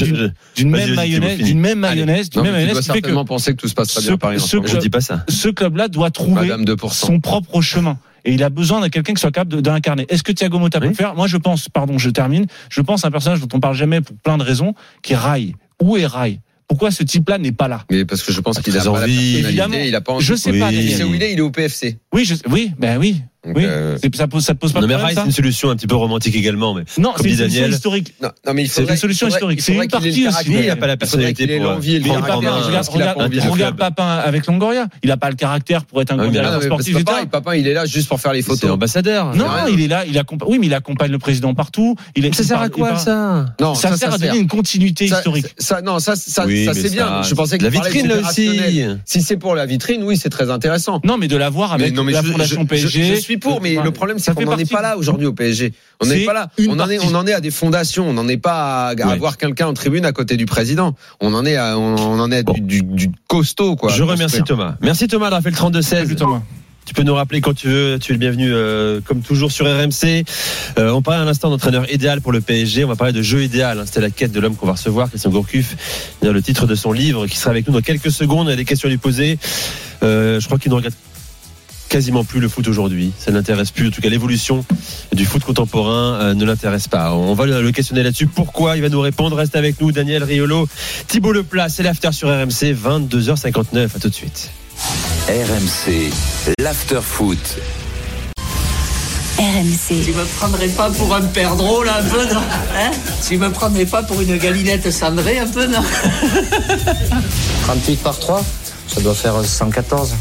d'une, 0.57 0.71
même 0.71 0.95
mayonnaise, 0.95 1.39
d'une 1.39 1.61
même 1.61 1.79
mayonnaise, 1.81 2.31
d'une 2.31 2.43
même 2.43 2.55
tu 2.67 2.73
dois 2.73 2.81
que 2.81 2.85
certainement 2.87 3.25
penser 3.25 3.53
que 3.53 3.57
tout 3.61 3.69
se 3.69 3.75
passe 3.75 3.89
très 3.89 4.01
ce- 4.01 4.07
bien 4.07 4.15
à 4.15 4.19
Paris 4.19 4.37
en 4.37 4.41
ce 4.41 4.49
ce 4.49 4.57
moment. 4.57 4.69
Je 4.69 4.77
dis 4.79 4.91
pas 4.91 5.01
ça. 5.01 5.25
ce 5.29 5.49
club-là 5.49 5.89
doit 5.89 6.11
trouver 6.11 6.43
Madame 6.49 6.65
2%. 6.65 6.89
son 7.07 7.21
propre 7.21 7.61
chemin. 7.61 7.99
Et 8.25 8.33
il 8.35 8.43
a 8.43 8.51
besoin 8.51 8.81
de 8.81 8.89
quelqu'un 8.89 9.15
qui 9.15 9.21
soit 9.21 9.31
capable 9.31 9.53
de- 9.53 9.61
d'incarner. 9.61 10.05
Est-ce 10.09 10.23
que 10.25 10.33
Thiago 10.33 10.59
Motta 10.59 10.81
peut 10.81 10.89
le 10.89 10.95
faire? 10.95 11.15
Moi, 11.15 11.29
je 11.29 11.37
pense, 11.37 11.69
pardon, 11.69 11.97
je 11.97 12.11
termine. 12.11 12.47
Je 12.71 12.81
pense 12.81 13.05
à 13.05 13.09
un 13.09 13.11
personnage 13.13 13.41
dont 13.41 13.49
on 13.55 13.61
parle 13.61 13.77
jamais 13.77 14.01
pour 14.01 14.17
plein 14.17 14.37
de 14.37 14.43
raisons, 14.43 14.75
qui 15.03 15.13
est 15.13 15.17
Rai. 15.17 15.55
Où 15.81 15.97
est 15.97 16.07
Rai? 16.07 16.41
Pourquoi 16.67 16.91
ce 16.91 17.05
type-là 17.05 17.39
n'est 17.39 17.53
pas 17.53 17.69
là? 17.69 17.85
Mais 17.89 18.05
parce 18.05 18.25
que 18.25 18.33
je 18.33 18.41
pense 18.41 18.59
qu'il 18.59 18.77
a 18.77 18.81
très 18.81 18.89
pas 18.91 18.99
la 18.99 19.03
envie. 19.05 19.39
il 19.87 19.95
a 19.95 20.01
pas 20.01 20.13
envie. 20.15 20.25
Je 20.25 20.35
sais 20.35 20.51
Oui. 20.51 20.59
pas. 20.59 20.73
Daniel. 20.73 20.91
sais 20.93 21.05
où 21.05 21.15
il 21.15 21.23
est 21.23 21.33
Il 21.35 21.39
est 21.39 21.43
au 21.43 21.51
PFC. 21.53 21.99
Oui, 22.13 22.25
je, 22.25 22.35
oui, 22.51 22.73
ben 22.77 22.99
oui. 22.99 23.21
Donc, 23.47 23.57
oui. 23.57 23.65
euh, 23.67 23.97
C'est- 24.03 24.15
Ça 24.17 24.27
pose, 24.29 24.45
ça 24.45 24.55
te 24.55 24.59
pose 24.59 24.73
pas 24.73 24.81
Non, 24.81 24.87
de 24.87 24.89
mais 24.89 24.95
problème, 24.95 25.09
Rai, 25.09 25.15
ça 25.15 25.21
c'est 25.23 25.27
une 25.27 25.33
solution 25.33 25.71
un 25.71 25.77
petit 25.77 25.87
peu 25.87 25.97
romantique 25.97 26.35
également. 26.35 26.75
Mais 26.75 26.83
Non, 26.99 27.13
c'est 27.17 27.29
une 27.31 27.37
solution 27.37 27.67
historique. 27.69 28.15
Non, 28.23 28.31
non, 28.47 28.55
mais 28.55 28.63
il 28.65 28.69
C'est 28.69 28.81
faudrait- 28.81 28.95
une 28.95 29.01
solution 29.01 29.27
il 29.29 29.31
historique. 29.31 29.59
il 29.61 29.63
C'est 29.63 29.73
une 29.75 29.89
partie 29.89 30.09
aussi. 30.27 30.47
il 30.51 30.71
a 30.71 30.77
pas 30.77 30.87
la 30.87 30.95
Il 30.95 30.99
personnalité 30.99 31.47
pour. 31.59 31.81
caractère. 31.81 33.53
regarde. 33.53 33.77
Papin 33.77 34.07
avec 34.25 34.47
Longoria. 34.47 34.87
Il 35.03 35.11
a 35.11 35.17
pas 35.17 35.31
le 35.31 35.37
caractère 35.37 35.85
pour 35.85 36.01
être 36.01 36.13
un 36.13 36.19
Ah 36.19 36.25
mais 36.25 36.31
directeur 36.31 36.63
sportif 36.63 37.05
Papin, 37.31 37.55
il 37.57 37.67
est 37.69 37.75
là 37.75 37.87
juste 37.87 38.09
pour 38.09 38.21
faire 38.21 38.33
les 38.33 38.43
C'est 38.43 38.49
photos. 38.49 38.71
ambassadeur. 38.71 39.35
Non, 39.35 39.47
il 39.71 39.81
est 39.81 39.89
là, 39.89 40.05
il 40.07 40.21
oui, 40.47 40.59
mais 40.59 40.67
il 40.67 40.75
accompagne 40.75 41.11
le 41.11 41.19
président 41.19 41.55
partout. 41.55 41.95
Il 42.15 42.25
est, 42.25 42.35
Ça 42.35 42.43
il 42.43 42.47
sert 42.47 42.61
à 42.61 42.69
quoi 42.69 42.93
il 42.95 42.99
ça? 42.99 43.47
Non, 43.61 43.75
ça, 43.75 43.97
sert 43.97 44.13
à 44.13 44.19
donner 44.19 44.39
une 44.39 44.49
continuité 44.49 45.09
ça- 45.09 45.19
historique. 45.19 45.47
Ça, 45.59 45.83
non, 45.83 45.99
ça, 45.99 46.17
ça, 46.17 46.47
Oui, 46.47 46.65
ça 46.65 46.73
mais 46.75 46.81
c'est 46.81 46.91
bien. 46.91 47.23
Je 47.23 47.35
pensais 47.35 47.59
que 47.59 47.65
la 47.65 47.71
vitrine 47.71 48.09
là 48.09 48.17
aussi. 48.29 48.81
Si 49.05 49.23
c'est 49.23 49.37
pour 49.37 49.55
la 49.55 49.67
vitrine, 49.67 50.03
oui, 50.03 50.17
c'est 50.17 50.31
très 50.31 50.51
intéressant. 50.51 51.01
Non, 51.05 51.19
mais 51.19 51.29
de 51.29 51.37
l'avoir 51.37 51.73
avec 51.73 51.91
Mais 51.91 51.97
non, 51.97 52.05
mais 52.05 52.13
la 52.13 52.23
je, 52.23 52.29
fondation 52.33 52.63
je- 52.63 52.67
PSG. 52.67 53.36
Suis 53.43 53.51
pour, 53.51 53.61
mais 53.63 53.77
Ouais. 53.79 53.85
le 53.85 53.91
problème, 53.91 54.19
c'est 54.19 54.33
qu'on 54.35 54.41
fait 54.41 54.47
n'en 54.47 54.57
est 54.59 54.71
pas 54.71 54.83
là 54.83 54.97
aujourd'hui 54.97 55.27
au 55.27 55.33
PSG. 55.33 55.73
On 56.01 56.07
n'est 56.07 56.25
pas 56.25 56.33
là. 56.33 56.49
On 56.69 56.79
en 56.79 56.89
est, 56.89 56.97
partie. 56.99 57.11
on 57.13 57.15
en 57.17 57.27
est 57.27 57.33
à 57.33 57.41
des 57.41 57.51
fondations. 57.51 58.09
On 58.09 58.13
n'en 58.13 58.29
est 58.29 58.37
pas 58.37 58.89
à, 58.89 58.91
à 58.91 58.95
Ouais. 58.95 59.03
avoir 59.13 59.37
quelqu'un 59.39 59.67
en 59.67 59.75
tribune 59.75 60.05
à 60.05 60.13
côté 60.13 60.37
du 60.37 60.47
président. 60.47 60.95
On 61.21 61.33
en 61.35 61.45
est 61.47 61.57
à, 61.57 61.79
on, 61.79 61.95
on 61.97 62.19
en 62.21 62.31
est 62.33 62.39
à 62.39 62.43
du, 62.43 62.61
du, 62.61 62.83
du 62.83 63.11
costaud, 63.29 63.77
quoi. 63.77 63.91
Je 63.93 64.03
remercie. 64.03 64.43
Thomas. 64.43 64.77
Merci 64.81 65.09
Thomas 65.09 65.27
d'avoir 65.31 65.43
fait 65.43 65.51
le 65.51 65.57
32-16. 65.57 65.83
Salut, 65.83 66.17
Thomas. 66.17 66.43
Tu 66.85 66.95
peux 66.95 67.03
nous 67.03 67.15
rappeler 67.17 67.41
quand 67.41 67.53
tu 67.53 67.67
veux. 67.67 67.99
Tu 67.99 68.13
es 68.13 68.15
le 68.15 68.21
bienvenu, 68.21 68.49
euh, 68.53 69.01
comme 69.05 69.21
toujours, 69.21 69.51
sur 69.51 69.67
RMC. 69.67 70.25
Euh, 70.79 70.91
on 70.91 71.03
parlait 71.03 71.21
à 71.21 71.25
l'instant 71.25 71.51
d'entraîneur 71.51 71.93
idéal 71.93 72.21
pour 72.21 72.31
le 72.31 72.41
PSG. 72.41 72.85
On 72.85 72.89
va 72.89 72.95
parler 72.95 73.13
de 73.13 73.23
jeu 73.23 73.43
idéal. 73.43 73.81
hein. 73.81 73.83
C'était 73.87 74.01
la 74.01 74.11
quête 74.11 74.31
de 74.31 74.39
l'homme 74.39 74.55
qu'on 74.55 74.67
va 74.67 74.75
recevoir, 74.75 75.09
Christian 75.09 75.31
Gourcuff. 75.33 75.75
C'est 76.23 76.31
le 76.31 76.43
titre 76.43 76.67
de 76.69 76.77
son 76.77 76.93
livre 76.93 77.27
qui 77.27 77.37
sera 77.39 77.51
avec 77.51 77.67
nous 77.67 77.75
dans 77.75 77.81
quelques 77.81 78.13
secondes. 78.13 78.47
Il 78.47 78.51
y 78.51 78.53
a 78.53 78.57
des 78.57 78.65
questions 78.65 78.87
à 78.87 78.91
lui 78.91 78.99
poser. 78.99 79.37
Euh, 80.05 80.39
je 80.39 80.47
crois 80.47 80.59
qu'il 80.59 80.71
ne 80.71 80.77
regarde 80.77 80.95
quasiment 81.97 82.25
plus 82.25 82.41
le 82.41 82.49
foot 82.51 82.69
aujourd'hui. 82.69 83.11
Ça 83.19 83.31
ne 83.31 83.37
l'intéresse 83.37 83.71
plus. 83.71 83.89
En 83.89 83.91
tout 83.91 84.03
cas, 84.03 84.11
l'évolution 84.11 84.67
du 85.15 85.25
foot 85.25 85.43
contemporain 85.43 86.21
euh, 86.21 86.35
ne 86.35 86.45
l'intéresse 86.45 86.89
pas. 86.89 87.15
On 87.15 87.33
va 87.33 87.47
le 87.47 87.73
questionner 87.73 88.03
là-dessus. 88.03 88.27
Pourquoi 88.27 88.77
Il 88.77 88.83
va 88.83 88.91
nous 88.91 89.01
répondre? 89.01 89.35
Reste 89.35 89.57
avec 89.57 89.81
nous, 89.81 89.93
Daniel 89.93 90.23
Riolo, 90.23 90.69
Thibaut 91.09 91.33
Leplat. 91.33 91.71
C'est 91.71 91.83
l'after 91.83 92.13
sur 92.13 92.29
RMC, 92.29 92.75
22h59. 92.75 93.97
À 93.97 93.99
tout 93.99 94.11
de 94.11 94.15
suite. 94.15 94.51
RMC, 95.27 96.11
l'after-foot. 96.59 97.39
RMC, 99.39 100.05
Tu 100.05 100.13
me 100.13 100.25
prendrais 100.37 100.69
pas 100.69 100.91
pour 100.91 101.15
un 101.15 101.23
perdreau 101.23 101.83
là 101.83 102.01
un 102.01 102.05
peu 102.05 102.25
non? 102.35 102.41
Hein? 102.77 102.91
Tu 103.27 103.39
me 103.39 103.49
prendrais 103.49 103.87
pas 103.87 104.03
pour 104.03 104.21
une 104.21 104.37
galinette 104.37 104.91
cendrée 104.91 105.39
un 105.39 105.47
peu 105.47 105.67
non? 105.67 105.83
38 107.63 108.03
par 108.03 108.19
3, 108.19 108.45
ça 108.87 109.01
doit 109.01 109.15
faire 109.15 109.43
114. 109.43 110.15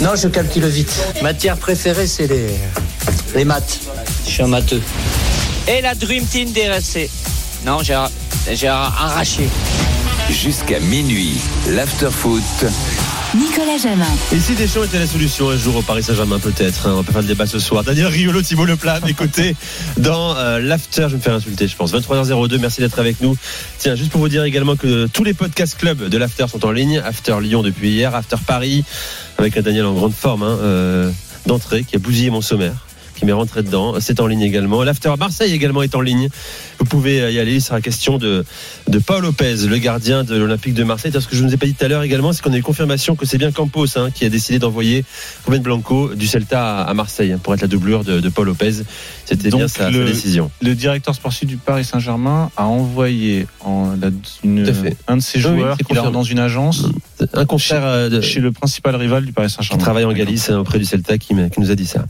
Non, 0.00 0.14
je 0.14 0.28
calcule 0.28 0.66
vite. 0.66 0.92
Matière 1.22 1.56
préférée, 1.56 2.06
c'est 2.06 2.26
les, 2.26 2.48
les 3.34 3.44
maths. 3.44 3.80
Je 4.24 4.30
suis 4.30 4.42
un 4.42 4.46
matheux. 4.46 4.82
Et 5.66 5.80
la 5.80 5.94
Dream 5.94 6.24
Team 6.24 6.52
DRC 6.52 7.10
Non, 7.66 7.82
j'ai 7.82 7.98
j'ai 8.52 8.68
arraché. 8.68 9.48
Jusqu'à 10.30 10.78
minuit, 10.80 11.38
l'after-foot. 11.68 12.42
Nicolas 13.38 13.78
Jamin. 13.80 14.04
Et 14.32 14.40
si 14.40 14.54
Deschamps 14.54 14.82
était 14.82 14.98
la 14.98 15.06
solution 15.06 15.50
un 15.50 15.56
jour 15.56 15.76
au 15.76 15.82
Paris 15.82 16.02
Saint-Germain, 16.02 16.40
peut-être, 16.40 16.88
hein, 16.88 16.96
on 16.98 17.04
peut 17.04 17.12
faire 17.12 17.22
le 17.22 17.28
débat 17.28 17.46
ce 17.46 17.60
soir. 17.60 17.84
Daniel 17.84 18.06
Riolo, 18.06 18.42
Thibault 18.42 18.64
Leplat, 18.64 19.00
côtés, 19.16 19.54
dans 19.96 20.36
euh, 20.36 20.58
l'after. 20.58 21.02
Je 21.02 21.08
vais 21.08 21.16
me 21.18 21.22
faire 21.22 21.34
insulter, 21.34 21.68
je 21.68 21.76
pense. 21.76 21.92
23h02, 21.92 22.58
merci 22.58 22.80
d'être 22.80 22.98
avec 22.98 23.20
nous. 23.20 23.36
Tiens, 23.78 23.94
juste 23.94 24.10
pour 24.10 24.20
vous 24.20 24.28
dire 24.28 24.42
également 24.42 24.74
que 24.74 25.06
tous 25.06 25.22
les 25.22 25.34
podcasts 25.34 25.78
clubs 25.78 26.08
de 26.08 26.18
l'after 26.18 26.46
sont 26.48 26.64
en 26.66 26.72
ligne. 26.72 26.98
After 26.98 27.36
Lyon 27.40 27.62
depuis 27.62 27.90
hier, 27.90 28.12
After 28.14 28.36
Paris, 28.44 28.84
avec 29.38 29.56
un 29.56 29.62
Daniel 29.62 29.86
en 29.86 29.94
grande 29.94 30.14
forme, 30.14 30.42
hein, 30.42 30.58
euh, 30.60 31.10
d'entrée, 31.46 31.84
qui 31.84 31.94
a 31.94 32.00
bousillé 32.00 32.30
mon 32.30 32.40
sommaire 32.40 32.87
qui 33.18 33.24
m'est 33.24 33.32
rentré 33.32 33.62
dedans. 33.62 33.94
C'est 34.00 34.20
en 34.20 34.26
ligne 34.26 34.42
également. 34.42 34.82
L'After 34.84 35.12
Marseille 35.18 35.52
également 35.52 35.82
est 35.82 35.94
en 35.94 36.00
ligne. 36.00 36.28
Vous 36.78 36.84
pouvez 36.84 37.32
y 37.32 37.38
aller. 37.38 37.54
Il 37.54 37.62
sera 37.62 37.80
question 37.80 38.18
de, 38.18 38.44
de 38.88 38.98
Paul 38.98 39.22
Lopez, 39.22 39.66
le 39.66 39.78
gardien 39.78 40.22
de 40.24 40.36
l'Olympique 40.36 40.74
de 40.74 40.84
Marseille. 40.84 41.10
Ce 41.18 41.26
que 41.26 41.34
je 41.34 41.42
ne 41.42 41.48
vous 41.48 41.54
ai 41.54 41.56
pas 41.56 41.66
dit 41.66 41.74
tout 41.74 41.84
à 41.84 41.88
l'heure 41.88 42.02
également, 42.02 42.32
c'est 42.32 42.42
qu'on 42.42 42.52
a 42.52 42.56
eu 42.58 42.62
confirmation 42.62 43.16
que 43.16 43.26
c'est 43.26 43.38
bien 43.38 43.50
Campos 43.50 43.86
hein, 43.96 44.10
qui 44.14 44.24
a 44.24 44.28
décidé 44.28 44.58
d'envoyer 44.58 45.04
Ruben 45.46 45.62
Blanco 45.62 46.14
du 46.14 46.26
Celta 46.26 46.82
à, 46.82 46.94
Marseille 46.94 47.32
hein, 47.32 47.40
pour 47.42 47.54
être 47.54 47.62
la 47.62 47.66
doublure 47.66 48.04
de, 48.04 48.20
de 48.20 48.28
Paul 48.28 48.46
Lopez. 48.46 48.72
C'était 49.24 49.50
bien 49.50 49.66
sa, 49.68 49.90
décision. 49.90 50.50
Le 50.62 50.74
directeur 50.74 51.14
sportif 51.14 51.48
du 51.48 51.56
Paris 51.56 51.84
Saint-Germain 51.84 52.50
a 52.56 52.66
envoyé 52.66 53.46
en, 53.60 53.94
la- 54.00 54.10
une- 54.44 54.72
un 55.08 55.16
de 55.16 55.22
ses 55.22 55.38
oui, 55.44 55.60
joueurs 55.88 56.12
dans 56.12 56.22
une 56.22 56.38
agence 56.38 56.86
Un 57.34 57.44
confrère 57.44 57.84
euh, 57.84 58.08
de, 58.08 58.20
chez 58.20 58.40
le 58.40 58.52
principal 58.52 58.94
rival 58.96 59.24
du 59.26 59.32
Paris 59.32 59.48
qui 59.48 59.54
Saint-Germain. 59.54 59.82
travaille 59.82 60.04
en 60.04 60.12
Galice 60.12 60.50
hein, 60.50 60.58
auprès 60.58 60.78
du 60.78 60.84
Celta 60.84 61.18
qui, 61.18 61.34
qui 61.34 61.60
nous 61.60 61.70
a 61.70 61.74
dit 61.74 61.86
ça. 61.86 62.04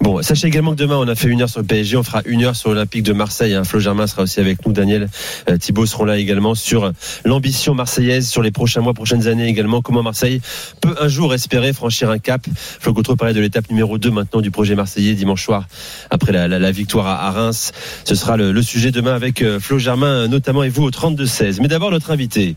Bon, 0.00 0.20
sachez 0.22 0.49
également 0.50 0.72
que 0.72 0.76
demain 0.76 0.96
on 0.96 1.06
a 1.06 1.14
fait 1.14 1.28
une 1.28 1.42
heure 1.42 1.48
sur 1.48 1.60
le 1.60 1.66
PSG, 1.66 1.96
on 1.96 2.02
fera 2.02 2.22
une 2.24 2.42
heure 2.44 2.56
sur 2.56 2.70
l'Olympique 2.70 3.04
de 3.04 3.12
Marseille. 3.12 3.54
Hein. 3.54 3.62
Flo 3.62 3.78
Germain 3.78 4.08
sera 4.08 4.22
aussi 4.22 4.40
avec 4.40 4.66
nous, 4.66 4.72
Daniel 4.72 5.08
euh, 5.48 5.56
Thibault 5.56 5.86
seront 5.86 6.04
là 6.04 6.18
également 6.18 6.56
sur 6.56 6.92
l'ambition 7.24 7.72
marseillaise 7.72 8.28
sur 8.28 8.42
les 8.42 8.50
prochains 8.50 8.80
mois, 8.80 8.92
prochaines 8.92 9.28
années 9.28 9.46
également. 9.46 9.80
Comment 9.80 10.02
Marseille 10.02 10.40
peut 10.80 10.96
un 11.00 11.06
jour 11.06 11.32
espérer 11.34 11.72
franchir 11.72 12.10
un 12.10 12.18
cap? 12.18 12.44
Flo 12.80 12.92
Gautreau 12.92 13.14
parlait 13.14 13.32
de 13.34 13.40
l'étape 13.40 13.70
numéro 13.70 13.96
2 13.96 14.10
maintenant 14.10 14.40
du 14.40 14.50
projet 14.50 14.74
marseillais 14.74 15.14
dimanche 15.14 15.44
soir 15.44 15.66
après 16.10 16.32
la, 16.32 16.48
la- 16.48 16.58
la 16.58 16.72
victoire 16.72 17.06
à, 17.06 17.28
à 17.28 17.30
Reims. 17.30 17.70
Ce 18.04 18.16
sera 18.16 18.36
le, 18.36 18.50
le 18.50 18.62
sujet 18.62 18.90
demain 18.90 19.14
avec 19.14 19.42
euh, 19.42 19.60
Flo 19.60 19.78
Germain 19.78 20.24
euh, 20.24 20.26
notamment 20.28 20.64
et 20.64 20.68
vous 20.68 20.82
au 20.82 20.90
32-16. 20.90 21.58
Mais 21.62 21.68
d'abord 21.68 21.92
notre 21.92 22.10
invité. 22.10 22.56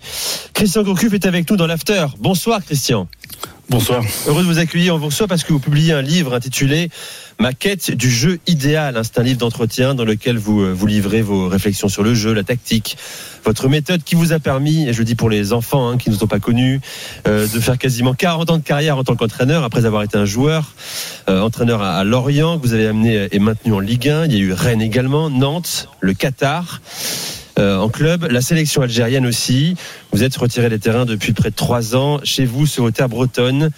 Christian 0.54 0.82
Gourcuff 0.82 1.14
est 1.14 1.28
avec 1.28 1.48
nous 1.50 1.58
dans 1.58 1.68
l'after. 1.68 2.08
Bonsoir 2.20 2.64
Christian. 2.66 3.08
Bonsoir. 3.70 4.04
Heureux 4.28 4.42
de 4.44 4.48
vous 4.48 4.60
accueillir. 4.60 4.94
On 4.96 4.98
vous 4.98 5.06
reçoit 5.06 5.28
parce 5.28 5.44
que 5.44 5.54
vous 5.54 5.60
publiez 5.60 5.94
un 5.94 6.02
livre 6.02 6.34
intitulé 6.34 6.90
Ma 7.40 7.54
quête 7.54 7.92
du 7.92 8.10
jeu 8.10 8.40
idéal. 8.48 9.00
C'est 9.04 9.20
un 9.20 9.24
livre 9.24 9.40
d'entretien 9.40 9.96
dans 9.96 10.06
lequel 10.06 10.38
vous, 10.38 10.62
euh, 10.62 10.72
vous 10.72 10.86
livrez 10.88 11.22
vos 11.22 11.48
réflexions 11.48 11.88
sur 11.88 12.04
le 12.04 12.14
jeu, 12.14 12.34
la 12.34 12.44
tactique, 12.44 12.98
votre 13.44 13.68
méthode 13.68 14.04
qui 14.04 14.16
vous 14.16 14.34
a 14.34 14.40
permis, 14.40 14.88
et 14.88 14.94
je 14.94 15.00
le 15.00 15.06
dis 15.06 15.16
pour 15.16 15.30
les 15.30 15.52
enfants 15.52 15.90
hein, 15.90 15.98
qui 15.98 16.10
ne 16.10 16.16
sont 16.16 16.28
pas 16.28 16.40
connus, 16.40 16.80
euh, 17.28 17.48
de 17.48 17.60
faire 17.60 17.78
quasiment 17.78 18.14
40 18.14 18.52
ans 18.52 18.58
de 18.58 18.64
carrière 18.64 18.98
en 18.98 19.04
tant 19.04 19.16
qu'entraîneur 19.16 19.64
après 19.64 19.86
avoir 19.86 20.04
été 20.04 20.18
un 20.18 20.26
joueur, 20.26 20.74
euh, 21.30 21.42
entraîneur 21.42 21.82
à, 21.82 21.98
à 21.98 22.04
Lorient, 22.04 22.60
que 22.60 22.68
vous 22.68 22.74
avez 22.74 22.88
amené 22.88 23.28
et 23.32 23.40
maintenu 23.40 23.74
en 23.74 23.80
Ligue 23.80 24.10
1. 24.10 24.26
Il 24.26 24.34
y 24.34 24.36
a 24.38 24.40
eu 24.40 24.54
Rennes 24.54 24.82
également, 24.82 25.30
Nantes, 25.30 25.90
le 26.02 26.14
Qatar. 26.14 26.82
Euh, 27.60 27.78
en 27.78 27.90
club, 27.90 28.28
la 28.30 28.42
sélection 28.42 28.82
algérienne 28.82 29.26
aussi. 29.26 29.76
Vous 30.12 30.24
êtes 30.24 30.36
retiré 30.36 30.70
des 30.70 30.80
terrains 30.80 31.06
depuis 31.06 31.34
près 31.34 31.50
de 31.52 31.56
trois 31.56 31.96
ans 31.96 32.20
chez 32.24 32.46
vous 32.46 32.66
sur 32.66 32.84
vos 32.84 32.92
terres 32.92 33.10
bretonnes 33.10 33.70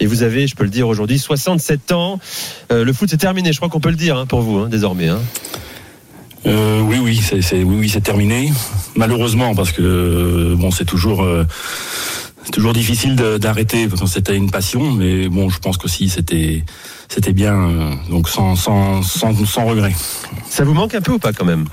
et 0.00 0.06
vous 0.06 0.22
avez, 0.22 0.46
je 0.46 0.54
peux 0.54 0.64
le 0.64 0.70
dire 0.70 0.88
aujourd'hui, 0.88 1.18
67 1.18 1.92
ans. 1.92 2.18
Euh, 2.70 2.84
le 2.84 2.92
foot 2.92 3.08
c'est 3.10 3.16
terminé, 3.16 3.52
je 3.52 3.56
crois 3.58 3.68
qu'on 3.68 3.80
peut 3.80 3.90
le 3.90 3.96
dire 3.96 4.16
hein, 4.16 4.26
pour 4.26 4.42
vous 4.42 4.58
hein, 4.58 4.68
désormais. 4.68 5.08
Hein. 5.08 5.20
Euh, 6.46 6.80
oui, 6.82 6.98
oui, 6.98 7.20
c'est, 7.22 7.62
oui, 7.62 7.76
oui, 7.78 7.88
c'est 7.88 8.00
terminé. 8.00 8.52
Malheureusement, 8.96 9.54
parce 9.54 9.72
que 9.72 10.54
bon, 10.56 10.70
c'est 10.70 10.84
toujours, 10.84 11.22
euh, 11.22 11.46
c'est 12.44 12.50
toujours 12.50 12.72
difficile 12.72 13.14
d'arrêter 13.14 13.88
quand 13.96 14.06
c'était 14.06 14.36
une 14.36 14.50
passion. 14.50 14.90
Mais 14.90 15.28
bon, 15.28 15.48
je 15.48 15.58
pense 15.58 15.76
qu'aussi 15.78 16.08
c'était, 16.08 16.64
c'était 17.08 17.32
bien. 17.32 17.54
euh, 17.54 17.94
donc 18.10 18.28
sans, 18.28 18.56
sans, 18.56 19.02
sans, 19.02 19.32
sans 19.46 19.64
regret. 19.66 19.94
Ça 20.48 20.64
vous 20.64 20.74
manque 20.74 20.94
un 20.94 21.00
peu 21.00 21.12
ou 21.12 21.18
pas 21.18 21.32
quand 21.32 21.44
même? 21.44 21.66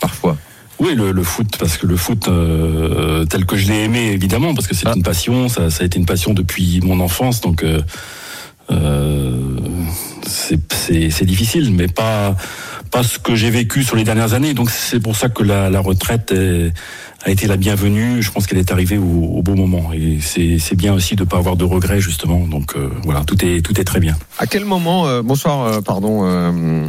Parfois. 0.00 0.36
Oui, 0.80 0.94
le, 0.94 1.12
le 1.12 1.22
foot, 1.22 1.46
parce 1.58 1.76
que 1.76 1.86
le 1.86 1.96
foot 1.96 2.26
euh, 2.28 3.24
tel 3.26 3.46
que 3.46 3.56
je 3.56 3.68
l'ai 3.70 3.84
aimé, 3.84 4.10
évidemment, 4.12 4.54
parce 4.54 4.66
que 4.66 4.74
c'est 4.74 4.86
Ah. 4.88 4.94
une 4.96 5.02
passion. 5.02 5.48
Ça, 5.48 5.70
ça 5.70 5.82
a 5.84 5.86
été 5.86 5.98
une 5.98 6.06
passion 6.06 6.34
depuis 6.34 6.80
mon 6.82 7.00
enfance, 7.00 7.40
donc. 7.40 7.62
Euh, 7.62 7.80
euh, 8.70 9.56
c'est, 10.24 11.24
difficile, 11.24 11.72
mais 11.74 11.88
pas 11.88 12.34
pas 12.90 13.02
ce 13.02 13.18
que 13.18 13.34
j'ai 13.34 13.50
vécu 13.50 13.82
sur 13.84 13.96
les 13.96 14.04
dernières 14.04 14.34
années. 14.34 14.54
Donc 14.54 14.70
c'est 14.70 15.00
pour 15.00 15.16
ça 15.16 15.28
que 15.28 15.42
la, 15.42 15.68
la 15.70 15.80
retraite 15.80 16.30
est- 16.32 16.72
a 17.24 17.30
été 17.30 17.46
la 17.46 17.56
bienvenue. 17.56 18.22
Je 18.22 18.30
pense 18.30 18.46
qu'elle 18.46 18.58
est 18.58 18.70
arrivée 18.70 18.98
au, 18.98 19.02
au 19.38 19.42
bon 19.42 19.56
moment. 19.56 19.92
Et 19.92 20.18
c'est, 20.20 20.74
bien 20.76 20.92
aussi 20.94 21.16
de 21.16 21.24
pas 21.24 21.38
avoir 21.38 21.56
de 21.56 21.64
regrets 21.64 22.00
justement. 22.00 22.46
Donc 22.46 22.76
voilà, 23.04 23.24
tout 23.24 23.44
est 23.44 23.62
tout 23.64 23.78
est 23.80 23.84
très 23.84 24.00
bien. 24.00 24.16
À 24.38 24.46
quel 24.46 24.64
moment, 24.64 25.22
bonsoir, 25.22 25.82
pardon, 25.82 26.84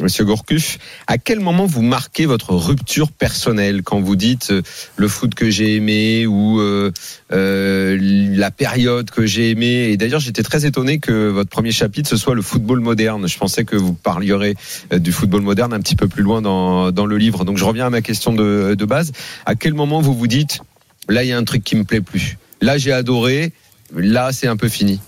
Monsieur 0.00 0.24
Gourcuff, 0.24 0.78
à 1.06 1.18
quel 1.18 1.40
moment 1.40 1.66
vous 1.66 1.82
marquez 1.82 2.26
votre 2.26 2.54
rupture 2.54 3.12
personnelle 3.12 3.82
quand 3.82 4.00
vous 4.00 4.16
dites 4.16 4.50
euh, 4.50 4.62
le 4.96 5.08
foot 5.08 5.34
que 5.34 5.50
j'ai 5.50 5.76
aimé 5.76 6.26
ou 6.26 6.60
euh, 6.60 6.90
euh, 7.32 7.98
la 8.00 8.50
période 8.50 9.10
que 9.10 9.26
j'ai 9.26 9.50
aimé? 9.50 9.90
Et 9.90 9.96
d'ailleurs, 9.96 10.20
j'étais 10.20 10.42
très 10.42 10.66
étonné 10.66 10.98
que 10.98 11.28
votre 11.28 11.50
premier 11.50 11.72
chapitre 11.72 12.08
ce 12.08 12.16
soit 12.16 12.34
le 12.34 12.42
football 12.42 12.80
moderne. 12.80 13.28
Je 13.28 13.38
pensais 13.38 13.64
que 13.64 13.76
vous 13.76 13.92
parlierez 13.92 14.54
euh, 14.92 14.98
du 14.98 15.12
football 15.12 15.42
moderne 15.42 15.72
un 15.72 15.80
petit 15.80 15.96
peu 15.96 16.08
plus 16.08 16.22
loin 16.22 16.42
dans, 16.42 16.90
dans 16.90 17.06
le 17.06 17.16
livre. 17.18 17.44
Donc, 17.44 17.58
je 17.58 17.64
reviens 17.64 17.86
à 17.86 17.90
ma 17.90 18.00
question 18.00 18.32
de, 18.32 18.74
de 18.76 18.84
base. 18.84 19.12
À 19.46 19.54
quel 19.54 19.74
moment 19.74 20.00
vous 20.00 20.14
vous 20.14 20.26
dites 20.26 20.60
là, 21.08 21.24
il 21.24 21.28
y 21.28 21.32
a 21.32 21.38
un 21.38 21.44
truc 21.44 21.64
qui 21.64 21.76
me 21.76 21.84
plaît 21.84 22.00
plus? 22.00 22.38
Là, 22.60 22.78
j'ai 22.78 22.92
adoré. 22.92 23.52
Là, 23.94 24.30
c'est 24.32 24.46
un 24.46 24.56
peu 24.56 24.68
fini. 24.68 25.00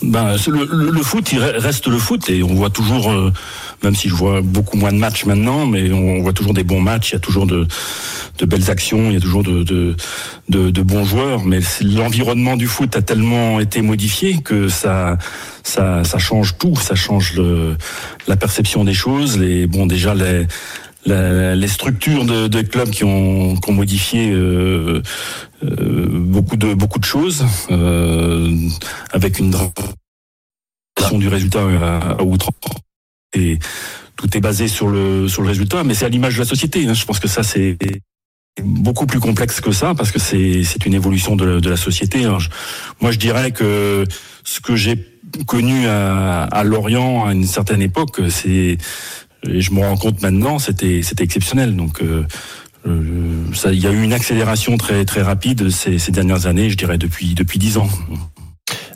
Ben, 0.00 0.36
le, 0.46 0.64
le- 0.64 0.90
le 0.92 1.02
foot, 1.02 1.32
il 1.32 1.40
re- 1.40 1.58
reste 1.58 1.88
le 1.88 1.98
foot 1.98 2.30
et 2.30 2.44
on 2.44 2.54
voit 2.54 2.70
toujours, 2.70 3.10
euh, 3.10 3.32
même 3.82 3.96
si 3.96 4.08
je 4.08 4.14
vois 4.14 4.40
beaucoup 4.42 4.76
moins 4.76 4.92
de 4.92 4.98
matchs 4.98 5.24
maintenant, 5.24 5.66
mais 5.66 5.90
on 5.92 6.22
voit 6.22 6.32
toujours 6.32 6.54
des 6.54 6.62
bons 6.62 6.80
matchs. 6.80 7.10
Il 7.10 7.14
y 7.14 7.16
a 7.16 7.20
toujours 7.20 7.46
de, 7.46 7.66
de 8.38 8.46
belles 8.46 8.70
actions, 8.70 9.10
il 9.10 9.14
y 9.14 9.16
a 9.16 9.20
toujours 9.20 9.42
de, 9.42 9.64
de, 9.64 9.96
de, 10.50 10.70
de 10.70 10.82
bons 10.82 11.04
joueurs. 11.04 11.44
Mais 11.44 11.58
l'environnement 11.82 12.56
du 12.56 12.68
foot 12.68 12.94
a 12.94 13.02
tellement 13.02 13.58
été 13.58 13.82
modifié 13.82 14.40
que 14.40 14.68
ça, 14.68 15.18
ça, 15.64 16.04
ça 16.04 16.18
change 16.18 16.56
tout. 16.58 16.76
Ça 16.76 16.94
change 16.94 17.32
le, 17.34 17.76
la 18.28 18.36
perception 18.36 18.84
des 18.84 18.94
choses. 18.94 19.36
Les, 19.36 19.66
bon, 19.66 19.86
déjà 19.86 20.14
les 20.14 20.46
la- 21.06 21.54
les 21.54 21.68
structures 21.68 22.24
de, 22.24 22.48
de 22.48 22.62
clubs 22.62 22.90
qui 22.90 23.04
ont, 23.04 23.56
qui 23.56 23.70
ont 23.70 23.74
modifié 23.74 24.30
euh, 24.30 25.02
euh, 25.64 26.08
beaucoup 26.10 26.56
de 26.56 26.74
beaucoup 26.74 26.98
de 26.98 27.04
choses 27.04 27.44
euh, 27.70 28.54
avec 29.12 29.38
une 29.38 29.52
du 31.12 31.28
résultat 31.28 31.60
à, 31.60 32.12
à 32.18 32.22
outrance 32.22 32.54
et 33.34 33.58
tout 34.16 34.36
est 34.36 34.40
basé 34.40 34.68
sur 34.68 34.88
le 34.88 35.28
sur 35.28 35.42
le 35.42 35.48
résultat 35.48 35.84
mais 35.84 35.94
c'est 35.94 36.04
à 36.04 36.08
l'image 36.08 36.34
de 36.34 36.40
la 36.40 36.44
société 36.44 36.86
hein. 36.86 36.94
je 36.94 37.04
pense 37.04 37.20
que 37.20 37.28
ça 37.28 37.42
c'est 37.42 37.78
beaucoup 38.62 39.06
plus 39.06 39.20
complexe 39.20 39.60
que 39.60 39.72
ça 39.72 39.94
parce 39.94 40.10
que 40.10 40.18
c'est 40.18 40.64
c'est 40.64 40.84
une 40.86 40.94
évolution 40.94 41.36
de, 41.36 41.66
la 41.66 41.76
société 41.76 42.26
moi 43.00 43.10
je 43.12 43.18
dirais 43.18 43.52
que 43.52 44.04
ce 44.44 44.60
que 44.60 44.76
j'ai 44.76 44.96
connu 45.46 45.86
à, 45.86 46.44
à 46.44 46.64
Lorient 46.64 47.26
à 47.26 47.32
une 47.32 47.46
certaine 47.46 47.80
époque 47.80 48.20
c'est 48.28 48.76
et 49.46 49.60
je 49.60 49.72
me 49.72 49.80
rends 49.80 49.96
compte 49.96 50.22
maintenant, 50.22 50.58
c'était 50.58 51.02
c'était 51.02 51.24
exceptionnel. 51.24 51.76
Donc 51.76 52.02
euh, 52.02 52.24
euh, 52.86 53.44
il 53.66 53.78
y 53.78 53.86
a 53.86 53.90
eu 53.90 54.02
une 54.02 54.12
accélération 54.12 54.76
très 54.76 55.04
très 55.04 55.22
rapide 55.22 55.70
ces, 55.70 55.98
ces 55.98 56.12
dernières 56.12 56.46
années, 56.46 56.70
je 56.70 56.76
dirais 56.76 56.98
depuis 56.98 57.34
depuis 57.34 57.58
dix 57.58 57.76
ans. 57.78 57.88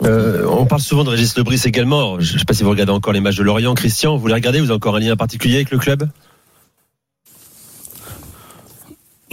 Euh, 0.03 0.45
on 0.47 0.65
parle 0.65 0.81
souvent 0.81 1.03
de 1.03 1.09
Régis 1.09 1.37
Lebris 1.37 1.61
également. 1.65 2.19
Je 2.19 2.33
ne 2.33 2.39
sais 2.39 2.45
pas 2.45 2.53
si 2.53 2.63
vous 2.63 2.69
regardez 2.69 2.91
encore 2.91 3.13
les 3.13 3.21
matchs 3.21 3.37
de 3.37 3.43
Lorient. 3.43 3.73
Christian, 3.73 4.17
vous 4.17 4.27
les 4.27 4.33
regardez 4.33 4.59
Vous 4.59 4.65
avez 4.65 4.75
encore 4.75 4.95
un 4.95 4.99
lien 4.99 5.15
particulier 5.15 5.55
avec 5.55 5.71
le 5.71 5.77
club? 5.77 6.09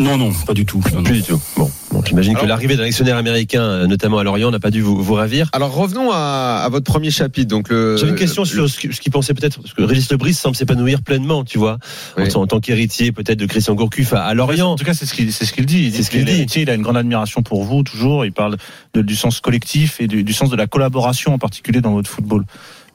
Non 0.00 0.16
non, 0.16 0.32
pas 0.46 0.54
du 0.54 0.64
tout. 0.64 0.82
Non, 0.92 0.96
non. 0.98 1.02
Plus 1.04 1.16
du 1.16 1.22
tout. 1.22 1.40
Bon, 1.56 1.70
bon 1.92 2.02
j'imagine 2.04 2.34
que 2.34 2.46
l'arrivée 2.46 2.74
d'un 2.76 2.84
actionnaire 2.84 3.16
américain, 3.18 3.62
euh, 3.62 3.86
notamment 3.86 4.18
à 4.18 4.24
Lorient, 4.24 4.50
n'a 4.50 4.58
pas 4.58 4.70
dû 4.70 4.80
vous, 4.80 5.00
vous 5.02 5.14
ravir. 5.14 5.48
Alors 5.52 5.72
revenons 5.74 6.10
à, 6.10 6.62
à 6.64 6.68
votre 6.70 6.90
premier 6.90 7.10
chapitre. 7.10 7.48
Donc 7.48 7.68
le. 7.68 7.96
J'avais 7.98 8.12
une 8.12 8.16
question 8.18 8.42
le- 8.42 8.48
sur 8.48 8.68
ce 8.70 8.78
qu'il 9.00 9.12
pensait 9.12 9.34
peut-être, 9.34 9.60
parce 9.60 9.74
que 9.74 9.82
Régis 9.82 10.10
Lebris 10.10 10.32
semble 10.34 10.56
s'épanouir 10.56 11.02
pleinement, 11.02 11.44
tu 11.44 11.58
vois, 11.58 11.78
en, 12.16 12.22
Oui. 12.22 12.28
en 12.34 12.46
tant 12.46 12.60
qu'héritier 12.60 13.12
peut-être 13.12 13.38
de 13.38 13.46
Christian 13.46 13.74
Gourcuff 13.74 14.14
à, 14.14 14.24
à 14.24 14.32
Lorient. 14.34 14.72
En 14.72 14.76
tout 14.76 14.84
cas, 14.84 14.94
c'est 14.94 15.04
ce 15.06 15.12
qu'il 15.12 15.30
c'est 15.32 15.44
ce 15.44 15.52
qu'il 15.52 15.66
dit. 15.66 15.84
Il 15.84 15.92
C'est 15.92 15.98
dit 15.98 16.04
ce 16.04 16.10
qu'il 16.10 16.24
dit. 16.24 16.42
Il 16.62 16.70
a 16.70 16.74
une 16.74 16.82
grande 16.82 16.96
admiration 16.96 17.42
pour 17.42 17.62
vous 17.64 17.82
toujours. 17.82 18.24
Il 18.24 18.32
parle 18.32 18.56
de- 18.94 19.02
du 19.02 19.14
sens 19.14 19.40
collectif 19.40 20.00
et 20.00 20.06
du, 20.08 20.24
du 20.24 20.32
sens 20.32 20.48
de 20.48 20.56
la 20.56 20.66
collaboration 20.66 21.34
en 21.34 21.38
particulier 21.38 21.82
dans 21.82 21.92
votre 21.92 22.08
football, 22.08 22.44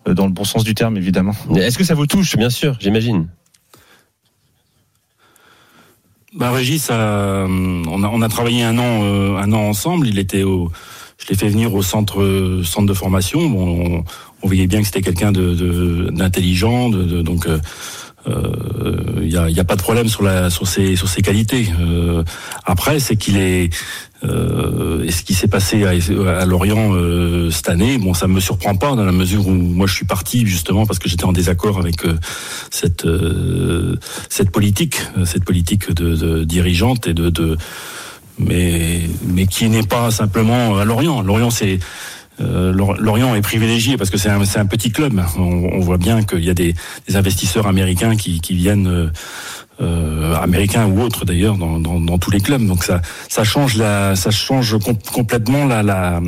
Euh, 0.08 0.14
dans 0.16 0.26
le 0.26 0.32
bon 0.34 0.44
sens 0.44 0.64
du 0.64 0.74
terme 0.74 0.98
évidemment. 0.98 1.34
Est-ce 1.56 1.78
que 1.78 1.84
ça 1.84 1.94
vous 1.94 2.08
touche? 2.08 2.36
Bien 2.36 2.50
sûr, 2.52 2.78
j'imagine. 2.80 3.28
Bah 6.36 6.52
Régis, 6.52 6.90
euh, 6.92 7.48
on 7.88 8.22
a 8.22 8.28
travaillé 8.28 8.62
un 8.64 8.78
an 8.78 9.04
euh, 9.04 9.38
un 9.38 9.54
an 9.54 9.70
ensemble. 9.70 10.06
Il 10.06 10.20
était 10.20 10.44
au, 10.44 10.70
je 11.18 11.28
l'ai 11.30 11.36
fait 11.36 11.48
venir 11.48 11.74
au 11.74 11.82
centre 11.82 12.62
centre 12.66 12.88
de 12.88 12.94
formation. 12.94 13.50
Bon, 13.50 14.04
on, 14.44 14.48
voyait 14.48 14.68
bien 14.68 14.82
que 14.82 14.86
c'était 14.86 15.02
quelqu'un 15.02 15.32
d'intelligent, 15.32 16.90
donc. 16.90 17.48
euh, 17.48 17.60
il 18.28 19.32
y 19.32 19.38
a, 19.38 19.50
il 19.50 19.56
y 19.56 19.60
a 19.60 19.64
pas 19.64 19.76
de 19.76 19.82
problème 19.82 20.08
sur 20.08 20.24
la 20.24 20.50
sur 20.50 20.68
ses 20.68 20.96
sur 20.96 21.08
ses 21.08 21.22
qualités. 21.22 21.68
Euh, 21.80 22.24
après, 22.64 23.00
c'est 23.00 23.16
qu'il 23.16 23.38
est 23.38 23.70
euh, 24.24 25.04
et 25.04 25.12
ce 25.12 25.24
qui 25.24 25.34
s'est 25.34 25.48
passé 25.48 25.84
à, 25.84 25.92
à 26.40 26.46
Lorient 26.46 26.94
euh, 26.94 27.52
cette 27.52 27.70
année, 27.70 27.98
bon, 27.98 28.14
ça 28.14 28.28
me 28.28 28.40
surprend 28.40 28.76
pas 28.76 28.96
dans 28.96 29.04
la 29.04 29.12
mesure 29.12 29.48
où 29.48 29.52
moi 29.52 29.88
je 29.88 29.94
suis 29.94 30.06
parti 30.06 30.46
justement 30.46 30.86
parce 30.86 31.00
que 31.00 31.10
j'étais 31.10 31.26
en 31.26 31.34
désaccord 31.34 31.78
avec 31.80 32.06
euh, 32.06 32.16
cette 32.72 33.06
euh, 33.06 33.98
cette 34.30 34.52
politique, 34.52 35.02
euh, 35.18 35.26
cette 35.26 35.44
politique 35.44 35.94
de, 35.94 36.16
de 36.16 36.44
dirigeante 36.44 37.08
et 37.08 37.14
de, 37.14 37.30
de 37.30 37.58
mais 38.40 39.02
mais 39.28 39.48
qui 39.48 39.70
n'est 39.70 39.84
pas 39.88 40.12
simplement 40.12 40.78
à 40.78 40.86
Lorient. 40.86 41.22
Lorient 41.22 41.50
c'est 41.50 41.80
euh, 42.42 42.74
Lor- 42.74 42.96
Lorient 42.96 43.34
est 43.36 43.42
privilégié 43.42 43.98
parce 43.98 44.10
que 44.10 44.18
c'est 44.18 44.30
un, 44.30 44.66
petit 44.66 44.92
club. 44.92 45.22
On, 45.38 45.80
voit 45.80 45.98
bien 45.98 46.24
qu'il 46.24 46.44
y 46.44 46.50
a 46.50 46.54
des, 46.54 46.76
investisseurs 47.14 47.68
américains 47.68 48.16
qui, 48.16 48.40
viennent, 48.50 48.88
euh, 48.88 49.10
euh, 49.82 50.36
américains 50.36 50.86
ou 50.86 51.02
autres 51.02 51.26
d'ailleurs, 51.26 51.56
dans, 51.56 52.18
tous 52.18 52.32
les 52.32 52.42
clubs. 52.42 52.66
Donc 52.66 52.84
ça, 52.84 53.02
ça 53.30 53.44
change 53.44 53.78
la, 53.78 54.16
ça 54.16 54.32
change 54.32 54.78
com- 54.80 54.98
complètement 55.14 55.66
la, 55.66 55.84
la, 55.84 56.20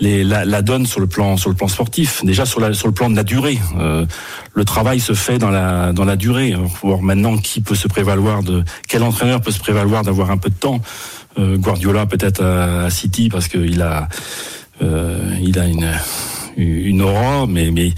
la, 0.00 0.62
donne 0.62 0.84
sur 0.86 1.00
le 1.00 1.06
plan 1.06 1.36
sportif. 1.36 2.24
Déjà 2.24 2.44
sur 2.44 2.60
le 2.60 2.92
plan 2.92 3.08
de 3.08 3.16
la 3.16 3.24
durée, 3.24 3.58
Euh, 3.78 4.04
le 4.54 4.64
travail 4.64 5.00
se 5.00 5.14
fait 5.14 5.38
dans 5.38 5.50
la 5.50 5.92
dans 5.92 6.04
la 6.04 6.16
durée. 6.16 6.54
Voir 6.82 7.00
maintenant 7.00 7.38
qui 7.38 7.62
peut 7.62 7.74
se 7.74 7.88
prévaloir 7.88 8.42
de 8.42 8.64
quel 8.88 9.02
entraîneur 9.02 9.40
peut 9.40 9.52
se 9.52 9.60
prévaloir 9.60 10.02
d'avoir 10.02 10.30
un 10.30 10.36
peu 10.36 10.50
de 10.50 10.54
temps. 10.54 10.80
Guardiola 11.38 12.04
peut-être 12.04 12.44
à, 12.44 12.90
City 12.90 13.30
parce 13.30 13.48
qu'il 13.48 13.80
a 13.80 14.08
il 14.82 15.58
a 15.58 15.66
une 15.66 15.90
une 16.56 17.00
aura, 17.00 17.46
mais 17.46 17.70
mais 17.70 17.92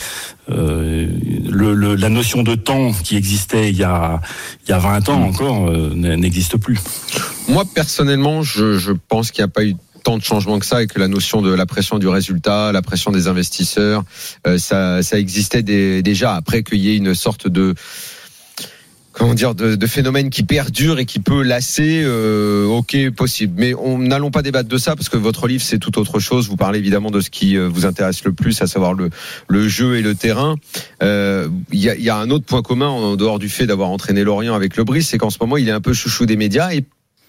euh, 0.50 1.08
le, 1.50 1.74
le, 1.74 1.94
la 1.96 2.08
notion 2.08 2.42
de 2.44 2.54
temps 2.54 2.92
qui 2.92 3.16
existait 3.16 3.70
il 3.70 3.76
y 3.76 3.82
a 3.82 4.20
il 4.66 4.70
y 4.70 4.72
a 4.72 4.78
20 4.78 5.08
ans 5.08 5.22
encore 5.22 5.68
euh, 5.70 5.92
n'existe 5.94 6.56
plus. 6.58 6.78
Moi 7.48 7.64
personnellement, 7.74 8.42
je, 8.42 8.78
je 8.78 8.92
pense 8.92 9.30
qu'il 9.32 9.42
n'y 9.42 9.46
a 9.50 9.52
pas 9.52 9.64
eu 9.64 9.74
tant 10.04 10.18
de 10.18 10.22
changements 10.22 10.58
que 10.58 10.66
ça 10.66 10.82
et 10.82 10.86
que 10.86 11.00
la 11.00 11.08
notion 11.08 11.40
de 11.42 11.50
la 11.52 11.64
pression 11.66 11.98
du 11.98 12.06
résultat, 12.08 12.72
la 12.72 12.82
pression 12.82 13.10
des 13.10 13.26
investisseurs, 13.26 14.04
euh, 14.46 14.58
ça, 14.58 15.02
ça 15.02 15.18
existait 15.18 15.62
dé- 15.62 16.02
déjà 16.02 16.34
après 16.34 16.62
qu'il 16.62 16.78
y 16.78 16.90
ait 16.90 16.96
une 16.96 17.14
sorte 17.14 17.48
de 17.48 17.74
comment 19.14 19.34
dire 19.34 19.54
de, 19.54 19.76
de 19.76 19.86
phénomène 19.86 20.28
qui 20.28 20.42
perdure 20.42 20.98
et 20.98 21.06
qui 21.06 21.20
peut 21.20 21.42
lasser 21.42 22.02
euh, 22.04 22.66
ok 22.66 23.10
possible. 23.16 23.54
Mais 23.56 23.74
on 23.74 23.98
n'allons 23.98 24.30
pas 24.30 24.42
débattre 24.42 24.68
de 24.68 24.76
ça 24.76 24.96
parce 24.96 25.08
que 25.08 25.16
votre 25.16 25.46
livre 25.46 25.62
c'est 25.62 25.78
tout 25.78 25.98
autre 25.98 26.18
chose. 26.18 26.48
Vous 26.48 26.56
parlez 26.56 26.78
évidemment 26.80 27.10
de 27.10 27.20
ce 27.20 27.30
qui 27.30 27.56
euh, 27.56 27.68
vous 27.68 27.86
intéresse 27.86 28.24
le 28.24 28.32
plus 28.32 28.60
à 28.60 28.66
savoir 28.66 28.92
le, 28.92 29.10
le 29.48 29.68
jeu 29.68 29.96
et 29.96 30.02
le 30.02 30.14
terrain. 30.14 30.56
Euh, 31.02 31.48
il 31.72 31.80
y, 31.80 31.88
a, 31.88 31.96
y 31.96 32.10
a 32.10 32.16
un 32.16 32.30
autre 32.30 32.44
point 32.44 32.62
commun 32.62 32.88
en 32.88 33.16
dehors 33.16 33.38
du 33.38 33.48
fait 33.48 33.66
d'avoir 33.66 33.88
entraîné 33.90 34.24
Lorient 34.24 34.54
avec 34.54 34.76
le 34.76 34.84
Brice 34.84 35.08
c'est 35.08 35.18
qu'en 35.18 35.30
ce 35.30 35.38
moment 35.40 35.56
il 35.56 35.68
est 35.68 35.72
un 35.72 35.80
peu 35.80 35.92
chouchou 35.92 36.26
des 36.26 36.36
médias. 36.36 36.74
Et 36.74 36.84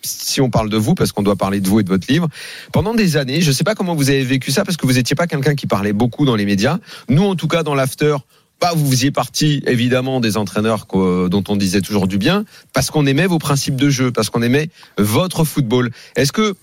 si 0.06 0.42
on 0.42 0.50
parle 0.50 0.70
de 0.70 0.78
vous, 0.78 0.96
parce 0.96 1.12
qu'on 1.12 1.24
doit 1.24 1.36
parler 1.36 1.60
de 1.60 1.68
vous 1.68 1.80
et 1.80 1.84
de 1.84 1.90
votre 1.90 2.06
livre, 2.12 2.28
pendant 2.72 2.94
des 2.94 3.18
années, 3.18 3.42
je 3.42 3.50
ne 3.50 3.54
sais 3.54 3.64
pas 3.64 3.76
comment 3.76 3.96
vous 3.96 4.10
avez 4.10 4.24
vécu 4.24 4.52
ça, 4.52 4.64
parce 4.64 4.78
que 4.78 4.86
vous 4.86 4.94
n'étiez 4.94 5.16
pas 5.16 5.28
quelqu'un 5.28 5.56
qui 5.56 5.68
parlait 5.68 5.94
beaucoup 5.94 6.26
dans 6.26 6.36
les 6.36 6.46
médias. 6.46 6.78
Nous, 7.10 7.24
en 7.24 7.36
tout 7.36 7.48
cas, 7.48 7.64
dans 7.64 7.76
l'after, 7.76 8.16
bah, 8.62 8.72
vous 8.76 8.90
faisiez 8.90 9.12
partie 9.12 9.62
évidemment 9.68 10.20
des 10.20 10.38
entraîneurs 10.38 10.88
dont 10.94 11.44
on 11.48 11.56
disait 11.56 11.82
toujours 11.82 12.08
du 12.08 12.18
bien, 12.18 12.46
parce 12.74 12.90
qu'on 12.90 13.06
aimait 13.06 13.28
vos 13.28 13.40
principes 13.40 13.76
de 13.76 13.90
jeu, 13.90 14.12
parce 14.12 14.30
qu'on 14.30 14.42
aimait 14.42 14.70
votre 14.98 15.44
football. 15.44 15.92
Est-ce 16.16 16.32
que 16.32 16.56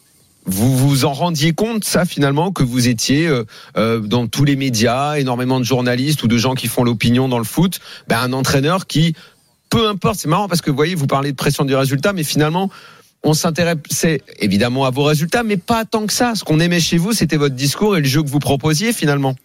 vous 0.45 0.77
vous 0.77 1.05
en 1.05 1.13
rendiez 1.13 1.53
compte, 1.53 1.85
ça 1.85 2.05
finalement, 2.05 2.53
que 2.53 2.63
vous 2.63 2.89
étiez 2.89 3.27
euh, 3.27 3.45
euh, 3.77 4.01
dans 4.01 4.27
tous 4.27 4.45
les 4.45 4.57
médias, 4.57 5.15
énormément 5.15 5.61
de 5.61 5.65
journalistes 5.65 6.23
ou 6.23 6.29
de 6.29 6.37
gens 6.37 6.55
qui 6.55 6.67
font 6.67 6.83
l'opinion 6.83 7.29
dans 7.29 7.39
le 7.39 7.45
foot, 7.45 7.81
ben, 8.09 8.19
un 8.19 8.33
entraîneur 8.33 8.87
qui, 8.87 9.15
peu 9.71 9.89
importe, 9.89 10.19
c'est 10.19 10.29
marrant 10.29 10.49
parce 10.49 10.61
que 10.61 10.71
vous 10.71 10.77
voyez, 10.77 10.95
vous 10.95 11.07
parlez 11.07 11.31
de 11.31 11.37
pression 11.37 11.65
du 11.65 11.75
résultat, 11.75 12.13
mais 12.13 12.25
finalement, 12.25 12.71
on 13.23 13.35
s'intéressait 13.35 14.23
évidemment 14.41 14.85
à 14.85 14.91
vos 14.91 15.05
résultats, 15.05 15.45
mais 15.45 15.57
pas 15.57 15.85
tant 15.85 16.07
que 16.07 16.13
ça. 16.13 16.35
Ce 16.35 16.43
qu'on 16.43 16.59
aimait 16.59 16.81
chez 16.81 16.99
vous, 16.99 17.13
c'était 17.13 17.37
votre 17.37 17.55
discours 17.55 17.97
et 17.97 18.01
le 18.01 18.07
jeu 18.07 18.23
que 18.23 18.29
vous 18.29 18.41
proposiez 18.41 18.93
finalement. 18.93 19.37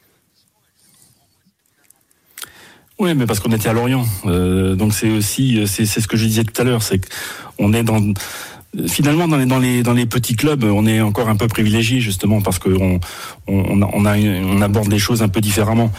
Oui, 2.99 3.13
mais 3.15 3.25
parce 3.25 3.39
qu'on 3.39 3.51
était 3.51 3.69
à 3.69 3.73
Lorient. 3.73 4.05
Euh, 4.25 4.75
donc 4.75 4.93
c'est 4.93 5.11
aussi, 5.11 5.67
c'est 5.67 5.85
ce 5.85 6.07
que 6.07 6.17
je 6.17 6.25
disais 6.25 6.43
tout 6.43 6.59
à 6.59 6.65
l'heure, 6.65 6.81
c'est 6.81 6.99
qu'on 7.57 7.73
est 7.73 7.83
dans 7.83 8.01
finalement 8.87 9.27
dans 9.27 9.37
les, 9.37 9.45
dans 9.45 9.59
les 9.59 9.81
dans 9.81 9.93
les 9.93 10.05
petits 10.05 10.35
clubs, 10.35 10.63
on 10.63 10.85
est 10.85 11.01
encore 11.01 11.29
un 11.29 11.35
peu 11.35 11.47
privilégié 11.47 11.99
justement 11.99 12.41
parce 12.41 12.59
que 12.59 12.69
on 12.69 12.99
on, 13.47 13.81
on 13.81 14.05
a 14.05 14.17
on 14.17 14.61
aborde 14.61 14.89
des 14.89 14.99
choses 14.99 15.23
un 15.23 15.29
peu 15.29 15.41
différemment. 15.41 15.91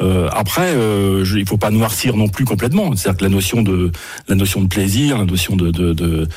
Euh, 0.00 0.28
après, 0.32 0.74
euh, 0.74 1.24
je, 1.24 1.38
il 1.38 1.46
faut 1.46 1.56
pas 1.56 1.70
noircir 1.70 2.16
non 2.16 2.28
plus 2.28 2.44
complètement. 2.44 2.96
C'est-à-dire 2.96 3.18
que 3.18 3.24
la 3.24 3.30
notion 3.30 3.62
de 3.62 3.92
la 4.28 4.34
notion 4.34 4.60
de 4.60 4.66
plaisir, 4.66 5.18
la 5.18 5.24
notion 5.24 5.54
de 5.54 5.70
de, 5.70 5.92
de 5.92 6.28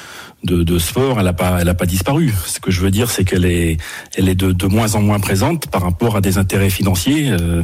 de, 0.44 0.64
de 0.64 0.78
sport, 0.80 1.20
elle 1.20 1.28
a 1.28 1.34
pas, 1.34 1.58
elle 1.62 1.68
a 1.70 1.74
pas 1.74 1.86
disparu. 1.88 2.34
Ce 2.46 2.60
que 2.60 2.70
je 2.72 2.80
veux 2.82 2.92
dire, 2.92 3.10
c'est 3.10 3.24
qu'elle 3.26 3.46
est, 3.46 3.78
elle 4.16 4.30
est 4.30 4.36
de, 4.36 4.52
de 4.52 4.66
moins 4.68 4.94
en 4.96 5.02
moins 5.02 5.20
présente 5.20 5.68
par 5.68 5.82
rapport 5.82 6.16
à 6.16 6.22
des 6.22 6.38
intérêts 6.38 6.70
financiers 6.70 7.30
euh, 7.32 7.64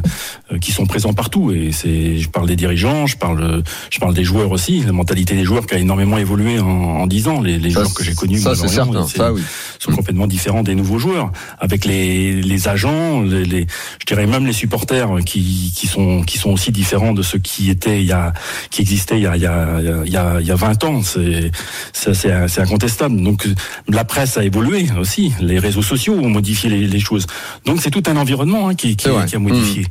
euh, 0.52 0.58
qui 0.58 0.72
sont 0.72 0.84
présents 0.84 1.12
partout. 1.14 1.52
Et 1.52 1.70
c'est, 1.72 2.18
je 2.18 2.28
parle 2.28 2.48
des 2.48 2.56
dirigeants, 2.56 3.06
je 3.06 3.16
parle, 3.16 3.62
je 3.90 3.98
parle 4.00 4.12
des 4.12 4.24
joueurs 4.24 4.50
aussi. 4.50 4.80
La 4.82 4.92
mentalité 4.92 5.34
des 5.36 5.44
joueurs 5.44 5.66
qui 5.66 5.74
a 5.74 5.78
énormément 5.78 6.18
évolué 6.18 6.58
en, 6.58 6.66
en 6.66 7.06
10 7.06 7.28
ans. 7.28 7.40
Les, 7.40 7.58
les 7.60 7.70
Ça, 7.70 7.80
joueurs 7.80 7.94
que 7.94 8.02
j'ai 8.04 8.14
connus, 8.14 8.40
ça, 8.40 8.54
c'est 8.56 8.68
certain. 8.68 9.06
c'est- 9.06 9.18
Ça, 9.18 9.32
oui. 9.32 9.42
sont 9.78 9.92
complètement 9.92 10.26
différents 10.26 10.62
des 10.64 10.74
nouveaux 10.74 10.98
joueurs. 10.98 11.30
Avec 11.60 11.84
les, 11.84 12.42
les 12.42 12.68
agents, 12.68 13.22
les, 13.22 13.44
les- 13.44 13.66
je 14.00 14.06
dirais 14.06 14.26
même 14.26 14.46
les 14.46 14.52
supporters 14.52 15.08
qui, 15.24 15.72
qui 15.76 15.86
sont 15.86 16.22
qui 16.22 16.38
sont 16.38 16.50
aussi 16.50 16.72
différents 16.72 17.12
de 17.12 17.22
ceux 17.22 17.38
qui 17.38 17.70
étaient 17.70 18.00
il 18.00 18.06
y 18.06 18.12
a 18.12 18.32
qui 18.70 18.82
existaient 18.82 19.16
il 19.16 19.22
y 19.22 19.26
a 19.26 19.36
il 19.36 19.42
y 19.42 19.46
a 19.46 19.78
il 20.04 20.12
y 20.12 20.16
a, 20.16 20.40
il 20.40 20.46
y 20.46 20.50
a 20.50 20.56
20 20.56 20.84
ans. 20.84 21.02
C'est 21.02 21.50
c'est 21.92 22.14
c'est 22.14 22.48
c'est 22.48 22.63
incontestable. 22.64 23.20
Donc 23.22 23.46
la 23.88 24.04
presse 24.04 24.36
a 24.36 24.44
évolué 24.44 24.88
aussi. 24.98 25.32
Les 25.40 25.58
réseaux 25.58 25.82
sociaux 25.82 26.14
ont 26.14 26.28
modifié 26.28 26.68
les, 26.70 26.86
les 26.86 27.00
choses. 27.00 27.26
Donc 27.64 27.80
c'est 27.80 27.90
tout 27.90 28.02
un 28.06 28.16
environnement 28.16 28.68
hein, 28.68 28.74
qui 28.74 28.96
qui, 28.96 29.08
a 29.36 29.38
modifié. 29.38 29.86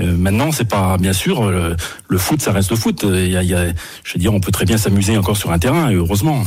Euh, 0.00 0.16
maintenant, 0.16 0.52
c'est 0.52 0.68
pas 0.68 0.96
bien 0.98 1.12
sûr 1.12 1.50
le, 1.50 1.74
le 2.08 2.18
foot, 2.18 2.40
ça 2.40 2.52
reste 2.52 2.70
le 2.70 2.76
foot. 2.76 3.04
Il 3.04 3.30
y 3.32 3.36
a, 3.36 3.42
il 3.42 3.48
y 3.48 3.54
a- 3.54 3.72
je 4.04 4.12
veux 4.14 4.20
dire, 4.20 4.32
on 4.34 4.40
peut 4.40 4.52
très 4.52 4.64
bien 4.64 4.76
s'amuser 4.78 5.16
encore 5.16 5.36
sur 5.36 5.50
un 5.50 5.58
terrain, 5.58 5.90
et 5.90 5.94
heureusement. 5.94 6.44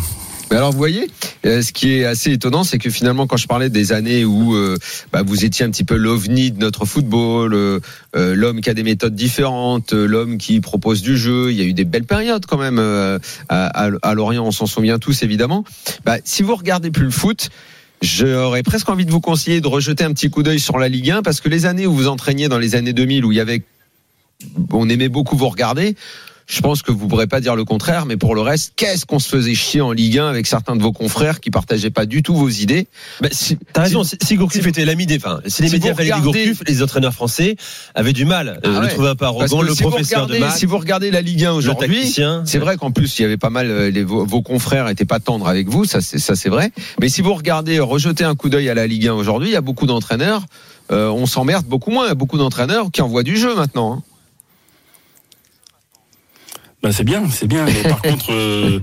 Mais 0.51 0.57
alors 0.57 0.71
vous 0.73 0.77
voyez, 0.77 1.09
euh, 1.45 1.61
ce 1.61 1.71
qui 1.71 1.93
est 1.93 2.03
assez 2.05 2.31
étonnant, 2.33 2.65
c'est 2.65 2.77
que 2.77 2.89
finalement, 2.89 3.25
quand 3.25 3.37
je 3.37 3.47
parlais 3.47 3.69
des 3.69 3.93
années 3.93 4.25
où 4.25 4.53
euh, 4.53 4.77
bah, 5.13 5.21
vous 5.25 5.45
étiez 5.45 5.63
un 5.65 5.71
petit 5.71 5.85
peu 5.85 5.95
l'ovni 5.95 6.51
de 6.51 6.59
notre 6.59 6.83
football, 6.85 7.53
euh, 7.53 7.79
euh, 8.17 8.35
l'homme 8.35 8.59
qui 8.59 8.69
a 8.69 8.73
des 8.73 8.83
méthodes 8.83 9.15
différentes, 9.15 9.93
euh, 9.93 10.05
l'homme 10.05 10.37
qui 10.37 10.59
propose 10.59 11.01
du 11.01 11.15
jeu, 11.17 11.51
il 11.51 11.57
y 11.57 11.61
a 11.61 11.63
eu 11.63 11.71
des 11.73 11.85
belles 11.85 12.03
périodes 12.03 12.45
quand 12.45 12.57
même 12.57 12.79
à, 12.79 13.17
à- 13.47 13.89
à 14.01 14.13
Lorient, 14.13 14.45
on 14.45 14.51
s'en 14.51 14.65
souvient 14.65 14.99
tous 14.99 15.23
évidemment. 15.23 15.63
Bah, 16.03 16.17
si 16.25 16.43
vous 16.43 16.55
regardez 16.55 16.91
plus 16.91 17.05
le 17.05 17.11
foot, 17.11 17.49
j'aurais 18.01 18.63
presque 18.63 18.89
envie 18.89 19.05
de 19.05 19.11
vous 19.11 19.21
conseiller 19.21 19.61
de 19.61 19.67
rejeter 19.69 20.03
un 20.03 20.11
petit 20.11 20.29
coup 20.29 20.43
d'œil 20.43 20.59
sur 20.59 20.77
la 20.77 20.89
Ligue 20.89 21.11
1 21.11 21.21
parce 21.21 21.39
que 21.39 21.47
les 21.47 21.65
années 21.65 21.87
où 21.87 21.93
vous 21.93 22.07
entraîniez 22.09 22.49
dans 22.49 22.59
les 22.59 22.75
années 22.75 22.93
2000 22.93 23.23
où 23.23 23.31
il 23.31 23.37
y 23.37 23.41
avait 23.41 23.63
on 24.71 24.89
aimait 24.89 25.07
beaucoup 25.09 25.37
vous 25.37 25.47
regarder. 25.49 25.95
Je 26.53 26.59
pense 26.59 26.81
que 26.81 26.91
vous 26.91 27.07
pourrez 27.07 27.27
pas 27.27 27.39
dire 27.39 27.55
le 27.55 27.63
contraire, 27.63 28.05
mais 28.05 28.17
pour 28.17 28.35
le 28.35 28.41
reste, 28.41 28.73
qu'est-ce 28.75 29.05
qu'on 29.05 29.19
se 29.19 29.29
faisait 29.29 29.55
chier 29.55 29.79
en 29.79 29.93
Ligue 29.93 30.17
1 30.19 30.27
avec 30.27 30.45
certains 30.47 30.75
de 30.75 30.81
vos 30.81 30.91
confrères 30.91 31.39
qui 31.39 31.49
partageaient 31.49 31.91
pas 31.91 32.05
du 32.05 32.23
tout 32.23 32.35
vos 32.35 32.49
idées. 32.49 32.87
Bah, 33.21 33.29
si, 33.31 33.57
T'as 33.71 33.83
raison, 33.83 34.03
si, 34.03 34.17
si 34.21 34.35
Gourcuff 34.35 34.67
était 34.67 34.83
l'ami 34.83 35.05
des. 35.05 35.15
Enfin, 35.15 35.39
si 35.47 35.61
les 35.61 35.69
Si 35.69 35.75
médias 35.75 35.93
regardez- 35.93 36.23
Gourcuff, 36.47 36.63
les 36.67 36.83
entraîneurs 36.83 37.13
français 37.13 37.55
avaient 37.95 38.11
du 38.11 38.25
mal. 38.25 38.59
Ah 38.63 38.67
euh, 38.67 38.75
ouais. 38.79 38.81
le 38.87 38.87
trouvaient 38.89 39.09
un 39.09 39.15
peu 39.15 39.23
arrogant, 39.25 39.61
le 39.61 39.73
si 39.73 39.81
vous 39.83 39.89
professeur 39.89 40.27
de 40.27 40.33
regardez- 40.33 40.39
maths. 40.45 40.57
Si 40.57 40.65
vous 40.65 40.77
regardez 40.77 41.09
la 41.09 41.21
Ligue 41.21 41.45
1 41.45 41.51
le 41.51 41.55
aujourd'hui, 41.55 42.13
c'est 42.45 42.57
vrai 42.59 42.75
qu'en 42.75 42.91
plus 42.91 43.17
il 43.17 43.21
y 43.21 43.25
avait 43.25 43.37
pas 43.37 43.49
mal 43.49 43.71
euh, 43.71 43.89
les, 43.89 44.03
vos, 44.03 44.25
vos 44.25 44.41
confrères 44.41 44.89
étaient 44.89 45.05
pas 45.05 45.21
tendres 45.21 45.47
avec 45.47 45.69
vous, 45.69 45.85
ça 45.85 46.01
c'est 46.01 46.19
ça 46.19 46.35
c'est 46.35 46.49
vrai. 46.49 46.71
Mais 46.99 47.07
si 47.07 47.21
vous 47.21 47.33
regardez, 47.33 47.79
rejetez 47.79 48.25
un 48.25 48.35
coup 48.35 48.49
d'œil 48.49 48.67
à 48.67 48.73
la 48.73 48.87
Ligue 48.87 49.07
1 49.07 49.13
aujourd'hui, 49.13 49.47
il 49.49 49.53
y 49.53 49.55
a 49.55 49.61
beaucoup 49.61 49.85
d'entraîneurs. 49.85 50.43
euh, 50.91 51.07
on 51.09 51.25
s'emmerde 51.27 51.65
beaucoup 51.65 51.91
moins. 51.91 52.05
Il 52.05 52.09
y 52.09 52.11
a 52.11 52.15
beaucoup 52.15 52.37
d'entraîneurs 52.37 52.91
qui 52.91 53.01
envoient 53.01 53.23
du 53.23 53.37
jeu 53.37 53.55
maintenant. 53.55 53.93
hein. 53.93 54.03
Ben 56.83 56.91
c'est 56.91 57.03
bien, 57.03 57.23
c'est 57.31 57.47
bien. 57.47 57.65
Mais 57.65 57.89
par 57.89 58.01
contre, 58.03 58.31
euh, 58.31 58.79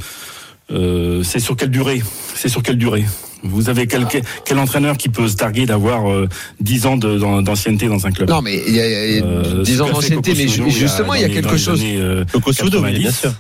euh, 0.70 1.22
c'est 1.22 1.40
sur 1.40 1.56
quelle 1.56 1.70
durée? 1.70 2.02
C'est 2.34 2.48
sur 2.48 2.62
quelle 2.62 2.78
durée? 2.78 3.04
Vous 3.44 3.68
avez 3.68 3.86
quel, 3.86 4.06
quel, 4.06 4.22
quel 4.44 4.58
entraîneur 4.58 4.96
qui 4.96 5.08
peut 5.08 5.28
se 5.28 5.36
targuer 5.36 5.64
d'avoir 5.64 6.10
euh, 6.10 6.28
10 6.60 6.86
ans 6.86 6.96
d'ancienneté 6.96 7.86
dans 7.86 8.04
un 8.06 8.10
club? 8.10 8.28
Non, 8.28 8.42
mais 8.42 8.60
il 8.66 8.74
y 8.74 8.80
a, 8.80 8.86
il 9.06 9.16
y 9.16 9.20
a 9.20 9.24
Euh, 9.24 9.62
10 9.62 9.76
ce 9.76 9.82
ans 9.82 9.88
d'ancienneté, 9.90 10.34
mais 10.36 10.48
justement, 10.48 11.14
il 11.14 11.20
y 11.20 11.24
a 11.24 11.28
les- 11.28 11.34
quelque 11.34 11.56
chose. 11.56 11.80
années, 11.80 11.98
euh, 11.98 12.24
Coco 12.32 12.52
Sodo, 12.52 12.78
oui, 12.78 12.92
90. 12.94 12.98
bien 13.00 13.10
sûr. 13.12 13.32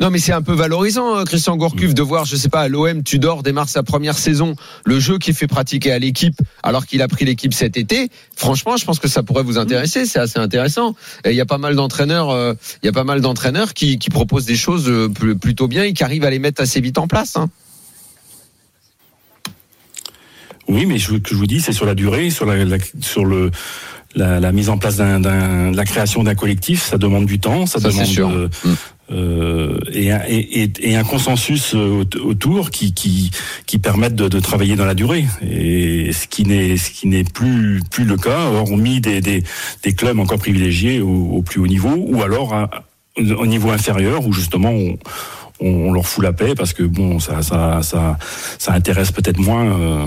Non, 0.00 0.10
mais 0.10 0.20
c'est 0.20 0.32
un 0.32 0.42
peu 0.42 0.52
valorisant, 0.52 1.18
euh, 1.18 1.24
Christian 1.24 1.56
Gourcuff, 1.56 1.92
de 1.92 2.02
voir, 2.02 2.24
je 2.24 2.36
sais 2.36 2.48
pas, 2.48 2.60
à 2.60 2.68
l'OM, 2.68 3.02
Tudor 3.02 3.42
démarre 3.42 3.68
sa 3.68 3.82
première 3.82 4.16
saison, 4.16 4.54
le 4.84 5.00
jeu 5.00 5.18
qu'il 5.18 5.34
fait 5.34 5.48
pratiquer 5.48 5.90
à 5.90 5.98
l'équipe, 5.98 6.36
alors 6.62 6.86
qu'il 6.86 7.02
a 7.02 7.08
pris 7.08 7.24
l'équipe 7.24 7.52
cet 7.52 7.76
été. 7.76 8.08
Franchement, 8.36 8.76
je 8.76 8.84
pense 8.84 9.00
que 9.00 9.08
ça 9.08 9.24
pourrait 9.24 9.42
vous 9.42 9.58
intéresser. 9.58 10.06
C'est 10.06 10.20
assez 10.20 10.38
intéressant. 10.38 10.94
Et 11.24 11.30
il 11.30 11.36
y 11.36 11.40
a 11.40 11.46
pas 11.46 11.58
mal 11.58 11.74
d'entraîneurs, 11.74 12.30
euh, 12.30 12.54
il 12.82 12.86
y 12.86 12.88
a 12.88 12.92
pas 12.92 13.02
mal 13.02 13.20
d'entraîneurs 13.20 13.74
qui, 13.74 13.98
qui 13.98 14.10
proposent 14.10 14.46
des 14.46 14.56
choses 14.56 14.88
euh, 14.88 15.08
pl- 15.08 15.36
plutôt 15.36 15.66
bien 15.66 15.82
et 15.82 15.92
qui 15.92 16.04
arrivent 16.04 16.24
à 16.24 16.30
les 16.30 16.38
mettre 16.38 16.62
assez 16.62 16.80
vite 16.80 16.98
en 16.98 17.08
place. 17.08 17.34
Hein. 17.36 17.50
Oui, 20.68 20.86
mais 20.86 20.98
je, 20.98 21.16
que 21.16 21.30
je 21.30 21.34
vous 21.34 21.46
dis, 21.46 21.60
c'est 21.60 21.72
sur 21.72 21.86
la 21.86 21.94
durée, 21.96 22.30
sur 22.30 22.46
sur 23.00 23.24
le 23.24 23.50
la, 24.18 24.40
la 24.40 24.52
mise 24.52 24.68
en 24.68 24.78
place 24.78 24.96
d'un, 24.96 25.20
d'un- 25.20 25.70
la 25.72 25.84
création 25.84 26.22
d'un 26.24 26.34
collectif, 26.34 26.82
ça 26.82 26.98
demande 26.98 27.26
du 27.26 27.38
temps, 27.38 27.66
ça, 27.66 27.78
Ça, 27.80 27.90
c'est 27.90 27.94
demande 27.94 28.06
sûr. 28.06 28.28
Mm. 28.28 28.48
euh, 29.12 29.78
et, 29.92 30.10
un- 30.12 30.22
et, 30.28 30.62
et, 30.64 30.72
et 30.90 30.96
un 30.96 31.04
consensus 31.04 31.74
aut- 31.74 32.04
autour 32.22 32.70
qui 32.70 32.92
qui, 32.92 33.30
qui 33.66 33.78
permettent 33.78 34.14
de, 34.16 34.28
de 34.28 34.40
travailler 34.40 34.76
dans 34.76 34.84
la 34.84 34.94
durée. 34.94 35.24
Et 35.42 36.12
ce 36.12 36.26
qui 36.26 36.44
n'est 36.44 36.76
ce 36.76 36.90
qui 36.90 37.06
n'est 37.08 37.24
plus 37.24 37.80
plus 37.90 38.04
le 38.04 38.16
cas, 38.16 38.40
hormis 38.60 39.00
des 39.00 39.20
des, 39.20 39.42
des 39.84 39.94
clubs 39.94 40.18
encore 40.18 40.38
privilégiés 40.38 41.00
au, 41.00 41.08
au 41.38 41.42
plus 41.42 41.60
haut 41.60 41.66
niveau, 41.66 41.94
ou 41.96 42.22
alors 42.22 42.52
à- 42.54 42.70
au 43.16 43.46
niveau 43.46 43.70
inférieur 43.70 44.26
où 44.26 44.32
justement 44.32 44.72
on, 45.60 45.92
leur 45.92 46.06
fout 46.06 46.22
la 46.22 46.32
paix 46.32 46.54
parce 46.54 46.72
que 46.72 46.84
bon 46.84 47.18
ça 47.18 47.42
ça 47.42 47.80
ça 47.82 48.16
ça 48.58 48.72
intéresse 48.74 49.10
peut-être 49.10 49.40
moins. 49.40 49.66
euh, 49.80 50.04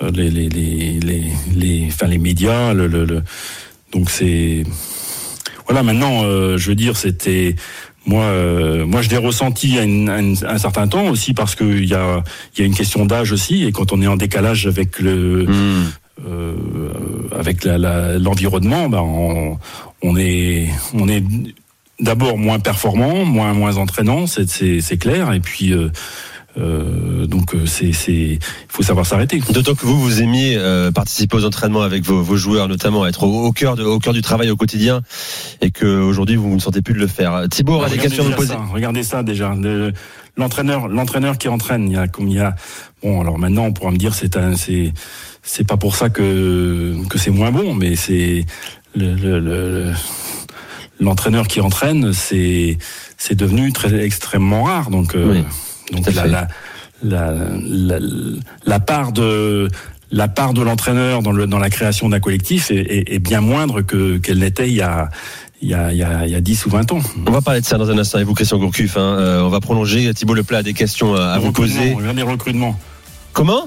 les 0.00 0.30
les 0.30 0.48
les 0.48 0.98
les 1.00 1.22
les 1.54 1.86
enfin 1.88 2.06
les 2.06 2.18
médias 2.18 2.72
le, 2.72 2.86
le, 2.86 3.04
le- 3.04 3.22
donc 3.92 4.10
c'est 4.10 4.62
voilà 5.66 5.82
maintenant 5.82 6.24
euh, 6.24 6.56
je 6.56 6.68
veux 6.68 6.74
dire 6.74 6.96
c'était 6.96 7.54
moi 8.06 8.24
euh, 8.24 8.86
moi 8.86 9.02
je 9.02 9.10
l'ai 9.10 9.18
ressenti 9.18 9.78
à, 9.78 9.82
une- 9.84 10.08
à 10.08 10.18
une- 10.20 10.36
à 10.44 10.52
un 10.54 10.58
certain 10.58 10.88
temps 10.88 11.06
aussi 11.08 11.34
parce 11.34 11.54
que 11.54 11.64
il 11.64 11.84
y 11.88 11.94
a 11.94 12.22
il 12.56 12.60
y 12.60 12.62
a 12.62 12.66
une 12.66 12.74
question 12.74 13.04
d'âge 13.04 13.30
aussi 13.32 13.64
et 13.64 13.72
quand 13.72 13.92
on 13.92 14.00
est 14.00 14.06
en 14.06 14.16
décalage 14.16 14.66
avec 14.66 15.00
le 15.00 15.46
euh, 16.26 16.54
avec 17.38 17.64
la- 17.64 17.78
la- 17.78 18.18
l'environnement 18.18 18.88
ben 18.88 19.00
on, 19.00 19.58
on 20.02 20.16
est 20.16 20.68
on 20.94 21.08
est 21.08 21.22
d'abord 22.00 22.38
moins 22.38 22.58
performant 22.58 23.24
moins 23.24 23.52
moins 23.52 23.76
entraînant 23.76 24.26
c'est 24.26 24.48
c'est 24.48 24.80
c'est 24.80 24.96
clair. 24.96 25.32
Et 25.34 25.40
puis 25.40 25.72
euh, 25.72 25.90
euh, 26.58 27.26
donc 27.26 27.54
euh, 27.54 27.64
c'est 27.66 27.92
c'est 27.92 28.12
il 28.12 28.38
faut 28.68 28.82
savoir 28.82 29.06
s'arrêter 29.06 29.40
D'autant 29.50 29.74
que 29.74 29.86
vous, 29.86 30.00
vous 30.00 30.20
aimiez 30.20 30.56
euh, 30.56 30.90
participer 30.90 31.36
aux 31.36 31.44
entraînements 31.44 31.82
avec 31.82 32.02
vos, 32.04 32.22
vos 32.22 32.36
joueurs, 32.36 32.66
notamment 32.68 33.06
être 33.06 33.22
au, 33.22 33.46
au 33.46 33.52
cœur 33.52 33.76
de, 33.76 33.84
au 33.84 33.98
cœur 34.00 34.12
du 34.12 34.20
travail 34.22 34.50
au 34.50 34.56
quotidien, 34.56 35.02
et 35.60 35.70
que 35.70 35.86
aujourd'hui 35.86 36.36
vous 36.36 36.52
ne 36.54 36.58
sentez 36.60 36.82
plus 36.82 36.94
de 36.94 36.98
le 36.98 37.06
faire. 37.06 37.44
Thibaut 37.50 37.74
aura 37.74 37.88
des 37.88 37.98
questions 37.98 38.22
à 38.24 38.26
déjà 38.26 38.36
poser. 38.36 38.52
ça, 38.54 38.60
regardez 38.72 39.02
ça 39.02 39.22
déjà. 39.22 39.54
Le- 39.54 39.92
L'entraîneur, 40.36 40.88
l'entraîneur 40.88 41.36
qui 41.38 41.48
entraîne, 41.48 41.86
il 41.88 41.92
y 41.94 41.96
a 41.96 42.06
comme 42.08 42.28
il 42.28 42.36
y 42.36 42.40
a. 42.40 42.54
Bon, 43.02 43.20
alors 43.20 43.38
maintenant 43.38 43.64
on 43.64 43.72
pourra 43.72 43.90
me 43.90 43.96
dire 43.98 44.14
c'est 44.14 44.36
un, 44.36 44.56
c'est, 44.56 44.92
c'est 45.42 45.66
pas 45.66 45.76
pour 45.76 45.96
ça 45.96 46.08
que 46.08 46.94
que 47.10 47.18
c'est 47.18 47.30
moins 47.32 47.50
bon, 47.50 47.74
mais 47.74 47.94
c'est 47.96 48.46
le, 48.94 49.14
le, 49.14 49.38
le- 49.40 49.92
l'entraîneur 51.00 51.46
qui 51.48 51.60
entraîne, 51.60 52.12
c'est 52.12 52.78
c'est 53.18 53.34
devenu 53.34 53.72
très 53.72 53.92
extrêmement 54.04 54.64
rare. 54.64 54.90
Donc, 54.90 55.14
euh, 55.14 55.32
Oui, 55.32 55.44
donc 55.92 56.06
la, 56.14 56.48
la, 57.02 57.98
la, 58.64 58.80
part 58.80 59.12
de 59.12 59.68
la 60.10 60.28
part 60.28 60.52
de 60.54 60.62
l'entraîneur 60.62 61.22
dans, 61.22 61.32
le, 61.32 61.46
dans 61.46 61.58
la 61.58 61.70
création 61.70 62.08
d'un 62.08 62.20
collectif 62.20 62.70
est, 62.70 62.76
est, 62.80 63.14
est 63.14 63.18
bien 63.18 63.40
moindre 63.40 63.80
que 63.82 64.18
qu'elle 64.18 64.38
n'était 64.38 64.68
il 64.68 64.74
y 64.74 64.82
a 64.82 65.08
il 65.62 65.68
y 65.68 65.74
a, 65.74 65.92
il 65.92 65.98
y, 65.98 66.02
a, 66.02 66.24
il 66.26 66.32
y 66.32 66.34
a 66.34 66.40
10 66.40 66.64
ou 66.66 66.70
20 66.70 66.92
ans. 66.92 67.00
On 67.26 67.30
va 67.30 67.42
parler 67.42 67.60
de 67.60 67.66
ça 67.66 67.76
dans 67.76 67.90
un 67.90 67.98
instant 67.98 68.16
avec 68.16 68.26
vous, 68.26 68.32
Christian 68.32 68.56
Gourcuff. 68.56 68.96
hein. 68.96 69.00
Euh, 69.18 69.42
on 69.42 69.50
va 69.50 69.60
prolonger. 69.60 70.12
Thibault 70.14 70.32
Leplat 70.32 70.58
a 70.58 70.62
des 70.62 70.72
questions 70.72 71.14
à, 71.14 71.32
à 71.32 71.38
vous 71.38 71.52
poser. 71.52 71.94
Des 72.14 72.22
recrutements. 72.22 72.78
Comment? 73.34 73.66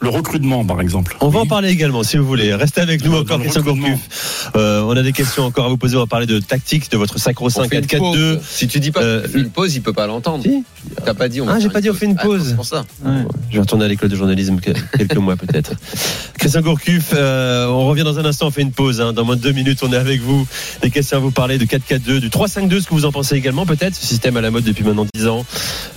Le 0.00 0.08
recrutement, 0.08 0.64
par 0.64 0.80
exemple. 0.80 1.16
On 1.20 1.28
va 1.28 1.40
en 1.40 1.46
parler 1.46 1.70
également, 1.70 2.02
si 2.02 2.16
vous 2.18 2.24
voulez. 2.26 2.54
Restez 2.54 2.80
avec 2.82 3.02
nous 3.04 3.14
encore, 3.16 3.40
Christian. 3.40 3.62
Gourcuff. 3.62 4.50
Euh, 4.54 4.82
on 4.82 4.96
a 4.96 5.02
des 5.02 5.12
questions 5.12 5.44
encore 5.44 5.64
à 5.66 5.68
vous 5.68 5.78
poser. 5.78 5.96
On 5.96 6.00
va 6.00 6.06
parler 6.06 6.26
de 6.26 6.38
tactique, 6.38 6.90
de 6.90 6.96
votre 6.98 7.18
sacro-saint 7.18 7.62
On 7.64 7.68
fait 7.68 7.78
une 7.78 7.86
4-4-2. 7.86 7.98
pause. 8.36 8.40
Si 8.48 8.68
tu 8.68 8.78
dis 8.80 8.90
pas 8.90 9.00
Euh, 9.02 9.26
une 9.34 9.48
pause, 9.50 9.74
il 9.74 9.80
peut 9.82 9.92
pas 9.94 10.06
l'entendre. 10.06 10.42
Si 10.44 10.64
T'as 11.04 11.14
pas 11.14 11.28
dit 11.28 11.40
on 11.40 11.48
Ah, 11.48 11.58
j'ai 11.58 11.68
pas 11.70 11.80
dit 11.80 11.88
on 11.90 11.94
fait 11.94 12.06
une 12.06 12.16
Ah, 12.18 12.22
pause. 12.24 12.44
c'est 12.48 12.56
pour 12.56 12.66
ça. 12.66 12.84
Je 13.48 13.54
vais 13.54 13.60
retourner 13.60 13.86
à 13.86 13.88
l'école 13.88 14.10
de 14.10 14.16
journalisme 14.16 14.60
que- 14.60 14.70
quelques 14.98 15.16
mois 15.16 15.36
peut-être. 15.36 15.72
Christian 16.38 16.60
Gourcuff, 16.60 17.12
euh, 17.14 17.66
on 17.68 17.86
revient 17.86 18.04
dans 18.04 18.18
un 18.18 18.24
instant, 18.24 18.48
on 18.48 18.50
fait 18.50 18.62
une 18.62 18.72
pause. 18.72 19.00
hein. 19.00 19.12
Dans 19.14 19.24
moins 19.24 19.36
de 19.36 19.40
deux 19.40 19.52
minutes, 19.52 19.78
on 19.82 19.92
est 19.92 19.96
avec 19.96 20.20
vous. 20.20 20.46
Des 20.82 20.90
questions 20.90 21.16
à 21.16 21.20
vous 21.20 21.30
parler 21.30 21.56
de 21.58 21.64
4-4-2, 21.64 22.20
du 22.20 22.28
3-5-2, 22.28 22.80
ce 22.80 22.86
que 22.86 22.94
vous 22.94 23.06
en 23.06 23.12
pensez 23.12 23.34
également 23.36 23.64
peut-être. 23.66 23.94
Ce 23.94 24.06
système 24.06 24.36
à 24.36 24.40
la 24.42 24.50
mode 24.50 24.64
depuis 24.64 24.84
maintenant 24.84 25.06
10 25.14 25.26
ans. 25.26 25.44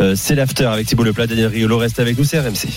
Euh, 0.01 0.15
c'est 0.15 0.35
l'after 0.35 0.65
avec 0.65 0.87
Thibault 0.87 1.03
Leplat, 1.03 1.27
Daniel 1.27 1.47
Riolo 1.47 1.77
reste 1.77 1.99
avec 1.99 2.17
nous, 2.17 2.23
c'est 2.23 2.39
RMC. 2.39 2.69